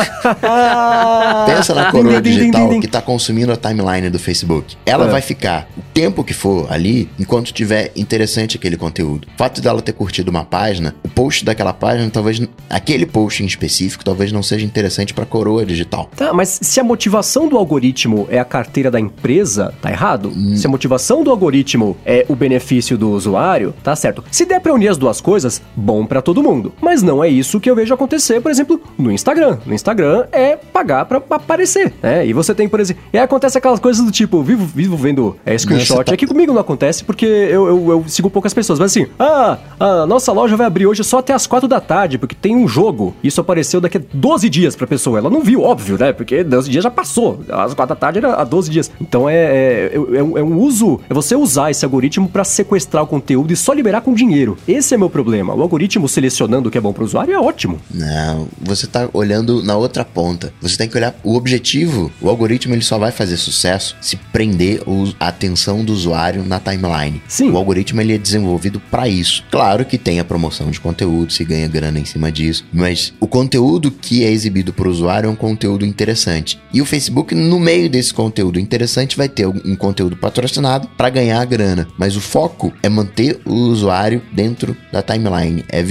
Pensa 1.46 1.74
na 1.74 1.90
coroa 1.90 2.20
digital 2.20 2.80
que 2.80 2.88
tá 2.88 3.00
consumindo 3.02 3.49
a 3.52 3.56
timeline 3.56 4.10
do 4.10 4.18
Facebook. 4.18 4.76
Ela 4.86 5.06
é. 5.06 5.10
vai 5.10 5.20
ficar 5.20 5.68
o 5.76 5.82
tempo 5.92 6.24
que 6.24 6.34
for 6.34 6.70
ali, 6.70 7.08
enquanto 7.18 7.52
tiver 7.52 7.92
interessante 7.96 8.56
aquele 8.56 8.76
conteúdo. 8.76 9.28
O 9.34 9.38
fato 9.38 9.60
dela 9.60 9.82
ter 9.82 9.92
curtido 9.92 10.30
uma 10.30 10.44
página, 10.44 10.94
o 11.04 11.08
post 11.08 11.44
daquela 11.44 11.72
página, 11.72 12.08
talvez 12.10 12.40
aquele 12.68 13.06
post 13.06 13.42
em 13.42 13.46
específico, 13.46 14.04
talvez 14.04 14.32
não 14.32 14.42
seja 14.42 14.64
interessante 14.64 15.12
pra 15.14 15.24
coroa 15.24 15.64
digital. 15.64 16.10
Tá, 16.16 16.32
mas 16.32 16.58
se 16.62 16.80
a 16.80 16.84
motivação 16.84 17.48
do 17.48 17.56
algoritmo 17.56 18.26
é 18.30 18.38
a 18.38 18.44
carteira 18.44 18.90
da 18.90 19.00
empresa, 19.00 19.74
tá 19.80 19.90
errado? 19.90 20.32
Hum. 20.34 20.56
Se 20.56 20.66
a 20.66 20.70
motivação 20.70 21.22
do 21.22 21.30
algoritmo 21.30 21.96
é 22.04 22.24
o 22.28 22.34
benefício 22.34 22.96
do 22.96 23.10
usuário, 23.10 23.74
tá 23.82 23.94
certo. 23.94 24.24
Se 24.30 24.44
der 24.44 24.60
pra 24.60 24.74
unir 24.74 24.88
as 24.88 24.96
duas 24.96 25.20
coisas, 25.20 25.62
bom 25.74 26.06
para 26.06 26.22
todo 26.22 26.42
mundo. 26.42 26.72
Mas 26.80 27.02
não 27.02 27.22
é 27.22 27.28
isso 27.28 27.60
que 27.60 27.70
eu 27.70 27.76
vejo 27.76 27.94
acontecer, 27.94 28.40
por 28.40 28.50
exemplo, 28.50 28.80
no 28.98 29.10
Instagram. 29.12 29.58
No 29.66 29.74
Instagram 29.74 30.26
é 30.32 30.56
pagar 30.56 31.04
para 31.04 31.22
aparecer, 31.30 31.92
né? 32.02 32.26
E 32.26 32.32
você 32.32 32.54
tem, 32.54 32.68
por 32.68 32.80
exemplo, 32.80 33.02
e 33.12 33.18
aí 33.18 33.24
acontece 33.30 33.56
aquelas 33.56 33.78
coisas 33.78 34.04
do 34.04 34.10
tipo, 34.10 34.42
vivo, 34.42 34.66
vivo 34.66 34.96
vendo 34.96 35.36
é, 35.46 35.56
screenshot. 35.56 36.04
Tá... 36.04 36.16
Que 36.16 36.26
comigo 36.26 36.52
não 36.52 36.60
acontece 36.60 37.04
porque 37.04 37.24
eu, 37.24 37.66
eu, 37.66 37.90
eu, 37.90 38.04
sigo 38.08 38.28
poucas 38.28 38.52
pessoas. 38.52 38.78
Mas 38.78 38.90
assim, 38.90 39.06
ah, 39.18 39.58
a 39.78 40.06
nossa 40.06 40.32
loja 40.32 40.56
vai 40.56 40.66
abrir 40.66 40.86
hoje 40.86 41.04
só 41.04 41.18
até 41.18 41.32
as 41.32 41.46
4 41.46 41.68
da 41.68 41.80
tarde, 41.80 42.18
porque 42.18 42.34
tem 42.34 42.56
um 42.56 42.66
jogo. 42.66 43.14
Isso 43.22 43.40
apareceu 43.40 43.80
daqui 43.80 43.98
a 43.98 44.02
12 44.12 44.48
dias 44.50 44.76
pra 44.76 44.86
pessoa. 44.86 45.18
Ela 45.18 45.30
não 45.30 45.42
viu, 45.42 45.62
óbvio, 45.62 45.96
né? 45.98 46.12
Porque 46.12 46.42
12 46.42 46.70
dias 46.70 46.84
já 46.84 46.90
passou. 46.90 47.40
Às 47.48 47.72
4 47.72 47.94
da 47.94 47.98
tarde 47.98 48.18
era 48.18 48.34
há 48.34 48.44
12 48.44 48.70
dias. 48.70 48.90
Então 49.00 49.28
é, 49.28 49.34
é, 49.34 49.92
é, 49.94 50.18
é 50.18 50.22
um 50.22 50.58
uso, 50.58 51.00
é 51.08 51.14
você 51.14 51.36
usar 51.36 51.70
esse 51.70 51.84
algoritmo 51.84 52.28
para 52.28 52.44
sequestrar 52.44 53.04
o 53.04 53.06
conteúdo 53.06 53.52
e 53.52 53.56
só 53.56 53.72
liberar 53.72 54.00
com 54.00 54.12
dinheiro. 54.12 54.58
Esse 54.66 54.94
é 54.94 54.98
meu 54.98 55.08
problema. 55.08 55.54
O 55.54 55.62
algoritmo 55.62 56.08
selecionando 56.08 56.68
o 56.68 56.72
que 56.72 56.78
é 56.78 56.80
bom 56.80 56.92
para 56.92 57.02
o 57.02 57.06
usuário 57.06 57.32
é 57.32 57.38
ótimo. 57.38 57.78
Não, 57.92 58.48
você 58.60 58.86
tá 58.86 59.08
olhando 59.12 59.62
na 59.62 59.76
outra 59.76 60.04
ponta. 60.04 60.52
Você 60.60 60.76
tem 60.76 60.88
que 60.88 60.96
olhar 60.96 61.14
o 61.22 61.36
objetivo. 61.36 62.10
O 62.20 62.28
algoritmo 62.28 62.74
ele 62.74 62.82
só 62.82 62.98
vai 62.98 63.12
fazer 63.20 63.36
sucesso 63.36 63.94
se 64.00 64.16
prender 64.16 64.80
a 65.20 65.28
atenção 65.28 65.84
do 65.84 65.92
usuário 65.92 66.42
na 66.42 66.58
timeline. 66.58 67.20
Sim. 67.28 67.50
O 67.50 67.56
algoritmo 67.58 68.00
ele 68.00 68.14
é 68.14 68.18
desenvolvido 68.18 68.80
para 68.90 69.06
isso. 69.08 69.44
Claro 69.50 69.84
que 69.84 69.98
tem 69.98 70.18
a 70.18 70.24
promoção 70.24 70.70
de 70.70 70.80
conteúdo, 70.80 71.30
se 71.30 71.44
ganha 71.44 71.68
grana 71.68 71.98
em 71.98 72.04
cima 72.06 72.32
disso, 72.32 72.64
mas 72.72 73.12
o 73.20 73.26
conteúdo 73.26 73.90
que 73.90 74.24
é 74.24 74.30
exibido 74.30 74.72
para 74.72 74.88
o 74.88 74.90
usuário 74.90 75.26
é 75.26 75.30
um 75.30 75.36
conteúdo 75.36 75.84
interessante. 75.84 76.58
E 76.72 76.80
o 76.80 76.86
Facebook 76.86 77.34
no 77.34 77.60
meio 77.60 77.90
desse 77.90 78.14
conteúdo 78.14 78.58
interessante 78.58 79.18
vai 79.18 79.28
ter 79.28 79.46
um 79.46 79.76
conteúdo 79.76 80.16
patrocinado 80.16 80.88
para 80.96 81.10
ganhar 81.10 81.42
a 81.42 81.44
grana, 81.44 81.86
mas 81.98 82.16
o 82.16 82.22
foco 82.22 82.72
é 82.82 82.88
manter 82.88 83.38
o 83.44 83.52
usuário 83.52 84.22
dentro 84.32 84.74
da 84.90 85.02
timeline, 85.02 85.62
é 85.68 85.82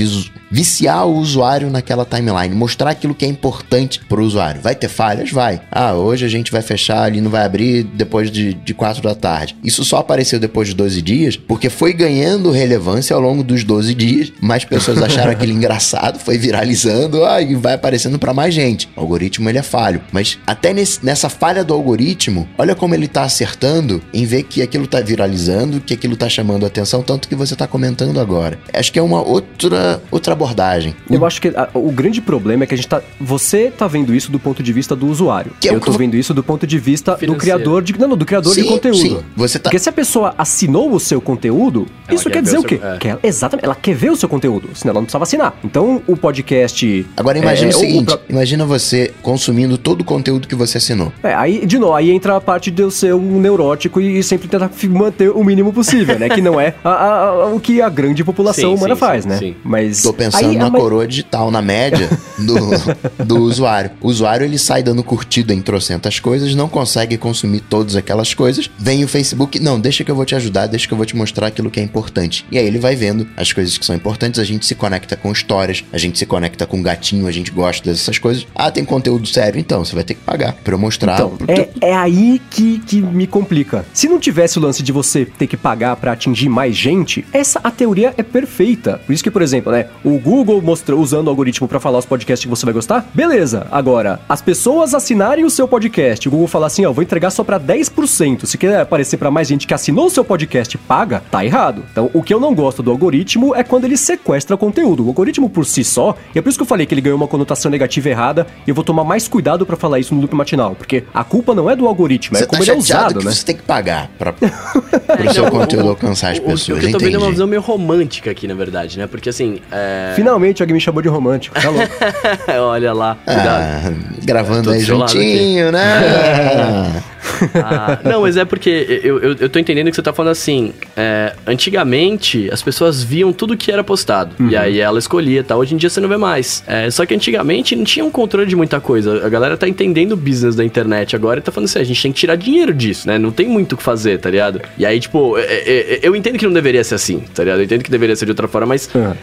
viciar 0.50 1.06
o 1.06 1.16
usuário 1.16 1.70
naquela 1.70 2.06
timeline, 2.06 2.56
mostrar 2.56 2.91
aquilo 2.91 3.14
que 3.14 3.26
é 3.26 3.28
importante 3.28 4.00
para 4.08 4.20
o 4.20 4.24
usuário. 4.24 4.62
Vai 4.62 4.76
ter 4.76 4.89
falhas? 4.89 5.32
Vai. 5.32 5.62
Ah, 5.72 5.93
hoje 5.93 6.26
a 6.26 6.30
gente 6.30 6.52
vai 6.52 6.62
fechar 6.62 7.04
ali, 7.04 7.22
não 7.22 7.30
vai 7.30 7.45
abrir 7.45 7.84
depois 7.84 8.32
de, 8.32 8.54
de 8.54 8.74
4 8.74 9.02
da 9.02 9.16
tarde. 9.16 9.56
Isso 9.64 9.84
só 9.84 9.97
apareceu 9.97 10.39
depois 10.39 10.70
de 10.70 10.76
12 10.76 11.02
dias 11.02 11.38
porque 11.38 11.70
foi 11.70 11.93
ganhando 11.93 12.52
relevância 12.52 13.16
ao 13.16 13.22
longo 13.22 13.43
dos 13.43 13.64
12 13.64 13.93
dias. 13.93 14.32
Mais 14.41 14.66
pessoas 14.66 15.02
acharam 15.02 15.32
aquilo 15.32 15.52
engraçado, 15.54 16.20
foi 16.20 16.38
viralizando 16.38 17.26
ah, 17.26 17.41
e 17.41 17.56
vai 17.56 17.74
aparecendo 17.74 18.18
para 18.18 18.34
mais 18.34 18.54
gente. 18.54 18.89
O 18.95 19.02
algoritmo 19.02 19.50
ele 19.50 19.58
é 19.58 19.64
falho, 19.64 20.02
mas 20.12 20.38
até 20.45 20.74
nesse, 20.74 21.06
nessa 21.06 21.30
falha 21.30 21.64
do 21.64 21.74
algoritmo, 21.74 22.47
olha 22.58 22.76
como 22.76 22.95
ele 22.95 23.06
está 23.06 23.24
acertando 23.24 24.02
em 24.14 24.26
ver 24.26 24.43
que 24.43 24.62
aquilo 24.62 24.86
está 24.86 25.02
viralizando, 25.02 25.80
que 25.80 25.93
aquilo 25.93 26.14
está 26.14 26.30
chamando 26.30 26.66
atenção, 26.66 27.02
tanto 27.02 27.28
que 27.28 27.36
você 27.36 27.54
está 27.54 27.68
comentando 27.68 28.20
agora. 28.20 28.60
Acho 28.74 28.91
que 28.91 29.00
é 29.00 29.02
uma 29.02 29.22
outra 29.22 30.02
outra 30.12 30.36
abordagem. 30.40 30.96
Eu 31.10 31.26
acho 31.26 31.42
que 31.42 31.50
a, 31.50 31.70
o 31.74 31.92
grande 31.92 32.22
problema 32.22 32.64
é 32.64 32.68
que 32.68 32.74
a 32.74 32.78
gente 32.78 32.88
tá. 32.88 33.02
Você 33.20 33.72
tá 33.72 33.88
vendo 33.88 34.16
isso 34.16 34.32
do 34.32 34.40
ponto 34.40 34.64
de 34.64 34.72
vista 34.72 34.96
do 34.96 35.08
usuário. 35.08 35.52
Que 35.60 35.70
é 35.70 35.76
eu 35.76 35.80
tô 35.80 35.92
vendo 35.92 36.16
isso 36.16 36.34
do 36.34 36.42
ponto 36.42 36.66
de 36.66 36.80
vista 36.80 37.18
Financeiro. 37.18 37.34
do 37.34 37.40
criador 37.40 37.82
de. 37.82 38.00
Não, 38.00 38.08
não 38.08 38.18
do 38.18 38.26
criador 38.26 38.54
sim, 38.54 38.64
de 38.64 38.68
conteúdo. 38.68 38.98
Sim, 38.98 39.20
você 39.36 39.60
tá... 39.60 39.70
Porque 39.70 39.80
se 39.80 39.90
a 39.90 39.92
pessoa 39.92 40.34
assinou 40.38 40.92
o 40.94 41.00
seu 41.00 41.20
conteúdo, 41.20 41.86
ela 42.08 42.16
isso 42.16 42.24
quer, 42.26 42.36
quer 42.36 42.42
dizer 42.44 42.58
o, 42.58 42.62
o 42.62 42.64
quê? 42.64 42.80
É. 42.82 42.98
Que 42.98 43.08
ela, 43.10 43.20
exatamente, 43.22 43.66
ela 43.66 43.76
quer 43.76 43.96
ver 43.96 44.12
o 44.12 44.16
seu 44.16 44.30
conteúdo, 44.30 44.70
senão 44.74 44.92
ela 44.92 45.00
não 45.00 45.06
precisava 45.06 45.24
assinar. 45.24 45.58
Então, 45.64 46.02
o 46.08 46.16
podcast. 46.16 47.06
Agora 47.18 47.38
imagina 47.38 47.72
é, 47.72 47.76
o 47.76 47.78
seguinte: 47.78 48.14
o... 48.14 48.20
imagina 48.30 48.66
você 48.66 49.14
consumindo 49.22 49.78
todo 49.78 50.02
o 50.02 50.04
conteúdo 50.04 50.48
que 50.48 50.56
você 50.56 50.78
assinou. 50.78 51.12
É, 51.24 51.34
aí, 51.34 51.66
de 51.66 51.78
novo, 51.78 51.94
aí 51.94 52.12
entra 52.12 52.36
a 52.36 52.42
parte 52.42 52.72
de 52.72 52.82
eu 52.82 52.90
ser 52.90 53.14
um 53.14 53.40
neurótico 53.40 54.00
e 54.00 54.24
sempre 54.24 54.48
tentar 54.48 54.70
manter 54.90 55.30
o 55.30 55.44
mínimo 55.44 55.74
possível, 55.74 56.18
né? 56.18 56.30
Que 56.30 56.42
não 56.42 56.60
é 56.60 56.76
a, 56.84 56.90
a, 56.90 57.28
a, 57.28 57.46
o 57.48 57.60
que 57.60 57.82
a 57.82 57.90
grande 57.90 58.24
população 58.24 58.72
sim, 58.72 58.78
humana 58.78 58.96
sim, 58.96 59.00
faz, 59.00 59.24
sim, 59.24 59.30
né? 59.30 59.56
Mas. 59.64 60.02
Tô 60.02 60.14
pensando 60.14 60.29
aí, 60.36 60.56
na 60.56 60.72
coroa 60.72 61.08
digital, 61.08 61.52
na 61.52 61.62
média 61.62 62.10
do, 62.38 63.26
do 63.26 63.44
usuário. 63.44 63.92
O 64.02 64.08
usuário 64.08 64.46
ele 64.46 64.58
sai 64.58 64.84
dando 64.84 65.04
curtida 65.04 65.54
em 65.54 65.62
trocentas 65.62 66.20
coisas, 66.20 66.56
não 66.56 66.70
consegue 66.70 67.18
consumir 67.18 67.62
todas 67.62 67.96
aquelas 67.96 68.34
coisas. 68.34 68.70
Vem 68.78 69.04
o 69.04 69.08
Facebook, 69.08 69.60
não, 69.60 69.80
deixa 69.80 70.04
que 70.04 70.12
eu 70.12 70.16
vou 70.16 70.26
te 70.26 70.36
ajudar, 70.36 70.68
deixa 70.68 70.88
que 70.88 70.94
eu 70.94 70.98
vou 70.98 71.06
te 71.06 71.16
mostrar 71.16 71.48
aquilo 71.48 71.70
que 71.70 71.80
é 71.80 71.84
importante. 71.84 72.46
E 72.52 72.58
aí 72.58 72.66
ele 72.66 72.80
vai 72.80 72.96
vendo 72.96 73.28
as 73.36 73.52
coisas 73.52 73.78
que 73.78 73.86
são 73.86 73.96
importantes, 73.96 74.40
a 74.40 74.44
gente 74.44 74.66
se 74.66 74.76
conecta 74.76 75.16
com 75.16 75.32
histórias, 75.32 75.84
a 75.92 75.98
gente 75.98 76.18
se 76.18 76.26
conecta 76.26 76.66
com 76.66 76.82
gatinho, 76.82 77.28
a 77.28 77.32
gente 77.32 77.52
gosta 77.52 77.90
dessas 77.90 78.18
coisas. 78.18 78.46
Ah, 78.56 78.72
tem 78.72 78.86
conteúdo 78.86 79.28
sério, 79.28 79.60
então 79.60 79.84
você 79.84 79.96
vai 79.96 80.04
ter 80.04 80.14
que 80.14 80.22
pagar 80.22 80.54
para 80.54 80.74
eu 80.74 80.80
mostrar. 80.80 81.16
Então, 81.16 81.34
é, 81.48 81.56
teu... 81.56 81.70
é 81.82 81.96
aí 81.96 82.42
que, 82.50 82.80
que 82.80 83.02
me 83.02 83.28
complica. 83.28 83.86
Se 83.94 84.08
não 84.08 84.20
tivesse 84.20 84.58
o 84.58 84.62
lance 84.62 84.84
de 84.84 84.92
você 84.92 85.26
ter 85.26 85.48
que 85.48 85.58
pagar 85.58 85.96
para 85.96 86.12
atingir 86.12 86.50
mais 86.50 86.76
gente, 86.76 87.26
essa 87.34 87.60
a 87.64 87.72
teoria 87.72 88.14
é 88.18 88.24
perfeita. 88.24 89.00
Por 89.06 89.14
isso 89.14 89.24
que, 89.24 89.32
por 89.32 89.42
exemplo, 89.42 89.72
né, 89.72 89.88
o 90.04 90.18
Google 90.20 90.61
mostrou 90.61 90.99
usando 90.99 91.28
o 91.28 91.30
algoritmo 91.30 91.67
para 91.67 91.80
falar 91.80 91.99
os 91.99 92.05
podcasts 92.05 92.45
que 92.45 92.49
você 92.49 92.65
vai 92.65 92.74
gostar? 92.74 93.09
Beleza. 93.13 93.67
Agora, 93.72 94.20
as 94.28 94.41
pessoas 94.41 94.93
assinarem 94.93 95.45
o 95.45 95.49
seu 95.49 95.67
podcast, 95.67 96.28
o 96.28 96.32
Google 96.32 96.47
falar 96.47 96.67
assim, 96.67 96.86
ó, 96.86 96.91
vou 96.91 97.03
entregar 97.03 97.32
só 97.32 97.43
para 97.43 97.59
10%. 97.59 98.45
Se 98.45 98.57
quer 98.57 98.80
aparecer 98.80 99.17
para 99.17 99.32
mais 99.32 99.47
gente 99.47 99.65
que 99.65 99.74
assinou 99.74 100.07
o 100.07 100.09
seu 100.09 100.24
podcast 100.24 100.78
paga, 100.78 101.24
tá 101.32 101.43
errado. 101.43 101.84
Então, 101.91 102.09
o 102.13 102.22
que 102.22 102.34
eu 102.34 102.39
não 102.39 102.53
gosto 102.53 102.84
do 102.84 102.91
algoritmo 102.91 103.55
é 103.55 103.63
quando 103.63 103.86
ele 103.86 103.97
sequestra 103.97 104.57
conteúdo. 104.57 105.05
O 105.05 105.07
algoritmo 105.07 105.49
por 105.49 105.65
si 105.65 105.84
só, 105.84 106.15
e 106.34 106.39
é 106.39 106.41
por 106.41 106.49
isso 106.49 106.57
que 106.57 106.63
eu 106.63 106.67
falei 106.67 106.86
que 106.86 106.93
ele 106.93 107.01
ganhou 107.01 107.17
uma 107.17 107.28
conotação 107.28 107.72
negativa 107.72 108.09
errada, 108.09 108.47
e 108.65 108.70
eu 108.70 108.76
vou 108.76 108.84
tomar 108.84 109.03
mais 109.03 109.28
cuidado 109.28 109.65
para 109.65 109.76
falar 109.76 109.99
isso 109.99 110.13
no 110.13 110.22
loop 110.22 110.36
matinal, 110.36 110.76
porque 110.76 111.03
a 111.13 111.24
culpa 111.24 111.55
não 111.55 111.70
é 111.70 111.76
do 111.76 111.88
algoritmo, 111.88 112.38
é 112.38 112.39
você 112.39 112.43
é 112.43 112.47
como 112.47 112.65
tá 112.65 112.72
ele 112.72 112.78
é 112.78 112.80
usado, 112.80 113.24
né? 113.24 113.32
Você 113.32 113.45
tem 113.45 113.55
que 113.55 113.63
pagar 113.63 114.09
para 114.17 114.34
o 115.30 115.34
seu 115.34 115.49
conteúdo 115.49 115.89
alcançar 115.89 116.32
as 116.32 116.39
pessoas. 116.39 116.67
O, 116.70 116.74
o 116.74 116.80
que 116.80 116.86
eu 116.88 116.91
tô 116.91 116.99
vendo 116.99 117.15
é 117.15 117.17
uma 117.17 117.32
visão 117.32 117.47
meio 117.47 117.61
romântica 117.61 118.32
aqui, 118.32 118.47
na 118.47 118.53
verdade, 118.53 118.97
né? 118.97 119.07
Porque 119.07 119.30
assim. 119.30 119.59
É... 119.72 120.09
Finalmente 120.16 120.62
alguém 120.62 120.74
me 120.74 120.82
chamou 120.82 121.01
de 121.01 121.10
romântico, 121.10 121.60
tá 121.60 121.70
louco. 121.70 121.89
Olha 122.70 122.93
lá. 122.93 123.18
Ah, 123.26 123.91
gravando 124.24 124.72
aí 124.72 124.82
juntinho, 124.82 125.72
né? 125.72 127.03
Ah, 127.55 127.99
não, 128.03 128.22
mas 128.22 128.38
é 128.38 128.45
porque 128.45 129.01
eu, 129.03 129.20
eu, 129.20 129.36
eu 129.39 129.49
tô 129.49 129.60
entendendo 129.60 129.89
que 129.89 129.95
você 129.95 130.01
tá 130.01 130.14
falando 130.14 130.32
assim. 130.32 130.74
É, 130.95 131.34
antigamente, 131.45 132.49
as 132.51 132.62
pessoas 132.62 133.03
viam 133.03 133.32
tudo 133.32 133.55
que 133.55 133.72
era 133.72 133.84
postado. 133.84 134.36
Uhum. 134.39 134.49
E 134.49 134.57
aí 134.57 134.80
ela 134.80 134.99
escolhia, 134.99 135.43
tá? 135.43 135.55
Hoje 135.55 135.74
em 135.74 135.78
dia 135.78 135.89
você 135.89 135.99
não 135.99 136.10
vê 136.10 136.18
mais. 136.18 136.64
É, 136.68 136.89
só 136.89 137.05
que 137.05 137.14
antigamente 137.14 137.76
não 137.76 137.84
tinha 137.84 138.03
um 138.03 138.12
controle 138.12 138.47
de 138.47 138.55
muita 138.55 138.80
coisa. 138.80 139.26
A 139.26 139.30
galera 139.30 139.57
tá 139.57 139.68
entendendo 139.68 140.14
o 140.14 140.18
business 140.18 140.55
da 140.55 140.64
internet 140.64 141.16
agora 141.16 141.39
e 141.39 141.41
tá 141.41 141.51
falando 141.51 141.70
assim: 141.70 141.80
a 141.80 141.84
gente 141.84 142.01
tem 142.01 142.12
que 142.12 142.20
tirar 142.20 142.36
dinheiro 142.36 142.74
disso, 142.74 143.07
né? 143.07 143.18
Não 143.18 143.32
tem 143.32 143.47
muito 143.47 143.74
o 143.74 143.78
que 143.78 143.84
fazer, 143.84 144.20
tá 144.20 144.30
ligado? 144.30 144.62
E 144.78 144.86
aí, 144.86 144.99
tipo, 144.99 145.38
é, 145.38 145.43
é, 145.43 145.93
é 145.95 145.99
eu 146.01 146.16
entendo 146.16 146.38
que 146.38 146.45
não 146.45 146.53
deveria 146.53 146.84
ser 146.84 146.95
assim, 146.95 147.24
tá 147.34 147.43
ligado? 147.43 147.60
Eu 147.60 147.66
entendo 147.66 147.84
que 147.84 147.91
deveria 147.91 148.16
ser 148.16 148.26
de 148.26 148.32
outra 148.32 148.47
forma, 148.47 148.68
mas 148.68 148.89
uhum. 148.93 149.14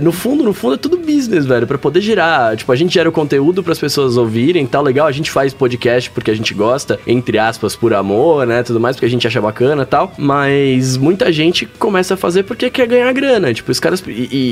no 0.00 0.12
fundo, 0.22 0.42
no 0.44 0.52
fundo, 0.52 0.74
é 0.74 0.78
tudo 0.78 0.96
business, 0.98 1.44
velho, 1.46 1.66
pra 1.66 1.78
poder 1.78 2.00
girar. 2.00 2.56
Tipo, 2.56 2.72
a 2.72 2.76
gente 2.76 2.92
gera 2.94 3.08
o 3.08 3.12
conteúdo 3.12 3.62
para 3.62 3.72
as 3.72 3.78
pessoas 3.78 4.16
ouvirem 4.16 4.32
ouvirem, 4.32 4.66
tá 4.66 4.80
legal, 4.80 5.06
a 5.06 5.12
gente 5.12 5.30
faz 5.30 5.52
podcast 5.52 6.08
porque 6.10 6.30
a 6.30 6.34
gente 6.34 6.54
gosta, 6.54 6.98
entre 7.06 7.38
aspas, 7.38 7.76
por 7.76 7.92
amor, 7.92 8.46
né, 8.46 8.62
tudo 8.62 8.80
mais, 8.80 8.96
porque 8.96 9.04
a 9.06 9.08
gente 9.10 9.26
acha 9.26 9.40
bacana 9.40 9.82
e 9.82 9.86
tal, 9.86 10.12
mas 10.16 10.96
muita 10.96 11.30
gente 11.32 11.66
começa 11.78 12.14
a 12.14 12.16
fazer 12.16 12.42
porque 12.44 12.70
quer 12.70 12.86
ganhar 12.86 13.12
grana, 13.12 13.52
tipo, 13.52 13.70
os 13.70 13.78
caras, 13.78 14.02
e, 14.06 14.10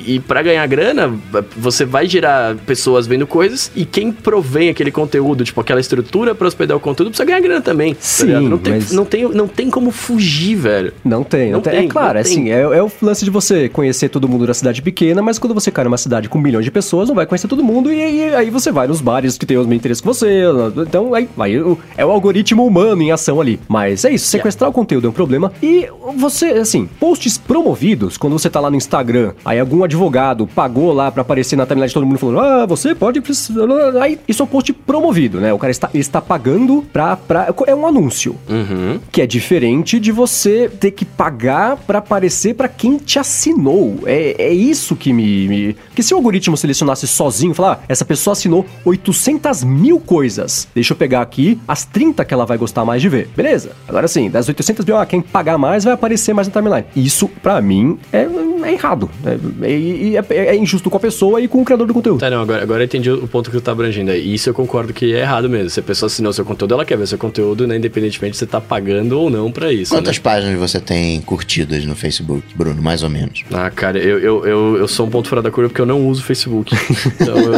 e, 0.09 0.15
e 0.17 0.21
pra 0.21 0.43
ganhar 0.43 0.67
grana, 0.67 1.13
você 1.57 1.85
vai 1.85 2.07
gerar 2.07 2.57
pessoas 2.67 3.07
vendo 3.07 3.27
coisas, 3.27 3.71
e 3.77 3.85
quem 3.85 4.11
provém 4.13 4.69
aquele 4.71 4.91
conteúdo, 4.91 5.45
tipo, 5.45 5.61
aquela 5.61 5.81
estrutura 5.81 6.35
pra 6.35 6.47
hospedar 6.47 6.77
o 6.77 6.81
conteúdo, 6.81 7.11
precisa 7.11 7.25
ganhar 7.27 7.41
grana 7.41 7.61
também. 7.61 7.95
tá 7.95 8.01
Sim, 8.01 8.27
ligado? 8.27 8.49
não, 8.49 8.59
tem, 8.59 8.73
mas- 8.75 8.93
não, 8.93 9.05
tem, 9.05 9.29
não 9.29 9.49
tem 9.49 9.71
como 9.71 9.91
fugir, 9.91 10.55
velho. 10.57 10.93
Não 11.05 11.23
tem, 11.23 11.47
não, 11.47 11.53
Não 11.55 11.61
tem. 11.61 11.73
tem, 11.73 11.85
É 11.87 11.89
claro, 11.89 12.11
não 12.15 12.19
é 12.19 12.21
assim, 12.21 12.51
é, 12.51 12.61
é 12.61 12.83
o 12.83 12.91
lance 13.03 13.25
de 13.25 13.31
você 13.31 13.69
conhecer 13.69 14.09
todo 14.09 14.29
mundo 14.29 14.47
da 14.47 14.55
cidade 14.55 14.81
pequena, 14.83 15.21
mas 15.23 15.39
quando 15.39 15.55
você 15.55 15.60
cai 15.69 15.83
numa 15.83 15.99
cidade 15.99 16.29
com 16.29 16.39
milhões 16.39 16.65
de 16.65 16.71
pessoas, 16.71 17.09
não 17.09 17.17
vai 17.17 17.27
conhecer 17.27 17.49
todo 17.49 17.65
mundo 17.65 17.93
e, 17.93 18.01
aí- 18.01 18.35
aí 18.37 18.51
você 18.51 18.71
vai 18.71 18.87
nos 18.87 19.01
bares 19.01 19.37
que 19.37 19.45
tem 19.45 19.57
os 19.57 19.67
mesmos 19.67 19.81
interesses 19.81 20.01
que 20.01 20.07
você. 20.07 20.43
Então, 20.87 21.13
aí, 21.13 21.29
aí 21.37 21.57
é 21.97 22.05
o 22.07 22.11
algoritmo 22.13 22.65
humano 22.65 23.03
em 23.03 23.11
ação 23.11 23.41
ali. 23.41 23.59
Mas 23.69 24.05
é 24.05 24.13
isso, 24.13 24.27
sequestrar 24.29 24.71
o 24.71 24.73
conteúdo 24.73 25.09
é 25.09 25.11
um 25.11 25.13
problema. 25.13 25.53
E 25.61 25.89
você, 26.17 26.47
assim, 26.51 26.89
posts 27.01 27.37
promovidos, 27.37 28.17
quando 28.17 28.39
você 28.39 28.49
tá 28.49 28.61
lá 28.61 28.71
no 28.71 28.77
Instagram, 28.77 29.33
aí 29.45 29.59
algum 29.59 29.83
advogado 29.83 30.47
pagou 30.47 30.93
lá 30.93 31.11
pra 31.11 31.23
aparecer 31.23 31.57
na 31.57 31.67
timeline 31.67 31.89
de 31.89 31.95
todo 31.95 32.07
mundo 32.07 32.19
falando, 32.19 32.39
ah, 32.41 32.67
você 32.67 32.95
pode. 32.95 33.21
precisar-" 33.21 33.67
Aí, 34.01 34.19
isso 34.29 34.43
é 34.43 34.45
um 34.45 34.49
post 34.49 34.73
promovido, 34.73 35.41
né? 35.41 35.53
O 35.53 35.59
cara 35.59 35.71
está, 35.71 35.91
está 35.95 36.21
pagando 36.21 36.85
pra, 36.93 37.17
pra. 37.17 37.53
É 37.67 37.75
um 37.75 37.87
anúncio. 37.87 38.37
Uhum. 38.49 39.01
Que 39.11 39.23
é 39.23 39.27
diferente 39.27 39.99
de 39.99 40.13
você 40.13 40.69
ter 40.69 40.91
que 40.93 41.05
pagar 41.05 41.77
pra 41.79 41.99
aparecer 41.99 42.55
pra 42.55 42.69
quem 42.69 42.97
te 42.99 43.19
assinou. 43.19 43.99
É, 44.07 44.37
é 44.39 44.53
isso 44.53 44.95
que 44.95 45.13
me, 45.13 45.49
me. 45.51 45.75
Porque 45.75 46.03
se 46.03 46.15
o 46.15 46.17
algoritmo 46.17 46.57
selecionasse 46.57 47.07
sozinho, 47.07 47.53
falar, 47.55 47.81
ah, 47.83 47.85
essa 47.89 48.05
pessoa 48.05 48.33
assinou 48.33 48.65
800 48.85 49.65
mil 49.65 50.01
coisas. 50.01 50.69
Deixa 50.75 50.93
eu 50.93 50.97
pegar 50.97 51.21
aqui 51.21 51.59
as 51.67 51.85
30 51.85 52.25
que 52.25 52.33
ela 52.33 52.47
vai 52.47 52.57
gostar 52.57 52.85
mais 52.85 53.03
de 53.03 53.09
ver. 53.09 53.29
Beleza. 53.37 53.73
Agora 53.89 54.09
sim, 54.09 54.31
das 54.31 54.49
800 54.49 54.85
mil, 54.85 54.97
ah, 54.97 55.05
quem 55.05 55.21
pagar 55.21 55.59
mais 55.59 55.85
vai 55.85 55.93
aparecer 55.93 56.33
mais 56.33 56.49
na 56.49 56.53
timeline. 56.55 56.85
Isso, 56.95 57.29
pra 57.43 57.61
mim, 57.61 57.99
é, 58.13 58.27
é 58.65 58.73
errado. 58.73 59.11
É, 59.25 59.67
é- 59.67 60.37
é- 60.37 60.47
é 60.51 60.57
injusto 60.57 60.89
com 60.91 60.97
a 60.97 61.01
pessoa 61.01 61.41
e 61.41 61.49
com 61.49 61.61
o 61.61 61.65
criador 61.65 61.87
do 61.87 61.95
conteúdo. 61.95 62.21
Tá, 62.21 62.31
não, 62.31 62.43
agora, 62.43 62.63
agora 62.63 62.83
eu 62.83 62.85
entendi 62.85 63.11
o 63.11 63.27
ponto 63.29 63.51
que 63.51 63.57
tu 63.57 63.63
tá 63.63 63.73
abrangendo 63.73 64.11
aí. 64.11 64.35
Isso 64.35 64.49
eu 64.49 64.55
concordo 64.55 64.93
que 64.93 65.15
é 65.15 65.21
errado 65.21 65.49
mesmo. 65.49 65.71
Se 65.71 65.81
a 65.81 65.83
pessoa 65.83 66.07
assinou 66.07 66.33
seu 66.33 66.45
conteúdo, 66.45 66.75
ela 66.75 66.85
quer 66.85 66.97
ver 66.97 67.07
seu 67.07 67.19
conteúdo, 67.19 67.67
né? 67.67 67.77
Independentemente 67.77 68.33
de 68.33 68.39
você 68.39 68.47
tá 68.47 68.61
pagando 68.61 69.19
ou 69.19 69.31
não 69.31 69.51
pra 69.51 69.73
isso. 69.73 69.95
Quantas 69.95 70.17
né? 70.17 70.23
páginas 70.23 70.59
você 70.59 70.79
tem 70.81 71.21
curtidas 71.21 71.85
no 71.85 71.95
Facebook, 71.97 72.45
Bruno? 72.55 72.83
Mais 72.83 73.03
ou 73.03 73.11
menos. 73.11 73.45
Ah, 73.53 73.71
cara, 73.71 73.99
eu, 73.99 74.19
eu, 74.19 74.47
eu, 74.47 74.77
eu 74.79 74.89
sou 74.89 75.07
um 75.07 75.11
ponto 75.11 75.29
fora 75.31 75.41
da 75.41 75.51
curva 75.51 75.71
porque 75.71 75.81
eu 75.81 75.87
não 75.87 76.07
uso 76.09 76.21
o 76.21 76.25
Facebook. 76.25 76.75
Então 77.21 77.37
eu, 77.37 77.53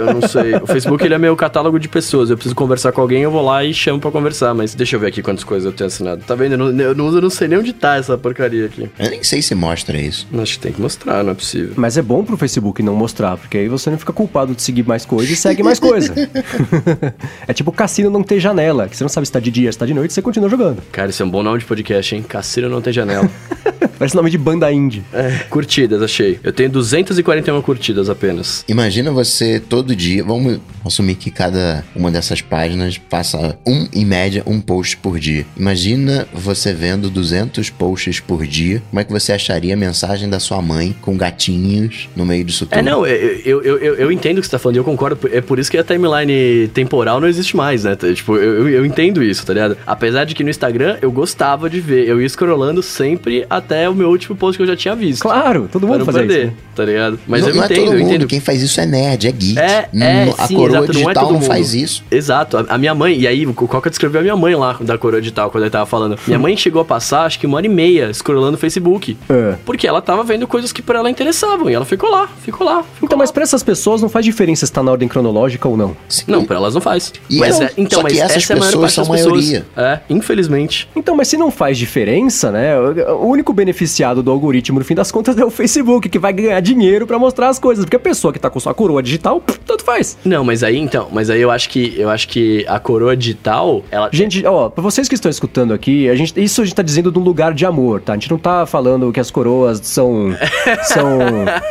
eu 0.00 0.14
não 0.14 0.28
sei. 0.28 0.56
O 0.56 0.66
Facebook 0.66 1.04
ele 1.04 1.14
é 1.14 1.18
meu 1.18 1.36
catálogo 1.36 1.78
de 1.78 1.88
pessoas. 1.88 2.30
Eu 2.30 2.36
preciso 2.36 2.54
conversar 2.54 2.90
com 2.90 3.00
alguém, 3.00 3.22
eu 3.22 3.30
vou 3.30 3.44
lá 3.44 3.64
e 3.64 3.72
chamo 3.72 4.00
pra 4.00 4.10
conversar. 4.10 4.52
Mas 4.54 4.74
deixa 4.74 4.96
eu 4.96 5.00
ver 5.00 5.06
aqui 5.06 5.22
quantas 5.22 5.44
coisas 5.44 5.64
eu 5.64 5.72
tenho 5.72 5.86
assinado. 5.86 6.22
Tá 6.26 6.34
vendo? 6.34 6.52
Eu 6.52 6.58
não, 6.58 6.80
eu 6.80 6.94
não 6.94 7.06
uso, 7.06 7.18
eu 7.18 7.22
não 7.22 7.30
sei 7.30 7.46
nem 7.46 7.58
onde 7.58 7.72
tá 7.72 7.96
essa 7.96 8.18
porcaria 8.18 8.66
aqui. 8.66 8.90
Eu 8.98 9.10
nem 9.10 9.22
sei 9.22 9.40
se 9.40 9.54
mostra 9.54 9.96
isso. 9.96 10.26
Acho 10.36 10.54
que 10.54 10.58
tem 10.58 10.72
que 10.72 10.80
mostrar, 10.80 11.22
não 11.22 11.30
é 11.30 11.34
possível. 11.34 11.74
Mas 11.76 11.96
é 11.96 12.02
bom 12.02 12.24
pro 12.24 12.36
Facebook 12.36 12.82
não 12.82 12.94
mostrar, 12.94 13.36
porque 13.36 13.58
aí 13.58 13.68
você 13.68 13.88
não 13.88 13.98
fica 13.98 14.12
culpado 14.12 14.54
de 14.54 14.62
seguir 14.62 14.86
mais 14.86 15.06
coisa 15.06 15.32
e 15.32 15.36
segue 15.36 15.62
mais 15.62 15.78
coisa. 15.78 16.12
é 17.46 17.52
tipo 17.52 17.70
cassino 17.70 18.10
não 18.10 18.22
ter 18.22 18.40
janela, 18.40 18.88
que 18.88 18.96
você 18.96 19.04
não 19.04 19.08
sabe 19.08 19.26
se 19.26 19.32
tá 19.32 19.38
de 19.38 19.50
dia, 19.50 19.70
se 19.70 19.78
tá 19.78 19.86
de 19.86 19.94
noite, 19.94 20.12
você 20.12 20.20
continua 20.20 20.48
jogando. 20.48 20.82
Cara, 20.90 21.10
esse 21.10 21.22
é 21.22 21.24
um 21.24 21.30
bom 21.30 21.42
nome 21.42 21.60
de 21.60 21.64
podcast, 21.64 22.14
hein? 22.14 22.24
Cassino 22.26 22.68
não 22.68 22.80
tem 22.80 22.92
janela. 22.92 23.30
Parece 23.98 24.14
nome 24.14 24.30
de 24.30 24.36
banda 24.36 24.70
indie. 24.70 25.02
É, 25.12 25.44
curtidas, 25.48 26.02
achei. 26.02 26.38
Eu 26.42 26.52
tenho 26.52 26.68
241 27.02 27.60
curtidas 27.62 28.08
apenas. 28.08 28.64
Imagina 28.68 29.10
você 29.10 29.60
todo 29.60 29.94
dia, 29.94 30.22
vamos 30.24 30.58
assumir 30.84 31.16
que 31.16 31.30
cada 31.30 31.84
uma 31.94 32.10
dessas 32.10 32.40
páginas 32.40 32.98
passa 32.98 33.58
um, 33.66 33.88
em 33.92 34.04
média, 34.04 34.42
um 34.46 34.60
post 34.60 34.96
por 34.96 35.18
dia. 35.18 35.46
Imagina 35.56 36.26
você 36.32 36.72
vendo 36.72 37.10
200 37.10 37.70
posts 37.70 38.20
por 38.20 38.46
dia, 38.46 38.82
como 38.90 39.00
é 39.00 39.04
que 39.04 39.12
você 39.12 39.32
acharia 39.32 39.74
a 39.74 39.76
mensagem 39.76 40.28
da 40.28 40.38
sua 40.38 40.62
mãe 40.62 40.94
com 41.00 41.16
gatinhos 41.16 42.08
no 42.14 42.24
meio 42.24 42.44
disso 42.44 42.66
tudo? 42.66 42.78
É, 42.78 42.82
não, 42.82 43.06
eu, 43.06 43.62
eu, 43.62 43.62
eu, 43.62 43.94
eu- 43.96 44.12
entendo 44.12 44.38
o 44.38 44.40
que 44.40 44.46
você 44.46 44.52
tá 44.52 44.58
falando 44.58 44.76
e 44.76 44.78
eu 44.78 44.84
concordo. 44.84 45.28
É 45.32 45.40
por 45.40 45.58
isso 45.58 45.70
que 45.70 45.76
a 45.76 45.84
timeline 45.84 46.68
temporal 46.68 47.20
não 47.20 47.28
existe 47.28 47.56
mais, 47.56 47.84
né? 47.84 47.96
Tipo, 47.96 48.36
eu, 48.36 48.68
eu, 48.68 48.86
entendo 48.86 49.22
isso, 49.22 49.44
tá 49.44 49.52
ligado? 49.52 49.76
Apesar 49.86 50.24
de 50.24 50.34
que 50.34 50.42
no 50.42 50.50
Instagram 50.50 50.96
eu 51.02 51.10
gostava 51.10 51.68
de 51.68 51.80
ver. 51.80 52.08
Eu 52.08 52.20
ia 52.20 52.28
scrollando 52.28 52.82
sempre 52.82 53.44
até 53.50 53.88
o 53.88 53.94
meu 53.94 54.08
último 54.08 54.36
post 54.36 54.56
que 54.56 54.62
eu 54.62 54.66
já 54.66 54.76
tinha 54.76 54.94
visto. 54.94 55.22
Claro, 55.22 55.68
todo 55.70 55.86
mundo 55.86 55.98
não 55.98 56.06
faz 56.06 56.18
perder, 56.18 56.38
isso. 56.38 56.46
né? 56.46 56.52
tá 56.74 56.84
ligado? 56.86 57.18
Mas 57.26 57.42
não, 57.42 57.48
eu 57.48 57.54
não 57.54 57.64
entendo, 57.64 57.72
é 57.78 57.80
todo 57.84 57.92
eu 57.94 57.98
mundo, 58.00 58.08
entendo. 58.10 58.26
quem 58.26 58.40
faz 58.40 58.62
isso 58.62 58.80
é 58.80 58.86
nerd, 58.86 59.26
é 59.28 59.32
geek. 59.32 59.58
É, 59.58 59.88
Não- 59.92 60.06
é, 60.06 60.34
a 60.38 60.46
sim, 60.46 60.54
coroa 60.54 60.68
exato, 60.78 60.92
não 60.92 61.00
é 61.00 61.04
digital 61.04 61.32
não, 61.32 61.40
faz 61.42 61.74
isso. 61.74 62.04
Exato, 62.10 62.56
a, 62.58 62.64
a 62.68 62.78
minha 62.78 62.94
mãe, 62.94 63.18
e 63.18 63.26
aí 63.26 63.46
o 63.46 63.52
Coca 63.54 63.88
descreveu 63.90 64.20
a 64.20 64.22
minha 64.22 64.36
mãe 64.36 64.54
lá, 64.54 64.76
da 64.80 64.96
coroa 64.98 65.20
digital, 65.20 65.50
quando 65.50 65.64
ele 65.64 65.70
tava 65.70 65.86
falando. 65.86 66.18
Minha 66.26 66.38
mãe 66.38 66.56
chegou 66.56 66.80
a 66.82 66.84
passar, 66.84 67.24
acho 67.24 67.38
que 67.38 67.46
uma 67.46 67.56
hora 67.56 67.66
e 67.66 67.68
meia, 67.68 68.12
scrollando 68.12 68.56
o 68.56 68.58
Facebook. 68.60 69.16
É. 69.28 69.54
Porque 69.64 69.86
ela 69.86 70.00
tava 70.02 70.22
vendo 70.24 70.46
coisas 70.46 70.72
que 70.72 70.82
pra 70.82 70.98
ela 70.98 71.10
interessavam, 71.10 71.68
e 71.70 71.74
ela 71.74 71.84
ficou 71.84 72.10
lá, 72.10 72.28
ficou 72.42 72.66
lá, 72.66 72.82
ficou 72.82 73.06
Então, 73.06 73.18
lá. 73.18 73.22
mas 73.22 73.30
pra 73.30 73.42
essas 73.42 73.62
pessoas 73.62 74.00
não 74.02 74.08
faz 74.08 74.24
diferença 74.24 74.64
se 74.66 74.72
tá 74.72 74.82
na 74.82 74.90
ordem 74.92 75.08
cronológica 75.08 75.68
ou 75.68 75.76
não. 75.76 75.96
Sim. 76.08 76.24
Não, 76.26 76.44
pra 76.44 76.56
elas 76.56 76.74
não 76.74 76.80
faz. 76.80 77.12
E 77.30 77.38
mas 77.38 77.58
não, 77.58 77.66
é, 77.66 77.72
então, 77.76 78.00
só 78.02 78.06
que 78.08 78.14
mas 78.14 78.22
essas 78.22 78.36
essa 78.44 78.52
é 78.52 78.56
a 78.56 78.58
maior 78.58 78.70
pessoas 78.72 78.94
parte 78.94 78.96
das 78.96 79.06
são 79.06 79.14
pessoas. 79.32 79.44
maioria. 79.50 79.66
É, 79.76 80.00
infelizmente. 80.08 80.88
Então, 80.94 81.16
mas 81.16 81.28
se 81.28 81.36
não 81.36 81.50
faz 81.50 81.78
diferença, 81.78 82.50
né? 82.50 82.78
O 82.78 83.26
único 83.26 83.52
beneficiado 83.52 84.22
do 84.22 84.30
algoritmo, 84.30 84.78
no 84.78 84.84
fim 84.84 84.94
das 84.94 85.10
contas, 85.10 85.36
é 85.38 85.44
o 85.44 85.50
Facebook, 85.50 86.08
que 86.08 86.18
vai 86.18 86.32
ganhar 86.32 86.60
dinheiro 86.60 86.75
pra 87.06 87.18
mostrar 87.18 87.48
as 87.48 87.58
coisas. 87.58 87.84
Porque 87.84 87.96
a 87.96 88.00
pessoa 88.00 88.32
que 88.32 88.38
tá 88.38 88.50
com 88.50 88.60
sua 88.60 88.74
coroa 88.74 89.02
digital, 89.02 89.40
pff, 89.40 89.58
tanto 89.66 89.84
faz. 89.84 90.16
Não, 90.24 90.44
mas 90.44 90.62
aí 90.62 90.76
então, 90.76 91.08
mas 91.12 91.30
aí 91.30 91.40
eu 91.40 91.50
acho 91.50 91.68
que 91.68 91.94
eu 91.98 92.08
acho 92.10 92.28
que 92.28 92.64
a 92.68 92.78
coroa 92.78 93.16
digital, 93.16 93.82
ela 93.90 94.08
Gente, 94.12 94.44
ó, 94.46 94.68
pra 94.68 94.82
vocês 94.82 95.08
que 95.08 95.14
estão 95.14 95.30
escutando 95.30 95.72
aqui, 95.74 96.08
a 96.08 96.14
gente, 96.14 96.32
isso 96.42 96.60
a 96.62 96.64
gente 96.64 96.74
tá 96.74 96.82
dizendo 96.82 97.10
de 97.10 97.18
um 97.18 97.22
lugar 97.22 97.52
de 97.54 97.64
amor, 97.66 98.00
tá? 98.00 98.12
A 98.12 98.16
gente 98.16 98.30
não 98.30 98.38
tá 98.38 98.66
falando 98.66 99.12
que 99.12 99.20
as 99.20 99.30
coroas 99.30 99.80
são 99.82 100.34
são, 100.84 101.18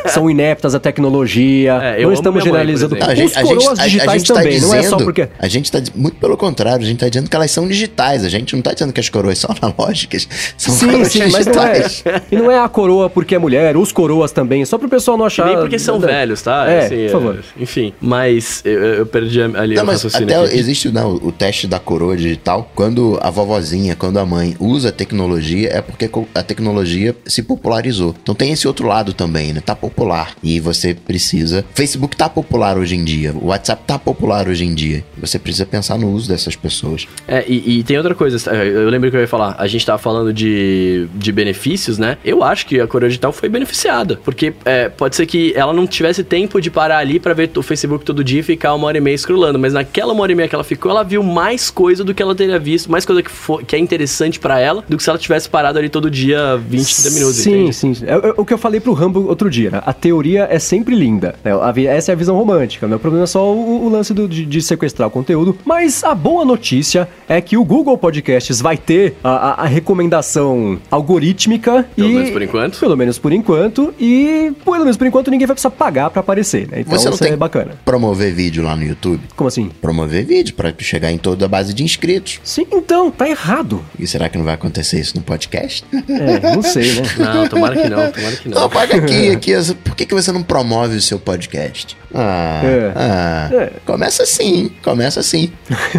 são 0.06 0.30
ineptas 0.30 0.74
à 0.74 0.80
tecnologia. 0.80 1.78
É, 1.82 1.96
eu 1.96 2.02
não 2.02 2.04
amo 2.08 2.12
estamos 2.14 2.34
mãe, 2.40 2.44
generalizando. 2.44 2.96
Não, 2.96 3.06
a 3.06 3.14
gente, 3.14 3.30
Os 3.30 3.36
a 3.36 3.40
gente, 3.44 3.54
coroas 3.56 3.78
a- 3.78 3.82
a 3.82 3.86
digitais 3.86 4.12
gente 4.22 4.28
tá 4.28 4.34
também, 4.34 4.60
não 4.60 4.74
é 4.74 4.82
só 4.82 4.82
dizendo- 4.96 5.04
porque... 5.04 5.28
A 5.38 5.48
gente 5.48 5.70
tá. 5.72 5.78
Muito 5.94 6.16
pelo 6.16 6.36
contrário, 6.36 6.84
a 6.84 6.88
gente 6.88 6.98
tá 6.98 7.08
dizendo 7.08 7.28
que 7.30 7.36
elas 7.36 7.50
são 7.50 7.66
digitais. 7.68 8.24
A 8.24 8.28
gente 8.28 8.54
não 8.54 8.62
tá 8.62 8.72
dizendo 8.72 8.92
que 8.92 9.00
as 9.00 9.08
coroas 9.08 9.38
são 9.38 9.54
analógicas. 9.60 10.28
São 10.56 10.74
Sim, 10.74 10.86
coroas 10.90 11.08
sim, 11.12 11.18
mas 11.30 11.46
não 11.46 11.62
é. 11.62 11.80
digitais. 11.80 12.04
E 12.30 12.36
não 12.36 12.50
é 12.50 12.58
a 12.58 12.68
coroa 12.68 13.08
porque 13.10 13.34
é 13.34 13.38
mulher, 13.38 13.76
os 13.76 13.92
coroas 13.92 14.32
também, 14.32 14.64
só 14.64 14.78
pro 14.78 14.88
pessoal 14.96 15.16
não 15.18 15.24
achar. 15.26 15.46
nem 15.46 15.56
porque 15.56 15.78
são 15.78 15.98
velhos, 16.00 16.42
tá? 16.42 16.68
É, 16.68 16.86
Assim, 16.86 17.04
por 17.06 17.10
favor. 17.12 17.44
enfim, 17.58 17.92
mas 18.00 18.62
eu, 18.64 18.84
eu 18.84 19.06
perdi 19.06 19.40
ali 19.42 19.74
Não, 19.74 19.82
o 19.82 19.86
mas 19.86 20.02
raciocínio 20.02 20.36
até 20.36 20.46
aqui. 20.46 20.58
existe 20.58 20.90
né, 20.90 21.04
o, 21.04 21.30
teste 21.32 21.66
da 21.66 21.78
coroa 21.78 22.16
digital. 22.16 22.70
Quando 22.74 23.18
a 23.22 23.30
vovozinha, 23.30 23.94
quando 23.94 24.18
a 24.18 24.26
mãe 24.26 24.56
usa 24.58 24.88
a 24.88 24.92
tecnologia, 24.92 25.68
é 25.72 25.80
porque 25.80 26.10
a 26.34 26.42
tecnologia 26.42 27.14
se 27.26 27.42
popularizou. 27.42 28.14
Então 28.22 28.34
tem 28.34 28.52
esse 28.52 28.66
outro 28.66 28.86
lado 28.86 29.12
também, 29.12 29.52
né? 29.52 29.60
Tá 29.60 29.74
popular. 29.76 30.34
E 30.42 30.58
você 30.60 30.94
precisa. 30.94 31.64
Facebook 31.74 32.16
tá 32.16 32.28
popular 32.28 32.78
hoje 32.78 32.96
em 32.96 33.04
dia. 33.04 33.32
O 33.34 33.46
WhatsApp 33.46 33.82
tá 33.86 33.98
popular 33.98 34.48
hoje 34.48 34.64
em 34.64 34.74
dia. 34.74 35.04
Você 35.18 35.38
precisa 35.38 35.66
pensar 35.66 35.98
no 35.98 36.10
uso 36.10 36.28
dessas 36.28 36.56
pessoas. 36.56 37.06
É, 37.28 37.44
e, 37.46 37.78
e 37.78 37.82
tem 37.84 37.96
outra 37.96 38.14
coisa, 38.14 38.50
eu 38.54 38.88
lembro 38.88 39.10
que 39.10 39.16
eu 39.16 39.20
ia 39.20 39.28
falar, 39.28 39.54
a 39.58 39.66
gente 39.66 39.84
tava 39.84 39.98
falando 39.98 40.32
de, 40.32 41.06
de 41.14 41.32
benefícios, 41.32 41.98
né? 41.98 42.16
Eu 42.24 42.42
acho 42.42 42.66
que 42.66 42.80
a 42.80 42.86
coroa 42.86 43.08
digital 43.08 43.32
foi 43.32 43.48
beneficiada, 43.48 44.18
porque 44.24 44.52
é, 44.64 44.85
pode 44.90 45.16
ser 45.16 45.26
que 45.26 45.52
ela 45.56 45.72
não 45.72 45.86
tivesse 45.86 46.22
tempo 46.24 46.60
de 46.60 46.70
parar 46.70 46.98
ali 46.98 47.18
pra 47.20 47.32
ver 47.34 47.50
o 47.56 47.62
Facebook 47.62 48.04
todo 48.04 48.22
dia 48.24 48.40
e 48.40 48.42
ficar 48.42 48.74
uma 48.74 48.86
hora 48.86 48.98
e 48.98 49.00
meia 49.00 49.16
scrollando, 49.16 49.58
mas 49.58 49.72
naquela 49.72 50.12
uma 50.12 50.22
hora 50.22 50.32
e 50.32 50.34
meia 50.34 50.48
que 50.48 50.54
ela 50.54 50.64
ficou, 50.64 50.90
ela 50.90 51.02
viu 51.02 51.22
mais 51.22 51.70
coisa 51.70 52.02
do 52.04 52.14
que 52.14 52.22
ela 52.22 52.34
teria 52.34 52.58
visto, 52.58 52.90
mais 52.90 53.04
coisa 53.04 53.22
que, 53.22 53.30
for, 53.30 53.62
que 53.64 53.74
é 53.76 53.78
interessante 53.78 54.38
pra 54.38 54.58
ela, 54.60 54.84
do 54.88 54.96
que 54.96 55.02
se 55.02 55.08
ela 55.10 55.18
tivesse 55.18 55.48
parado 55.48 55.78
ali 55.78 55.88
todo 55.88 56.10
dia 56.10 56.56
20, 56.68 56.94
30 57.02 57.10
minutos, 57.10 57.36
Sim, 57.36 57.50
entende? 57.62 57.74
sim. 57.74 57.92
É, 58.06 58.12
é 58.28 58.34
o 58.36 58.44
que 58.44 58.52
eu 58.52 58.58
falei 58.58 58.80
pro 58.80 58.92
Rambo 58.92 59.26
outro 59.28 59.48
dia, 59.50 59.70
né? 59.70 59.82
A 59.84 59.92
teoria 59.92 60.46
é 60.50 60.58
sempre 60.58 60.94
linda. 60.94 61.34
né? 61.44 61.52
Essa 61.86 62.12
é 62.12 62.14
a 62.14 62.16
visão 62.16 62.36
romântica. 62.36 62.86
Meu 62.88 62.98
problema 62.98 63.24
é 63.24 63.26
só 63.26 63.52
o, 63.52 63.86
o 63.86 63.88
lance 63.88 64.12
do- 64.14 64.28
de, 64.28 64.44
de 64.44 64.62
sequestrar 64.62 65.08
o 65.08 65.10
conteúdo. 65.10 65.56
Mas 65.64 66.02
a 66.04 66.14
boa 66.14 66.44
notícia 66.44 67.08
é 67.28 67.40
que 67.40 67.56
o 67.56 67.64
Google 67.64 67.96
Podcasts 67.98 68.60
vai 68.60 68.76
ter 68.76 69.14
a, 69.22 69.30
a- 69.30 69.62
a 69.62 69.66
recomendação 69.66 70.78
algorítmica 70.90 71.86
Pelo 71.96 72.08
e. 72.10 72.14
menos 72.14 72.30
por 72.30 72.42
enquanto. 72.42 72.78
Pelo 72.78 72.96
menos 72.96 73.18
por 73.18 73.32
enquanto. 73.32 73.94
E, 73.98 74.52
menos 74.84 74.96
por 74.96 75.06
enquanto, 75.06 75.30
ninguém 75.30 75.46
vai 75.46 75.54
precisar 75.54 75.70
pagar 75.70 76.10
pra 76.10 76.20
aparecer, 76.20 76.68
né? 76.68 76.80
Então 76.80 76.98
você 76.98 77.06
não 77.06 77.14
isso 77.14 77.22
tem 77.24 77.32
é 77.32 77.36
bacana. 77.36 77.72
promover 77.84 78.32
vídeo 78.34 78.62
lá 78.62 78.74
no 78.76 78.82
YouTube? 78.84 79.22
Como 79.34 79.48
assim? 79.48 79.70
Promover 79.80 80.24
vídeo 80.24 80.54
pra 80.54 80.72
chegar 80.78 81.10
em 81.10 81.18
toda 81.18 81.44
a 81.44 81.48
base 81.48 81.72
de 81.74 81.82
inscritos. 81.84 82.40
Sim, 82.44 82.66
então, 82.72 83.10
tá 83.10 83.28
errado. 83.28 83.84
E 83.98 84.06
será 84.06 84.28
que 84.28 84.36
não 84.38 84.44
vai 84.44 84.54
acontecer 84.54 84.98
isso 85.00 85.16
no 85.16 85.22
podcast? 85.22 85.84
É, 85.92 86.54
não 86.54 86.62
sei, 86.62 86.92
né? 86.94 87.02
Não, 87.18 87.48
tomara 87.48 87.74
que 87.76 87.88
não, 87.88 88.10
tomara 88.12 88.36
que 88.36 88.48
não. 88.48 88.60
Não, 88.62 88.68
paga 88.70 88.96
aqui, 88.96 89.30
aqui. 89.30 89.52
Por 89.84 89.94
que, 89.96 90.06
que 90.06 90.14
você 90.14 90.30
não 90.32 90.42
promove 90.42 90.96
o 90.96 91.00
seu 91.02 91.18
podcast? 91.18 91.96
Ah, 92.14 92.60
É. 92.64 92.92
ah. 92.94 93.50
É. 93.52 93.72
Começa 93.84 94.22
assim, 94.22 94.70
começa 94.82 95.20
assim. 95.20 95.50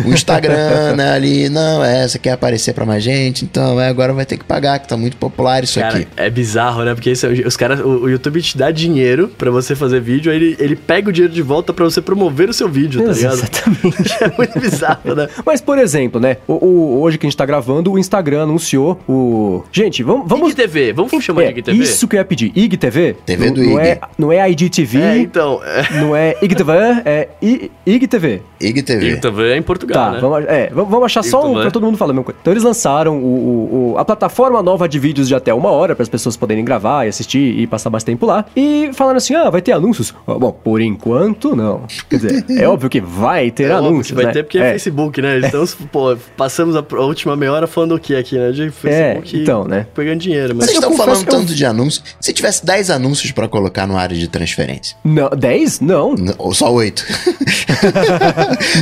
O 0.05 0.09
Instagram, 0.09 0.95
né, 0.95 1.11
ali, 1.11 1.49
não, 1.49 1.83
é, 1.83 2.07
você 2.07 2.17
quer 2.19 2.31
aparecer 2.31 2.73
pra 2.73 2.85
mais 2.85 3.03
gente, 3.03 3.43
então 3.45 3.79
é, 3.79 3.87
agora 3.87 4.13
vai 4.13 4.25
ter 4.25 4.37
que 4.37 4.43
pagar, 4.45 4.79
que 4.79 4.87
tá 4.87 4.97
muito 4.97 5.17
popular 5.17 5.63
isso 5.63 5.79
Cara, 5.79 5.97
aqui. 5.99 6.07
é 6.17 6.29
bizarro, 6.29 6.83
né? 6.83 6.93
Porque 6.93 7.11
isso- 7.11 7.27
os 7.27 7.55
caras, 7.57 7.79
o, 7.79 8.03
o 8.03 8.09
YouTube 8.09 8.41
te 8.41 8.57
dá 8.57 8.66
dinheiro 8.71 9.29
pra 9.37 9.49
você 9.51 9.75
fazer 9.75 9.99
vídeo, 9.99 10.31
aí 10.31 10.37
ele, 10.37 10.55
ele 10.59 10.75
pega 10.75 11.09
o 11.09 11.13
dinheiro 11.13 11.33
de 11.33 11.41
volta 11.41 11.73
pra 11.73 11.85
você 11.85 12.01
promover 12.01 12.49
o 12.49 12.53
seu 12.53 12.67
vídeo, 12.69 13.03
tá 13.05 13.11
ligado? 13.11 13.33
Exatamente. 13.33 13.97
É 14.21 14.31
muito 14.37 14.59
bizarro, 14.59 15.15
né? 15.15 15.27
Mas, 15.45 15.61
por 15.61 15.77
exemplo, 15.77 16.19
né? 16.19 16.37
O, 16.47 16.53
o- 16.53 17.01
hoje 17.01 17.17
que 17.17 17.25
a 17.25 17.29
gente 17.29 17.37
tá 17.37 17.45
gravando, 17.45 17.91
o 17.91 17.99
Instagram 17.99 18.43
anunciou 18.43 18.99
o. 19.07 19.63
Gente, 19.71 20.01
vamos. 20.03 20.27
vamos... 20.27 20.51
IGTV, 20.51 20.93
vamos 20.93 21.23
chamar 21.23 21.41
de 21.41 21.47
É, 21.47 21.51
IGTV? 21.51 21.77
isso 21.83 22.07
que 22.07 22.15
eu 22.15 22.19
ia 22.19 22.25
pedir. 22.25 22.51
IGTV? 22.55 23.15
TV 23.25 23.45
não, 23.47 23.53
do 23.53 23.63
não 23.63 23.71
IG. 23.79 23.87
é, 23.87 23.99
não 24.17 24.31
é 24.31 24.49
IGTV, 24.51 24.97
É, 25.01 25.17
então, 25.19 25.61
é... 25.63 25.99
não 26.01 26.15
é 26.15 26.35
IGTV, 26.41 26.71
é 27.05 27.29
I- 27.41 27.71
IGTV. 27.85 28.41
IGTV. 28.59 29.07
IGTV 29.11 29.43
é 29.51 29.57
em 29.57 29.61
Portugal, 29.61 30.05
Tá, 30.07 30.11
né? 30.13 30.19
vamos, 30.19 30.45
é, 30.47 30.69
vamos 30.73 31.03
achar 31.03 31.23
só 31.23 31.39
um 31.41 31.45
IGTV. 31.47 31.61
pra 31.61 31.71
todo 31.71 31.83
mundo 31.85 31.97
falar 31.97 32.11
a 32.11 32.13
mesma 32.13 32.23
coisa. 32.25 32.39
Então 32.41 32.53
eles 32.53 32.63
lançaram 32.63 33.17
o, 33.17 33.25
o- 33.25 33.91
o- 33.93 33.97
a 33.97 34.05
plataforma 34.05 34.61
nova 34.63 34.87
de 34.89 34.97
vídeos 34.99 35.27
de 35.27 35.35
até 35.35 35.53
uma 35.53 35.69
hora 35.71 35.95
para 35.95 36.03
as 36.03 36.09
pessoas 36.09 36.35
poderem 36.35 36.63
gravar 36.65 37.05
e 37.05 37.09
assistir 37.09 37.59
e 37.59 37.67
passar 37.67 37.89
mais 37.89 38.03
tempo 38.03 38.25
lá. 38.25 38.45
E 38.55 38.89
falaram 38.93 39.17
assim: 39.17 39.35
ah, 39.35 39.49
vai 39.49 39.61
ter 39.61 39.71
anúncios? 39.71 40.13
Ah, 40.27 40.33
Bom, 40.35 40.51
por 40.51 40.81
enquanto 40.81 41.55
não. 41.55 41.81
Quer 42.09 42.15
dizer, 42.17 42.45
é 42.49 42.65
óbvio 42.69 42.89
que 42.89 43.01
vai 43.01 43.51
ter 43.51 43.63
É 43.63 43.73
óbvio 43.75 43.87
anúncios. 43.89 44.07
que 44.07 44.13
vai 44.15 44.25
né? 44.25 44.31
ter 44.33 44.43
porque 44.43 44.57
é, 44.59 44.71
Facebook, 44.71 45.21
né? 45.21 45.39
Então, 45.39 45.63
pô, 45.91 46.15
passamos 46.35 46.75
a, 46.75 46.79
a 46.91 47.01
última 47.01 47.35
meia 47.35 47.51
hora 47.53 47.67
falando 47.67 47.95
o 47.95 47.99
que 47.99 48.15
aqui, 48.15 48.37
né? 48.37 48.51
De 48.51 48.69
Facebook 48.71 49.37
então, 49.41 49.63
né? 49.65 49.85
pegando 49.93 50.19
dinheiro, 50.19 50.53
mas... 50.55 50.65
Vocês 50.65 50.75
eu 50.75 50.81
estão 50.81 50.91
confesso 50.91 51.09
falando 51.25 51.27
eu- 51.33 51.39
tanto 51.39 51.55
de 51.55 51.65
anúncios. 51.65 52.03
Se 52.19 52.33
tivesse 52.33 52.65
10 52.65 52.89
anúncios 52.91 53.31
pra 53.31 53.47
colocar 53.47 53.85
no 53.87 53.97
área 53.97 54.15
de 54.17 54.27
transferência. 54.27 54.95
Não, 55.03 55.29
10? 55.29 55.79
Não. 55.81 56.15
Ou 56.37 56.53
só 56.53 56.71
8. 56.71 57.05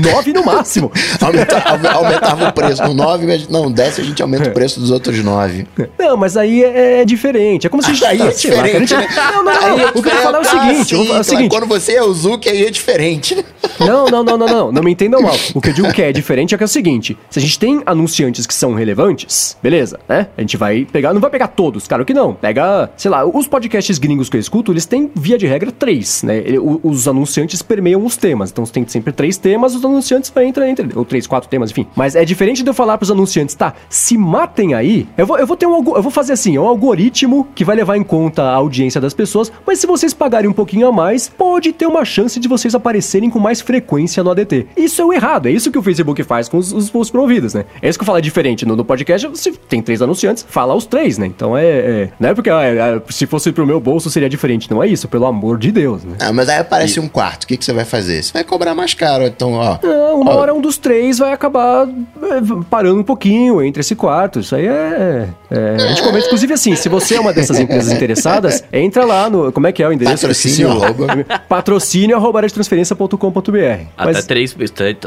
9 0.03 0.34
no 0.34 0.43
máximo. 0.45 0.91
Aumentar- 1.22 1.68
aume- 1.72 1.88
aumentava 1.88 2.49
o 2.49 2.53
preço. 2.53 2.84
No 2.84 2.93
9, 2.93 3.32
a 3.32 3.38
gente- 3.38 3.51
não, 3.51 3.72
10 3.72 3.99
a 3.99 4.03
gente 4.03 4.22
aumenta 4.22 4.49
o 4.49 4.53
preço 4.53 4.80
dos 4.80 4.91
outros 4.91 5.24
9. 5.24 5.68
Não, 5.97 6.18
mas 6.18 6.38
aí 6.38 6.63
é, 6.63 7.01
é 7.01 7.05
diferente. 7.05 7.68
É 7.68 7.70
como 7.70 7.82
se 7.84 7.91
a 7.91 7.93
gente. 7.93 8.05
Aí 8.05 8.18
tá, 8.18 8.24
é 8.24 8.28
lá, 8.28 8.34
diferente, 8.34 8.88
gente- 8.89 8.93
né? 8.95 9.07
Não, 9.16 9.43
não, 9.43 9.55
não. 9.62 9.76
O 9.95 10.01
que 10.03 10.10
eu 10.10 10.14
vou 10.14 10.22
falar 10.24 10.38
é 10.38 10.41
o 10.41 10.45
seguinte: 10.45 10.93
eu 10.93 11.06
vou 11.06 11.20
o 11.20 11.24
seguinte. 11.24 11.49
Quando 11.49 11.66
você 11.68 11.93
é 11.93 12.03
o 12.03 12.14
Zuki, 12.14 12.49
aí 12.49 12.66
é 12.66 12.70
diferente. 12.70 13.36
né? 13.36 13.43
Não, 13.80 14.06
não, 14.06 14.24
não, 14.24 14.38
não, 14.38 14.47
não. 14.47 14.72
Não 14.72 14.84
me 14.84 14.91
entendam 14.91 15.22
mal. 15.22 15.36
O 15.53 15.62
que 15.62 15.70
eu 15.70 15.74
digo 15.74 15.91
que 15.93 16.01
é 16.01 16.12
diferente 16.12 16.53
é 16.53 16.58
que 16.58 16.64
é 16.64 16.66
o 16.66 16.68
seguinte: 16.70 17.18
se 17.30 17.39
a 17.39 17.41
gente 17.41 17.58
tem 17.60 17.82
anunciantes 17.86 18.45
que 18.45 18.53
são 18.53 18.74
relevantes, 18.74 19.58
beleza, 19.62 19.99
né? 20.08 20.28
A 20.38 20.41
gente 20.41 20.58
vai 20.58 20.86
pegar. 20.86 21.14
Não 21.14 21.22
vai 21.22 21.30
pegar 21.30 21.47
todos, 21.47 21.88
claro 21.88 22.06
que 22.06 22.14
não. 22.14 22.34
Pega, 22.34 22.89
sei 22.97 23.12
lá, 23.12 23.26
os 23.26 23.47
podcasts 23.47 23.97
gringos 23.97 24.30
que 24.30 24.38
eu 24.38 24.41
escuto, 24.41 24.72
eles 24.72 24.86
têm, 24.86 25.10
via 25.16 25.38
de 25.38 25.45
regra, 25.47 25.72
três, 25.72 26.24
né? 26.24 26.43
Os 26.84 27.08
anunciantes 27.08 27.62
permeiam 27.62 28.03
os 28.06 28.16
temas. 28.18 28.51
Então 28.51 28.64
tem 28.66 28.88
sempre 28.88 29.12
três 29.14 29.38
temas, 29.38 29.76
os 29.76 29.84
anunciantes 29.84 30.32
vai 30.34 30.45
entrar 30.45 30.70
entre. 30.70 30.88
Ou 30.95 31.06
três, 31.06 31.28
quatro 31.28 31.49
temas, 31.49 31.72
enfim. 31.72 31.88
Mas 31.95 32.16
é 32.16 32.24
diferente 32.26 32.64
de 32.64 32.70
eu 32.70 32.74
falar 32.74 32.97
pros 32.97 33.12
anunciantes, 33.12 33.56
tá? 33.56 33.74
Se 33.89 34.18
matem 34.18 34.74
aí. 34.74 35.08
Eu 35.18 35.26
vou, 35.26 35.38
eu 35.38 35.47
vou 35.47 35.58
ter 35.58 35.66
um. 35.66 35.76
Eu 35.95 36.01
vou 36.01 36.12
fazer 36.12 36.34
assim: 36.34 36.56
é 36.56 36.60
um 36.60 36.68
algoritmo 36.68 37.47
que 37.56 37.64
vai 37.66 37.76
levar 37.76 37.97
em 37.97 38.03
conta 38.03 38.43
a 38.43 38.53
audiência 38.56 39.01
das 39.01 39.14
pessoas. 39.14 39.45
Mas 39.66 39.80
se 39.80 39.88
vocês 39.88 40.14
pagarem 40.14 40.50
um 40.50 40.54
pouquinho 40.54 40.88
a 40.88 40.91
mais, 40.91 41.30
pode 41.30 41.72
ter 41.74 41.86
uma 41.86 42.06
chance 42.06 42.39
de 42.39 42.48
vocês 42.48 42.76
aparecerem 42.76 43.30
com 43.30 43.39
mais 43.39 43.62
frequência 43.62 44.24
no 44.24 44.32
ADT. 44.32 44.68
Isso 44.76 45.02
é 45.02 45.06
o 45.06 45.14
errado, 45.14 45.48
é 45.48 45.52
isso 45.52 45.72
que 45.72 45.78
o 45.78 45.84
Facebook 45.84 46.22
faz 46.24 46.48
com 46.48 46.58
os, 46.58 46.72
os 46.72 46.89
posts 46.89 47.12
promovidos, 47.12 47.54
né? 47.54 47.66
É 47.82 47.89
isso 47.89 47.98
que 47.98 48.04
eu 48.04 48.06
falo 48.06 48.18
é 48.18 48.22
diferente. 48.22 48.66
No, 48.66 48.76
no 48.76 48.86
podcast, 48.86 49.28
você 49.28 49.52
tem 49.52 49.82
três 49.82 50.02
anunciantes, 50.02 50.46
fala 50.48 50.74
os 50.74 50.86
três, 50.86 51.18
né? 51.18 51.26
Então 51.26 51.58
é. 51.58 51.66
é 51.66 52.10
não 52.20 52.30
é 52.30 52.34
porque 52.34 52.50
ah, 52.50 52.64
é, 52.64 53.02
se 53.10 53.26
fosse 53.26 53.52
pro 53.52 53.66
meu 53.66 53.80
bolso 53.80 54.10
seria 54.10 54.30
diferente. 54.30 54.70
Não 54.70 54.82
é 54.82 54.88
isso, 54.88 55.08
pelo 55.08 55.26
amor 55.26 55.58
de 55.58 55.72
Deus, 55.72 56.04
né? 56.04 56.16
Ah, 56.20 56.32
mas 56.32 56.50
aí 56.50 56.60
aparece 56.60 57.00
um 57.00 57.08
quarto. 57.08 57.43
O 57.43 57.48
que, 57.48 57.58
que 57.58 57.66
você 57.66 57.74
vai 57.74 57.86
fazer? 57.86 58.24
Você 58.24 58.34
vai 58.34 58.43
cobrar 58.43 58.74
mais 58.74 58.93
caro. 58.93 59.26
Então, 59.26 59.54
ó. 59.54 59.78
Não, 59.82 60.22
uma 60.22 60.32
ó, 60.32 60.38
hora 60.38 60.54
um 60.54 60.62
dos 60.62 60.78
três 60.78 61.20
vai 61.20 61.34
acabar 61.34 61.88
é, 61.88 62.64
parando 62.70 63.00
um 63.00 63.04
pouquinho 63.04 63.62
entre 63.62 63.82
esse 63.82 63.96
quarto. 63.96 64.39
Isso 64.39 64.56
aí 64.56 64.68
é. 64.68 65.28
é 65.52 65.76
a 65.76 65.88
gente 65.88 66.04
comenta, 66.04 66.26
inclusive 66.26 66.54
assim, 66.54 66.76
se 66.76 66.89
você 66.89 67.16
é 67.16 67.20
uma 67.20 67.34
dessas 67.34 67.60
empresas 67.60 67.91
interessadas, 67.91 68.64
entra 68.72 69.06
lá 69.06 69.30
no. 69.30 69.35
Como 69.54 69.68
é 69.68 69.72
que 69.72 69.82
é 69.84 69.88
o 69.88 69.92
endereço? 69.94 70.22
Patrocínio, 70.24 70.70
Esqueci 70.70 70.80
o- 70.80 70.84
arroba. 70.84 71.26
Patrocínio 71.48 72.16
arroba 72.18 72.42
transferência.com.br. 72.50 73.86
Até 73.98 74.22
três, 74.22 74.56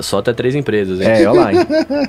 só 0.02 0.18
até 0.18 0.32
três 0.32 0.54
empresas, 0.54 1.00
hein? 1.00 1.06
É, 1.08 1.28
olha 1.28 1.40
lá. 1.40 1.52
hein? 1.52 1.58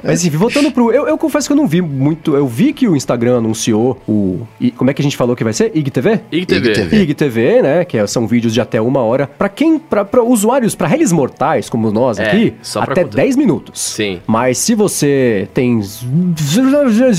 Mas 0.03 0.24
enfim, 0.26 0.38
voltando 0.38 0.72
pro. 0.72 0.91
Eu, 0.91 1.07
eu 1.07 1.17
confesso 1.17 1.47
que 1.47 1.53
eu 1.53 1.57
não 1.57 1.67
vi 1.67 1.82
muito. 1.82 2.36
Eu 2.36 2.47
vi 2.47 2.74
que 2.74 2.88
o 2.88 2.95
Instagram 2.95 3.38
anunciou 3.38 4.01
o. 4.07 4.41
e 4.59 4.72
como 4.72 4.89
é 4.89 4.93
que 4.93 5.01
a 5.01 5.03
gente 5.03 5.17
falou 5.17 5.36
que 5.36 5.43
vai 5.43 5.53
ser? 5.53 5.72
IGTV? 5.76 6.20
IGTV. 6.32 6.70
IGTV. 6.72 7.01
IGTV, 7.03 7.61
né? 7.61 7.86
Que 7.86 7.97
é- 7.97 8.07
são 8.07 8.28
vídeos 8.28 8.53
de 8.53 8.61
até 8.61 8.82
uma 8.82 9.01
hora. 9.01 9.28
Pra 9.38 9.49
quem. 9.49 9.78
Pra, 9.80 10.03
pra 10.05 10.24
usuários, 10.24 10.76
pra 10.76 10.88
réis 10.88 11.11
mortais 11.11 11.70
como 11.70 11.91
nós 11.91 12.20
É, 12.20 12.24
aqui, 12.28 12.53
só 12.61 12.82
pra 12.82 12.93
até 12.93 13.03
conta. 13.03 13.15
10 13.17 13.36
minutos. 13.36 13.80
Sim. 13.80 14.20
Mas 14.28 14.57
se 14.57 14.76
você 14.76 15.47
tem 15.53 15.80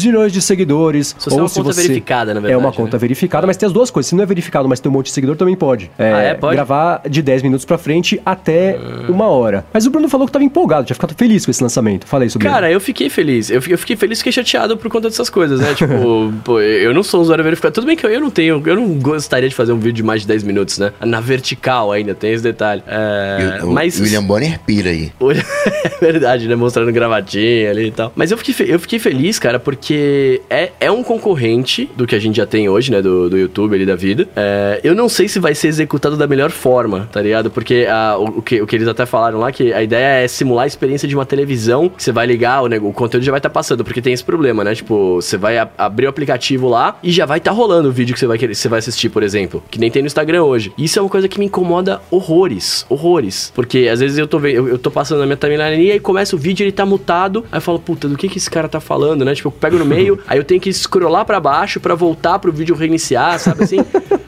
milhões 0.05 0.33
de 0.33 0.43
seguidores. 0.43 1.15
Se 1.19 1.25
você 1.27 1.31
é 1.31 1.35
ou 1.35 1.41
uma 1.43 1.49
se 1.49 1.55
conta 1.57 1.73
você 1.73 1.83
verificada, 1.83 2.35
na 2.35 2.41
É 2.41 2.43
verdade, 2.43 2.65
uma 2.65 2.73
conta 2.73 2.97
né? 2.97 3.01
verificada, 3.01 3.47
mas 3.47 3.57
tem 3.57 3.67
as 3.67 3.73
duas 3.73 3.91
coisas. 3.91 4.09
Se 4.09 4.15
não 4.15 4.23
é 4.23 4.27
verificado, 4.27 4.69
mas 4.69 4.81
tem 4.81 4.90
um 4.91 4.93
monte 4.95 5.07
de 5.07 5.13
seguidor, 5.13 5.37
também 5.37 5.57
pode. 5.57 5.91
É, 5.99 6.13
Ah, 6.13 6.23
é? 6.23 6.35
Pode? 6.35 6.55
Gravar 6.57 7.03
de 7.09 7.23
10 7.23 7.43
minutos 7.43 7.65
pra 7.65 7.79
frente 7.79 8.21
até 8.25 8.79
uma 9.09 9.27
hora. 9.27 9.65
Mas 9.73 9.87
o 9.87 9.91
Bruno 9.91 10.09
falou 10.09 10.27
que 10.27 10.33
tava 10.33 10.45
empolgado, 10.45 10.85
tinha 10.87 10.95
ficado 10.95 11.15
feliz 11.17 11.45
com 11.45 11.51
esse 11.51 11.63
lançamento. 11.63 12.07
Falei 12.07 12.29
sobre 12.29 12.47
ele. 12.47 12.55
Cara, 12.55 12.71
eu 12.71 12.81
fiquei 12.81 13.09
feliz. 13.09 13.51
Eu 13.51 13.61
fiquei, 13.63 13.75
eu 13.75 13.79
fiquei 13.79 13.97
feliz 13.97 14.19
e 14.19 14.21
fiquei 14.21 14.33
chateado 14.33 14.77
por 14.77 14.91
conta 14.91 15.09
dessas 15.09 15.31
coisas, 15.31 15.61
né? 15.61 15.75
Tipo, 15.81 16.33
pô, 16.45 16.61
eu 16.61 16.93
não 16.93 17.03
sou 17.03 17.21
um 17.21 17.23
usuário 17.23 17.43
verificado. 17.45 17.75
Tudo 17.75 17.87
bem 17.87 17.97
que 17.97 18.05
eu, 18.05 18.11
eu 18.11 18.21
não 18.21 18.31
tenho, 18.31 18.63
eu 18.67 18.77
não 18.77 18.89
gostaria 18.99 19.49
de 19.49 19.55
fazer 19.55 19.73
um 19.73 19.79
vídeo 19.79 19.95
de 19.95 20.03
mais 20.03 20.23
de 20.23 20.27
10 20.29 20.43
minutos, 20.43 20.79
né? 20.79 20.93
Na 21.01 21.21
vertical 21.21 21.91
ainda, 21.93 22.15
tem 22.15 22.33
esse 22.33 22.43
detalhe. 22.43 22.83
É, 22.87 23.61
o, 23.63 23.71
mas. 23.73 23.99
o 23.99 24.03
William 24.03 24.23
Bonner 24.25 24.59
pira 24.61 24.91
aí. 24.91 25.13
É 25.85 26.13
verdade, 26.13 26.49
né? 26.49 26.55
Mostrando 26.55 26.91
gravatinha 26.93 27.71
ali 27.71 27.87
e 27.89 27.91
tal. 27.91 28.13
Mas 28.17 28.31
eu 28.31 28.39
fiquei, 28.39 28.75
eu 28.75 28.79
fiquei 28.79 28.99
feliz, 28.99 29.39
cara, 29.39 29.59
porque 29.59 30.41
é, 30.49 30.71
é 30.81 30.91
um 30.91 31.03
concorrente 31.03 31.89
do 31.97 32.07
que 32.07 32.15
a 32.15 32.19
gente 32.19 32.37
já 32.37 32.47
tem 32.47 32.69
hoje, 32.69 32.91
né? 32.91 33.03
Do, 33.03 33.29
do 33.29 33.37
YouTube 33.39 33.75
ali 33.75 33.85
da 33.87 33.97
vida. 33.97 34.27
É, 34.35 34.80
eu 34.83 34.95
não 34.95 35.09
sei 35.09 35.29
se 35.29 35.39
vai 35.39 35.55
ser 35.55 35.69
executado 35.69 36.17
da 36.17 36.27
melhor 36.27 36.51
forma, 36.51 37.09
tá 37.13 37.21
ligado? 37.21 37.51
Porque 37.51 37.87
a- 37.91 38.17
o, 38.19 38.39
o 38.39 38.43
que, 38.43 38.61
o 38.63 38.67
que 38.67 38.77
eles 38.77 38.89
até 38.89 39.07
falaram 39.07 39.39
lá, 39.39 39.51
que 39.53 39.73
a 39.73 39.83
ideia 39.83 40.23
é 40.25 40.29
simular 40.29 40.65
a 40.65 40.67
experiência 40.67 41.07
de 41.09 41.15
uma 41.15 41.27
televisão, 41.27 41.89
que 41.89 42.03
você 42.03 42.13
vai 42.13 42.27
ligar, 42.27 42.63
o, 42.63 42.67
o 42.89 42.93
conteúdo 42.93 43.25
já 43.25 43.31
vai 43.33 43.39
estar 43.39 43.51
passando, 43.51 43.85
porque 43.85 44.01
tem 44.03 44.13
esse 44.13 44.25
problema, 44.25 44.63
né? 44.65 44.75
Tipo, 44.75 45.17
você 45.17 45.37
vai 45.37 45.59
a- 45.59 45.69
abrir 45.79 46.07
o 46.07 46.09
aplicativo 46.09 46.69
lá 46.69 46.97
e 47.03 47.11
já 47.11 47.27
vai 47.27 47.39
estar 47.39 47.51
rolando 47.53 47.89
o 47.89 47.93
vídeo 47.93 48.15
que 48.15 48.21
você 48.21 48.27
vai, 48.27 48.39
querer, 48.39 48.55
você 48.55 48.69
vai 48.69 48.79
assistir, 48.79 49.09
por 49.09 49.23
exemplo. 49.23 49.63
Que 49.71 49.79
nem 49.79 49.91
tem 49.91 50.03
no 50.03 50.07
Instagram 50.07 50.43
hoje. 50.45 50.73
Isso 50.79 50.99
é 50.99 51.03
uma 51.03 51.09
coisa 51.11 51.29
que 51.29 51.39
me 51.39 51.47
incomoda 51.47 52.01
horrores. 52.11 52.85
Horrores. 52.89 53.53
Porque 53.55 53.89
às 53.93 54.01
vezes 54.01 54.19
eu 54.19 54.27
tô 54.27 54.39
eu, 54.41 54.69
eu 54.69 54.79
tô 54.79 54.91
passando 54.91 55.19
na 55.21 55.27
minha 55.27 55.37
timeline 55.37 55.85
e 55.85 55.93
aí 55.93 56.01
começa 56.01 56.35
o 56.35 56.39
vídeo 56.39 56.65
ele 56.65 56.73
tá 56.73 56.85
mutado. 56.87 57.45
Aí 57.53 57.59
eu 57.59 57.63
falo, 57.63 57.79
puta, 57.79 58.09
do 58.09 58.17
que 58.17 58.29
que 58.29 58.39
esse 58.39 58.51
cara 58.51 58.69
tá 58.69 58.81
falando, 58.81 59.25
né? 59.25 59.35
Tipo, 59.35 59.49
eu 59.49 59.53
pego 59.53 59.79
no 59.79 59.85
meio, 59.85 60.19
aí 60.27 60.39
eu 60.39 60.45
tenho 60.45 60.61
que 60.61 60.73
scrollar 60.73 61.25
pra 61.25 61.39
baixo 61.41 61.81
pra 61.81 61.95
voltar 61.95 62.39
pro 62.39 62.53
vídeo 62.53 62.75
reiniciar, 62.75 63.39
sabe 63.39 63.65
assim? 63.65 63.79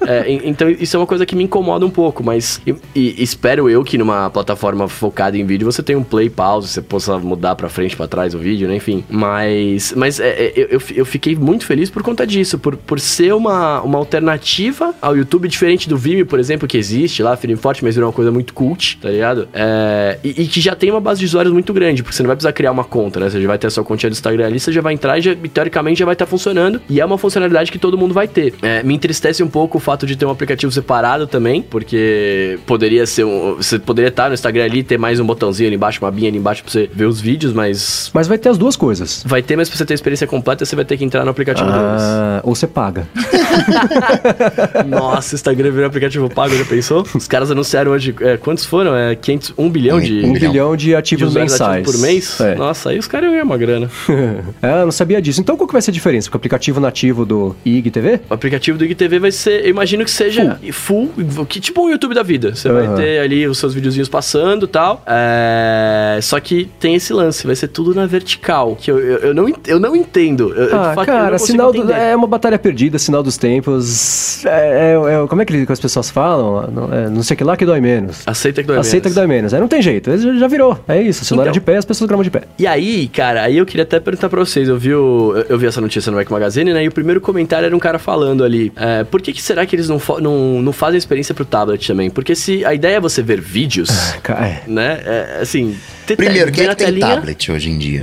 É, 0.07 0.31
en- 0.31 0.41
então 0.45 0.69
isso 0.69 0.97
é 0.97 1.01
uma 1.01 1.07
coisa 1.07 1.25
que 1.27 1.35
me 1.37 1.45
incomoda 1.45 1.85
um 1.87 1.91
pouco, 1.91 2.23
mas 2.23 2.61
e- 2.67 2.75
e 2.95 3.23
espero 3.23 3.69
eu 3.69 3.83
que 3.85 3.97
numa 3.99 4.29
plataforma 4.31 4.89
focada 4.89 5.37
em 5.39 5.45
vídeo 5.45 5.65
você 5.71 5.83
tenha 5.83 5.99
um 5.99 6.03
play 6.05 6.29
pause, 6.31 6.69
você 6.69 6.83
possa 6.83 7.19
mudar 7.19 7.55
pra 7.55 7.69
frente, 7.69 7.97
pra 7.97 8.07
trás 8.09 8.35
o 8.35 8.39
vídeo, 8.39 8.69
né? 8.69 8.77
Enfim. 8.77 9.05
Mas, 9.09 9.93
mas 9.97 10.19
é, 10.21 10.29
é, 10.29 10.53
eu, 10.71 10.81
eu- 10.95 11.05
fiquei 11.07 11.35
muito 11.37 11.67
feliz 11.67 11.91
por 11.91 12.03
conta 12.03 12.27
disso, 12.27 12.59
por, 12.59 12.77
por 12.77 12.99
ser 13.01 13.33
uma, 13.35 13.81
uma 13.83 13.99
alternativa 13.99 14.95
ao 15.03 15.17
YouTube, 15.17 15.49
diferente 15.49 15.89
do 15.89 15.97
Vimeo, 15.97 16.25
por 16.27 16.39
exemplo, 16.39 16.67
que 16.67 16.77
existe 16.79 17.23
lá, 17.23 17.37
firme 17.37 17.57
forte, 17.57 17.85
mas 17.85 17.95
virou 17.95 18.09
uma 18.09 18.15
coisa 18.15 18.31
muito 18.31 18.55
cult, 18.55 18.99
tá 19.01 19.11
ligado? 19.11 19.49
É, 19.53 20.19
e, 20.25 20.43
e 20.43 20.47
que 20.47 20.61
já 20.61 20.75
tem 20.75 20.91
uma 20.91 21.01
base 21.01 21.21
de 21.21 21.27
usuários 21.27 21.53
muito 21.53 21.73
grande, 21.73 22.03
porque 22.03 22.17
você 22.17 22.23
não 22.23 22.29
vai 22.29 22.37
precisar 22.37 22.53
criar 22.53 22.73
uma 22.73 22.85
conta, 22.85 23.21
né? 23.21 23.29
Você 23.31 23.41
já 23.41 23.47
vai 23.49 23.59
ter 23.59 23.67
a 23.67 23.71
sua 23.71 23.85
continha 23.85 24.11
do 24.11 24.15
Instagram 24.15 24.47
ali, 24.47 24.59
você 24.61 24.73
já 24.73 24.81
vai 24.81 24.95
entrar 24.95 25.19
e, 25.19 25.21
já, 25.23 25.35
teoricamente 25.53 25.99
já 25.99 26.05
vai 26.05 26.15
estar 26.15 26.27
funcionando. 26.27 26.81
E 26.89 27.01
é 27.01 27.05
uma 27.05 27.19
funcionalidade 27.19 27.71
que 27.71 27.79
todo 27.79 27.99
mundo 27.99 28.15
vai 28.15 28.27
ter. 28.29 28.55
É, 28.63 28.83
me 28.83 28.95
entristece 28.95 29.43
um 29.43 29.49
pouco 29.49 29.79
o 29.79 29.81
fato 29.81 29.92
de 30.07 30.17
ter 30.17 30.25
um 30.27 30.31
aplicativo 30.31 30.73
separado 30.73 31.27
também, 31.27 31.63
porque 31.63 32.59
poderia 32.67 33.07
ser 33.07 33.25
um. 33.25 33.57
Você 33.57 33.79
poderia 33.79 34.09
estar 34.09 34.29
no 34.29 34.35
Instagram 34.35 34.65
ali, 34.65 34.83
ter 34.83 34.99
mais 34.99 35.21
um 35.21 35.25
botãozinho 35.27 35.69
ali 35.69 35.77
embaixo, 35.77 35.99
uma 36.05 36.11
binha 36.11 36.29
ali 36.29 36.39
embaixo 36.39 36.63
pra 36.63 36.73
você 36.73 36.89
ver 36.93 37.05
os 37.07 37.21
vídeos, 37.21 37.53
mas. 37.53 38.11
Mas 38.15 38.27
vai 38.29 38.39
ter 38.39 38.49
as 38.49 38.59
duas 38.59 38.77
coisas. 38.77 39.23
Vai 39.27 39.43
ter, 39.43 39.57
mas 39.57 39.69
pra 39.69 39.77
você 39.79 39.85
ter 39.85 39.95
a 39.95 39.97
experiência 39.97 40.27
completa, 40.27 40.65
você 40.65 40.75
vai 40.77 40.85
ter 40.85 40.97
que 40.97 41.05
entrar 41.05 41.25
no 41.25 41.31
aplicativo 41.31 41.71
deles. 41.71 42.03
Ah, 42.03 42.41
ou 42.45 42.55
você 42.55 42.67
paga. 42.67 43.07
Nossa, 44.87 45.35
Instagram 45.35 45.71
virou 45.71 45.87
aplicativo 45.87 46.29
pago, 46.29 46.55
já 46.55 46.65
pensou? 46.65 47.07
Os 47.15 47.27
caras 47.29 47.51
anunciaram 47.51 47.93
hoje, 47.93 48.15
é, 48.21 48.37
quantos 48.37 48.65
foram? 48.65 48.95
É 48.97 49.15
500, 49.15 49.55
1 49.57 49.71
bilhão 49.71 50.01
de, 50.01 50.25
Um 50.25 50.33
bilhão. 50.33 50.77
de 50.77 50.83
de 50.83 50.97
ativos 50.97 51.29
usuários 51.29 51.53
mensais. 51.53 51.73
ativos 51.79 51.93
por 51.97 52.01
mês? 52.07 52.41
É. 52.41 52.55
Nossa, 52.57 52.91
aí 52.91 52.99
os 52.99 53.07
caras 53.07 53.27
iam 53.27 53.33
ganhar 53.33 53.45
uma 53.45 53.57
grana. 53.57 53.89
é, 54.61 54.81
eu 54.81 54.85
não 54.85 54.91
sabia 54.93 55.23
disso. 55.23 55.41
Então 55.41 55.57
qual 55.57 55.67
que 55.67 55.73
vai 55.73 55.81
ser 55.81 55.91
a 55.91 55.95
diferença? 55.95 56.29
Porque 56.29 56.37
o 56.37 56.41
aplicativo 56.41 56.81
nativo 56.81 57.25
do 57.25 57.55
IGTV? 57.65 58.21
O 58.29 58.35
aplicativo 58.35 58.77
do 58.79 58.85
IGTV 58.85 59.19
vai 59.21 59.31
ser, 59.33 59.65
eu 59.65 59.71
imagino 59.83 60.05
que 60.05 60.11
seja 60.11 60.59
full, 60.73 61.11
que 61.49 61.59
tipo 61.61 61.83
um 61.85 61.91
YouTube 61.91 62.15
da 62.15 62.23
vida. 62.23 62.55
Você 62.55 62.69
vai 62.71 62.87
Aham. 62.87 62.95
ter 62.97 63.19
ali 63.21 63.47
os 63.47 63.59
seus 63.59 63.75
videozinhos 63.75 64.09
passando 64.09 64.65
e 64.67 64.69
tal. 64.69 65.03
É, 65.07 66.19
Só 66.23 66.39
que 66.41 66.69
tem 66.79 66.95
esse 66.95 67.13
lance, 67.13 67.47
vai 67.47 67.57
ser 67.57 67.69
tudo 67.69 67.95
na 67.95 68.07
vertical. 68.07 68.77
Que 68.81 68.91
eu, 68.91 68.99
eu, 68.99 69.19
eu 69.19 69.35
não, 69.35 69.53
eu 69.67 69.81
não 69.81 69.97
entendo. 69.97 70.53
Eu, 70.55 70.75
Ah, 70.77 70.93
fato, 70.95 71.07
cara, 71.07 71.39
sinal 71.39 71.73
do, 71.73 71.91
é 71.93 72.15
uma 72.15 72.27
batalha 72.27 72.59
perdida, 72.59 72.99
sinal 72.99 73.23
dos 73.23 73.37
tempos. 73.37 74.45
É, 74.47 74.95
é, 74.95 75.15
é, 75.25 75.27
como 75.27 75.43
é 75.43 75.45
que, 75.45 75.67
que 75.67 75.73
as 75.73 75.81
pessoas 75.81 76.11
falam? 76.11 76.69
Não, 76.71 76.93
é, 76.93 77.09
não 77.09 77.23
sei 77.23 77.37
que 77.37 77.45
lá 77.45 77.57
que 77.57 77.65
dói 77.67 77.81
menos. 77.81 78.23
Aceita 78.27 78.63
que 78.63 78.69
dói 78.69 78.79
Aceita 78.79 79.09
menos. 79.09 79.15
que 79.15 79.21
dói 79.21 79.27
menos. 79.27 79.55
Aí 79.55 79.61
não 79.61 79.69
tem 79.69 79.83
jeito. 79.83 80.11
Já, 80.39 80.47
virou. 80.47 80.79
É 80.87 81.01
isso. 81.03 81.23
O 81.23 81.25
celular 81.27 81.45
Então. 81.47 81.51
é 81.51 81.55
de 81.55 81.61
pé, 81.61 81.77
as 81.77 81.85
pessoas 81.85 82.07
gravam 82.09 82.23
de 82.23 82.31
pé. 82.31 82.43
E 82.59 82.67
aí, 82.67 83.09
cara, 83.09 83.43
aí 83.43 83.59
eu 83.59 83.67
queria 83.67 83.83
até 83.85 83.99
perguntar 83.99 84.29
pra 84.29 84.41
vocês. 84.41 84.69
Eu 84.69 84.77
vi, 84.79 84.95
o- 84.95 85.35
eu- 85.49 85.59
vi 85.59 85.67
essa 85.67 85.81
notícia 85.81 86.11
no 86.11 86.19
Mac 86.19 86.31
Magazine, 86.31 86.73
né? 86.73 86.85
E 86.85 86.89
o 86.89 86.93
primeiro 86.93 87.21
comentário 87.21 87.67
era 87.67 87.75
um 87.77 87.79
cara 87.79 87.99
falando 87.99 88.45
ali. 88.45 88.73
é, 88.77 89.05
por 89.05 89.21
que, 89.21 89.33
que 89.33 89.43
será 89.43 89.65
que 89.67 89.72
eles 89.77 89.89
não, 89.89 90.01
não, 90.21 90.63
não 90.63 90.73
fazem 90.73 90.99
experiência 90.99 91.35
pro 91.35 91.45
tablet 91.45 91.87
também? 91.87 92.11
Porque 92.11 92.35
se 92.35 92.65
a 92.65 92.75
ideia 92.75 92.97
é 92.97 93.01
você 93.01 93.23
ver 93.23 93.41
vídeos, 93.41 93.89
Ca- 94.23 94.45
é. 94.47 94.63
né? 94.67 95.01
É, 95.05 95.39
assim. 95.43 95.77
Primeiro, 96.17 96.51
quem 96.53 96.67
é 96.67 96.69
que 96.71 96.77
tem 96.77 96.87
telinha, 96.89 97.07
tablet 97.07 97.51
hoje 97.53 97.71
em 97.71 97.79
dia? 97.79 98.03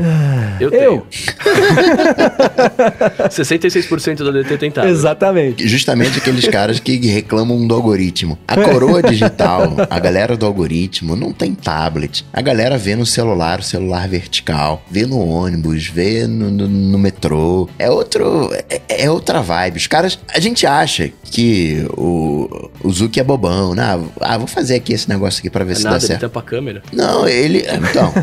Eu 0.60 0.72
tenho. 0.72 0.84
Eu. 0.84 1.08
66% 3.30 4.24
da 4.24 4.32
DT 4.32 4.58
tem 4.58 4.72
tablet. 4.72 4.94
Exatamente. 4.94 5.68
Justamente 5.68 6.18
aqueles 6.18 6.48
caras 6.48 6.80
que 6.80 6.96
reclamam 7.08 7.66
do 7.68 7.74
algoritmo. 7.76 8.38
A 8.48 8.56
coroa 8.56 9.02
digital, 9.04 9.76
a 9.90 10.00
galera 10.00 10.36
do 10.38 10.46
algoritmo, 10.46 11.16
não 11.16 11.32
tem 11.32 11.54
tablet. 11.54 12.26
A 12.34 12.42
galera 12.42 12.78
vê 12.78 12.96
no 12.96 13.06
celular, 13.06 13.60
o 13.60 13.64
celular 13.64 14.08
vertical, 14.08 14.84
vê 14.90 15.06
no 15.06 15.20
ônibus, 15.20 15.88
vê 15.88 16.26
no, 16.28 16.50
no- 16.50 16.68
no 16.68 16.98
metrô. 17.00 17.70
É 17.78 17.90
outro. 17.90 18.50
É, 18.70 19.04
é 19.06 19.12
outra 19.12 19.42
vibe. 19.42 19.78
Os 19.78 19.88
caras. 19.88 20.20
A 20.34 20.40
gente 20.40 20.66
acha 20.66 21.10
que 21.32 21.59
o, 21.98 22.70
o 22.84 22.92
Zuki 22.92 23.20
é 23.20 23.24
bobão, 23.24 23.74
né? 23.76 24.00
Ah, 24.22 24.38
vou 24.38 24.48
fazer 24.48 24.76
aqui 24.76 24.94
esse 24.94 25.08
negócio 25.10 25.40
aqui 25.40 25.50
pra 25.50 25.64
ver 25.64 25.74
É 25.74 25.76
se 25.76 25.84
nada, 25.84 25.96
dá 25.98 26.02
ele 26.02 26.08
certo. 26.08 26.22
tampa 26.22 26.40
a 26.40 26.44
câmera. 26.44 26.82
Não, 26.94 27.28
ele. 27.28 27.66
Então. 27.90 28.14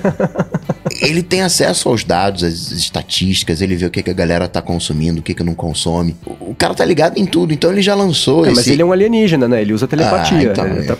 ele 1.03 1.23
tem 1.23 1.43
acesso 1.43 1.89
aos 1.89 2.05
dados, 2.05 2.43
às 2.45 2.71
estatísticas, 2.71 3.61
ele 3.61 3.75
vê 3.75 3.87
o 3.87 3.91
que, 3.91 4.03
que 4.03 4.11
a 4.11 4.15
galera 4.15 4.47
tá 4.47 4.63
consumindo, 4.63 5.21
o 5.21 5.23
que, 5.23 5.35
que 5.35 5.43
não 5.43 5.55
consome. 5.55 6.15
O, 6.25 6.51
o 6.51 6.55
cara 6.57 6.75
tá 6.75 6.85
ligado 6.85 7.19
em 7.19 7.27
tudo, 7.27 7.53
então 7.53 7.71
ele 7.73 7.83
já 7.83 7.95
lançou 7.95 8.45
É, 8.45 8.49
esse 8.49 8.57
mas 8.57 8.67
ele 8.69 8.83
é 8.83 8.85
um 8.85 8.93
alienígena, 8.93 9.49
né? 9.49 9.61
Ele 9.63 9.73
usa 9.73 9.87
telepatia. 9.89 10.39
Ah, 10.39 10.43
então, 10.43 10.67
ele 10.67 10.87
é. 10.89 10.97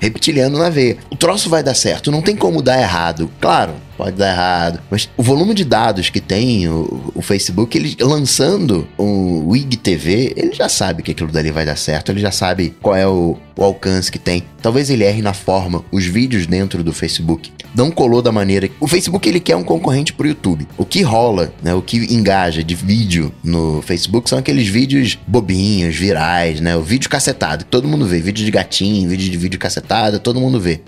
reptiliano 0.00 0.58
na 0.58 0.68
veia. 0.68 0.96
O 1.10 1.16
troço 1.16 1.48
vai 1.48 1.62
dar 1.62 1.74
certo, 1.74 2.10
não 2.10 2.22
tem 2.22 2.36
como 2.36 2.60
dar 2.62 2.80
errado. 2.80 3.30
Claro, 3.40 3.72
pode 4.00 4.16
dar 4.16 4.32
errado. 4.32 4.80
Mas 4.90 5.10
o 5.14 5.22
volume 5.22 5.52
de 5.52 5.62
dados 5.62 6.08
que 6.08 6.20
tem 6.20 6.66
o, 6.66 7.12
o 7.14 7.20
Facebook, 7.20 7.76
ele 7.76 7.94
lançando 8.00 8.88
o 8.96 9.50
WIG 9.50 9.76
TV, 9.76 10.32
ele 10.34 10.54
já 10.54 10.70
sabe 10.70 11.02
que 11.02 11.10
aquilo 11.10 11.30
dali 11.30 11.50
vai 11.50 11.66
dar 11.66 11.76
certo, 11.76 12.10
ele 12.10 12.20
já 12.20 12.30
sabe 12.30 12.74
qual 12.80 12.96
é 12.96 13.06
o, 13.06 13.36
o 13.58 13.62
alcance 13.62 14.10
que 14.10 14.18
tem. 14.18 14.42
Talvez 14.62 14.88
ele 14.88 15.04
erre 15.04 15.20
na 15.20 15.34
forma, 15.34 15.84
os 15.92 16.06
vídeos 16.06 16.46
dentro 16.46 16.82
do 16.82 16.94
Facebook 16.94 17.52
não 17.74 17.90
colou 17.90 18.22
da 18.22 18.32
maneira. 18.32 18.68
O 18.80 18.88
Facebook 18.88 19.28
ele 19.28 19.38
quer 19.38 19.54
um 19.54 19.62
concorrente 19.62 20.12
pro 20.12 20.26
YouTube. 20.26 20.66
O 20.76 20.84
que 20.84 21.02
rola, 21.02 21.52
né? 21.62 21.74
O 21.74 21.82
que 21.82 21.98
engaja 22.12 22.64
de 22.64 22.74
vídeo 22.74 23.32
no 23.44 23.82
Facebook 23.82 24.28
são 24.28 24.38
aqueles 24.38 24.66
vídeos 24.66 25.18
bobinhos, 25.26 25.94
virais, 25.94 26.60
né? 26.60 26.74
O 26.74 26.82
vídeo 26.82 27.08
cacetado, 27.08 27.64
todo 27.64 27.86
mundo 27.86 28.06
vê. 28.06 28.18
Vídeo 28.18 28.44
de 28.44 28.50
gatinho, 28.50 29.08
vídeo 29.08 29.30
de 29.30 29.36
vídeo 29.36 29.58
cacetado, 29.58 30.18
todo 30.18 30.40
mundo 30.40 30.58
vê. 30.58 30.80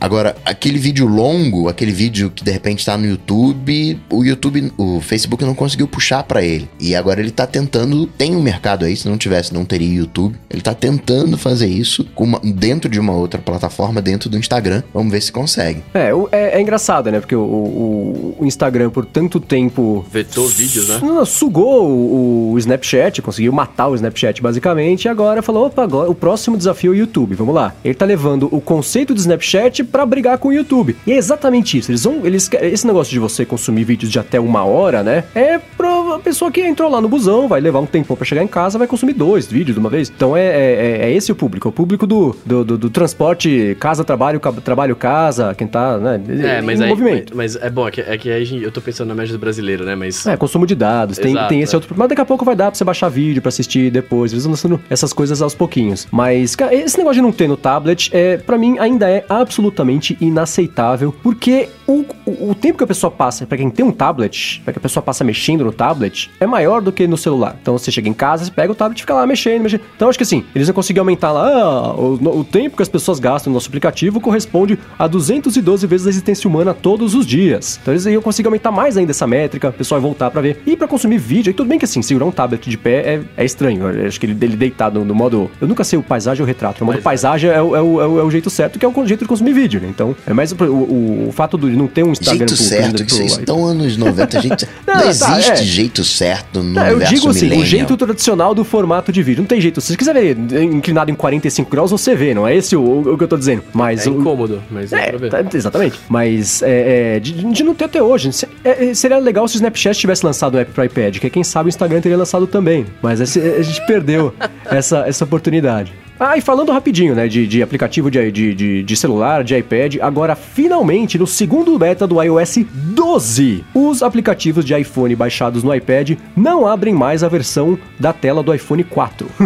Agora, 0.00 0.36
aquele 0.44 0.78
vídeo 0.78 1.06
longo, 1.06 1.68
aquele 1.68 1.92
vídeo 1.92 2.30
que 2.30 2.44
de 2.44 2.50
repente 2.50 2.84
tá 2.84 2.96
no 2.96 3.06
YouTube, 3.06 4.00
o 4.10 4.24
YouTube, 4.24 4.72
o 4.78 5.00
Facebook 5.00 5.44
não 5.44 5.54
conseguiu 5.54 5.88
puxar 5.88 6.22
pra 6.22 6.42
ele. 6.42 6.68
E 6.80 6.94
agora 6.94 7.20
ele 7.20 7.30
tá 7.30 7.46
tentando, 7.46 8.06
tem 8.06 8.36
um 8.36 8.42
mercado 8.42 8.84
aí, 8.84 8.96
se 8.96 9.08
não 9.08 9.18
tivesse, 9.18 9.52
não 9.52 9.64
teria 9.64 9.88
YouTube. 9.98 10.36
Ele 10.48 10.62
tá 10.62 10.74
tentando 10.74 11.36
fazer 11.36 11.66
isso 11.66 12.04
com 12.14 12.24
uma- 12.24 12.40
dentro 12.44 12.88
de 12.90 13.00
uma 13.00 13.12
outra 13.12 13.40
plataforma, 13.40 14.00
dentro 14.00 14.28
do 14.30 14.38
Instagram. 14.38 14.82
Vamos 14.94 15.10
ver 15.12 15.20
se 15.20 15.32
consegue. 15.32 15.82
É, 15.92 16.14
o- 16.14 16.28
é, 16.30 16.58
é 16.58 16.60
engraçado, 16.60 17.10
né? 17.10 17.18
Porque 17.20 17.34
o, 17.34 17.40
o- 17.40 18.36
o 18.38 18.46
Instagram, 18.46 18.90
por 18.90 19.04
tanto 19.04 19.40
tempo. 19.40 20.04
Vetou 20.12 20.46
vídeos, 20.48 20.88
né? 20.88 20.98
Não, 21.02 21.24
Sugou 21.26 21.88
o, 21.90 22.52
o 22.52 22.58
Snapchat, 22.58 23.20
conseguiu 23.22 23.52
matar 23.52 23.88
o 23.88 23.94
Snapchat 23.94 24.40
basicamente, 24.42 25.04
e 25.04 25.08
agora 25.08 25.42
falou: 25.42 25.66
opa, 25.66 25.82
agora 25.82 26.10
o 26.10 26.14
próximo 26.14 26.56
desafio 26.56 26.92
é 26.92 26.96
o 26.96 26.98
YouTube, 26.98 27.34
vamos 27.34 27.54
lá. 27.54 27.74
Ele 27.84 27.94
tá 27.94 28.04
levando 28.04 28.48
o 28.52 28.60
conceito 28.60 29.14
do 29.14 29.18
Snapchat 29.20 29.84
pra 29.90 30.04
brigar 30.06 30.38
com 30.38 30.48
o 30.48 30.52
YouTube. 30.52 30.96
E 31.06 31.12
é 31.12 31.16
exatamente 31.16 31.78
isso. 31.78 31.90
Eles 31.90 32.04
vão. 32.04 32.24
Eles, 32.24 32.48
esse 32.62 32.86
negócio 32.86 33.12
de 33.12 33.18
você 33.18 33.44
consumir 33.44 33.84
vídeos 33.84 34.10
de 34.10 34.18
até 34.18 34.38
uma 34.40 34.64
hora, 34.64 35.02
né? 35.02 35.24
É 35.34 35.58
pra 35.58 36.18
pessoa 36.22 36.50
que 36.50 36.60
entrou 36.60 36.90
lá 36.90 37.00
no 37.00 37.08
busão, 37.08 37.48
vai 37.48 37.60
levar 37.60 37.80
um 37.80 37.86
tempão 37.86 38.16
pra 38.16 38.24
chegar 38.26 38.42
em 38.42 38.46
casa, 38.48 38.78
vai 38.78 38.86
consumir 38.86 39.12
dois 39.12 39.46
vídeos 39.46 39.74
de 39.74 39.80
uma 39.80 39.88
vez. 39.90 40.10
Então 40.14 40.36
é, 40.36 40.44
é, 40.46 40.98
é 41.02 41.12
esse 41.12 41.30
o 41.32 41.34
público, 41.34 41.68
é 41.68 41.70
o 41.70 41.72
público 41.72 42.06
do, 42.06 42.36
do, 42.44 42.64
do- 42.64 42.78
do 42.78 42.90
transporte 42.90 43.76
casa-trabalho, 43.80 44.40
ca- 44.40 44.52
trabalho-casa, 44.52 45.54
quem 45.56 45.66
tá, 45.66 45.98
né? 45.98 46.20
É, 46.28 46.60
mas 46.62 46.80
aí. 46.80 46.88
movimento. 46.88 47.36
Mas 47.36 47.56
é 47.56 47.70
bom, 47.70 47.86
é 47.86 47.90
que, 47.90 48.00
é 48.00 48.18
que 48.18 48.30
aí 48.30 48.62
eu 48.62 48.70
tô 48.72 48.80
pensando 48.80 49.08
na 49.08 49.14
média 49.14 49.32
do 49.32 49.38
brasileiro, 49.38 49.84
né? 49.84 49.94
Mas. 49.94 50.26
É, 50.26 50.36
consumo 50.36 50.66
de 50.66 50.74
dados, 50.74 51.18
tem, 51.18 51.32
Exato, 51.32 51.48
tem 51.48 51.60
esse 51.60 51.74
é. 51.74 51.76
outro. 51.76 51.94
Mas 51.96 52.08
daqui 52.08 52.20
a 52.20 52.24
pouco 52.24 52.44
vai 52.44 52.56
dar 52.56 52.66
pra 52.70 52.74
você 52.78 52.84
baixar 52.84 53.08
vídeo 53.08 53.40
pra 53.42 53.48
assistir 53.48 53.90
depois. 53.90 54.32
Eles 54.32 54.44
vão 54.44 54.52
lançando 54.52 54.80
essas 54.90 55.12
coisas 55.12 55.40
aos 55.42 55.54
pouquinhos. 55.54 56.06
Mas, 56.10 56.54
cara, 56.56 56.74
esse 56.74 56.96
negócio 56.98 57.16
de 57.16 57.22
não 57.22 57.32
ter 57.32 57.48
no 57.48 57.56
tablet, 57.56 58.10
é, 58.12 58.36
para 58.38 58.58
mim, 58.58 58.78
ainda 58.78 59.08
é 59.10 59.24
absolutamente 59.28 59.77
inaceitável. 60.20 61.14
Porque 61.22 61.68
o, 61.86 62.04
o, 62.26 62.50
o 62.50 62.54
tempo 62.54 62.78
que 62.78 62.84
a 62.84 62.86
pessoa 62.86 63.10
passa, 63.10 63.46
pra 63.46 63.56
quem 63.58 63.70
tem 63.70 63.84
um 63.84 63.90
tablet, 63.92 64.60
pra 64.64 64.72
que 64.72 64.78
a 64.78 64.82
pessoa 64.82 65.02
passa 65.02 65.24
mexendo 65.24 65.64
no 65.64 65.72
tablet, 65.72 66.30
é 66.40 66.46
maior 66.46 66.80
do 66.80 66.92
que 66.92 67.06
no 67.06 67.16
celular. 67.16 67.56
Então 67.60 67.76
você 67.76 67.90
chega 67.90 68.08
em 68.08 68.12
casa, 68.12 68.44
você 68.44 68.50
pega 68.50 68.72
o 68.72 68.74
tablet 68.74 68.98
e 68.98 69.02
fica 69.02 69.14
lá 69.14 69.26
mexendo, 69.26 69.62
mexendo. 69.62 69.80
Então 69.96 70.08
acho 70.08 70.18
que 70.18 70.22
assim, 70.24 70.44
eles 70.54 70.68
vão 70.68 70.74
conseguir 70.74 71.00
aumentar 71.00 71.32
lá. 71.32 71.48
ah, 71.48 71.94
o, 71.94 72.38
o 72.40 72.44
tempo 72.44 72.76
que 72.76 72.82
as 72.82 72.88
pessoas 72.88 73.18
gastam 73.18 73.50
no 73.50 73.54
nosso 73.54 73.68
aplicativo 73.68 74.20
corresponde 74.20 74.78
a 74.98 75.06
212 75.06 75.86
vezes 75.86 76.06
a 76.06 76.10
existência 76.10 76.48
humana 76.48 76.72
todos 76.74 77.14
os 77.14 77.26
dias. 77.26 77.78
Então 77.82 77.92
eles 77.94 78.06
iam 78.06 78.22
conseguir 78.22 78.48
aumentar 78.48 78.70
mais 78.70 78.96
ainda 78.96 79.10
essa 79.10 79.26
métrica, 79.26 79.68
o 79.68 79.72
pessoal 79.72 80.00
vai 80.00 80.08
voltar 80.08 80.30
pra 80.30 80.40
ver. 80.40 80.62
E 80.66 80.76
pra 80.76 80.86
consumir 80.88 81.18
vídeo, 81.18 81.50
e 81.50 81.54
tudo 81.54 81.68
bem 81.68 81.78
que 81.78 81.84
assim, 81.84 82.02
segurar 82.02 82.26
um 82.26 82.30
tablet 82.30 82.68
de 82.68 82.76
pé 82.78 82.96
é, 83.36 83.42
é 83.42 83.44
estranho. 83.44 83.88
Eu 83.90 84.06
acho 84.06 84.18
que 84.20 84.26
ele, 84.26 84.36
ele 84.40 84.56
deitado 84.56 85.04
no 85.04 85.14
modo. 85.14 85.50
Eu 85.60 85.66
nunca 85.68 85.84
sei 85.84 85.98
o 85.98 86.02
paisagem 86.02 86.42
ou 86.42 86.44
o 86.44 86.46
retrato. 86.46 86.82
O 86.82 86.86
modo 86.86 86.96
Mas 86.96 87.04
paisagem 87.04 87.50
é, 87.50 87.60
o, 87.62 87.74
é, 87.76 87.82
o, 87.82 88.00
é 88.00 88.06
o- 88.06 88.20
é 88.20 88.22
o 88.24 88.30
jeito 88.30 88.50
certo, 88.50 88.78
que 88.78 88.84
é 88.84 88.88
o 88.88 89.06
jeito 89.06 89.20
de 89.20 89.28
consumir 89.28 89.52
vídeo, 89.68 89.80
né? 89.80 89.88
Então, 89.90 90.16
é 90.26 90.32
mais 90.32 90.50
o, 90.52 90.56
o, 90.64 91.28
o 91.28 91.32
fato 91.32 91.58
de 91.58 91.66
não 91.76 91.86
ter 91.86 92.02
um 92.04 92.12
Instagram 92.12 92.38
Jeito 92.48 92.54
pro- 92.56 92.64
certo, 92.64 92.96
pro- 92.96 93.04
que 93.04 93.12
vocês 93.12 93.32
pro- 93.34 93.40
estão 93.40 93.64
anos 93.66 93.96
90, 93.96 94.40
gente. 94.40 94.68
Não, 94.86 94.94
Não, 94.94 95.02
tá, 95.02 95.08
existe 95.10 95.50
é. 95.52 95.56
jeito 95.56 96.02
certo 96.04 96.62
no 96.62 96.72
Não, 96.72 96.82
eu 96.86 96.90
universo 96.96 97.14
digo 97.14 97.28
assim, 97.28 97.40
o 97.40 97.42
millennial. 97.44 97.66
jeito 97.66 97.96
tradicional 97.96 98.54
do 98.54 98.64
formato 98.64 99.12
de 99.12 99.22
vídeo. 99.22 99.42
Não 99.42 99.46
tem 99.48 99.60
jeito. 99.60 99.80
Se 99.80 99.88
você 99.88 99.96
quiser 99.96 100.14
ver 100.14 100.36
inclinado 100.62 101.10
em 101.10 101.14
45 101.14 101.70
graus, 101.70 101.90
você 101.90 102.14
vê, 102.14 102.32
não 102.34 102.48
é 102.48 102.56
esse 102.56 102.74
o, 102.74 103.12
o 103.12 103.18
que 103.18 103.24
eu 103.24 103.28
tô 103.28 103.36
dizendo. 103.36 103.62
Mas 103.74 104.06
É 104.06 104.10
o- 104.10 104.18
incômodo, 104.20 104.62
mas 104.70 104.92
É, 104.92 105.12
tá- 105.12 105.44
exatamente. 105.54 105.98
Mas 106.08 106.62
é, 106.62 107.16
é, 107.16 107.20
de, 107.20 107.32
de 107.32 107.62
não 107.62 107.74
ter 107.74 107.84
até 107.84 108.02
hoje. 108.02 108.32
Se- 108.32 108.48
é, 108.64 108.86
é, 108.90 108.94
seria 108.94 109.18
legal 109.18 109.46
se 109.46 109.54
o 109.54 109.58
Snapchat 109.58 109.98
tivesse 109.98 110.24
lançado 110.24 110.54
o 110.54 110.58
app 110.58 110.72
pro 110.72 110.84
iPad, 110.84 111.18
que 111.18 111.28
quem 111.30 111.44
sabe 111.44 111.68
o 111.68 111.70
Instagram 111.70 112.00
teria 112.00 112.16
lançado 112.16 112.46
também. 112.46 112.86
Mas 113.02 113.20
esse- 113.20 113.40
a 113.40 113.62
gente 113.62 113.84
perdeu 113.86 114.34
essa, 114.70 115.04
essa 115.06 115.24
oportunidade. 115.24 115.92
Ah, 116.20 116.36
e 116.36 116.40
falando 116.40 116.72
rapidinho, 116.72 117.14
né, 117.14 117.28
de, 117.28 117.46
de 117.46 117.62
aplicativo 117.62 118.10
de, 118.10 118.32
de, 118.32 118.82
de, 118.82 118.96
celular, 118.96 119.44
de 119.44 119.56
iPad, 119.56 119.96
agora 120.00 120.34
finalmente 120.34 121.16
no 121.16 121.26
segundo 121.26 121.78
beta 121.78 122.08
do 122.08 122.20
iOS 122.20 122.58
12, 122.72 123.64
os 123.72 124.02
aplicativos 124.02 124.64
de 124.64 124.74
iPhone 124.76 125.14
baixados 125.14 125.62
no 125.62 125.72
iPad 125.72 126.18
não 126.36 126.66
abrem 126.66 126.92
mais 126.92 127.22
a 127.22 127.28
versão 127.28 127.78
da 128.00 128.12
tela 128.12 128.42
do 128.42 128.52
iPhone 128.52 128.82
4. 128.82 129.28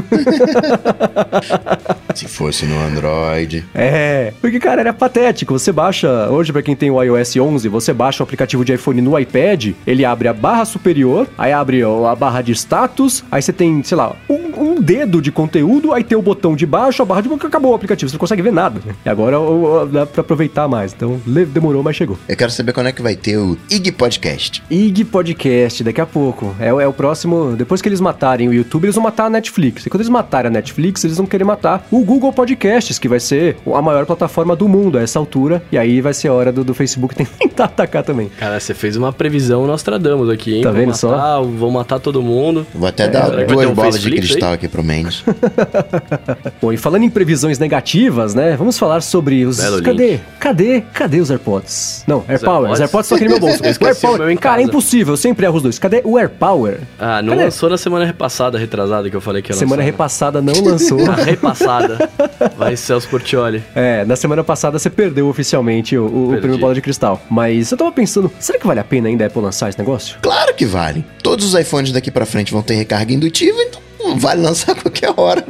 Se 2.15 2.27
fosse 2.29 2.67
no 2.67 2.79
Android. 2.79 3.65
É, 3.75 4.33
porque, 4.41 4.59
cara, 4.59 4.81
era 4.81 4.93
patético. 4.93 5.59
Você 5.59 5.73
baixa, 5.73 6.29
hoje, 6.29 6.53
pra 6.53 6.63
quem 6.63 6.77
tem 6.77 6.91
o 6.91 7.03
iOS 7.03 7.37
11, 7.37 7.69
você 7.69 7.93
baixa 7.93 8.23
o 8.23 8.25
aplicativo 8.25 8.65
de 8.65 8.75
iPhone 8.75 9.01
no 9.01 9.19
iPad, 9.19 9.73
ele 9.87 10.05
abre 10.05 10.29
a 10.29 10.33
barra 10.33 10.65
superior, 10.65 11.27
aí 11.37 11.53
abre 11.53 11.83
a 11.83 12.15
barra 12.15 12.43
de 12.43 12.53
status, 12.53 13.25
aí 13.31 13.41
você 13.41 13.53
tem, 13.53 13.83
sei 13.83 13.97
lá, 13.97 14.15
um, 14.29 14.53
um 14.63 14.81
dedo 14.81 15.23
de 15.23 15.33
conteúdo, 15.33 15.93
aí 15.93 16.05
tem 16.05 16.17
o 16.17 16.23
botão 16.23 16.55
de 16.55 16.62
baixo, 16.67 17.03
a 17.03 17.05
barra 17.05 17.21
de 17.23 17.29
baixo, 17.29 17.47
acabou 17.47 17.73
o 17.73 17.75
aplicativo, 17.75 18.09
você 18.11 18.15
não 18.15 18.21
consegue 18.21 18.43
ver 18.43 18.53
nada. 18.53 18.81
E 19.05 19.09
agora 19.09 19.39
ó, 19.39 19.83
ó, 19.83 19.85
dá 19.85 20.07
pra 20.07 20.21
aproveitar 20.21 20.69
mais. 20.69 20.93
Então, 20.93 21.21
demorou, 21.27 21.83
mas 21.83 21.97
chegou. 21.97 22.19
Eu 22.29 22.37
quero 22.37 22.51
saber 22.51 22.73
quando 22.73 22.89
é 22.89 22.93
que 22.93 23.03
vai 23.03 23.17
ter 23.17 23.37
o 23.37 23.57
IG 23.71 23.93
Podcast. 23.93 24.63
IG 24.71 25.05
Podcast, 25.05 25.83
daqui 25.85 26.01
a 26.01 26.07
pouco. 26.07 26.55
É, 26.61 26.73
o- 26.73 26.81
é 26.81 26.87
o 26.87 26.93
próximo. 26.93 27.55
Depois 27.57 27.81
que 27.83 27.89
eles 27.89 28.01
matarem 28.01 28.49
o 28.49 28.53
YouTube, 28.55 28.85
eles 28.85 28.95
vão 28.95 29.05
matar 29.05 29.27
a 29.27 29.31
Netflix. 29.31 29.87
E 29.87 29.91
quando 29.91 30.01
eles 30.01 30.09
matarem 30.11 30.49
a 30.49 30.53
Netflix, 30.53 31.05
eles 31.05 31.17
vão 31.17 31.27
querer 31.27 31.45
matar 31.45 31.87
o 31.91 32.01
Google 32.05 32.33
Podcasts, 32.33 32.99
que 32.99 33.09
vai 33.09 33.21
ser 33.21 33.57
a 33.75 33.83
maior 33.83 34.07
plataforma 34.07 34.55
do 34.57 34.69
mundo 34.69 34.99
a 34.99 35.03
essa 35.03 35.19
altura. 35.19 35.63
E 35.73 35.79
aí 35.79 36.01
vai 36.01 36.15
ser 36.15 36.29
a 36.29 36.33
hora 36.33 36.53
do, 36.53 36.65
do 36.65 36.75
Facebook 36.75 37.15
tentar 37.39 37.65
atacar 37.65 38.03
também. 38.03 38.31
Cara, 38.39 38.59
você 38.61 38.75
fez 38.75 38.97
uma 38.97 39.13
previsão 39.13 39.67
Nostradamus 39.67 40.29
aqui, 40.29 40.57
hein? 40.57 40.63
Tá 40.63 40.71
Vou 40.71 40.79
vendo 40.79 40.89
matar, 40.89 40.99
só? 40.99 41.43
Vou 41.43 41.71
matar 41.71 41.99
todo 42.01 42.23
mundo. 42.23 42.67
Vou 42.75 42.89
até 42.89 43.09
dar 43.09 43.31
que 43.31 43.37
vai 43.37 43.47
duas 43.47 43.67
um 43.71 43.75
bolas 43.75 44.01
de 44.01 44.11
cristal 44.11 44.51
aí? 44.51 44.55
aqui 44.57 44.69
pro 44.69 44.83
Mendes. 44.83 45.25
Bom, 46.61 46.73
e 46.73 46.77
falando 46.77 47.03
em 47.05 47.11
previsões 47.11 47.59
negativas, 47.59 48.35
né? 48.35 48.57
Vamos 48.57 48.79
falar 48.79 49.01
sobre 49.03 49.45
os. 49.45 49.59
Belo 49.59 49.83
cadê? 49.83 50.11
link. 50.13 50.21
Cadê? 50.39 50.81
Cadê 50.93 51.21
os 51.21 51.31
AirPods? 51.31 52.05
Não, 52.07 52.25
AirPower. 52.29 52.71
AirPods? 52.71 52.73
Os 52.75 52.81
AirPods 52.81 53.07
estão 53.07 53.17
aqui 53.17 53.25
no 53.25 53.31
meu 53.31 53.41
bolso. 53.41 53.63
O 54.13 54.19
meu 54.19 54.31
em 54.31 54.37
Cara, 54.37 54.61
é 54.61 54.65
impossível. 54.65 55.13
Eu 55.13 55.17
sempre 55.17 55.47
erro 55.47 55.57
os 55.57 55.63
dois. 55.63 55.79
Cadê 55.79 56.03
o 56.05 56.19
AirPower? 56.19 56.81
Ah, 56.99 57.23
não 57.23 57.31
Cadê? 57.31 57.45
lançou 57.45 57.69
na 57.71 57.79
semana 57.79 58.05
repassada, 58.05 58.59
retrasada, 58.59 59.09
que 59.09 59.17
eu 59.17 59.21
falei 59.21 59.43
que 59.43 59.51
ia 59.53 59.57
Semana 59.57 59.77
lançar, 59.77 59.85
né? 59.85 59.91
repassada 59.91 60.43
não 60.43 60.55
lançou. 60.65 61.01
A 61.11 61.15
repassada. 61.15 62.11
Vai 62.57 62.77
Celso 62.77 63.09
Portioli. 63.09 63.63
É, 63.75 64.05
na 64.05 64.17
semana 64.17 64.43
passada 64.45 64.79
você 64.79 64.91
perdeu 64.91 65.29
oficialmente 65.29 65.97
o, 65.97 66.33
o 66.33 66.37
prêmio 66.39 66.59
Bola 66.59 66.75
de 66.75 66.81
Cristal. 66.81 67.21
Mas 67.31 67.71
eu 67.71 67.79
tava 67.79 67.93
pensando, 67.93 68.31
será 68.39 68.59
que 68.59 68.67
vale 68.67 68.81
a 68.81 68.85
pena 68.85 69.09
ainda 69.09 69.25
a 69.25 69.27
Apple 69.27 69.43
lançar 69.43 69.69
esse 69.69 69.79
negócio? 69.79 70.17
Claro 70.23 70.55
que 70.55 70.67
vale. 70.67 71.05
Todos 71.23 71.53
os 71.55 71.59
iPhones 71.61 71.93
daqui 71.93 72.11
pra 72.11 72.27
frente 72.27 72.53
vão 72.53 72.63
ter 72.63 72.75
recarga 72.75 73.13
indutiva, 73.13 73.59
então 73.63 73.81
vale 74.17 74.43
lançar 74.43 74.73
a 74.73 74.75
qualquer 74.81 75.13
hora. 75.17 75.45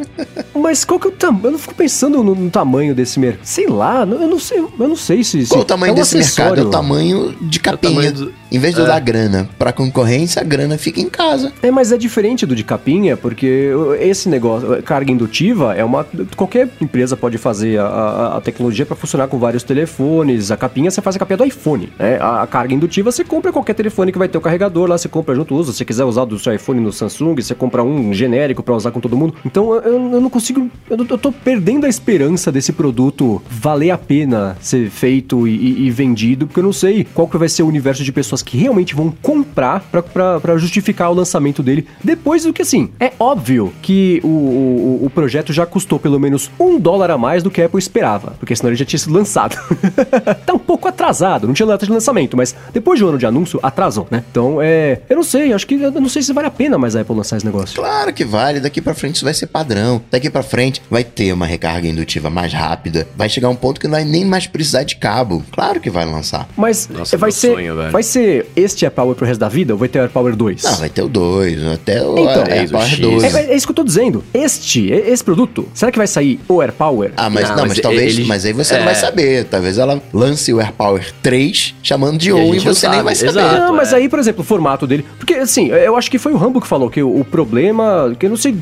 Mas 0.55 0.85
qual 0.85 1.01
que 1.01 1.07
é 1.07 1.11
o 1.11 1.13
tamanho? 1.13 1.47
Eu 1.47 1.53
não 1.53 1.59
fico 1.59 1.75
pensando 1.75 2.23
no, 2.23 2.35
no 2.35 2.51
tamanho 2.51 2.95
desse 2.95 3.19
mercado. 3.19 3.45
Sei 3.45 3.67
lá, 3.67 4.01
eu 4.03 4.29
não 4.29 4.39
sei, 4.39 4.59
eu 4.59 4.89
não 4.89 4.97
sei 4.97 5.25
se. 5.25 5.47
Qual 5.47 5.63
o 5.63 5.65
tamanho 5.65 5.91
é 5.91 5.93
um 5.93 5.97
desse 5.97 6.19
acessório. 6.19 6.51
mercado? 6.51 6.67
É 6.67 6.69
o 6.69 6.71
tamanho 6.71 7.35
de 7.41 7.61
capinha. 7.61 8.09
É 8.09 8.13
do... 8.13 8.33
Em 8.51 8.59
vez 8.59 8.75
de 8.75 8.81
é. 8.81 8.85
eu 8.85 8.87
dar 8.87 9.01
grana 9.01 9.49
pra 9.59 9.73
concorrência, 9.73 10.41
a 10.41 10.45
grana 10.45 10.77
fica 10.77 11.01
em 11.01 11.09
casa. 11.09 11.53
É, 11.63 11.71
mas 11.71 11.91
é 11.91 11.97
diferente 11.97 12.45
do 12.45 12.55
de 12.55 12.63
capinha, 12.63 13.17
porque 13.17 13.71
esse 13.99 14.29
negócio, 14.29 14.83
carga 14.83 15.11
indutiva, 15.11 15.75
é 15.75 15.85
uma. 15.85 16.07
Qualquer 16.37 16.69
empresa 16.81 17.17
pode 17.17 17.39
fazer 17.39 17.81
a, 17.81 17.87
a, 17.87 18.37
a 18.37 18.41
tecnologia 18.41 18.85
para 18.85 18.95
funcionar 18.95 19.29
com 19.29 19.39
vários 19.39 19.63
telefones. 19.63 20.51
A 20.51 20.57
capinha 20.57 20.91
você 20.91 21.01
faz 21.01 21.17
a 21.17 21.19
capinha 21.19 21.39
do 21.39 21.45
iPhone. 21.45 21.93
Né? 21.99 22.19
A, 22.21 22.43
a, 22.43 22.47
carga 22.47 22.75
indutiva 22.75 23.11
você 23.11 23.25
compra 23.25 23.53
qualquer 23.53 23.75
telefone 23.75 24.13
que 24.13 24.19
vai 24.19 24.29
ter 24.29 24.39
o 24.39 24.41
carregador 24.41 24.89
lá, 24.89 24.99
você 24.99 25.09
compra 25.09 25.35
junto, 25.35 25.55
usa. 25.55 25.73
Se 25.73 25.79
você 25.79 25.85
quiser 25.85 26.05
usar 26.05 26.25
do 26.25 26.39
seu 26.39 26.55
iPhone 26.55 26.81
no 26.81 26.93
Samsung, 26.93 27.41
você 27.41 27.55
compra 27.55 27.83
um 27.83 28.13
genérico 28.13 28.42
para 28.63 28.75
usar 28.75 28.91
com 28.91 29.01
todo 29.01 29.17
mundo. 29.17 29.35
Então 29.45 29.75
eu, 29.75 30.13
eu 30.13 30.21
não 30.21 30.31
consigo. 30.31 30.71
Eu, 30.89 30.97
eu 31.09 31.19
tô 31.19 31.31
perdendo 31.31 31.87
a 31.87 31.89
esperança 31.89 32.51
desse 32.51 32.73
produto 32.73 33.43
valer 33.49 33.91
a 33.91 33.99
pena 33.99 34.57
ser 34.61 34.91
feito 34.91 35.47
e, 35.47 35.55
e, 35.55 35.87
e 35.87 35.91
vendido, 35.91 36.47
porque 36.47 36.61
eu 36.61 36.65
não 36.65 36.73
sei 36.73 37.05
qual 37.05 37.29
que 37.29 37.39
vai 37.39 37.49
ser 37.49 37.63
o 37.63 37.67
universo 37.67 38.03
de 38.03 38.13
pessoas 38.13 38.43
que 38.43 38.57
realmente 38.57 38.95
vão 38.95 39.13
comprar 39.23 39.81
para 39.81 40.57
justificar 40.57 41.11
o 41.11 41.15
lançamento 41.15 41.63
dele. 41.63 41.87
Depois 42.03 42.45
do 42.45 42.53
que, 42.53 42.63
assim, 42.63 42.91
é 42.99 43.13
óbvio 43.19 43.73
que 43.83 44.21
o, 44.23 44.29
o, 44.29 45.07
o, 45.07 45.11
projeto 45.11 45.53
já 45.53 45.67
custou 45.67 45.99
pelo 45.99 46.19
menos 46.19 46.51
um 46.59 46.79
dólar 46.79 47.11
a 47.11 47.19
mais 47.19 47.43
do 47.43 47.51
que 47.51 47.61
a 47.61 47.67
Apple 47.67 47.79
esperava, 47.79 48.35
porque 48.39 48.55
senão 48.57 48.71
ele 48.71 48.77
já 48.77 48.85
tinha 48.85 48.99
sido 48.99 49.13
lançado. 49.13 49.57
tá 50.47 50.53
um 50.53 50.59
pouco 50.59 50.89
atrasado, 50.89 51.47
não 51.47 51.55
tinha 51.55 51.67
data 51.67 51.87
de 51.87 51.93
lançamento, 51.93 52.37
mas 52.37 52.55
depois 52.73 52.99
de 52.99 53.05
um 53.05 53.09
ano 53.09 53.19
de 53.19 53.27
anúncio, 53.27 53.61
atrasou, 53.63 54.07
né? 54.11 54.25
Então, 54.31 54.61
é. 54.61 55.01
Eu 55.09 55.17
não 55.17 55.23
sei, 55.23 55.53
acho 55.53 55.67
que. 55.67 55.75
Eu 55.75 55.93
não 55.93 56.09
sei 56.09 56.23
se 56.23 56.33
vale 56.33 56.49
a 56.49 56.51
pena 56.51 56.79
mais 56.79 56.97
a 56.97 57.01
Apple 57.01 57.17
lançar 57.17 57.37
esse 57.37 57.47
negócio. 57.47 57.77
Claro 57.77 58.13
que 58.13 58.25
vale, 58.33 58.61
daqui 58.61 58.81
para 58.81 58.95
frente 58.95 59.17
isso 59.17 59.25
vai 59.27 59.35
ser 59.35 59.47
padrão. 59.47 60.03
Daqui 60.11 60.31
para 60.31 60.43
frente 60.43 60.81
vai 60.91 61.05
ter 61.05 61.33
uma 61.33 61.45
recarga 61.45 61.87
indutiva 61.87 62.31
mais 62.31 62.53
rápida, 62.53 63.07
vai 63.15 63.29
chegar 63.29 63.51
um 63.51 63.55
ponto 63.55 63.79
que 63.79 63.87
não 63.87 63.93
vai 63.93 64.05
nem 64.05 64.25
mais 64.25 64.47
precisar 64.47 64.85
de 64.85 64.97
cabo. 64.97 65.45
Claro 65.53 65.81
que 65.81 65.91
vai 65.91 66.07
lançar. 66.07 66.49
Mas 66.57 66.89
Nossa, 66.89 67.19
vai 67.19 67.31
ser. 67.31 67.53
Sonho, 67.53 67.91
vai 67.91 68.03
ser 68.03 68.47
este 68.57 68.87
AirPower 68.87 69.15
pro 69.15 69.27
resto 69.27 69.41
da 69.41 69.51
vida 69.51 69.75
ou 69.75 69.79
vai 69.79 69.89
ter 69.89 69.99
o 69.99 70.03
AirPower 70.03 70.35
2? 70.35 70.63
Não, 70.63 70.77
vai 70.77 70.89
ter 70.89 71.03
o 71.03 71.09
2, 71.09 71.67
até 71.67 72.03
o 72.03 72.19
então, 72.19 72.45
AirPower 72.49 73.01
2. 73.01 73.23
É, 73.25 73.53
é, 73.53 73.57
isso 73.57 73.67
que 73.67 73.73
eu 73.73 73.77
tô 73.77 73.85
dizendo. 73.85 74.25
Este, 74.33 74.91
esse 74.91 75.23
produto, 75.23 75.69
será 75.75 75.93
que 75.93 75.99
vai 75.99 76.07
sair 76.07 76.41
o 76.49 76.63
AirPower? 76.63 77.13
Ah, 77.17 77.29
mas 77.29 77.51
não, 77.51 77.57
não 77.57 77.63
mas, 77.65 77.73
mas 77.73 77.81
talvez, 77.81 78.19
ele, 78.19 78.27
mas 78.27 78.47
aí 78.47 78.55
você 78.55 78.75
é... 78.75 78.79
não 78.79 78.87
vai 78.87 78.95
saber. 78.95 79.45
Talvez 79.45 79.77
ela 79.77 80.01
lance 80.13 80.53
o 80.55 80.59
AirPower 80.59 81.13
3 81.23 81.75
chamando 81.83 82.17
de 82.17 82.33
1 82.33 82.55
e, 82.55 82.57
e 82.57 82.61
você 82.61 82.89
nem 82.89 83.03
vai 83.03 83.15
saber. 83.15 83.31
Exato, 83.31 83.61
não, 83.61 83.77
mas 83.77 83.93
é. 83.93 83.97
aí, 83.97 84.09
por 84.09 84.19
exemplo, 84.19 84.41
o 84.41 84.45
formato 84.45 84.87
dele, 84.87 85.05
porque 85.19 85.35
assim, 85.35 85.69
eu 85.69 85.97
acho 85.97 86.11
que 86.11 86.19
foi 86.19 86.33
o 86.33 86.37
Rambo 86.37 86.61
que 86.61 86.67
falou 86.67 86.89
que 86.89 87.03
o, 87.03 87.21
o 87.21 87.25
problema, 87.25 88.15
que 88.23 88.27
eu 88.27 88.31
não 88.31 88.37
sei 88.37 88.55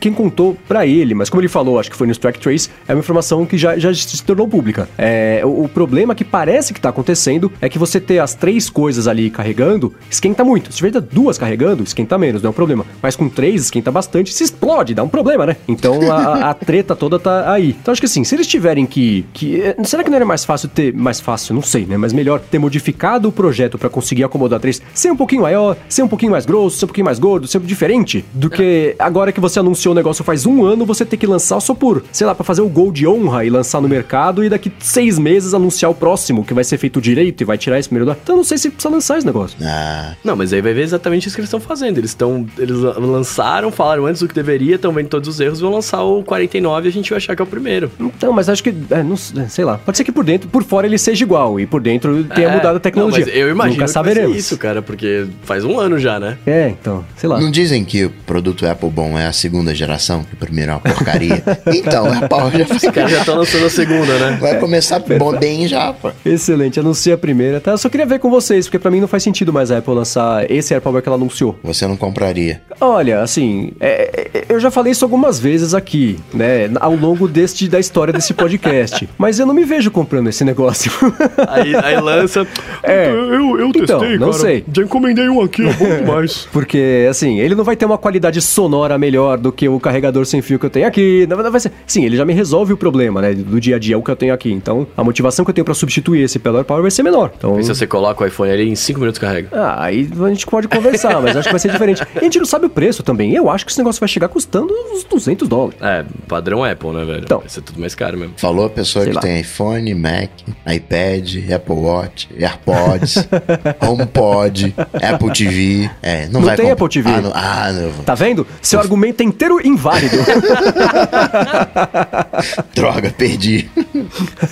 quem 0.00 0.12
contou 0.12 0.56
para 0.66 0.84
ele, 0.84 1.14
mas 1.14 1.30
como 1.30 1.40
ele 1.40 1.48
falou, 1.48 1.78
acho 1.78 1.88
que 1.88 1.96
foi 1.96 2.08
no 2.08 2.12
Strike 2.12 2.40
Trace, 2.40 2.68
é 2.88 2.92
uma 2.92 2.98
informação 2.98 3.46
que 3.46 3.56
já, 3.56 3.78
já 3.78 3.94
se 3.94 4.20
tornou 4.24 4.48
pública. 4.48 4.88
É, 4.98 5.40
o, 5.44 5.64
o 5.64 5.68
problema 5.68 6.16
que 6.16 6.24
parece 6.24 6.74
que 6.74 6.80
tá 6.80 6.88
acontecendo 6.88 7.52
é 7.60 7.68
que 7.68 7.78
você 7.78 8.00
ter 8.00 8.18
as 8.18 8.34
três 8.34 8.68
coisas 8.68 9.06
ali 9.06 9.30
carregando, 9.30 9.94
esquenta 10.10 10.42
muito. 10.42 10.72
Se 10.72 10.78
tiver 10.78 11.00
duas 11.00 11.38
carregando, 11.38 11.84
esquenta 11.84 12.18
menos, 12.18 12.42
não 12.42 12.48
é 12.48 12.50
um 12.50 12.54
problema. 12.54 12.84
Mas 13.00 13.14
com 13.14 13.28
três, 13.28 13.62
esquenta 13.62 13.92
bastante, 13.92 14.34
se 14.34 14.42
explode, 14.42 14.94
dá 14.94 15.04
um 15.04 15.08
problema, 15.08 15.46
né? 15.46 15.56
Então 15.68 16.10
a, 16.10 16.50
a 16.50 16.54
treta 16.54 16.96
toda 16.96 17.20
tá 17.20 17.52
aí. 17.52 17.76
Então 17.80 17.92
acho 17.92 18.02
que 18.02 18.06
assim, 18.06 18.24
se 18.24 18.34
eles 18.34 18.48
tiverem 18.48 18.84
que, 18.84 19.24
que. 19.32 19.60
Eh, 19.62 19.76
será 19.84 20.02
que 20.02 20.10
não 20.10 20.16
era 20.16 20.26
mais 20.26 20.44
fácil 20.44 20.68
ter. 20.68 20.92
Mais 20.92 21.20
fácil, 21.20 21.54
não 21.54 21.62
sei, 21.62 21.86
né? 21.86 21.96
Mas 21.96 22.12
melhor 22.12 22.40
ter 22.40 22.58
modificado 22.58 23.28
o 23.28 23.32
projeto 23.32 23.78
para 23.78 23.88
conseguir 23.88 24.24
acomodar 24.24 24.58
três, 24.58 24.82
ser 24.92 25.12
um 25.12 25.16
pouquinho 25.16 25.42
maior, 25.42 25.76
ser 25.88 26.02
um 26.02 26.08
pouquinho 26.08 26.32
mais 26.32 26.44
grosso, 26.44 26.78
ser 26.78 26.86
um 26.86 26.88
pouquinho 26.88 27.04
mais 27.04 27.20
gordo, 27.20 27.46
ser 27.46 27.60
diferente, 27.60 28.24
do 28.34 28.50
que 28.50 28.87
agora 28.98 29.32
que 29.32 29.40
você 29.40 29.58
anunciou 29.58 29.92
o 29.92 29.94
negócio 29.94 30.24
faz 30.24 30.46
um 30.46 30.64
ano, 30.64 30.84
você 30.84 31.04
ter 31.04 31.16
que 31.16 31.26
lançar 31.26 31.60
só 31.60 31.74
por, 31.74 32.04
sei 32.12 32.26
lá, 32.26 32.34
para 32.34 32.44
fazer 32.44 32.62
o 32.62 32.68
gol 32.68 32.92
de 32.92 33.06
honra 33.06 33.44
e 33.44 33.50
lançar 33.50 33.80
no 33.80 33.88
mercado 33.88 34.44
e 34.44 34.48
daqui 34.48 34.72
seis 34.78 35.18
meses 35.18 35.54
anunciar 35.54 35.90
o 35.90 35.94
próximo, 35.94 36.44
que 36.44 36.54
vai 36.54 36.64
ser 36.64 36.78
feito 36.78 37.00
direito 37.00 37.40
e 37.40 37.44
vai 37.44 37.58
tirar 37.58 37.78
esse 37.78 37.88
primeiro. 37.88 38.16
Então 38.22 38.36
não 38.36 38.44
sei 38.44 38.58
se 38.58 38.70
precisa 38.70 38.92
lançar 38.92 39.18
esse 39.18 39.26
negócio. 39.26 39.56
Ah. 39.62 40.14
Não, 40.24 40.36
mas 40.36 40.52
aí 40.52 40.60
vai 40.60 40.72
ver 40.72 40.82
exatamente 40.82 41.26
isso 41.26 41.36
que 41.36 41.40
eles 41.40 41.48
estão 41.48 41.60
fazendo. 41.60 41.98
Eles 41.98 42.10
estão. 42.10 42.46
Eles 42.58 42.76
lançaram, 42.76 43.70
falaram 43.70 44.06
antes 44.06 44.20
do 44.20 44.28
que 44.28 44.34
deveria, 44.34 44.76
estão 44.76 44.92
vendo 44.92 45.08
todos 45.08 45.28
os 45.28 45.40
erros, 45.40 45.60
vão 45.60 45.72
lançar 45.72 46.02
o 46.02 46.22
49 46.22 46.86
e 46.86 46.88
a 46.88 46.92
gente 46.92 47.10
vai 47.10 47.16
achar 47.16 47.34
que 47.34 47.42
é 47.42 47.44
o 47.44 47.48
primeiro. 47.48 47.90
Então, 47.98 48.32
mas 48.32 48.48
acho 48.48 48.62
que. 48.62 48.74
É, 48.90 49.02
não, 49.02 49.16
sei 49.16 49.64
lá. 49.64 49.78
Pode 49.78 49.96
ser 49.96 50.04
que 50.04 50.12
por 50.12 50.24
dentro, 50.24 50.48
por 50.48 50.62
fora 50.64 50.86
ele 50.86 50.98
seja 50.98 51.24
igual 51.24 51.58
e 51.58 51.66
por 51.66 51.80
dentro 51.80 52.24
tenha 52.24 52.48
é, 52.48 52.56
mudado 52.56 52.76
a 52.76 52.80
tecnologia. 52.80 53.26
Não, 53.26 53.32
eu 53.32 53.50
imagino 53.50 53.80
Nunca 53.80 53.88
saberemos. 53.88 54.36
isso, 54.36 54.56
cara, 54.56 54.82
porque 54.82 55.26
faz 55.42 55.64
um 55.64 55.78
ano 55.78 55.98
já, 55.98 56.18
né? 56.18 56.38
É, 56.46 56.68
então, 56.68 57.04
sei 57.16 57.28
lá. 57.28 57.40
Não 57.40 57.50
dizem 57.50 57.84
que 57.84 58.04
o 58.04 58.10
produto 58.26 58.64
Apple 58.78 58.90
bom 58.90 59.18
é 59.18 59.26
a 59.26 59.32
segunda 59.32 59.74
geração, 59.74 60.22
que 60.22 60.34
o 60.34 60.36
primeiro 60.36 60.70
é 60.70 60.74
uma 60.74 60.80
porcaria. 60.80 61.42
então, 61.74 62.06
a 62.06 62.18
Apple 62.18 62.58
já 62.58 62.66
faz. 62.66 62.82
Os 62.84 62.90
caras 62.90 63.10
já 63.10 63.18
estão 63.18 63.34
lançando 63.34 63.66
a 63.66 63.70
segunda, 63.70 64.18
né? 64.18 64.38
Vai 64.40 64.58
começar 64.60 65.00
bom 65.00 65.36
bem 65.36 65.66
já, 65.66 65.92
pô. 65.92 66.12
Excelente, 66.24 66.78
anuncia 66.78 67.14
a 67.14 67.18
primeira, 67.18 67.60
tá? 67.60 67.72
Eu 67.72 67.78
só 67.78 67.88
queria 67.88 68.06
ver 68.06 68.20
com 68.20 68.30
vocês, 68.30 68.66
porque 68.66 68.78
para 68.78 68.90
mim 68.90 69.00
não 69.00 69.08
faz 69.08 69.24
sentido 69.24 69.52
mais 69.52 69.72
a 69.72 69.78
Apple 69.78 69.94
lançar 69.94 70.48
esse 70.48 70.72
AirPower 70.72 71.02
que 71.02 71.08
ela 71.08 71.16
anunciou. 71.16 71.58
Você 71.64 71.88
não 71.88 71.96
compraria? 71.96 72.62
Olha, 72.80 73.20
assim, 73.20 73.72
é, 73.80 74.30
é, 74.32 74.44
eu 74.48 74.60
já 74.60 74.70
falei 74.70 74.92
isso 74.92 75.04
algumas 75.04 75.40
vezes 75.40 75.74
aqui, 75.74 76.16
né, 76.32 76.70
ao 76.80 76.94
longo 76.94 77.26
deste, 77.26 77.68
da 77.68 77.80
história 77.80 78.12
desse 78.12 78.32
podcast, 78.32 79.08
mas 79.18 79.40
eu 79.40 79.46
não 79.46 79.54
me 79.54 79.64
vejo 79.64 79.90
comprando 79.90 80.28
esse 80.28 80.44
negócio. 80.44 80.92
aí, 81.48 81.74
aí 81.74 82.00
lança. 82.00 82.46
É, 82.84 83.08
eu, 83.08 83.58
eu 83.58 83.68
então, 83.70 83.98
testei, 83.98 84.18
não 84.18 84.30
cara. 84.30 84.42
sei. 84.42 84.64
Já 84.72 84.82
encomendei 84.82 85.28
um 85.28 85.42
aqui, 85.42 85.66
é 85.66 85.72
bom 85.72 85.96
demais. 85.96 86.48
Porque, 86.52 87.08
assim, 87.10 87.40
ele 87.40 87.56
não 87.56 87.64
vai 87.64 87.74
ter 87.74 87.84
uma 87.84 87.98
qualidade 87.98 88.40
sonora 88.40 88.67
melhor 88.98 89.38
do 89.38 89.52
que 89.52 89.68
o 89.68 89.78
carregador 89.80 90.26
sem 90.26 90.42
fio 90.42 90.58
que 90.58 90.66
eu 90.66 90.70
tenho 90.70 90.86
aqui. 90.86 91.26
Não, 91.28 91.50
vai 91.50 91.60
ser. 91.60 91.72
Sim, 91.86 92.04
ele 92.04 92.16
já 92.16 92.24
me 92.24 92.32
resolve 92.32 92.72
o 92.72 92.76
problema, 92.76 93.20
né, 93.20 93.34
do 93.34 93.60
dia 93.60 93.76
a 93.76 93.78
dia, 93.78 93.98
o 93.98 94.02
que 94.02 94.10
eu 94.10 94.16
tenho 94.16 94.34
aqui. 94.34 94.52
Então, 94.52 94.86
a 94.96 95.04
motivação 95.04 95.44
que 95.44 95.50
eu 95.50 95.54
tenho 95.54 95.64
para 95.64 95.74
substituir 95.74 96.22
esse 96.22 96.38
pelo 96.38 96.56
AirPower 96.56 96.82
vai 96.82 96.90
ser 96.90 97.02
menor. 97.02 97.32
Então, 97.36 97.58
e 97.58 97.64
se 97.64 97.74
você 97.74 97.86
coloca 97.86 98.24
o 98.24 98.26
iPhone 98.26 98.50
ali 98.50 98.68
em 98.68 98.74
5 98.74 98.98
minutos 98.98 99.18
carrega? 99.18 99.48
Ah, 99.52 99.84
aí 99.84 100.08
a 100.20 100.28
gente 100.28 100.46
pode 100.46 100.68
conversar, 100.68 101.20
mas 101.20 101.36
acho 101.36 101.48
que 101.48 101.52
vai 101.52 101.60
ser 101.60 101.70
diferente. 101.70 102.02
E 102.14 102.18
a 102.18 102.22
gente 102.22 102.38
não 102.38 102.46
sabe 102.46 102.66
o 102.66 102.70
preço 102.70 103.02
também. 103.02 103.34
Eu 103.34 103.50
acho 103.50 103.64
que 103.64 103.72
esse 103.72 103.78
negócio 103.78 104.00
vai 104.00 104.08
chegar 104.08 104.28
custando 104.28 104.72
uns 104.92 105.04
200 105.04 105.48
dólares. 105.48 105.78
É, 105.80 106.04
padrão 106.26 106.64
Apple, 106.64 106.90
né, 106.90 107.04
velho? 107.04 107.22
Então, 107.24 107.40
vai 107.40 107.48
ser 107.48 107.62
tudo 107.62 107.80
mais 107.80 107.94
caro 107.94 108.18
mesmo. 108.18 108.34
Falou 108.36 108.66
a 108.66 108.70
pessoa 108.70 109.04
Sei 109.04 109.12
que 109.12 109.16
lá. 109.16 109.22
tem 109.22 109.40
iPhone, 109.40 109.94
Mac, 109.94 110.30
iPad, 110.66 111.52
Apple 111.52 111.74
Watch, 111.74 112.28
AirPods, 112.38 113.28
HomePod, 113.80 114.74
Apple 115.02 115.32
TV. 115.32 115.90
É, 116.02 116.26
não, 116.26 116.40
não 116.40 116.42
vai 116.42 116.56
tem 116.56 116.70
Apple 116.70 116.88
TV. 116.88 117.10
Ah, 117.10 117.20
não, 117.20 117.32
ah, 117.34 117.72
não. 117.72 118.04
Tá 118.04 118.14
vendo? 118.14 118.46
Seu 118.60 118.80
argumento 118.80 119.20
é 119.20 119.24
inteiro 119.24 119.64
inválido. 119.64 120.16
Droga, 122.74 123.10
perdi. 123.10 123.68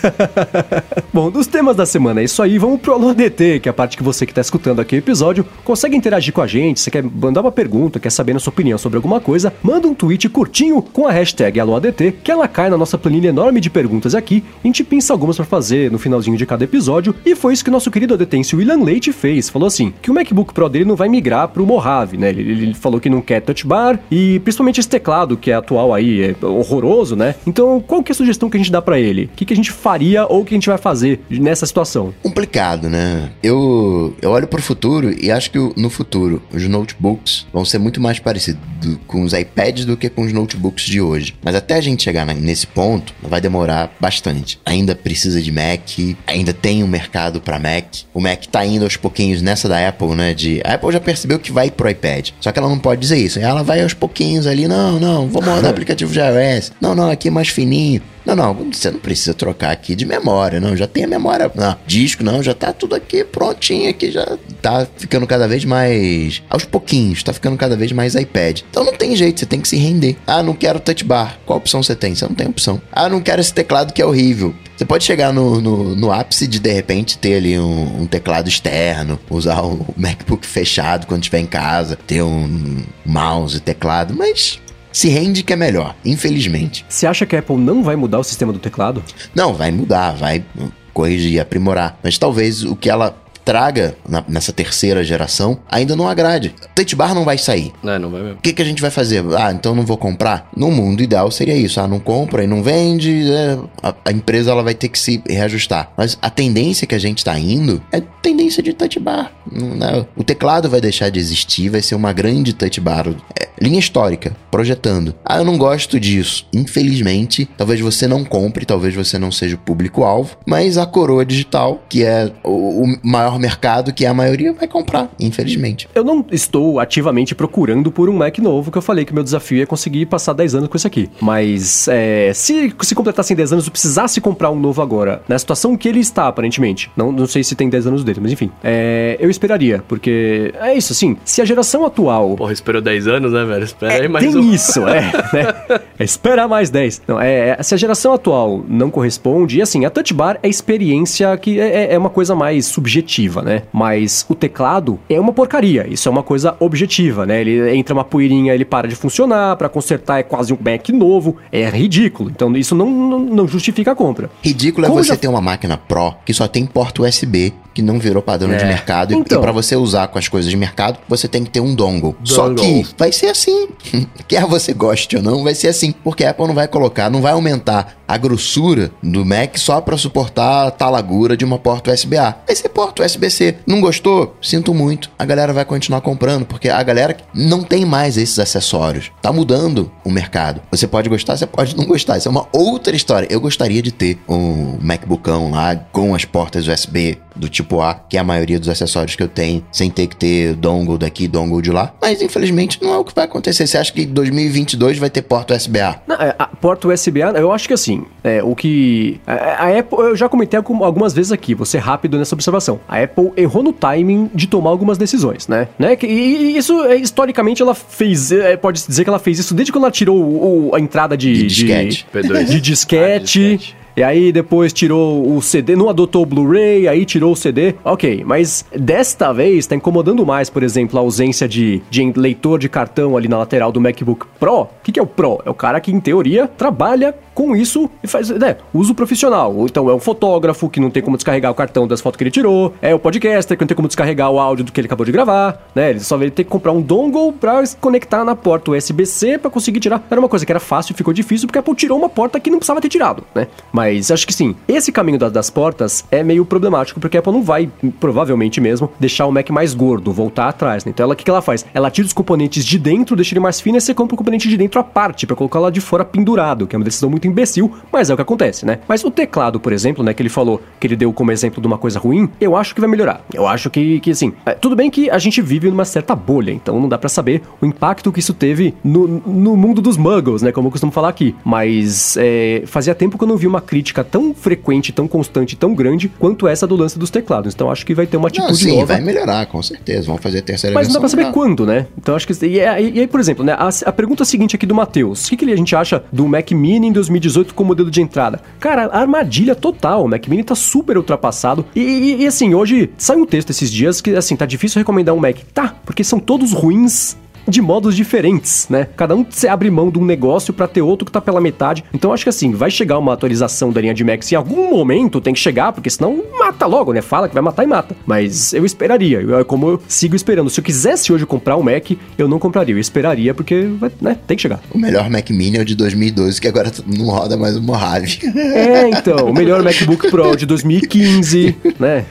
Bom, 1.12 1.30
dos 1.30 1.46
temas 1.46 1.76
da 1.76 1.86
semana 1.86 2.20
é 2.20 2.24
isso 2.24 2.42
aí. 2.42 2.58
Vamos 2.58 2.80
pro 2.80 2.92
Alô 2.92 3.10
ADT, 3.10 3.60
que 3.60 3.68
é 3.68 3.70
a 3.70 3.74
parte 3.74 3.96
que 3.96 4.02
você 4.02 4.26
que 4.26 4.34
tá 4.34 4.40
escutando 4.40 4.80
aqui 4.80 4.96
o 4.96 4.98
episódio 4.98 5.46
consegue 5.64 5.96
interagir 5.96 6.32
com 6.32 6.42
a 6.42 6.46
gente. 6.46 6.80
Você 6.80 6.90
quer 6.90 7.02
mandar 7.02 7.40
uma 7.40 7.52
pergunta, 7.52 8.00
quer 8.00 8.10
saber 8.10 8.36
a 8.36 8.38
sua 8.38 8.50
opinião 8.50 8.78
sobre 8.78 8.96
alguma 8.96 9.20
coisa, 9.20 9.52
manda 9.62 9.86
um 9.86 9.94
tweet 9.94 10.28
curtinho 10.28 10.82
com 10.82 11.06
a 11.06 11.12
hashtag 11.12 11.60
AloADT, 11.60 12.12
que 12.22 12.30
ela 12.30 12.48
cai 12.48 12.70
na 12.70 12.76
nossa 12.76 12.98
planilha 12.98 13.28
enorme 13.28 13.60
de 13.60 13.70
perguntas 13.70 14.14
aqui. 14.14 14.42
A 14.62 14.66
gente 14.66 14.84
pensa 14.84 15.12
algumas 15.12 15.36
para 15.36 15.44
fazer 15.44 15.90
no 15.90 15.98
finalzinho 15.98 16.36
de 16.36 16.46
cada 16.46 16.64
episódio. 16.64 17.14
E 17.24 17.34
foi 17.34 17.52
isso 17.52 17.64
que 17.64 17.70
nosso 17.70 17.90
querido 17.90 18.14
adetense 18.14 18.56
William 18.56 18.82
Leite 18.82 19.12
fez. 19.12 19.48
Falou 19.48 19.66
assim: 19.66 19.92
que 20.02 20.10
o 20.10 20.14
MacBook 20.14 20.52
Pro 20.52 20.68
dele 20.68 20.84
não 20.84 20.96
vai 20.96 21.08
migrar 21.08 21.48
pro 21.48 21.66
Mojave, 21.66 22.16
né? 22.16 22.30
Ele, 22.30 22.42
ele 22.42 22.74
falou 22.74 23.00
que 23.00 23.08
não 23.08 23.20
quer 23.20 23.40
touch 23.40 23.66
bar 23.66 23.85
e 24.10 24.38
principalmente 24.40 24.80
esse 24.80 24.88
teclado 24.88 25.36
que 25.36 25.50
é 25.50 25.54
atual 25.54 25.94
aí 25.94 26.22
é 26.22 26.46
horroroso, 26.46 27.16
né? 27.16 27.34
Então, 27.46 27.82
qual 27.86 28.02
que 28.02 28.10
é 28.10 28.14
a 28.14 28.16
sugestão 28.16 28.48
que 28.48 28.56
a 28.56 28.60
gente 28.60 28.72
dá 28.72 28.82
para 28.82 28.98
ele? 28.98 29.24
O 29.24 29.36
que, 29.36 29.44
que 29.44 29.52
a 29.52 29.56
gente 29.56 29.70
faria 29.70 30.26
ou 30.26 30.42
o 30.42 30.44
que 30.44 30.54
a 30.54 30.56
gente 30.56 30.68
vai 30.68 30.78
fazer 30.78 31.20
nessa 31.30 31.66
situação? 31.66 32.14
Complicado, 32.22 32.88
né? 32.88 33.30
Eu, 33.42 34.14
eu 34.20 34.30
olho 34.30 34.46
pro 34.46 34.62
futuro 34.62 35.14
e 35.20 35.30
acho 35.30 35.50
que 35.50 35.58
no 35.76 35.90
futuro 35.90 36.42
os 36.52 36.66
notebooks 36.66 37.46
vão 37.52 37.64
ser 37.64 37.78
muito 37.78 38.00
mais 38.00 38.18
parecidos 38.18 38.60
com 39.06 39.22
os 39.22 39.32
iPads 39.32 39.84
do 39.84 39.96
que 39.96 40.08
com 40.08 40.22
os 40.22 40.32
notebooks 40.32 40.84
de 40.84 41.00
hoje. 41.00 41.34
Mas 41.42 41.54
até 41.54 41.74
a 41.74 41.80
gente 41.80 42.02
chegar 42.02 42.26
nesse 42.26 42.66
ponto, 42.66 43.14
vai 43.22 43.40
demorar 43.40 43.92
bastante. 44.00 44.60
Ainda 44.64 44.94
precisa 44.94 45.40
de 45.40 45.50
Mac, 45.50 45.98
ainda 46.26 46.52
tem 46.52 46.82
um 46.82 46.86
mercado 46.86 47.40
para 47.40 47.58
Mac. 47.58 47.86
O 48.12 48.20
Mac 48.20 48.44
tá 48.46 48.64
indo 48.64 48.84
aos 48.84 48.96
pouquinhos 48.96 49.42
nessa 49.42 49.68
da 49.68 49.88
Apple, 49.88 50.14
né? 50.14 50.34
De 50.34 50.60
a 50.64 50.74
Apple 50.74 50.92
já 50.92 51.00
percebeu 51.00 51.38
que 51.38 51.52
vai 51.52 51.70
pro 51.70 51.88
iPad. 51.88 52.30
Só 52.40 52.52
que 52.52 52.58
ela 52.58 52.68
não 52.68 52.78
pode 52.78 53.00
dizer 53.00 53.18
isso. 53.18 53.38
Ela 53.38 53.62
vai 53.62 53.75
aos 53.82 53.94
pouquinhos 53.94 54.46
ali, 54.46 54.66
não, 54.68 54.98
não, 54.98 55.28
vou 55.28 55.42
mandar 55.42 55.70
aplicativo 55.70 56.12
de 56.12 56.18
iOS. 56.20 56.72
Não, 56.80 56.94
não, 56.94 57.10
aqui 57.10 57.28
é 57.28 57.30
mais 57.30 57.48
fininho. 57.48 58.02
Não, 58.24 58.34
não, 58.34 58.52
você 58.72 58.90
não 58.90 58.98
precisa 58.98 59.32
trocar 59.32 59.70
aqui 59.70 59.94
de 59.94 60.04
memória, 60.04 60.58
não. 60.58 60.76
Já 60.76 60.88
tem 60.88 61.04
a 61.04 61.06
memória, 61.06 61.50
não, 61.54 61.76
disco, 61.86 62.24
não, 62.24 62.42
já 62.42 62.52
tá 62.54 62.72
tudo 62.72 62.96
aqui 62.96 63.22
prontinho 63.22 63.88
aqui, 63.88 64.10
já 64.10 64.26
tá 64.60 64.86
ficando 64.96 65.26
cada 65.28 65.46
vez 65.46 65.64
mais 65.64 66.42
aos 66.50 66.64
pouquinhos, 66.64 67.22
tá 67.22 67.32
ficando 67.32 67.56
cada 67.56 67.76
vez 67.76 67.92
mais 67.92 68.16
iPad. 68.16 68.62
Então 68.68 68.84
não 68.84 68.92
tem 68.92 69.14
jeito, 69.14 69.38
você 69.38 69.46
tem 69.46 69.60
que 69.60 69.68
se 69.68 69.76
render. 69.76 70.16
Ah, 70.26 70.42
não 70.42 70.54
quero 70.54 70.80
touch 70.80 71.04
bar. 71.04 71.38
Qual 71.46 71.56
opção 71.56 71.82
você 71.82 71.94
tem? 71.94 72.14
Você 72.14 72.24
não 72.24 72.34
tem 72.34 72.48
opção. 72.48 72.82
Ah, 72.90 73.08
não 73.08 73.20
quero 73.20 73.40
esse 73.40 73.54
teclado 73.54 73.92
que 73.92 74.02
é 74.02 74.06
horrível. 74.06 74.52
Você 74.76 74.84
pode 74.84 75.04
chegar 75.04 75.32
no, 75.32 75.60
no, 75.60 75.96
no, 75.96 76.12
ápice 76.12 76.46
de 76.46 76.58
de 76.58 76.70
repente 76.70 77.16
ter 77.16 77.36
ali 77.36 77.58
um, 77.58 78.02
um, 78.02 78.06
teclado 78.06 78.46
externo, 78.46 79.18
usar 79.30 79.62
o 79.62 79.86
MacBook 79.96 80.46
fechado 80.46 81.06
quando 81.06 81.22
estiver 81.22 81.38
em 81.40 81.46
casa, 81.46 81.96
ter 81.96 82.22
um 82.22 82.82
mouse 83.04 83.56
e 83.56 83.60
teclado, 83.60 84.14
mas 84.14 84.60
se 84.92 85.08
rende 85.08 85.42
que 85.42 85.52
é 85.52 85.56
melhor, 85.56 85.96
infelizmente. 86.04 86.84
Você 86.88 87.06
acha 87.06 87.24
que 87.24 87.34
a 87.34 87.38
Apple 87.38 87.56
não 87.56 87.82
vai 87.82 87.96
mudar 87.96 88.18
o 88.18 88.24
sistema 88.24 88.52
do 88.52 88.58
teclado? 88.58 89.02
Não, 89.34 89.54
vai 89.54 89.70
mudar, 89.70 90.12
vai 90.12 90.44
corrigir, 90.92 91.40
aprimorar. 91.40 91.98
Mas 92.02 92.18
talvez 92.18 92.62
o 92.62 92.76
que 92.76 92.90
ela 92.90 93.14
traga 93.46 93.96
na, 94.08 94.24
nessa 94.28 94.52
terceira 94.52 95.04
geração 95.04 95.60
ainda 95.70 95.94
não 95.94 96.08
agrade. 96.08 96.52
Touch 96.74 96.96
Bar 96.96 97.14
não 97.14 97.24
vai 97.24 97.38
sair. 97.38 97.72
É, 97.84 97.96
não 97.96 98.10
vai 98.10 98.20
mesmo. 98.20 98.38
O 98.38 98.42
que, 98.42 98.52
que 98.52 98.60
a 98.60 98.64
gente 98.64 98.82
vai 98.82 98.90
fazer? 98.90 99.24
Ah, 99.38 99.52
então 99.52 99.72
não 99.72 99.86
vou 99.86 99.96
comprar? 99.96 100.50
No 100.54 100.68
mundo 100.72 101.00
ideal 101.00 101.30
seria 101.30 101.54
isso. 101.54 101.80
Ah, 101.80 101.86
não 101.86 102.00
compra 102.00 102.42
e 102.42 102.46
não 102.48 102.60
vende. 102.60 103.30
É, 103.30 103.56
a, 103.80 103.94
a, 104.06 104.12
empresa 104.12 104.50
ela 104.50 104.64
vai 104.64 104.74
ter 104.74 104.88
que 104.88 104.98
se 104.98 105.22
reajustar. 105.28 105.92
Mas 105.96 106.18
a 106.20 106.28
tendência 106.28 106.88
que 106.88 106.94
a 106.94 106.98
gente 106.98 107.18
está 107.18 107.38
indo 107.38 107.80
é 107.92 108.00
tendência 108.00 108.60
de 108.60 108.72
touch 108.72 108.98
bar. 108.98 109.30
Né? 109.50 110.04
O 110.16 110.24
teclado 110.24 110.68
vai 110.68 110.80
deixar 110.80 111.08
de 111.10 111.20
existir, 111.20 111.68
vai 111.68 111.82
ser 111.82 111.94
uma 111.94 112.12
grande 112.12 112.52
touch 112.52 112.80
bar. 112.80 113.06
É, 113.40 113.48
linha 113.60 113.78
histórica, 113.78 114.36
projetando. 114.50 115.14
Ah, 115.24 115.38
eu 115.38 115.44
não 115.44 115.56
gosto 115.56 116.00
disso. 116.00 116.46
Infelizmente, 116.52 117.48
talvez 117.56 117.80
você 117.80 118.08
não 118.08 118.24
compre, 118.24 118.66
talvez 118.66 118.94
você 118.94 119.18
não 119.18 119.30
seja 119.30 119.54
o 119.54 119.58
público-alvo, 119.58 120.36
mas 120.44 120.76
a 120.76 120.84
coroa 120.84 121.24
digital, 121.24 121.84
que 121.88 122.02
é 122.02 122.32
o, 122.42 122.82
o 122.82 122.98
maior 123.02 123.35
mercado 123.38 123.92
que 123.92 124.04
a 124.06 124.14
maioria 124.14 124.52
vai 124.52 124.66
comprar, 124.66 125.10
infelizmente. 125.18 125.88
Eu 125.94 126.04
não 126.04 126.24
estou 126.30 126.80
ativamente 126.80 127.34
procurando 127.34 127.90
por 127.90 128.08
um 128.08 128.12
Mac 128.12 128.38
novo, 128.38 128.70
que 128.70 128.78
eu 128.78 128.82
falei 128.82 129.04
que 129.04 129.14
meu 129.14 129.22
desafio 129.22 129.62
é 129.62 129.66
conseguir 129.66 130.06
passar 130.06 130.32
10 130.32 130.54
anos 130.56 130.68
com 130.68 130.76
isso 130.76 130.86
aqui. 130.86 131.10
Mas 131.20 131.88
é, 131.88 132.32
se, 132.34 132.74
se 132.80 132.94
completassem 132.94 133.36
10 133.36 133.52
anos, 133.52 133.66
eu 133.66 133.72
precisasse 133.72 134.20
comprar 134.20 134.50
um 134.50 134.58
novo 134.58 134.82
agora, 134.82 135.22
na 135.28 135.38
situação 135.38 135.76
que 135.76 135.88
ele 135.88 136.00
está, 136.00 136.28
aparentemente. 136.28 136.90
Não, 136.96 137.12
não 137.12 137.26
sei 137.26 137.42
se 137.44 137.54
tem 137.54 137.68
10 137.68 137.86
anos 137.86 138.04
dele, 138.04 138.20
mas 138.22 138.32
enfim. 138.32 138.50
É, 138.62 139.16
eu 139.20 139.30
esperaria, 139.30 139.82
porque 139.86 140.52
é 140.60 140.74
isso, 140.74 140.92
assim, 140.92 141.16
se 141.24 141.40
a 141.40 141.44
geração 141.44 141.84
atual. 141.84 142.36
Porra, 142.36 142.52
esperou 142.52 142.80
10 142.80 143.08
anos, 143.08 143.32
né, 143.32 143.44
velho? 143.44 143.64
Espera 143.64 143.92
é, 143.92 144.00
aí 144.02 144.08
mais 144.08 144.24
tem 144.24 144.36
um. 144.36 144.52
isso, 144.52 144.86
é. 144.86 145.00
Né? 145.32 145.80
é 145.98 146.04
espera 146.04 146.48
mais 146.48 146.70
10. 146.70 147.02
Não, 147.06 147.20
é, 147.20 147.56
é, 147.58 147.62
se 147.62 147.74
a 147.74 147.76
geração 147.76 148.12
atual 148.12 148.64
não 148.68 148.90
corresponde, 148.90 149.58
e 149.58 149.62
assim, 149.62 149.84
a 149.84 149.90
Touch 149.90 150.12
Bar 150.14 150.38
é 150.42 150.48
experiência 150.48 151.36
que 151.36 151.60
é, 151.60 151.94
é 151.94 151.98
uma 151.98 152.10
coisa 152.10 152.34
mais 152.34 152.66
subjetiva 152.66 153.25
né? 153.42 153.62
Mas 153.72 154.24
o 154.28 154.34
teclado 154.34 154.98
é 155.08 155.18
uma 155.18 155.32
porcaria, 155.32 155.86
isso 155.88 156.08
é 156.08 156.12
uma 156.12 156.22
coisa 156.22 156.56
objetiva, 156.60 157.26
né? 157.26 157.40
Ele 157.40 157.76
entra 157.76 157.94
uma 157.94 158.04
poeirinha, 158.04 158.54
ele 158.54 158.64
para 158.64 158.88
de 158.88 158.94
funcionar, 158.94 159.56
para 159.56 159.68
consertar 159.68 160.18
é 160.18 160.22
quase 160.22 160.52
um 160.52 160.58
Mac 160.60 160.88
novo, 160.90 161.36
é 161.52 161.68
ridículo. 161.68 162.30
Então 162.30 162.54
isso 162.56 162.74
não, 162.74 162.90
não, 162.90 163.18
não 163.18 163.48
justifica 163.48 163.92
a 163.92 163.94
compra. 163.94 164.30
Ridículo 164.42 164.86
é 164.86 164.88
Como 164.88 165.00
é 165.00 165.02
você 165.02 165.10
já... 165.10 165.16
ter 165.16 165.28
uma 165.28 165.40
máquina 165.40 165.76
Pro 165.76 166.14
que 166.24 166.32
só 166.32 166.48
tem 166.48 166.66
porta 166.66 167.02
USB, 167.02 167.52
que 167.76 167.82
não 167.82 167.98
virou 167.98 168.22
padrão 168.22 168.52
é. 168.52 168.56
de 168.56 168.64
mercado, 168.64 169.12
então. 169.12 169.38
e 169.38 169.40
para 169.40 169.52
você 169.52 169.76
usar 169.76 170.08
com 170.08 170.18
as 170.18 170.28
coisas 170.28 170.50
de 170.50 170.56
mercado, 170.56 170.98
você 171.06 171.28
tem 171.28 171.44
que 171.44 171.50
ter 171.50 171.60
um 171.60 171.74
dongle. 171.74 172.16
dongle. 172.18 172.24
Só 172.24 172.54
que 172.54 172.86
vai 172.96 173.12
ser 173.12 173.26
assim. 173.26 173.68
Quer 174.26 174.46
você 174.46 174.72
goste 174.72 175.16
ou 175.16 175.22
não, 175.22 175.44
vai 175.44 175.54
ser 175.54 175.68
assim, 175.68 175.92
porque 175.92 176.24
a 176.24 176.30
Apple 176.30 176.46
não 176.46 176.54
vai 176.54 176.66
colocar, 176.66 177.10
não 177.10 177.20
vai 177.20 177.32
aumentar 177.32 177.98
a 178.06 178.16
grossura 178.16 178.90
do 179.02 179.24
Mac 179.24 179.56
só 179.56 179.80
para 179.80 179.96
suportar 179.96 180.66
a 180.66 180.70
talagura 180.70 181.36
de 181.36 181.44
uma 181.44 181.58
porta 181.58 181.92
USB-A. 181.92 182.36
Vai 182.46 182.56
ser 182.56 182.68
porta 182.68 183.04
USB-C. 183.04 183.56
Não 183.66 183.80
gostou? 183.80 184.36
Sinto 184.40 184.74
muito. 184.74 185.10
A 185.18 185.24
galera 185.24 185.52
vai 185.52 185.64
continuar 185.64 186.00
comprando, 186.00 186.46
porque 186.46 186.68
a 186.68 186.82
galera 186.82 187.16
não 187.34 187.62
tem 187.62 187.84
mais 187.84 188.16
esses 188.16 188.38
acessórios. 188.38 189.10
Tá 189.20 189.32
mudando 189.32 189.90
o 190.04 190.10
mercado. 190.10 190.60
Você 190.70 190.86
pode 190.86 191.08
gostar, 191.08 191.36
você 191.36 191.46
pode 191.46 191.76
não 191.76 191.86
gostar. 191.86 192.18
Isso 192.18 192.28
é 192.28 192.30
uma 192.30 192.46
outra 192.52 192.94
história. 192.94 193.26
Eu 193.30 193.40
gostaria 193.40 193.82
de 193.82 193.92
ter 193.92 194.18
um 194.28 194.78
MacBookão 194.80 195.50
lá 195.50 195.74
com 195.76 196.14
as 196.14 196.24
portas 196.24 196.66
USB 196.66 197.18
do 197.36 197.48
tipo 197.48 197.80
A, 197.80 197.94
que 197.94 198.16
é 198.16 198.20
a 198.20 198.24
maioria 198.24 198.58
dos 198.58 198.68
acessórios 198.68 199.14
que 199.14 199.22
eu 199.22 199.28
tenho, 199.28 199.64
sem 199.70 199.90
ter 199.90 200.06
que 200.06 200.16
ter 200.16 200.54
dongle 200.54 200.98
daqui, 200.98 201.28
dongle 201.28 201.60
de 201.60 201.70
lá. 201.70 201.92
Mas 202.00 202.22
infelizmente 202.22 202.82
não 202.82 202.94
é 202.94 202.98
o 202.98 203.04
que 203.04 203.14
vai 203.14 203.24
acontecer. 203.24 203.66
Você 203.66 203.78
acha 203.78 203.92
que 203.92 204.02
em 204.02 204.06
2022 204.06 204.98
vai 204.98 205.10
ter 205.10 205.22
porta 205.22 205.54
USB-A? 205.54 206.00
Não, 206.06 206.16
é, 206.16 206.34
a 206.38 206.46
porta 206.46 206.88
USB-A, 206.88 207.32
eu 207.32 207.52
acho 207.52 207.68
que 207.68 207.74
assim, 207.74 207.95
é, 208.22 208.42
o 208.42 208.54
que. 208.54 209.20
A, 209.26 209.66
a, 209.66 209.78
Apple, 209.78 209.98
eu 209.98 210.16
já 210.16 210.28
comentei 210.28 210.58
algumas 210.58 211.12
vezes 211.12 211.32
aqui, 211.32 211.54
vou 211.54 211.66
ser 211.66 211.78
rápido 211.78 212.18
nessa 212.18 212.34
observação. 212.34 212.80
A 212.88 213.02
Apple 213.02 213.32
errou 213.36 213.62
no 213.62 213.72
timing 213.72 214.30
de 214.34 214.46
tomar 214.46 214.70
algumas 214.70 214.98
decisões, 214.98 215.48
né? 215.48 215.68
né? 215.78 215.96
E, 216.02 216.06
e 216.06 216.56
isso, 216.56 216.84
é, 216.84 216.96
historicamente, 216.96 217.62
ela 217.62 217.74
fez. 217.74 218.32
É, 218.32 218.56
pode 218.56 218.84
dizer 218.86 219.04
que 219.04 219.10
ela 219.10 219.18
fez 219.18 219.38
isso 219.38 219.54
desde 219.54 219.72
quando 219.72 219.84
ela 219.84 219.92
tirou 219.92 220.18
o, 220.18 220.74
a 220.74 220.80
entrada 220.80 221.16
de. 221.16 221.32
De 221.32 221.46
disquete. 221.46 222.06
De, 222.12 222.44
de 222.44 222.60
disquete. 222.60 223.76
E 223.96 224.02
aí 224.02 224.30
depois 224.30 224.74
tirou 224.74 225.34
o 225.34 225.40
CD, 225.40 225.74
não 225.74 225.88
adotou 225.88 226.22
o 226.22 226.26
Blu-ray, 226.26 226.86
aí 226.86 227.06
tirou 227.06 227.32
o 227.32 227.36
CD. 227.36 227.74
Ok, 227.82 228.22
mas 228.26 228.64
desta 228.78 229.32
vez 229.32 229.66
tá 229.66 229.74
incomodando 229.74 230.26
mais, 230.26 230.50
por 230.50 230.62
exemplo, 230.62 230.98
a 230.98 231.02
ausência 231.02 231.48
de, 231.48 231.80
de 231.88 232.12
leitor 232.14 232.58
de 232.58 232.68
cartão 232.68 233.16
ali 233.16 233.26
na 233.26 233.38
lateral 233.38 233.72
do 233.72 233.80
MacBook 233.80 234.26
Pro. 234.38 234.62
O 234.62 234.68
que, 234.82 234.92
que 234.92 235.00
é 235.00 235.02
o 235.02 235.06
Pro? 235.06 235.40
É 235.46 235.50
o 235.50 235.54
cara 235.54 235.80
que, 235.80 235.90
em 235.90 235.98
teoria, 235.98 236.46
trabalha 236.46 237.14
com 237.34 237.56
isso 237.56 237.90
e 238.02 238.06
faz 238.06 238.28
né, 238.30 238.56
uso 238.72 238.94
profissional. 238.94 239.54
Então 239.64 239.88
é 239.88 239.94
um 239.94 240.00
fotógrafo 240.00 240.68
que 240.68 240.80
não 240.80 240.90
tem 240.90 241.02
como 241.02 241.16
descarregar 241.16 241.50
o 241.50 241.54
cartão 241.54 241.86
das 241.86 242.00
fotos 242.00 242.16
que 242.16 242.24
ele 242.24 242.30
tirou, 242.30 242.74
é 242.82 242.94
o 242.94 242.98
podcaster 242.98 243.56
que 243.56 243.62
não 243.62 243.68
tem 243.68 243.76
como 243.76 243.88
descarregar 243.88 244.30
o 244.30 244.38
áudio 244.38 244.64
do 244.64 244.72
que 244.72 244.80
ele 244.80 244.86
acabou 244.86 245.06
de 245.06 245.12
gravar, 245.12 245.68
né? 245.74 245.90
Ele 245.90 246.00
só 246.00 246.16
vai 246.16 246.30
ter 246.30 246.44
que 246.44 246.50
comprar 246.50 246.72
um 246.72 246.82
dongle 246.82 247.32
pra 247.32 247.62
conectar 247.80 248.24
na 248.24 248.34
porta 248.34 248.70
USB-C 248.70 249.38
pra 249.38 249.50
conseguir 249.50 249.80
tirar. 249.80 250.02
Era 250.10 250.20
uma 250.20 250.28
coisa 250.28 250.44
que 250.44 250.52
era 250.52 250.60
fácil 250.60 250.92
e 250.92 250.96
ficou 250.96 251.12
difícil 251.14 251.46
porque 251.46 251.58
a 251.58 251.60
Apple 251.60 251.74
tirou 251.74 251.98
uma 251.98 252.08
porta 252.08 252.40
que 252.40 252.50
não 252.50 252.58
precisava 252.58 252.80
ter 252.80 252.88
tirado, 252.88 253.22
né? 253.34 253.48
Mas 253.70 253.85
acho 254.10 254.26
que 254.26 254.32
sim, 254.32 254.54
esse 254.68 254.92
caminho 254.92 255.18
das, 255.18 255.32
das 255.32 255.50
portas 255.50 256.04
é 256.10 256.22
meio 256.22 256.44
problemático 256.44 257.00
porque 257.00 257.16
a 257.16 257.20
Apple 257.20 257.32
não 257.32 257.42
vai, 257.42 257.68
provavelmente 258.00 258.60
mesmo, 258.60 258.90
deixar 258.98 259.26
o 259.26 259.32
Mac 259.32 259.50
mais 259.50 259.74
gordo, 259.74 260.12
voltar 260.12 260.48
atrás, 260.48 260.84
né? 260.84 260.90
Então 260.90 261.04
ela, 261.04 261.14
o 261.14 261.16
que, 261.16 261.24
que 261.24 261.30
ela 261.30 261.42
faz? 261.42 261.64
Ela 261.74 261.90
tira 261.90 262.06
os 262.06 262.12
componentes 262.12 262.64
de 262.64 262.78
dentro, 262.78 263.16
deixa 263.16 263.34
ele 263.34 263.40
mais 263.40 263.60
fino 263.60 263.76
e 263.76 263.80
você 263.80 263.94
compra 263.94 264.14
o 264.14 264.18
componente 264.18 264.48
de 264.48 264.56
dentro 264.56 264.80
à 264.80 264.84
parte 264.84 265.26
para 265.26 265.36
colocar 265.36 265.60
lá 265.60 265.70
de 265.70 265.80
fora 265.80 266.04
pendurado, 266.04 266.66
que 266.66 266.74
é 266.74 266.78
uma 266.78 266.84
decisão 266.84 267.10
muito 267.10 267.26
imbecil, 267.26 267.72
mas 267.92 268.10
é 268.10 268.14
o 268.14 268.16
que 268.16 268.22
acontece, 268.22 268.64
né? 268.64 268.78
Mas 268.88 269.04
o 269.04 269.10
teclado, 269.10 269.60
por 269.60 269.72
exemplo, 269.72 270.04
né, 270.04 270.12
que 270.14 270.22
ele 270.22 270.28
falou 270.28 270.60
que 270.80 270.86
ele 270.86 270.96
deu 270.96 271.12
como 271.12 271.30
exemplo 271.32 271.60
de 271.60 271.66
uma 271.66 271.78
coisa 271.78 271.98
ruim, 271.98 272.28
eu 272.40 272.56
acho 272.56 272.74
que 272.74 272.80
vai 272.80 272.88
melhorar. 272.88 273.24
Eu 273.32 273.46
acho 273.46 273.70
que, 273.70 274.00
que 274.00 274.10
assim, 274.10 274.32
é, 274.44 274.52
tudo 274.52 274.76
bem 274.76 274.90
que 274.90 275.10
a 275.10 275.18
gente 275.18 275.40
vive 275.40 275.70
numa 275.70 275.84
certa 275.84 276.14
bolha, 276.14 276.52
então 276.52 276.80
não 276.80 276.88
dá 276.88 276.98
para 276.98 277.08
saber 277.08 277.42
o 277.60 277.66
impacto 277.66 278.12
que 278.12 278.20
isso 278.20 278.34
teve 278.34 278.74
no, 278.82 279.06
no 279.06 279.56
mundo 279.56 279.80
dos 279.80 279.96
muggles, 279.96 280.42
né, 280.42 280.52
como 280.52 280.68
eu 280.68 280.72
costumo 280.72 280.92
falar 280.92 281.08
aqui. 281.08 281.34
Mas 281.44 282.16
é, 282.18 282.62
fazia 282.66 282.94
tempo 282.94 283.18
que 283.18 283.24
eu 283.24 283.28
não 283.28 283.36
vi 283.36 283.46
uma 283.46 283.60
crítica 283.60 283.75
tão 283.82 284.34
frequente, 284.34 284.92
tão 284.92 285.08
constante, 285.08 285.56
tão 285.56 285.74
grande 285.74 286.08
quanto 286.18 286.46
essa 286.46 286.66
do 286.66 286.76
lance 286.76 286.98
dos 286.98 287.10
teclados. 287.10 287.54
Então 287.54 287.70
acho 287.70 287.84
que 287.84 287.94
vai 287.94 288.06
ter 288.06 288.16
uma 288.16 288.28
atitude 288.28 288.48
não, 288.48 288.54
sim, 288.54 288.76
nova. 288.76 288.86
vai 288.86 289.00
melhorar, 289.00 289.46
com 289.46 289.62
certeza. 289.62 290.06
Vão 290.06 290.18
fazer 290.18 290.38
a 290.38 290.42
terceira 290.42 290.74
Mas 290.74 290.88
não 290.88 290.94
dá 290.94 291.00
pra 291.00 291.08
saber 291.08 291.32
quando, 291.32 291.66
né? 291.66 291.86
Então 291.98 292.14
acho 292.14 292.26
que... 292.26 292.46
E, 292.46 292.56
e, 292.56 292.60
aí, 292.60 293.06
por 293.06 293.20
exemplo, 293.20 293.44
né, 293.44 293.52
a, 293.52 293.68
a 293.86 293.92
pergunta 293.92 294.24
seguinte 294.24 294.56
aqui 294.56 294.66
do 294.66 294.74
Matheus. 294.74 295.26
O 295.26 295.30
que, 295.30 295.36
que 295.36 295.52
a 295.52 295.56
gente 295.56 295.74
acha 295.74 296.02
do 296.12 296.26
Mac 296.26 296.50
Mini 296.52 296.88
em 296.88 296.92
2018 296.92 297.54
com 297.54 297.64
modelo 297.64 297.90
de 297.90 298.00
entrada. 298.00 298.40
Cara, 298.58 298.88
armadilha 298.92 299.54
total. 299.54 300.04
O 300.04 300.08
Mac 300.08 300.26
Mini 300.28 300.42
tá 300.42 300.54
super 300.54 300.96
ultrapassado. 300.96 301.64
E, 301.74 301.80
e, 301.80 302.22
e, 302.22 302.26
assim, 302.26 302.54
hoje 302.54 302.90
sai 302.96 303.16
um 303.16 303.26
texto 303.26 303.50
esses 303.50 303.70
dias 303.70 304.00
que, 304.00 304.14
assim, 304.14 304.36
tá 304.36 304.46
difícil 304.46 304.78
recomendar 304.78 305.14
um 305.14 305.18
Mac. 305.18 305.36
Tá, 305.52 305.74
porque 305.84 306.02
são 306.02 306.18
todos 306.18 306.52
ruins 306.52 307.16
de 307.48 307.60
modos 307.62 307.94
diferentes, 307.94 308.66
né? 308.68 308.88
Cada 308.96 309.14
um 309.14 309.24
se 309.28 309.48
abre 309.48 309.70
mão 309.70 309.90
de 309.90 309.98
um 309.98 310.04
negócio 310.04 310.52
para 310.52 310.66
ter 310.66 310.82
outro 310.82 311.04
que 311.04 311.12
tá 311.12 311.20
pela 311.20 311.40
metade. 311.40 311.84
Então 311.92 312.12
acho 312.12 312.24
que 312.24 312.28
assim, 312.28 312.52
vai 312.52 312.70
chegar 312.70 312.98
uma 312.98 313.12
atualização 313.12 313.70
da 313.70 313.80
linha 313.80 313.94
de 313.94 314.04
Macs 314.04 314.30
em 314.32 314.34
algum 314.34 314.70
momento, 314.70 315.20
tem 315.20 315.34
que 315.34 315.40
chegar, 315.40 315.72
porque 315.72 315.90
senão 315.90 316.22
mata 316.38 316.66
logo, 316.66 316.92
né? 316.92 317.02
Fala 317.02 317.28
que 317.28 317.34
vai 317.34 317.42
matar 317.42 317.64
e 317.64 317.66
mata. 317.66 317.96
Mas 318.06 318.52
eu 318.52 318.64
esperaria, 318.64 319.20
eu, 319.20 319.44
como 319.44 319.68
eu 319.70 319.82
sigo 319.88 320.16
esperando. 320.16 320.50
Se 320.50 320.60
eu 320.60 320.64
quisesse 320.64 321.12
hoje 321.12 321.26
comprar 321.26 321.56
um 321.56 321.62
Mac, 321.62 321.90
eu 322.18 322.28
não 322.28 322.38
compraria, 322.38 322.74
eu 322.74 322.78
esperaria 322.78 323.34
porque, 323.34 323.68
né, 324.00 324.16
tem 324.26 324.36
que 324.36 324.42
chegar. 324.42 324.60
O 324.70 324.78
melhor 324.78 325.08
Mac 325.10 325.28
Mini 325.30 325.58
é 325.58 325.60
o 325.60 325.64
de 325.64 325.74
2012, 325.74 326.40
que 326.40 326.48
agora 326.48 326.70
não 326.86 327.06
roda 327.06 327.36
mais 327.36 327.56
o 327.56 327.62
Mojave. 327.62 328.18
É, 328.36 328.88
então, 328.90 329.30
o 329.30 329.34
melhor 329.34 329.62
MacBook 329.62 330.10
Pro 330.10 330.36
de 330.36 330.46
2015, 330.46 331.56
né? 331.78 332.04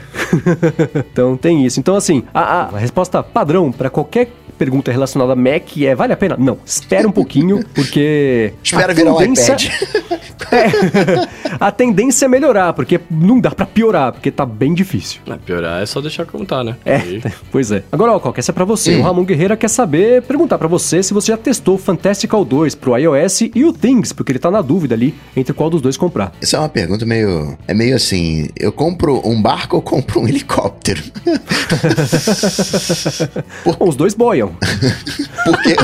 então 1.12 1.38
tem 1.38 1.66
isso. 1.66 1.80
Então 1.80 1.96
assim, 1.96 2.24
a, 2.34 2.66
a 2.76 2.78
resposta 2.78 3.22
padrão 3.24 3.72
para 3.72 3.90
qualquer 3.90 4.30
pergunta 4.56 4.92
relacionada 4.92 5.34
a 5.34 5.36
Mac 5.36 5.78
é 5.78 5.94
vale 5.96 6.14
a 6.14 6.18
pena? 6.18 6.36
Não, 6.38 6.58
espera 6.66 7.08
um 7.08 7.12
pouquinho, 7.12 7.64
porque. 7.74 8.54
Espera 8.64 8.94
virar 8.94 9.14
tendência... 9.16 9.54
um 9.54 9.58
iPad. 9.58 10.26
é, 10.52 11.58
a 11.60 11.72
tendência 11.72 12.26
é 12.26 12.28
melhorar, 12.28 12.74
porque 12.74 13.00
não 13.10 13.40
dá 13.40 13.52
para 13.52 13.66
piorar, 13.66 14.14
porque 14.14 14.32
tá 14.32 14.46
bem 14.46 14.74
difícil. 14.74 15.22
Piorar 15.46 15.82
é 15.82 15.86
só 15.86 16.02
deixar 16.02 16.26
contar, 16.26 16.64
né? 16.64 16.76
É, 16.86 17.00
pois 17.52 17.72
é. 17.72 17.84
Agora, 17.92 18.14
ó, 18.14 18.34
essa 18.36 18.52
é 18.52 18.54
pra 18.54 18.66
você. 18.66 18.96
Hum. 18.96 19.00
O 19.00 19.04
Ramon 19.04 19.24
Guerreira 19.24 19.58
quer 19.58 19.70
saber, 19.70 20.22
perguntar 20.24 20.58
para 20.58 20.68
você 20.68 21.04
se 21.04 21.14
você 21.14 21.32
já 21.32 21.38
testou 21.38 21.76
o 21.76 21.78
Fantastical 21.78 22.44
2 22.44 22.76
pro 22.76 22.98
iOS 22.98 23.42
e 23.54 23.66
o 23.66 23.74
Things, 23.74 24.14
porque 24.14 24.32
ele 24.32 24.40
tá 24.40 24.50
na 24.50 24.62
dúvida 24.62 24.96
ali 24.96 25.14
entre 25.36 25.54
qual 25.54 25.70
dos 25.70 25.82
dois 25.82 25.98
comprar. 25.98 26.32
Essa 26.42 26.58
é 26.58 26.60
uma 26.60 26.70
pergunta 26.70 27.06
meio. 27.06 27.58
É 27.68 27.74
meio 27.74 27.96
assim: 27.96 28.50
eu 28.58 28.72
compro 28.72 29.22
um 29.28 29.42
barco 29.42 29.76
ou 29.76 29.82
compro 29.82 30.22
um 30.22 30.28
helicóptero? 30.28 31.04
Bom, 33.66 33.76
os 33.80 33.96
dois 33.96 34.14
boiam 34.14 34.45
Porque 35.44 35.76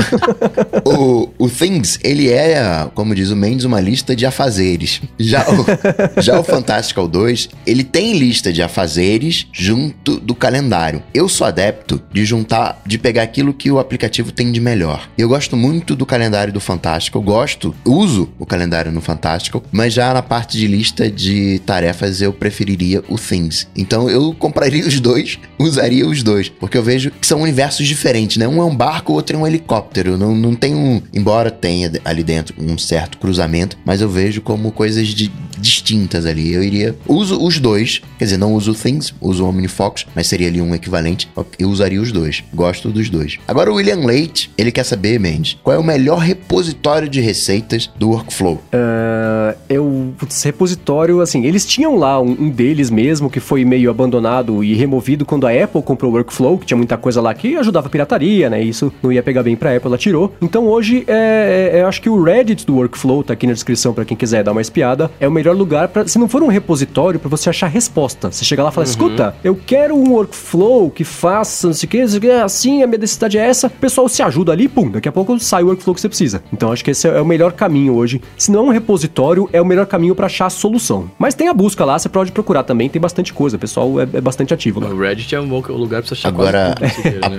o, 0.84 1.28
o 1.38 1.48
Things, 1.48 1.98
ele 2.02 2.30
é, 2.30 2.88
como 2.94 3.14
diz 3.14 3.30
o 3.30 3.36
Mendes, 3.36 3.64
uma 3.64 3.80
lista 3.80 4.14
de 4.14 4.26
afazeres. 4.26 5.00
Já 5.18 5.46
o, 5.48 6.20
já 6.20 6.38
o 6.38 6.44
Fantastical 6.44 7.06
2, 7.06 7.48
ele 7.66 7.84
tem 7.84 8.18
lista 8.18 8.52
de 8.52 8.62
afazeres 8.62 9.46
junto 9.52 10.18
do 10.18 10.34
calendário. 10.34 11.02
Eu 11.14 11.28
sou 11.28 11.46
adepto 11.46 12.02
de 12.12 12.24
juntar, 12.24 12.80
de 12.86 12.98
pegar 12.98 13.22
aquilo 13.22 13.54
que 13.54 13.70
o 13.70 13.78
aplicativo 13.78 14.32
tem 14.32 14.50
de 14.50 14.60
melhor. 14.60 15.08
Eu 15.16 15.28
gosto 15.28 15.56
muito 15.56 15.94
do 15.94 16.06
calendário 16.06 16.52
do 16.52 16.60
Fantástico, 16.60 17.20
gosto, 17.20 17.74
uso 17.84 18.28
o 18.38 18.46
calendário 18.46 18.90
no 18.90 19.00
Fantástico, 19.00 19.62
mas 19.70 19.92
já 19.92 20.12
na 20.12 20.22
parte 20.22 20.56
de 20.56 20.66
lista 20.66 21.10
de 21.10 21.60
tarefas 21.60 22.20
eu 22.20 22.32
preferiria 22.32 23.02
o 23.08 23.16
Things. 23.16 23.66
Então 23.76 24.08
eu 24.08 24.34
compraria 24.34 24.86
os 24.86 24.98
dois, 25.00 25.38
usaria 25.58 26.06
os 26.06 26.22
dois, 26.22 26.48
porque 26.48 26.76
eu 26.76 26.82
vejo 26.82 27.10
que 27.10 27.26
são 27.26 27.40
universos 27.40 27.86
diferentes, 27.86 28.36
né? 28.36 28.46
Um 28.52 28.60
é 28.60 28.64
um 28.66 28.76
barco, 28.76 29.12
o 29.12 29.16
outro 29.16 29.34
é 29.34 29.38
um 29.38 29.46
helicóptero. 29.46 30.18
Não, 30.18 30.34
não 30.36 30.54
tem 30.54 30.74
um. 30.74 31.00
Embora 31.14 31.50
tenha 31.50 31.90
ali 32.04 32.22
dentro 32.22 32.54
um 32.58 32.76
certo 32.76 33.16
cruzamento, 33.16 33.78
mas 33.82 34.02
eu 34.02 34.08
vejo 34.10 34.42
como 34.42 34.70
coisas 34.70 35.08
de, 35.08 35.32
distintas 35.58 36.26
ali. 36.26 36.52
Eu 36.52 36.62
iria. 36.62 36.94
Uso 37.08 37.42
os 37.42 37.58
dois, 37.58 38.02
quer 38.18 38.24
dizer, 38.24 38.36
não 38.36 38.52
uso 38.52 38.72
o 38.72 38.74
Things, 38.74 39.14
uso 39.20 39.44
o 39.44 39.48
OmniFox, 39.48 40.06
mas 40.14 40.26
seria 40.26 40.48
ali 40.48 40.60
um 40.60 40.74
equivalente. 40.74 41.30
Eu 41.58 41.70
usaria 41.70 42.00
os 42.00 42.12
dois. 42.12 42.44
Gosto 42.52 42.90
dos 42.90 43.08
dois. 43.08 43.38
Agora 43.48 43.72
o 43.72 43.76
William 43.76 44.04
Leite, 44.04 44.50
ele 44.58 44.70
quer 44.70 44.84
saber, 44.84 45.18
Mendes, 45.18 45.58
qual 45.62 45.74
é 45.74 45.78
o 45.78 45.84
melhor 45.84 46.18
repositório 46.18 47.08
de 47.08 47.20
receitas 47.20 47.90
do 47.96 48.10
workflow? 48.10 48.54
Uh, 48.54 49.56
eu. 49.68 50.12
Putz, 50.18 50.42
repositório, 50.42 51.20
assim, 51.20 51.46
eles 51.46 51.64
tinham 51.64 51.96
lá 51.96 52.20
um, 52.20 52.36
um, 52.38 52.50
deles 52.50 52.90
mesmo 52.90 53.30
que 53.30 53.40
foi 53.40 53.64
meio 53.64 53.90
abandonado 53.90 54.62
e 54.62 54.74
removido 54.74 55.24
quando 55.24 55.46
a 55.46 55.50
Apple 55.50 55.82
comprou 55.82 56.10
o 56.10 56.14
workflow, 56.14 56.58
que 56.58 56.66
tinha 56.66 56.76
muita 56.76 56.96
coisa 56.96 57.20
lá 57.20 57.32
que 57.32 57.56
ajudava 57.56 57.86
a 57.86 57.90
pirataria, 57.90 58.41
né? 58.50 58.62
Isso 58.62 58.92
não 59.02 59.12
ia 59.12 59.22
pegar 59.22 59.42
bem 59.42 59.56
pra 59.56 59.74
Apple, 59.74 59.88
ela 59.88 59.98
tirou. 59.98 60.34
Então 60.40 60.66
hoje 60.66 61.04
é, 61.06 61.70
é, 61.74 61.82
eu 61.82 61.86
acho 61.86 62.00
que 62.00 62.08
o 62.08 62.22
Reddit 62.22 62.66
do 62.66 62.76
workflow 62.76 63.22
tá 63.22 63.32
aqui 63.32 63.46
na 63.46 63.52
descrição 63.52 63.92
para 63.92 64.04
quem 64.04 64.16
quiser 64.16 64.42
dar 64.44 64.52
uma 64.52 64.60
espiada. 64.60 65.10
É 65.20 65.26
o 65.26 65.30
melhor 65.32 65.56
lugar 65.56 65.88
para, 65.88 66.06
se 66.06 66.18
não 66.18 66.28
for 66.28 66.42
um 66.42 66.48
repositório, 66.48 67.18
para 67.18 67.28
você 67.28 67.50
achar 67.50 67.66
resposta. 67.66 68.30
Você 68.30 68.44
chega 68.44 68.62
lá 68.62 68.70
e 68.70 68.72
fala: 68.72 68.86
uhum. 68.86 68.90
escuta, 68.90 69.34
eu 69.42 69.54
quero 69.54 69.94
um 69.94 70.12
workflow 70.12 70.90
que 70.90 71.04
faça, 71.04 71.68
não 71.68 71.74
sei 71.74 71.86
o 71.86 71.90
que, 71.90 72.30
assim, 72.30 72.82
a 72.82 72.86
minha 72.86 72.98
necessidade 72.98 73.38
é 73.38 73.46
essa. 73.46 73.66
O 73.66 73.70
pessoal 73.70 74.08
se 74.08 74.22
ajuda 74.22 74.52
ali, 74.52 74.68
pum, 74.68 74.90
daqui 74.90 75.08
a 75.08 75.12
pouco 75.12 75.38
sai 75.38 75.62
o 75.62 75.66
workflow 75.66 75.94
que 75.94 76.00
você 76.00 76.08
precisa. 76.08 76.42
Então 76.52 76.72
acho 76.72 76.84
que 76.84 76.90
esse 76.90 77.08
é 77.08 77.20
o 77.20 77.24
melhor 77.24 77.52
caminho 77.52 77.94
hoje. 77.94 78.20
Se 78.36 78.50
não 78.50 78.60
é 78.60 78.62
um 78.68 78.70
repositório, 78.70 79.48
é 79.52 79.60
o 79.60 79.64
melhor 79.64 79.86
caminho 79.86 80.14
para 80.14 80.26
achar 80.26 80.46
a 80.46 80.50
solução. 80.50 81.10
Mas 81.18 81.34
tem 81.34 81.48
a 81.48 81.54
busca 81.54 81.84
lá, 81.84 81.98
você 81.98 82.08
pode 82.08 82.32
procurar 82.32 82.62
também, 82.62 82.88
tem 82.88 83.00
bastante 83.00 83.32
coisa. 83.32 83.56
O 83.56 83.58
pessoal 83.58 84.00
é, 84.00 84.02
é 84.02 84.20
bastante 84.20 84.54
ativo 84.54 84.80
lá. 84.80 84.88
O 84.88 84.98
Reddit 84.98 85.34
é 85.34 85.40
um 85.40 85.48
bom 85.48 85.62
lugar 85.68 86.02
pra 86.02 86.08
você 86.08 86.14
achar 86.14 86.28
Agora, 86.28 86.74
né? 86.80 87.36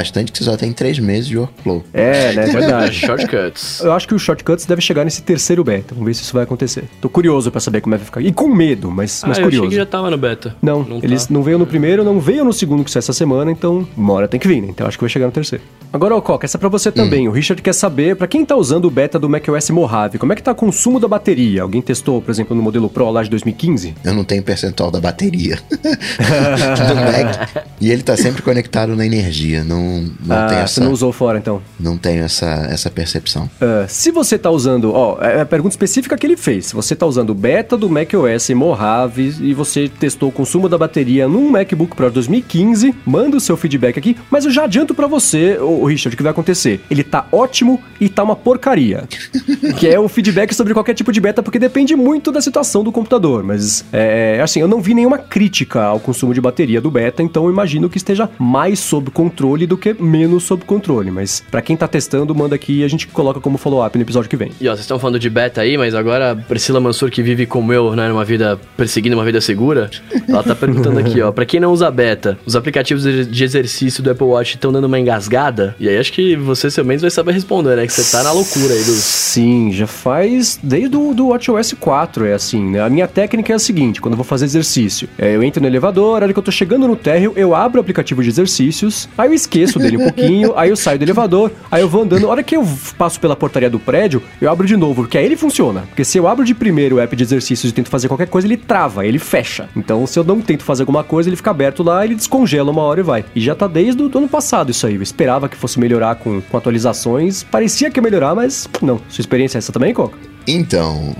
bastante 0.00 0.32
que 0.32 0.38
você 0.38 0.44
só 0.44 0.56
tem 0.56 0.72
três 0.72 0.98
meses 0.98 1.26
de 1.26 1.36
workflow. 1.36 1.84
É, 1.92 2.32
né? 2.32 2.48
É 2.48 2.52
verdade. 2.52 2.94
shortcuts. 2.98 3.80
Eu 3.80 3.92
acho 3.92 4.08
que 4.08 4.14
o 4.14 4.18
shortcuts 4.18 4.64
deve 4.64 4.80
chegar 4.80 5.04
nesse 5.04 5.22
terceiro 5.22 5.62
beta. 5.62 5.94
Vamos 5.94 6.06
ver 6.06 6.14
se 6.14 6.22
isso 6.22 6.32
vai 6.32 6.44
acontecer. 6.44 6.84
Tô 7.00 7.08
curioso 7.08 7.50
para 7.50 7.60
saber 7.60 7.80
como 7.80 7.94
é 7.94 7.98
que 7.98 8.04
vai 8.04 8.06
ficar. 8.06 8.20
E 8.22 8.32
com 8.32 8.48
medo, 8.48 8.90
mas, 8.90 9.22
ah, 9.22 9.28
mas 9.28 9.38
eu 9.38 9.44
curioso. 9.44 9.66
Achei 9.66 9.78
que 9.78 9.84
já 9.84 9.86
tava 9.86 10.10
no 10.10 10.16
beta. 10.16 10.56
Não, 10.62 10.82
não 10.82 10.98
eles 11.02 11.26
tá. 11.26 11.34
não 11.34 11.42
veio 11.42 11.58
no 11.58 11.66
primeiro, 11.66 12.02
não 12.02 12.18
veio 12.18 12.44
no 12.44 12.52
segundo 12.52 12.82
que 12.82 12.90
saiu 12.90 13.00
essa 13.00 13.12
semana, 13.12 13.50
então 13.50 13.86
uma 13.96 14.12
hora 14.14 14.28
tem 14.28 14.40
que 14.40 14.48
vir, 14.48 14.62
né? 14.62 14.68
Então 14.70 14.86
acho 14.86 14.96
que 14.96 15.04
vai 15.04 15.10
chegar 15.10 15.26
no 15.26 15.32
terceiro. 15.32 15.62
Agora, 15.92 16.14
ô 16.14 16.22
Coca, 16.22 16.46
essa 16.46 16.56
é 16.56 16.60
pra 16.60 16.68
você 16.68 16.92
também. 16.92 17.26
Hum. 17.26 17.32
O 17.32 17.34
Richard 17.34 17.60
quer 17.60 17.74
saber, 17.74 18.14
para 18.14 18.28
quem 18.28 18.44
tá 18.44 18.56
usando 18.56 18.84
o 18.84 18.90
beta 18.90 19.18
do 19.18 19.28
macOS 19.28 19.70
Mojave, 19.70 20.18
como 20.18 20.32
é 20.32 20.36
que 20.36 20.42
tá 20.42 20.52
o 20.52 20.54
consumo 20.54 21.00
da 21.00 21.08
bateria? 21.08 21.62
Alguém 21.62 21.82
testou, 21.82 22.22
por 22.22 22.30
exemplo, 22.30 22.56
no 22.56 22.62
modelo 22.62 22.88
Pro 22.88 23.10
lá 23.10 23.22
de 23.22 23.30
2015? 23.30 23.94
Eu 24.04 24.14
não 24.14 24.24
tenho 24.24 24.42
percentual 24.42 24.90
da 24.90 25.00
bateria 25.00 25.58
do 25.70 26.94
Mac. 26.94 27.66
E 27.80 27.90
ele 27.90 28.02
tá 28.02 28.16
sempre 28.16 28.40
conectado 28.40 28.94
na 28.94 29.04
energia. 29.04 29.64
Não, 29.64 29.89
não 30.24 30.36
ah, 30.36 30.46
tem 30.46 30.58
essa. 30.58 30.74
Você 30.74 30.80
não 30.80 30.92
usou 30.92 31.12
fora, 31.12 31.38
então? 31.38 31.62
Não 31.78 31.96
tenho 31.96 32.24
essa, 32.24 32.46
essa 32.70 32.90
percepção. 32.90 33.44
Uh, 33.60 33.86
se 33.88 34.10
você 34.10 34.38
tá 34.38 34.50
usando, 34.50 34.92
ó, 34.92 35.18
é 35.20 35.40
a 35.40 35.46
pergunta 35.46 35.72
específica 35.72 36.16
que 36.16 36.26
ele 36.26 36.36
fez. 36.36 36.66
Se 36.66 36.74
você 36.74 36.94
tá 36.94 37.06
usando 37.06 37.30
o 37.30 37.34
beta 37.34 37.76
do 37.76 37.88
macOS 37.88 38.50
Mojave 38.50 39.34
e 39.40 39.54
você 39.54 39.88
testou 39.88 40.28
o 40.28 40.32
consumo 40.32 40.68
da 40.68 40.78
bateria 40.78 41.28
num 41.28 41.50
MacBook 41.50 41.96
Pro 41.96 42.10
2015, 42.10 42.94
manda 43.04 43.36
o 43.36 43.40
seu 43.40 43.56
feedback 43.56 43.98
aqui. 43.98 44.16
Mas 44.30 44.44
eu 44.44 44.50
já 44.50 44.64
adianto 44.64 44.94
para 44.94 45.06
você, 45.06 45.58
o 45.58 45.84
Richard, 45.84 46.14
o 46.14 46.16
que 46.16 46.22
vai 46.22 46.32
acontecer. 46.32 46.80
Ele 46.90 47.02
tá 47.02 47.26
ótimo 47.32 47.80
e 48.00 48.08
tá 48.08 48.22
uma 48.22 48.36
porcaria. 48.36 49.04
que 49.78 49.88
é 49.88 49.98
o 49.98 50.08
feedback 50.08 50.54
sobre 50.54 50.74
qualquer 50.74 50.94
tipo 50.94 51.12
de 51.12 51.20
beta, 51.20 51.42
porque 51.42 51.58
depende 51.58 51.94
muito 51.96 52.32
da 52.32 52.40
situação 52.40 52.82
do 52.82 52.92
computador. 52.92 53.42
Mas, 53.42 53.84
é, 53.92 54.40
assim, 54.42 54.60
eu 54.60 54.68
não 54.68 54.80
vi 54.80 54.94
nenhuma 54.94 55.18
crítica 55.18 55.82
ao 55.82 56.00
consumo 56.00 56.34
de 56.34 56.40
bateria 56.40 56.80
do 56.80 56.90
beta, 56.90 57.22
então 57.22 57.44
eu 57.44 57.50
imagino 57.50 57.88
que 57.88 57.96
esteja 57.96 58.28
mais 58.38 58.78
sob 58.78 59.10
controle 59.10 59.66
do 59.66 59.76
que 59.80 59.94
menos 60.00 60.44
sob 60.44 60.64
controle. 60.64 61.10
Mas 61.10 61.42
para 61.50 61.62
quem 61.62 61.76
tá 61.76 61.88
testando, 61.88 62.34
manda 62.34 62.54
aqui 62.54 62.80
e 62.80 62.84
a 62.84 62.88
gente 62.88 63.06
coloca 63.06 63.40
como 63.40 63.58
follow-up 63.58 63.96
no 63.96 64.02
episódio 64.02 64.28
que 64.28 64.36
vem. 64.36 64.52
E 64.60 64.68
ó, 64.68 64.72
vocês 64.72 64.80
estão 64.80 64.98
falando 64.98 65.18
de 65.18 65.30
beta 65.30 65.60
aí, 65.60 65.76
mas 65.76 65.94
agora 65.94 66.36
Priscila 66.48 66.80
Mansur, 66.80 67.10
que 67.10 67.22
vive 67.22 67.46
como 67.46 67.72
eu, 67.72 67.94
né, 67.96 68.08
numa 68.08 68.24
vida 68.24 68.60
perseguindo 68.76 69.16
uma 69.16 69.24
vida 69.24 69.40
segura, 69.40 69.90
ela 70.28 70.42
tá 70.42 70.54
perguntando 70.54 70.98
aqui, 70.98 71.20
ó, 71.20 71.32
pra 71.32 71.44
quem 71.44 71.60
não 71.60 71.72
usa 71.72 71.90
beta, 71.90 72.38
os 72.44 72.54
aplicativos 72.54 73.02
de 73.02 73.44
exercício 73.44 74.02
do 74.02 74.10
Apple 74.10 74.26
Watch 74.26 74.54
estão 74.54 74.72
dando 74.72 74.84
uma 74.84 74.98
engasgada? 74.98 75.74
E 75.78 75.88
aí 75.88 75.98
acho 75.98 76.12
que 76.12 76.36
você, 76.36 76.70
seu 76.70 76.84
menos, 76.84 77.02
vai 77.02 77.10
saber 77.10 77.32
responder, 77.32 77.76
né? 77.76 77.86
Que 77.86 77.92
você 77.92 78.16
tá 78.16 78.22
na 78.22 78.32
loucura 78.32 78.74
aí 78.74 78.84
dos. 78.84 78.96
Sim, 78.96 79.72
já 79.72 79.86
faz 79.86 80.58
desde 80.62 80.96
o 80.96 81.14
do 81.14 81.28
WatchOS 81.28 81.74
4, 81.78 82.26
é 82.26 82.34
assim, 82.34 82.70
né? 82.70 82.80
A 82.80 82.88
minha 82.88 83.06
técnica 83.06 83.52
é 83.52 83.56
a 83.56 83.58
seguinte: 83.58 84.00
quando 84.00 84.14
eu 84.14 84.16
vou 84.16 84.24
fazer 84.24 84.44
exercício, 84.44 85.08
é, 85.18 85.34
eu 85.34 85.42
entro 85.42 85.60
no 85.60 85.68
elevador, 85.68 86.12
a 86.22 86.24
hora 86.24 86.32
que 86.32 86.38
eu 86.38 86.42
tô 86.42 86.50
chegando 86.50 86.86
no 86.86 86.96
térreo, 86.96 87.32
eu 87.36 87.54
abro 87.54 87.78
o 87.78 87.80
aplicativo 87.80 88.22
de 88.22 88.28
exercícios, 88.28 89.08
aí 89.16 89.28
eu 89.28 89.34
esqueço 89.34 89.59
dele 89.78 89.96
um 89.96 90.04
pouquinho, 90.04 90.52
aí 90.56 90.70
eu 90.70 90.76
saio 90.76 90.98
do 90.98 91.04
elevador, 91.04 91.52
aí 91.70 91.80
eu 91.82 91.88
vou 91.88 92.02
andando. 92.02 92.26
A 92.26 92.30
hora 92.30 92.42
que 92.42 92.56
eu 92.56 92.66
passo 92.96 93.20
pela 93.20 93.36
portaria 93.36 93.70
do 93.70 93.78
prédio, 93.78 94.22
eu 94.40 94.50
abro 94.50 94.66
de 94.66 94.76
novo, 94.76 95.02
porque 95.02 95.18
aí 95.18 95.24
ele 95.24 95.36
funciona. 95.36 95.82
Porque 95.82 96.04
se 96.04 96.18
eu 96.18 96.26
abro 96.26 96.44
de 96.44 96.54
primeiro 96.54 96.96
o 96.96 97.00
app 97.00 97.14
de 97.14 97.22
exercícios 97.22 97.70
e 97.70 97.74
tento 97.74 97.88
fazer 97.88 98.08
qualquer 98.08 98.28
coisa, 98.28 98.46
ele 98.46 98.56
trava, 98.56 99.06
ele 99.06 99.18
fecha. 99.18 99.68
Então, 99.76 100.06
se 100.06 100.18
eu 100.18 100.24
não 100.24 100.40
tento 100.40 100.64
fazer 100.64 100.82
alguma 100.82 101.04
coisa, 101.04 101.28
ele 101.28 101.36
fica 101.36 101.50
aberto 101.50 101.82
lá, 101.82 102.04
ele 102.04 102.14
descongela 102.14 102.70
uma 102.70 102.82
hora 102.82 103.00
e 103.00 103.02
vai. 103.02 103.24
E 103.34 103.40
já 103.40 103.54
tá 103.54 103.66
desde 103.66 104.02
o 104.02 104.10
ano 104.16 104.28
passado 104.28 104.70
isso 104.70 104.86
aí. 104.86 104.94
Eu 104.94 105.02
esperava 105.02 105.48
que 105.48 105.56
fosse 105.56 105.78
melhorar 105.78 106.16
com, 106.16 106.40
com 106.40 106.56
atualizações. 106.56 107.42
Parecia 107.42 107.90
que 107.90 107.98
ia 107.98 108.02
melhorar, 108.02 108.34
mas 108.34 108.68
não. 108.82 109.00
Sua 109.08 109.22
experiência 109.22 109.58
é 109.58 109.60
essa 109.60 109.72
também, 109.72 109.92
Coca? 109.92 110.30
Então, 110.46 111.14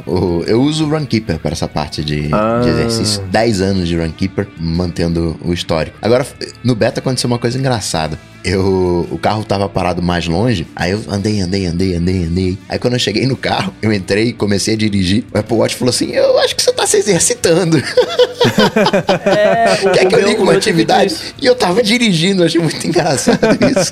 eu 0.46 0.60
uso 0.62 0.86
o 0.86 0.88
Runkeeper 0.88 1.38
para 1.38 1.52
essa 1.52 1.68
parte 1.68 2.02
de, 2.02 2.28
ah. 2.32 2.60
de 2.62 2.70
exercício. 2.70 3.22
10 3.30 3.60
anos 3.60 3.88
de 3.88 3.96
Runkeeper, 3.96 4.48
mantendo 4.58 5.36
o 5.44 5.52
histórico. 5.52 5.96
Agora, 6.00 6.26
no 6.64 6.74
beta 6.74 7.00
aconteceu 7.00 7.28
uma 7.28 7.38
coisa 7.38 7.58
engraçada 7.58 8.18
eu 8.44 9.06
o 9.10 9.18
carro 9.18 9.44
tava 9.44 9.68
parado 9.68 10.02
mais 10.02 10.26
longe, 10.26 10.66
aí 10.74 10.92
eu 10.92 11.00
andei, 11.08 11.40
andei, 11.40 11.66
andei, 11.66 11.94
andei, 11.94 12.24
andei. 12.24 12.58
Aí 12.68 12.78
quando 12.78 12.94
eu 12.94 12.98
cheguei 12.98 13.26
no 13.26 13.36
carro, 13.36 13.74
eu 13.82 13.92
entrei, 13.92 14.32
comecei 14.32 14.74
a 14.74 14.76
dirigir. 14.76 15.24
O 15.32 15.38
Apple 15.38 15.56
Watch 15.56 15.76
falou 15.76 15.90
assim: 15.90 16.12
"Eu 16.12 16.38
acho 16.38 16.56
que 16.56 16.62
você 16.62 16.72
tá 16.72 16.86
se 16.86 16.96
exercitando". 16.96 17.76
é, 19.26 19.76
Quer 19.92 20.06
que 20.06 20.14
eu 20.14 20.26
ligue 20.26 20.40
uma 20.40 20.52
atividade? 20.52 21.14
E 21.40 21.46
eu 21.46 21.54
tava 21.54 21.82
dirigindo, 21.82 22.44
achei 22.44 22.60
muito 22.60 22.86
engraçado 22.86 23.38
isso. 23.76 23.90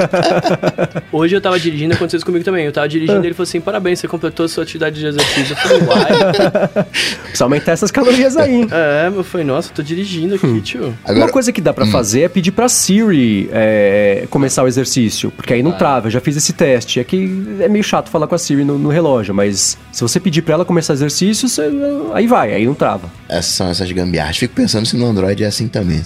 Hoje 1.13 1.37
eu 1.37 1.41
tava 1.41 1.59
dirigindo, 1.59 1.95
aconteceu 1.95 2.19
isso 2.19 2.27
comigo 2.27 2.45
também. 2.45 2.65
Eu 2.65 2.73
tava 2.73 2.89
dirigindo 2.89 3.23
e 3.25 3.27
ele 3.27 3.35
falou 3.35 3.45
assim: 3.45 3.61
"Parabéns, 3.61 4.01
você 4.01 4.09
completou 4.09 4.47
a 4.47 4.49
sua 4.49 4.63
atividade 4.63 4.99
de 4.99 5.07
exercício". 5.07 5.53
Eu 5.53 5.57
falei: 5.57 5.83
"Uai". 5.83 6.85
Precisa 7.25 7.45
aumentar 7.45 7.73
essas 7.73 7.91
calorias 7.91 8.37
aí. 8.37 8.67
É, 8.71 9.09
eu 9.09 9.25
falei: 9.25 9.47
"Nossa, 9.47 9.71
eu 9.71 9.75
tô 9.75 9.83
dirigindo 9.83 10.35
aqui, 10.35 10.61
tio". 10.61 10.97
Agora, 11.05 11.27
uma 11.27 11.33
coisa 11.33 11.53
que 11.53 11.61
dá 11.61 11.73
para 11.73 11.85
hum. 11.85 11.91
fazer 11.91 12.23
é 12.23 12.29
pedir 12.29 12.53
para 12.53 12.69
Siri 12.69 13.49
é, 13.53 14.27
começar 14.39 14.63
o 14.63 14.69
exercício, 14.69 15.33
porque 15.33 15.53
aí 15.53 15.63
não 15.63 15.73
ah. 15.73 15.75
trava. 15.75 16.07
Eu 16.07 16.13
já 16.13 16.21
fiz 16.21 16.37
esse 16.37 16.53
teste. 16.53 17.01
É 17.01 17.05
que 17.05 17.59
é 17.61 17.69
meio 17.69 17.83
chato 17.83 18.09
falar 18.09 18.29
com 18.29 18.35
a 18.37 18.39
Siri 18.39 18.65
no, 18.65 18.79
no 18.79 18.89
relógio, 18.89 19.35
mas 19.35 19.77
se 19.93 20.01
você 20.01 20.21
pedir 20.21 20.43
para 20.43 20.55
ela 20.55 20.65
começar 20.65 20.93
exercício, 20.93 21.49
você, 21.49 21.69
aí 22.15 22.27
vai, 22.27 22.55
aí 22.55 22.65
não 22.65 22.75
trava. 22.75 23.11
Essas 23.29 23.53
são 23.53 23.69
essas 23.69 23.91
gambiarras. 23.91 24.37
Fico 24.37 24.55
pensando 24.55 24.87
se 24.87 24.97
no 24.97 25.07
Android 25.07 25.43
é 25.43 25.47
assim 25.47 25.67
também. 25.67 26.01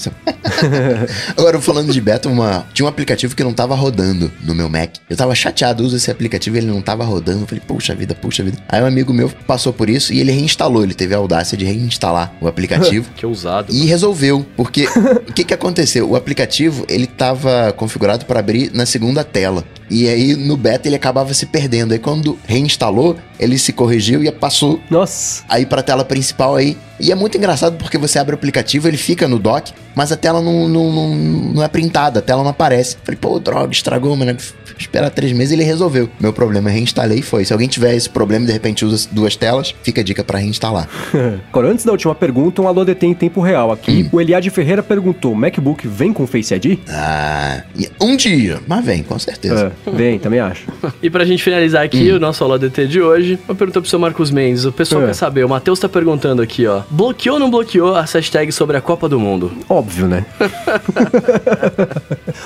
Agora, 1.37 1.61
falando 1.61 1.93
de 1.93 2.01
beta, 2.01 2.29
uma, 2.29 2.67
tinha 2.73 2.87
um 2.87 2.89
aplicativo 2.89 3.37
que 3.37 3.45
não 3.45 3.53
tava 3.53 3.75
rodando 3.75 4.33
no 4.43 4.55
meu 4.55 4.69
Mac. 4.69 4.97
Eu 5.11 5.17
tava 5.17 5.35
chateado, 5.35 5.85
uso 5.85 5.97
esse 5.97 6.11
aplicativo 6.11 6.57
e 6.57 6.61
ele 6.61 6.69
não 6.69 6.81
tava 6.81 7.05
rodando. 7.05 7.43
Eu 7.43 7.47
falei, 7.47 7.63
puxa 7.67 7.95
vida, 7.95 8.15
puxa 8.15 8.43
vida. 8.43 8.59
Aí 8.69 8.83
um 8.83 8.87
amigo 8.87 9.13
meu 9.13 9.29
passou 9.47 9.73
por 9.73 9.91
isso 9.91 10.13
e 10.13 10.21
ele 10.21 10.33
reinstalou. 10.33 10.83
Ele 10.83 10.95
teve 10.95 11.15
a 11.15 11.19
audácia 11.19 11.57
de 11.57 11.67
reinstalar 11.67 12.33
o 12.41 12.49
aplicativo. 12.49 13.11
que 13.15 13.27
ousado. 13.27 13.73
E 13.73 13.85
resolveu, 13.85 14.47
porque 14.57 14.87
o 15.29 15.33
que 15.33 15.45
que 15.45 15.53
aconteceu? 15.53 16.09
O 16.09 16.17
aplicativo, 16.17 16.87
ele 16.89 17.07
tava 17.07 17.73
configurado 17.73 18.22
para 18.25 18.41
abrir 18.41 18.71
na 18.73 18.87
segunda 18.87 19.23
tela. 19.25 19.65
E 19.91 20.09
aí 20.09 20.35
no 20.35 20.57
beta 20.57 20.89
ele 20.89 20.97
acabava 20.97 21.35
se 21.35 21.47
perdendo. 21.47 21.93
Aí 21.93 21.99
quando 21.99 22.39
reinstalou, 22.47 23.17
ele 23.39 23.59
se 23.59 23.73
corrigiu 23.73 24.23
e 24.25 24.31
passou 24.33 24.81
Nossa. 24.91 25.43
aí 25.49 25.67
pra 25.67 25.83
tela 25.83 26.05
principal 26.05 26.57
aí. 26.57 26.77
E 26.99 27.11
é 27.11 27.15
muito 27.15 27.37
engraçado 27.37 27.77
porque 27.77 27.99
você 27.99 28.19
abre 28.19 28.33
o 28.35 28.39
aplicativo, 28.39 28.87
ele 28.87 28.97
fica 28.97 29.27
no 29.27 29.39
dock, 29.39 29.73
mas 29.95 30.13
a 30.13 30.17
tela 30.17 30.41
não, 30.41 30.69
não, 30.69 30.93
não, 30.93 31.15
não 31.55 31.63
é 31.63 31.69
printada, 31.69 32.21
a 32.21 32.23
tela 32.23 32.43
não 32.43 32.51
aparece. 32.51 32.97
Falei, 33.03 33.19
pô, 33.21 33.39
droga, 33.41 33.73
estragou, 33.73 34.17
mano. 34.17 34.37
Esperar 34.79 35.11
três 35.11 35.33
meses 35.33 35.53
ele 35.53 35.63
resolveu. 35.65 36.09
Meu 36.19 36.33
problema 36.33 36.71
reinstalei 36.71 37.19
e 37.19 37.23
foi. 37.23 37.45
Se 37.45 37.53
alguém 37.53 37.69
tiver 37.69 37.95
esse 37.95 38.09
problema 38.09 38.45
e 38.45 38.47
de 38.47 38.53
repente 38.53 38.85
usa 38.85 39.09
duas 39.13 39.37
telas, 39.37 39.75
fica 39.83 40.01
a 40.01 40.05
dica 40.05 40.25
pra 40.25 40.39
reinstalar. 40.39 40.89
Agora, 41.51 41.69
antes 41.69 41.85
da 41.85 41.93
última 41.93 42.15
pergunta, 42.15 42.63
um 42.63 42.69
alô 42.69 42.85
DT 42.85 43.07
em 43.07 43.15
tempo 43.15 43.41
real 43.41 43.71
aqui. 43.71 44.09
O 44.11 44.21
Eliade 44.21 44.49
Ferreira 44.51 44.83
perguntou: 44.83 45.35
MacBook 45.35 45.87
vem 45.87 46.13
com 46.13 46.27
Face 46.27 46.55
ID? 46.55 46.79
Ah, 46.89 47.63
e- 47.79 47.91
um 48.13 48.17
dia, 48.17 48.61
mas 48.67 48.85
vem, 48.85 49.03
com 49.03 49.19
certeza. 49.19 49.73
É, 49.87 49.91
vem, 49.91 50.19
também 50.19 50.41
acho. 50.41 50.65
E 51.03 51.11
pra 51.11 51.25
gente 51.25 51.43
finalizar 51.43 51.85
aqui 51.85 52.11
o 52.11 52.21
nosso 52.21 52.43
aula 52.45 52.59
DT 52.59 52.87
de 52.87 53.01
hoje, 53.01 53.39
uma 53.49 53.55
pergunta 53.55 53.81
pro 53.81 53.89
seu 53.89 53.99
Marcos 53.99 54.31
Mendes. 54.31 54.65
O 54.65 54.73
pessoal 54.73 55.03
É. 55.03 55.07
quer 55.07 55.15
saber, 55.15 55.45
o 55.45 55.49
Matheus 55.49 55.79
tá 55.79 55.89
perguntando 55.89 56.43
aqui, 56.43 56.67
ó. 56.67 56.83
Bloqueou 56.91 57.35
ou 57.35 57.41
não 57.41 57.51
bloqueou 57.51 57.95
as 57.97 58.13
hashtags 58.13 58.55
sobre 58.55 58.77
a 58.77 58.81
Copa 58.81 59.09
do 59.09 59.19
Mundo? 59.19 59.53
Óbvio, 59.69 60.07
né? 60.07 60.25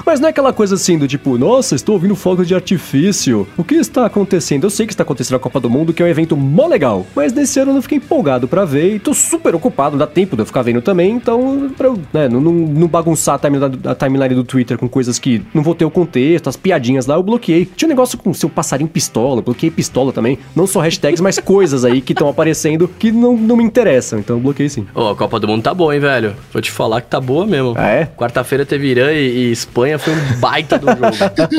Mas 0.04 0.20
não 0.20 0.28
é 0.28 0.30
aquela 0.30 0.52
coisa 0.52 0.74
assim 0.74 0.98
do 0.98 1.06
tipo, 1.08 1.36
nossa, 1.38 1.74
estou 1.74 1.94
ouvindo 1.94 2.14
fogos 2.16 2.46
de 2.46 2.54
artifício. 2.54 3.46
O 3.56 3.64
que 3.64 3.74
está 3.74 4.06
acontecendo? 4.06 4.64
Eu 4.64 4.70
sei 4.70 4.86
que 4.86 4.92
está 4.92 5.02
acontecendo 5.02 5.36
a 5.36 5.40
Copa 5.40 5.60
do 5.60 5.70
Mundo, 5.70 5.92
que 5.92 6.02
é 6.02 6.06
um 6.06 6.08
evento 6.08 6.36
mó 6.36 6.66
legal. 6.66 7.06
Mas 7.14 7.32
nesse 7.32 7.58
ano 7.60 7.70
eu 7.70 7.74
não 7.74 7.82
fiquei 7.82 7.98
empolgado 7.98 8.48
pra 8.48 8.64
ver 8.64 8.94
e 8.94 8.98
tô 8.98 9.14
super 9.14 9.54
ocupado, 9.54 9.92
não 9.92 9.98
dá 9.98 10.06
tempo 10.06 10.36
de 10.36 10.42
eu 10.42 10.46
ficar 10.46 10.62
vendo 10.62 10.80
também. 10.82 11.12
Então, 11.12 11.70
pra 11.76 11.88
eu 11.88 11.98
né, 12.12 12.28
não, 12.28 12.40
não, 12.40 12.52
não 12.52 12.88
bagunçar 12.88 13.36
a 13.36 13.38
timeline, 13.38 13.78
a 13.84 13.94
timeline 13.94 14.34
do 14.34 14.44
Twitter 14.44 14.78
com 14.78 14.88
coisas 14.88 15.18
que 15.18 15.42
não 15.56 15.62
vou 15.62 15.74
ter 15.74 15.84
o 15.84 15.90
contexto, 15.90 16.48
as 16.48 16.56
piadinhas 16.56 17.06
lá, 17.06 17.16
eu 17.16 17.22
bloqueei. 17.22 17.64
Tinha 17.64 17.88
um 17.88 17.90
negócio 17.90 18.18
com 18.18 18.32
seu 18.32 18.48
passarinho 18.48 18.88
pistola, 18.88 19.40
bloqueei 19.40 19.70
pistola 19.70 20.12
também. 20.12 20.38
Não 20.54 20.66
só 20.66 20.80
hashtags, 20.80 21.20
mas 21.20 21.38
coisas 21.40 21.84
aí 21.84 22.00
que 22.00 22.12
estão 22.12 22.28
aparecendo 22.28 22.86
que 22.86 23.10
não, 23.10 23.36
não 23.36 23.56
me 23.56 23.64
interessam. 23.64 24.18
Então 24.18 24.36
eu 24.36 24.40
bloqueei 24.40 24.68
sim. 24.68 24.86
Ô, 24.94 25.08
a 25.08 25.16
Copa 25.16 25.40
do 25.40 25.48
Mundo 25.48 25.62
tá 25.62 25.72
boa, 25.72 25.94
hein, 25.94 26.00
velho? 26.00 26.34
Vou 26.52 26.60
te 26.60 26.70
falar 26.70 27.00
que 27.00 27.08
tá 27.08 27.20
boa 27.20 27.46
mesmo. 27.46 27.74
Ah, 27.76 27.88
é? 27.88 28.04
Quarta-feira 28.04 28.66
teve 28.66 28.88
Irã 28.88 29.10
e, 29.12 29.48
e 29.48 29.52
Espanha, 29.52 29.98
foi 29.98 30.12
um 30.12 30.38
baita 30.38 30.78
do 30.78 30.86
jogo. 30.86 31.06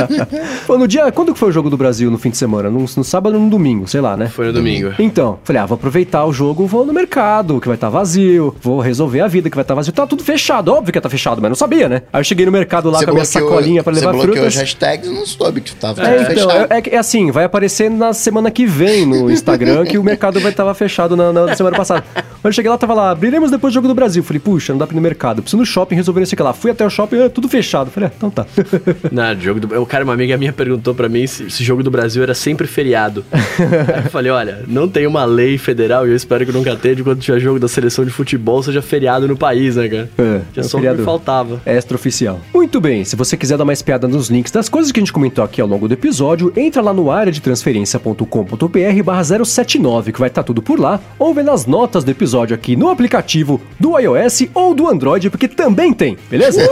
Pô, 0.68 0.78
no 0.78 0.88
dia. 0.88 1.11
Quando 1.11 1.34
que 1.34 1.40
foi 1.40 1.49
o 1.49 1.52
jogo 1.52 1.69
do 1.69 1.78
Brasil 1.78 2.11
no 2.11 2.18
fim 2.18 2.30
de 2.30 2.38
semana? 2.38 2.69
No, 2.69 2.80
no 2.80 3.03
sábado 3.03 3.36
ou 3.36 3.41
no 3.41 3.49
domingo, 3.49 3.88
sei 3.88 4.02
lá, 4.02 4.15
né? 4.15 4.28
Foi 4.28 4.45
no 4.45 4.53
domingo. 4.53 4.94
Então, 4.99 5.40
falei, 5.44 5.61
ah, 5.61 5.65
vou 5.65 5.76
aproveitar 5.76 6.26
o 6.26 6.32
jogo, 6.32 6.68
vou 6.68 6.86
no 6.86 6.94
mercado, 6.94 7.60
que 7.60 7.68
vai 7.68 7.76
estar 7.76 7.90
vazio, 7.90 8.56
vou 8.61 8.80
resolver 8.80 9.22
a 9.22 9.28
vida, 9.28 9.49
que 9.49 9.56
vai 9.56 9.64
estar 9.64 9.74
vazio. 9.74 9.91
Tá 9.91 10.06
tudo 10.06 10.24
fechado, 10.24 10.72
óbvio 10.72 10.94
que 10.94 11.02
tá 11.02 11.10
fechado, 11.10 11.41
mas 11.41 11.49
não 11.49 11.56
sabia, 11.56 11.90
né? 11.90 12.03
Aí 12.14 12.19
eu 12.19 12.24
cheguei 12.24 12.45
no 12.45 12.52
mercado 12.52 12.90
lá 12.90 13.03
com 13.03 13.10
a 13.10 13.14
minha 13.14 13.26
sacolinha 13.26 13.84
pra 13.91 13.93
levar 13.99 14.11
você 14.11 14.18
bloqueou 14.26 14.35
frutas. 14.45 14.53
as 14.55 14.61
hashtags, 14.61 15.09
não 15.09 15.26
soube 15.26 15.61
que 15.61 15.76
tava 15.76 16.01
É, 16.03 16.18
tudo 16.23 16.31
então, 16.34 16.49
fechado. 16.49 16.73
é, 16.73 16.77
é 16.77 16.95
é 16.95 16.97
assim, 16.97 17.31
vai 17.31 17.43
aparecer 17.45 17.89
na 17.89 18.14
semana 18.14 18.51
que 18.51 18.65
vem 18.65 19.05
no 19.05 19.30
Instagram 19.31 19.85
que 19.85 19.97
o 19.97 20.03
mercado 20.03 20.39
vai 20.39 20.51
estar 20.51 20.64
fechado 20.73 21.15
na, 21.15 21.31
na 21.31 21.55
semana 21.55 21.77
passada. 21.77 22.03
Quando 22.48 22.53
eu 22.53 22.56
cheguei 22.56 22.72
lá, 22.72 22.78
tava 22.78 22.94
lá, 22.94 23.11
abriremos 23.11 23.52
depois 23.52 23.74
do 23.74 23.76
jogo 23.76 23.90
do 23.90 23.94
Brasil. 23.94 24.24
Falei, 24.24 24.40
puxa, 24.40 24.72
não 24.72 24.78
dá 24.78 24.88
pra 24.88 24.94
ir 24.94 24.95
no 24.95 25.02
mercado. 25.02 25.41
Preciso 25.41 25.57
no 25.57 25.65
shopping 25.65 25.95
resolver 25.95 26.22
isso 26.22 26.34
aqui 26.34 26.41
lá. 26.41 26.53
Fui 26.53 26.72
até 26.72 26.86
o 26.86 26.90
shopping, 26.90 27.18
é, 27.18 27.28
tudo 27.28 27.49
fechado. 27.49 27.91
Falei, 27.91 28.07
ah, 28.07 28.14
então 28.15 28.30
tá. 28.30 28.45
Não, 29.11 29.38
jogo 29.38 29.60
do... 29.60 29.82
O 29.82 29.86
cara, 29.86 30.06
uma 30.06 30.14
amiga 30.14 30.38
minha 30.38 30.53
perguntou 30.53 30.95
pra 30.95 31.10
mim 31.10 31.28
se 31.28 31.44
esse 31.48 31.61
jogo 31.61 31.84
do 31.84 31.91
Brasil 31.91 32.24
era 32.24 32.34
sempre 32.34 32.65
feriado. 32.65 33.26
Aí 33.34 34.06
eu 34.06 34.10
falei, 34.10 34.32
olha, 34.32 34.64
não 34.65 34.88
tem 34.88 35.06
uma 35.06 35.26
lei 35.26 35.57
federal 35.57 36.07
e 36.07 36.11
eu 36.11 36.15
espero 36.15 36.45
que 36.45 36.53
nunca 36.53 36.74
tenha 36.78 36.95
de 36.95 37.03
quando 37.03 37.19
tiver 37.19 37.38
jogo 37.41 37.60
da 37.60 37.68
seleção 37.68 38.06
de 38.06 38.11
futebol 38.11 38.64
seja 38.64 38.82
feriado 38.82 39.28
no 39.28 39.36
país, 39.36 39.76
né, 39.76 39.90
cara? 39.90 40.10
É, 40.18 40.41
Que 40.53 40.61
é 40.61 40.64
só 40.64 40.78
o 40.78 40.80
que 40.80 40.88
feriado. 40.88 40.99
me 40.99 41.03
faltava. 41.03 41.61
Extraoficial. 41.65 42.40
Muito 42.53 42.80
bem, 42.80 43.03
se 43.03 43.18
você 43.18 43.36
quiser 43.36 43.57
dar 43.57 43.65
mais 43.65 43.82
piada 43.82 44.07
nos 44.07 44.30
links 44.30 44.53
das 44.53 44.69
coisas 44.69 44.90
que 44.94 45.02
a 45.02 45.02
gente 45.02 45.11
comentou 45.11 45.44
aqui 45.44 45.60
ao 45.60 45.68
longo 45.68 45.86
do 45.86 45.94
episódio, 45.94 46.53
entra 46.56 46.82
lá 46.82 46.94
no 46.94 47.11
área 47.11 47.30
de 47.30 47.41
transferência.com.br 47.41 49.03
barra 49.03 49.24
079, 49.44 50.14
que 50.14 50.19
vai 50.19 50.30
estar 50.30 50.44
tudo 50.44 50.61
por 50.61 50.80
lá, 50.80 51.02
ou 51.19 51.34
vê 51.34 51.44
nas 51.44 51.65
notas 51.65 52.06
do 52.06 52.10
episódio 52.11 52.36
aqui 52.53 52.76
no 52.76 52.89
aplicativo 52.89 53.61
do 53.80 53.97
iOS 53.97 54.43
ou 54.53 54.73
do 54.73 54.88
Android, 54.88 55.30
porque 55.30 55.47
também 55.47 55.93
tem, 55.93 56.18
beleza? 56.30 56.61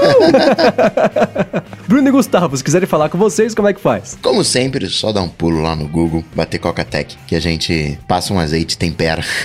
Bruno 1.87 2.07
e 2.07 2.11
Gustavo, 2.11 2.55
se 2.57 2.63
quiserem 2.63 2.87
falar 2.87 3.09
com 3.09 3.17
vocês, 3.17 3.53
como 3.53 3.67
é 3.67 3.73
que 3.73 3.79
faz? 3.79 4.17
Como 4.21 4.43
sempre, 4.43 4.87
só 4.87 5.11
dá 5.11 5.21
um 5.21 5.29
pulo 5.29 5.61
lá 5.61 5.75
no 5.75 5.87
Google, 5.87 6.23
bater 6.35 6.59
Coca-Tech, 6.59 7.17
que 7.27 7.35
a 7.35 7.39
gente 7.39 7.97
passa 8.07 8.33
um 8.33 8.39
azeite 8.39 8.75
e 8.75 8.77
tempera. 8.77 9.23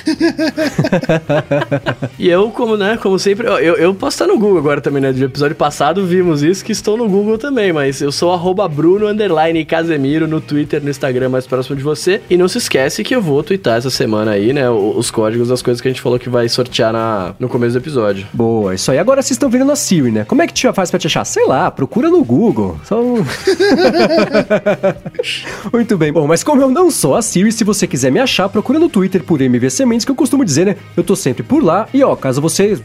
E 2.19 2.29
eu, 2.29 2.51
como, 2.51 2.77
né, 2.77 2.99
como 3.01 3.19
sempre, 3.19 3.47
eu, 3.47 3.77
eu, 3.77 3.95
posso 3.95 4.15
estar 4.15 4.27
no 4.27 4.39
Google 4.39 4.59
agora 4.59 4.81
também, 4.81 5.01
né? 5.01 5.13
Do 5.13 5.25
episódio 5.25 5.57
passado 5.57 6.05
vimos 6.05 6.43
isso, 6.43 6.65
que 6.65 6.73
estou 6.73 6.97
no 6.97 7.09
Google 7.09 7.39
também, 7.39 7.73
mas 7.73 8.01
eu 8.01 8.13
sou 8.13 8.33
arroba 8.33 8.69
Bruno 8.69 9.07
underline 9.07 9.65
Casemiro 9.65 10.27
no 10.27 10.41
Twitter, 10.41 10.83
no 10.83 10.91
Instagram 10.91 11.29
mais 11.31 11.47
próximo 11.47 11.77
de 11.77 11.83
você. 11.83 12.21
E 12.29 12.37
não 12.37 12.49
se 12.49 12.59
esquece 12.59 13.03
que 13.03 13.15
eu 13.15 13.23
vou 13.23 13.43
twittar 13.43 13.79
essa 13.79 13.91
semana 13.91 14.33
aí, 14.33 14.53
né? 14.53 14.69
Os 14.69 15.11
códigos 15.11 15.49
das 15.49 15.63
coisas 15.63 15.81
que 15.81 15.89
a 15.89 15.91
gente 15.91 16.03
falou 16.03 16.10
que 16.19 16.29
vai 16.29 16.49
sortear 16.49 16.93
na, 16.93 17.35
no 17.39 17.49
começo 17.49 17.73
do 17.73 17.79
episódio. 17.79 18.27
Boa, 18.33 18.75
isso 18.75 18.91
aí. 18.91 18.99
Agora 18.99 19.23
vocês 19.23 19.33
estão 19.33 19.51
vendo 19.51 19.65
na 19.65 19.77
Siri, 19.77 20.11
né? 20.11 20.25
Como 20.25 20.43
é 20.43 20.47
que 20.47 20.53
te 20.53 20.71
faz 20.73 20.91
pra 20.91 20.99
te 20.99 21.07
achar? 21.07 21.25
Sei 21.25 21.47
lá, 21.47 21.71
procura 21.71 22.09
no 22.09 22.25
Google. 22.25 22.79
Só 22.85 23.01
um... 23.01 23.17
Muito 25.73 25.97
bem. 25.97 26.13
Bom, 26.13 26.27
mas 26.27 26.43
como 26.43 26.63
eu 26.63 26.71
não 26.71 26.91
sou 26.91 27.15
a 27.15 27.23
Siri, 27.23 27.53
se 27.53 27.65
você 27.65 27.87
quiser 27.87 28.11
me 28.11 28.19
achar, 28.19 28.49
procura 28.49 28.79
no 28.79 28.89
Twitter 28.89 29.23
por 29.23 29.41
MVC 29.41 29.87
Mendes, 29.87 30.05
que 30.05 30.11
eu 30.11 30.17
costumo 30.17 30.45
dizer, 30.45 30.67
né? 30.67 30.77
Eu 30.97 31.05
tô 31.05 31.15
sempre 31.15 31.43
por 31.43 31.63
lá. 31.63 31.89
E 31.93 32.03
ó, 32.03 32.17
caso 32.17 32.41
você, 32.41 32.79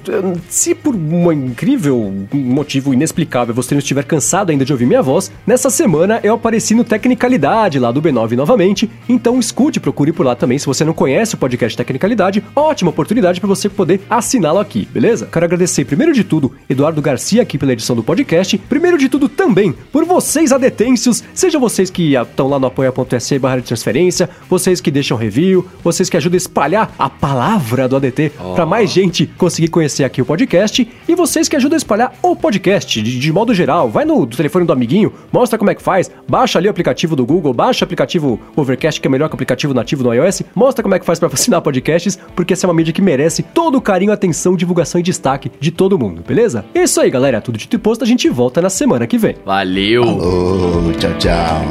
se 0.50 0.76
por 0.76 0.96
um 0.96 1.32
incrível 1.32 2.14
motivo 2.34 2.94
inexplicável 2.94 3.54
você 3.54 3.74
não 3.74 3.80
estiver 3.80 4.04
cansado 4.04 4.52
ainda 4.52 4.66
de 4.66 4.72
ouvir 4.72 4.86
minha 4.86 5.02
voz, 5.02 5.32
nessa 5.46 5.70
semana 5.70 6.20
eu 6.24 6.36
apareci 6.36 6.76
no 6.76 6.84
Tecnicalidade 6.84 7.80
lá 7.80 7.92
do 7.92 8.02
B9 8.02 8.34
novamente. 8.34 8.90
Então 9.08 9.40
escute, 9.40 9.80
procure 9.80 10.12
por 10.12 10.26
lá 10.26 10.36
também. 10.36 10.60
Se 10.60 10.66
você 10.66 10.84
não 10.84 10.94
conhece 10.94 11.36
o 11.36 11.38
podcast 11.38 11.78
Tecnicalidade, 11.78 12.44
ótima 12.56 12.92
oportunidade 12.92 13.05
para 13.06 13.48
você 13.48 13.70
poder 13.70 14.02
assiná-lo 14.10 14.60
aqui, 14.60 14.88
beleza? 14.92 15.28
Quero 15.32 15.46
agradecer 15.46 15.86
primeiro 15.86 16.14
de 16.14 16.24
tudo 16.24 16.54
Eduardo 16.70 17.02
Garcia 17.02 17.42
aqui 17.42 17.58
pela 17.58 17.74
edição 17.74 17.96
do 17.96 18.04
podcast. 18.04 18.58
Primeiro 18.58 18.98
de 18.98 19.08
tudo 19.08 19.30
também 19.30 19.74
por 19.92 20.06
vocês 20.06 20.52
adetêncios, 20.52 21.24
sejam 21.34 21.62
vocês 21.62 21.90
que 21.90 22.16
estão 22.16 22.48
lá 22.48 22.60
no 22.60 22.68
apoia.se 22.68 23.40
barra 23.40 23.58
de 23.58 23.64
transferência, 23.64 24.30
vocês 24.50 24.82
que 24.82 24.92
deixam 24.92 25.18
review, 25.18 25.66
vocês 25.84 26.10
que 26.10 26.18
ajudam 26.18 26.36
a 26.36 26.38
espalhar 26.38 26.96
a 26.98 27.10
palavra 27.10 27.88
do 27.88 27.96
ADT 27.96 28.32
para 28.56 28.66
mais 28.66 28.90
gente 28.90 29.26
conseguir 29.38 29.68
conhecer 29.68 30.04
aqui 30.04 30.22
o 30.22 30.26
podcast 30.26 30.88
e 31.08 31.16
vocês 31.16 31.48
que 31.48 31.56
ajudam 31.56 31.76
a 31.76 31.78
espalhar 31.78 32.14
o 32.22 32.36
podcast 32.36 33.02
de, 33.02 33.20
de 33.20 33.32
modo 33.32 33.54
geral. 33.54 33.90
Vai 33.90 34.06
no 34.06 34.26
telefone 34.26 34.66
do 34.66 34.74
amiguinho, 34.74 35.14
mostra 35.32 35.58
como 35.58 35.70
é 35.72 35.76
que 35.76 35.82
faz, 35.82 36.10
baixa 36.28 36.60
ali 36.60 36.68
o 36.68 36.72
aplicativo 36.72 37.16
do 37.16 37.26
Google, 37.26 37.54
baixa 37.54 37.84
o 37.84 37.86
aplicativo 37.86 38.40
Overcast 38.56 39.00
que 39.00 39.08
é 39.08 39.12
melhor 39.12 39.30
que 39.30 39.34
o 39.34 39.38
aplicativo 39.38 39.74
nativo 39.74 40.04
no 40.04 40.14
iOS, 40.14 40.42
mostra 40.54 40.82
como 40.82 40.96
é 40.96 41.00
que 41.00 41.06
faz 41.06 41.20
para 41.20 41.30
assinar 41.34 41.62
podcasts, 41.62 42.18
porque 42.36 42.54
essa 42.54 42.66
é 42.66 42.68
uma 42.68 42.74
mídia 42.74 42.94
que 42.96 43.02
merece 43.02 43.44
todo 43.44 43.78
o 43.78 43.82
carinho, 43.82 44.14
atenção, 44.14 44.56
divulgação 44.56 45.00
e 45.00 45.04
destaque 45.04 45.52
de 45.60 45.70
todo 45.70 46.00
mundo, 46.00 46.24
beleza? 46.26 46.64
É 46.74 46.84
isso 46.84 47.02
aí, 47.02 47.12
galera, 47.12 47.42
tudo 47.42 47.58
dito 47.58 47.76
e 47.76 47.80
posto, 47.80 48.06
a 48.06 48.08
gente 48.08 48.30
volta 48.30 48.62
na 48.62 48.70
semana 48.70 49.06
que 49.06 49.18
vem. 49.18 49.36
Valeu! 49.46 50.04
Ô, 50.04 50.94
tchau, 50.94 51.14
tchau. 51.18 51.66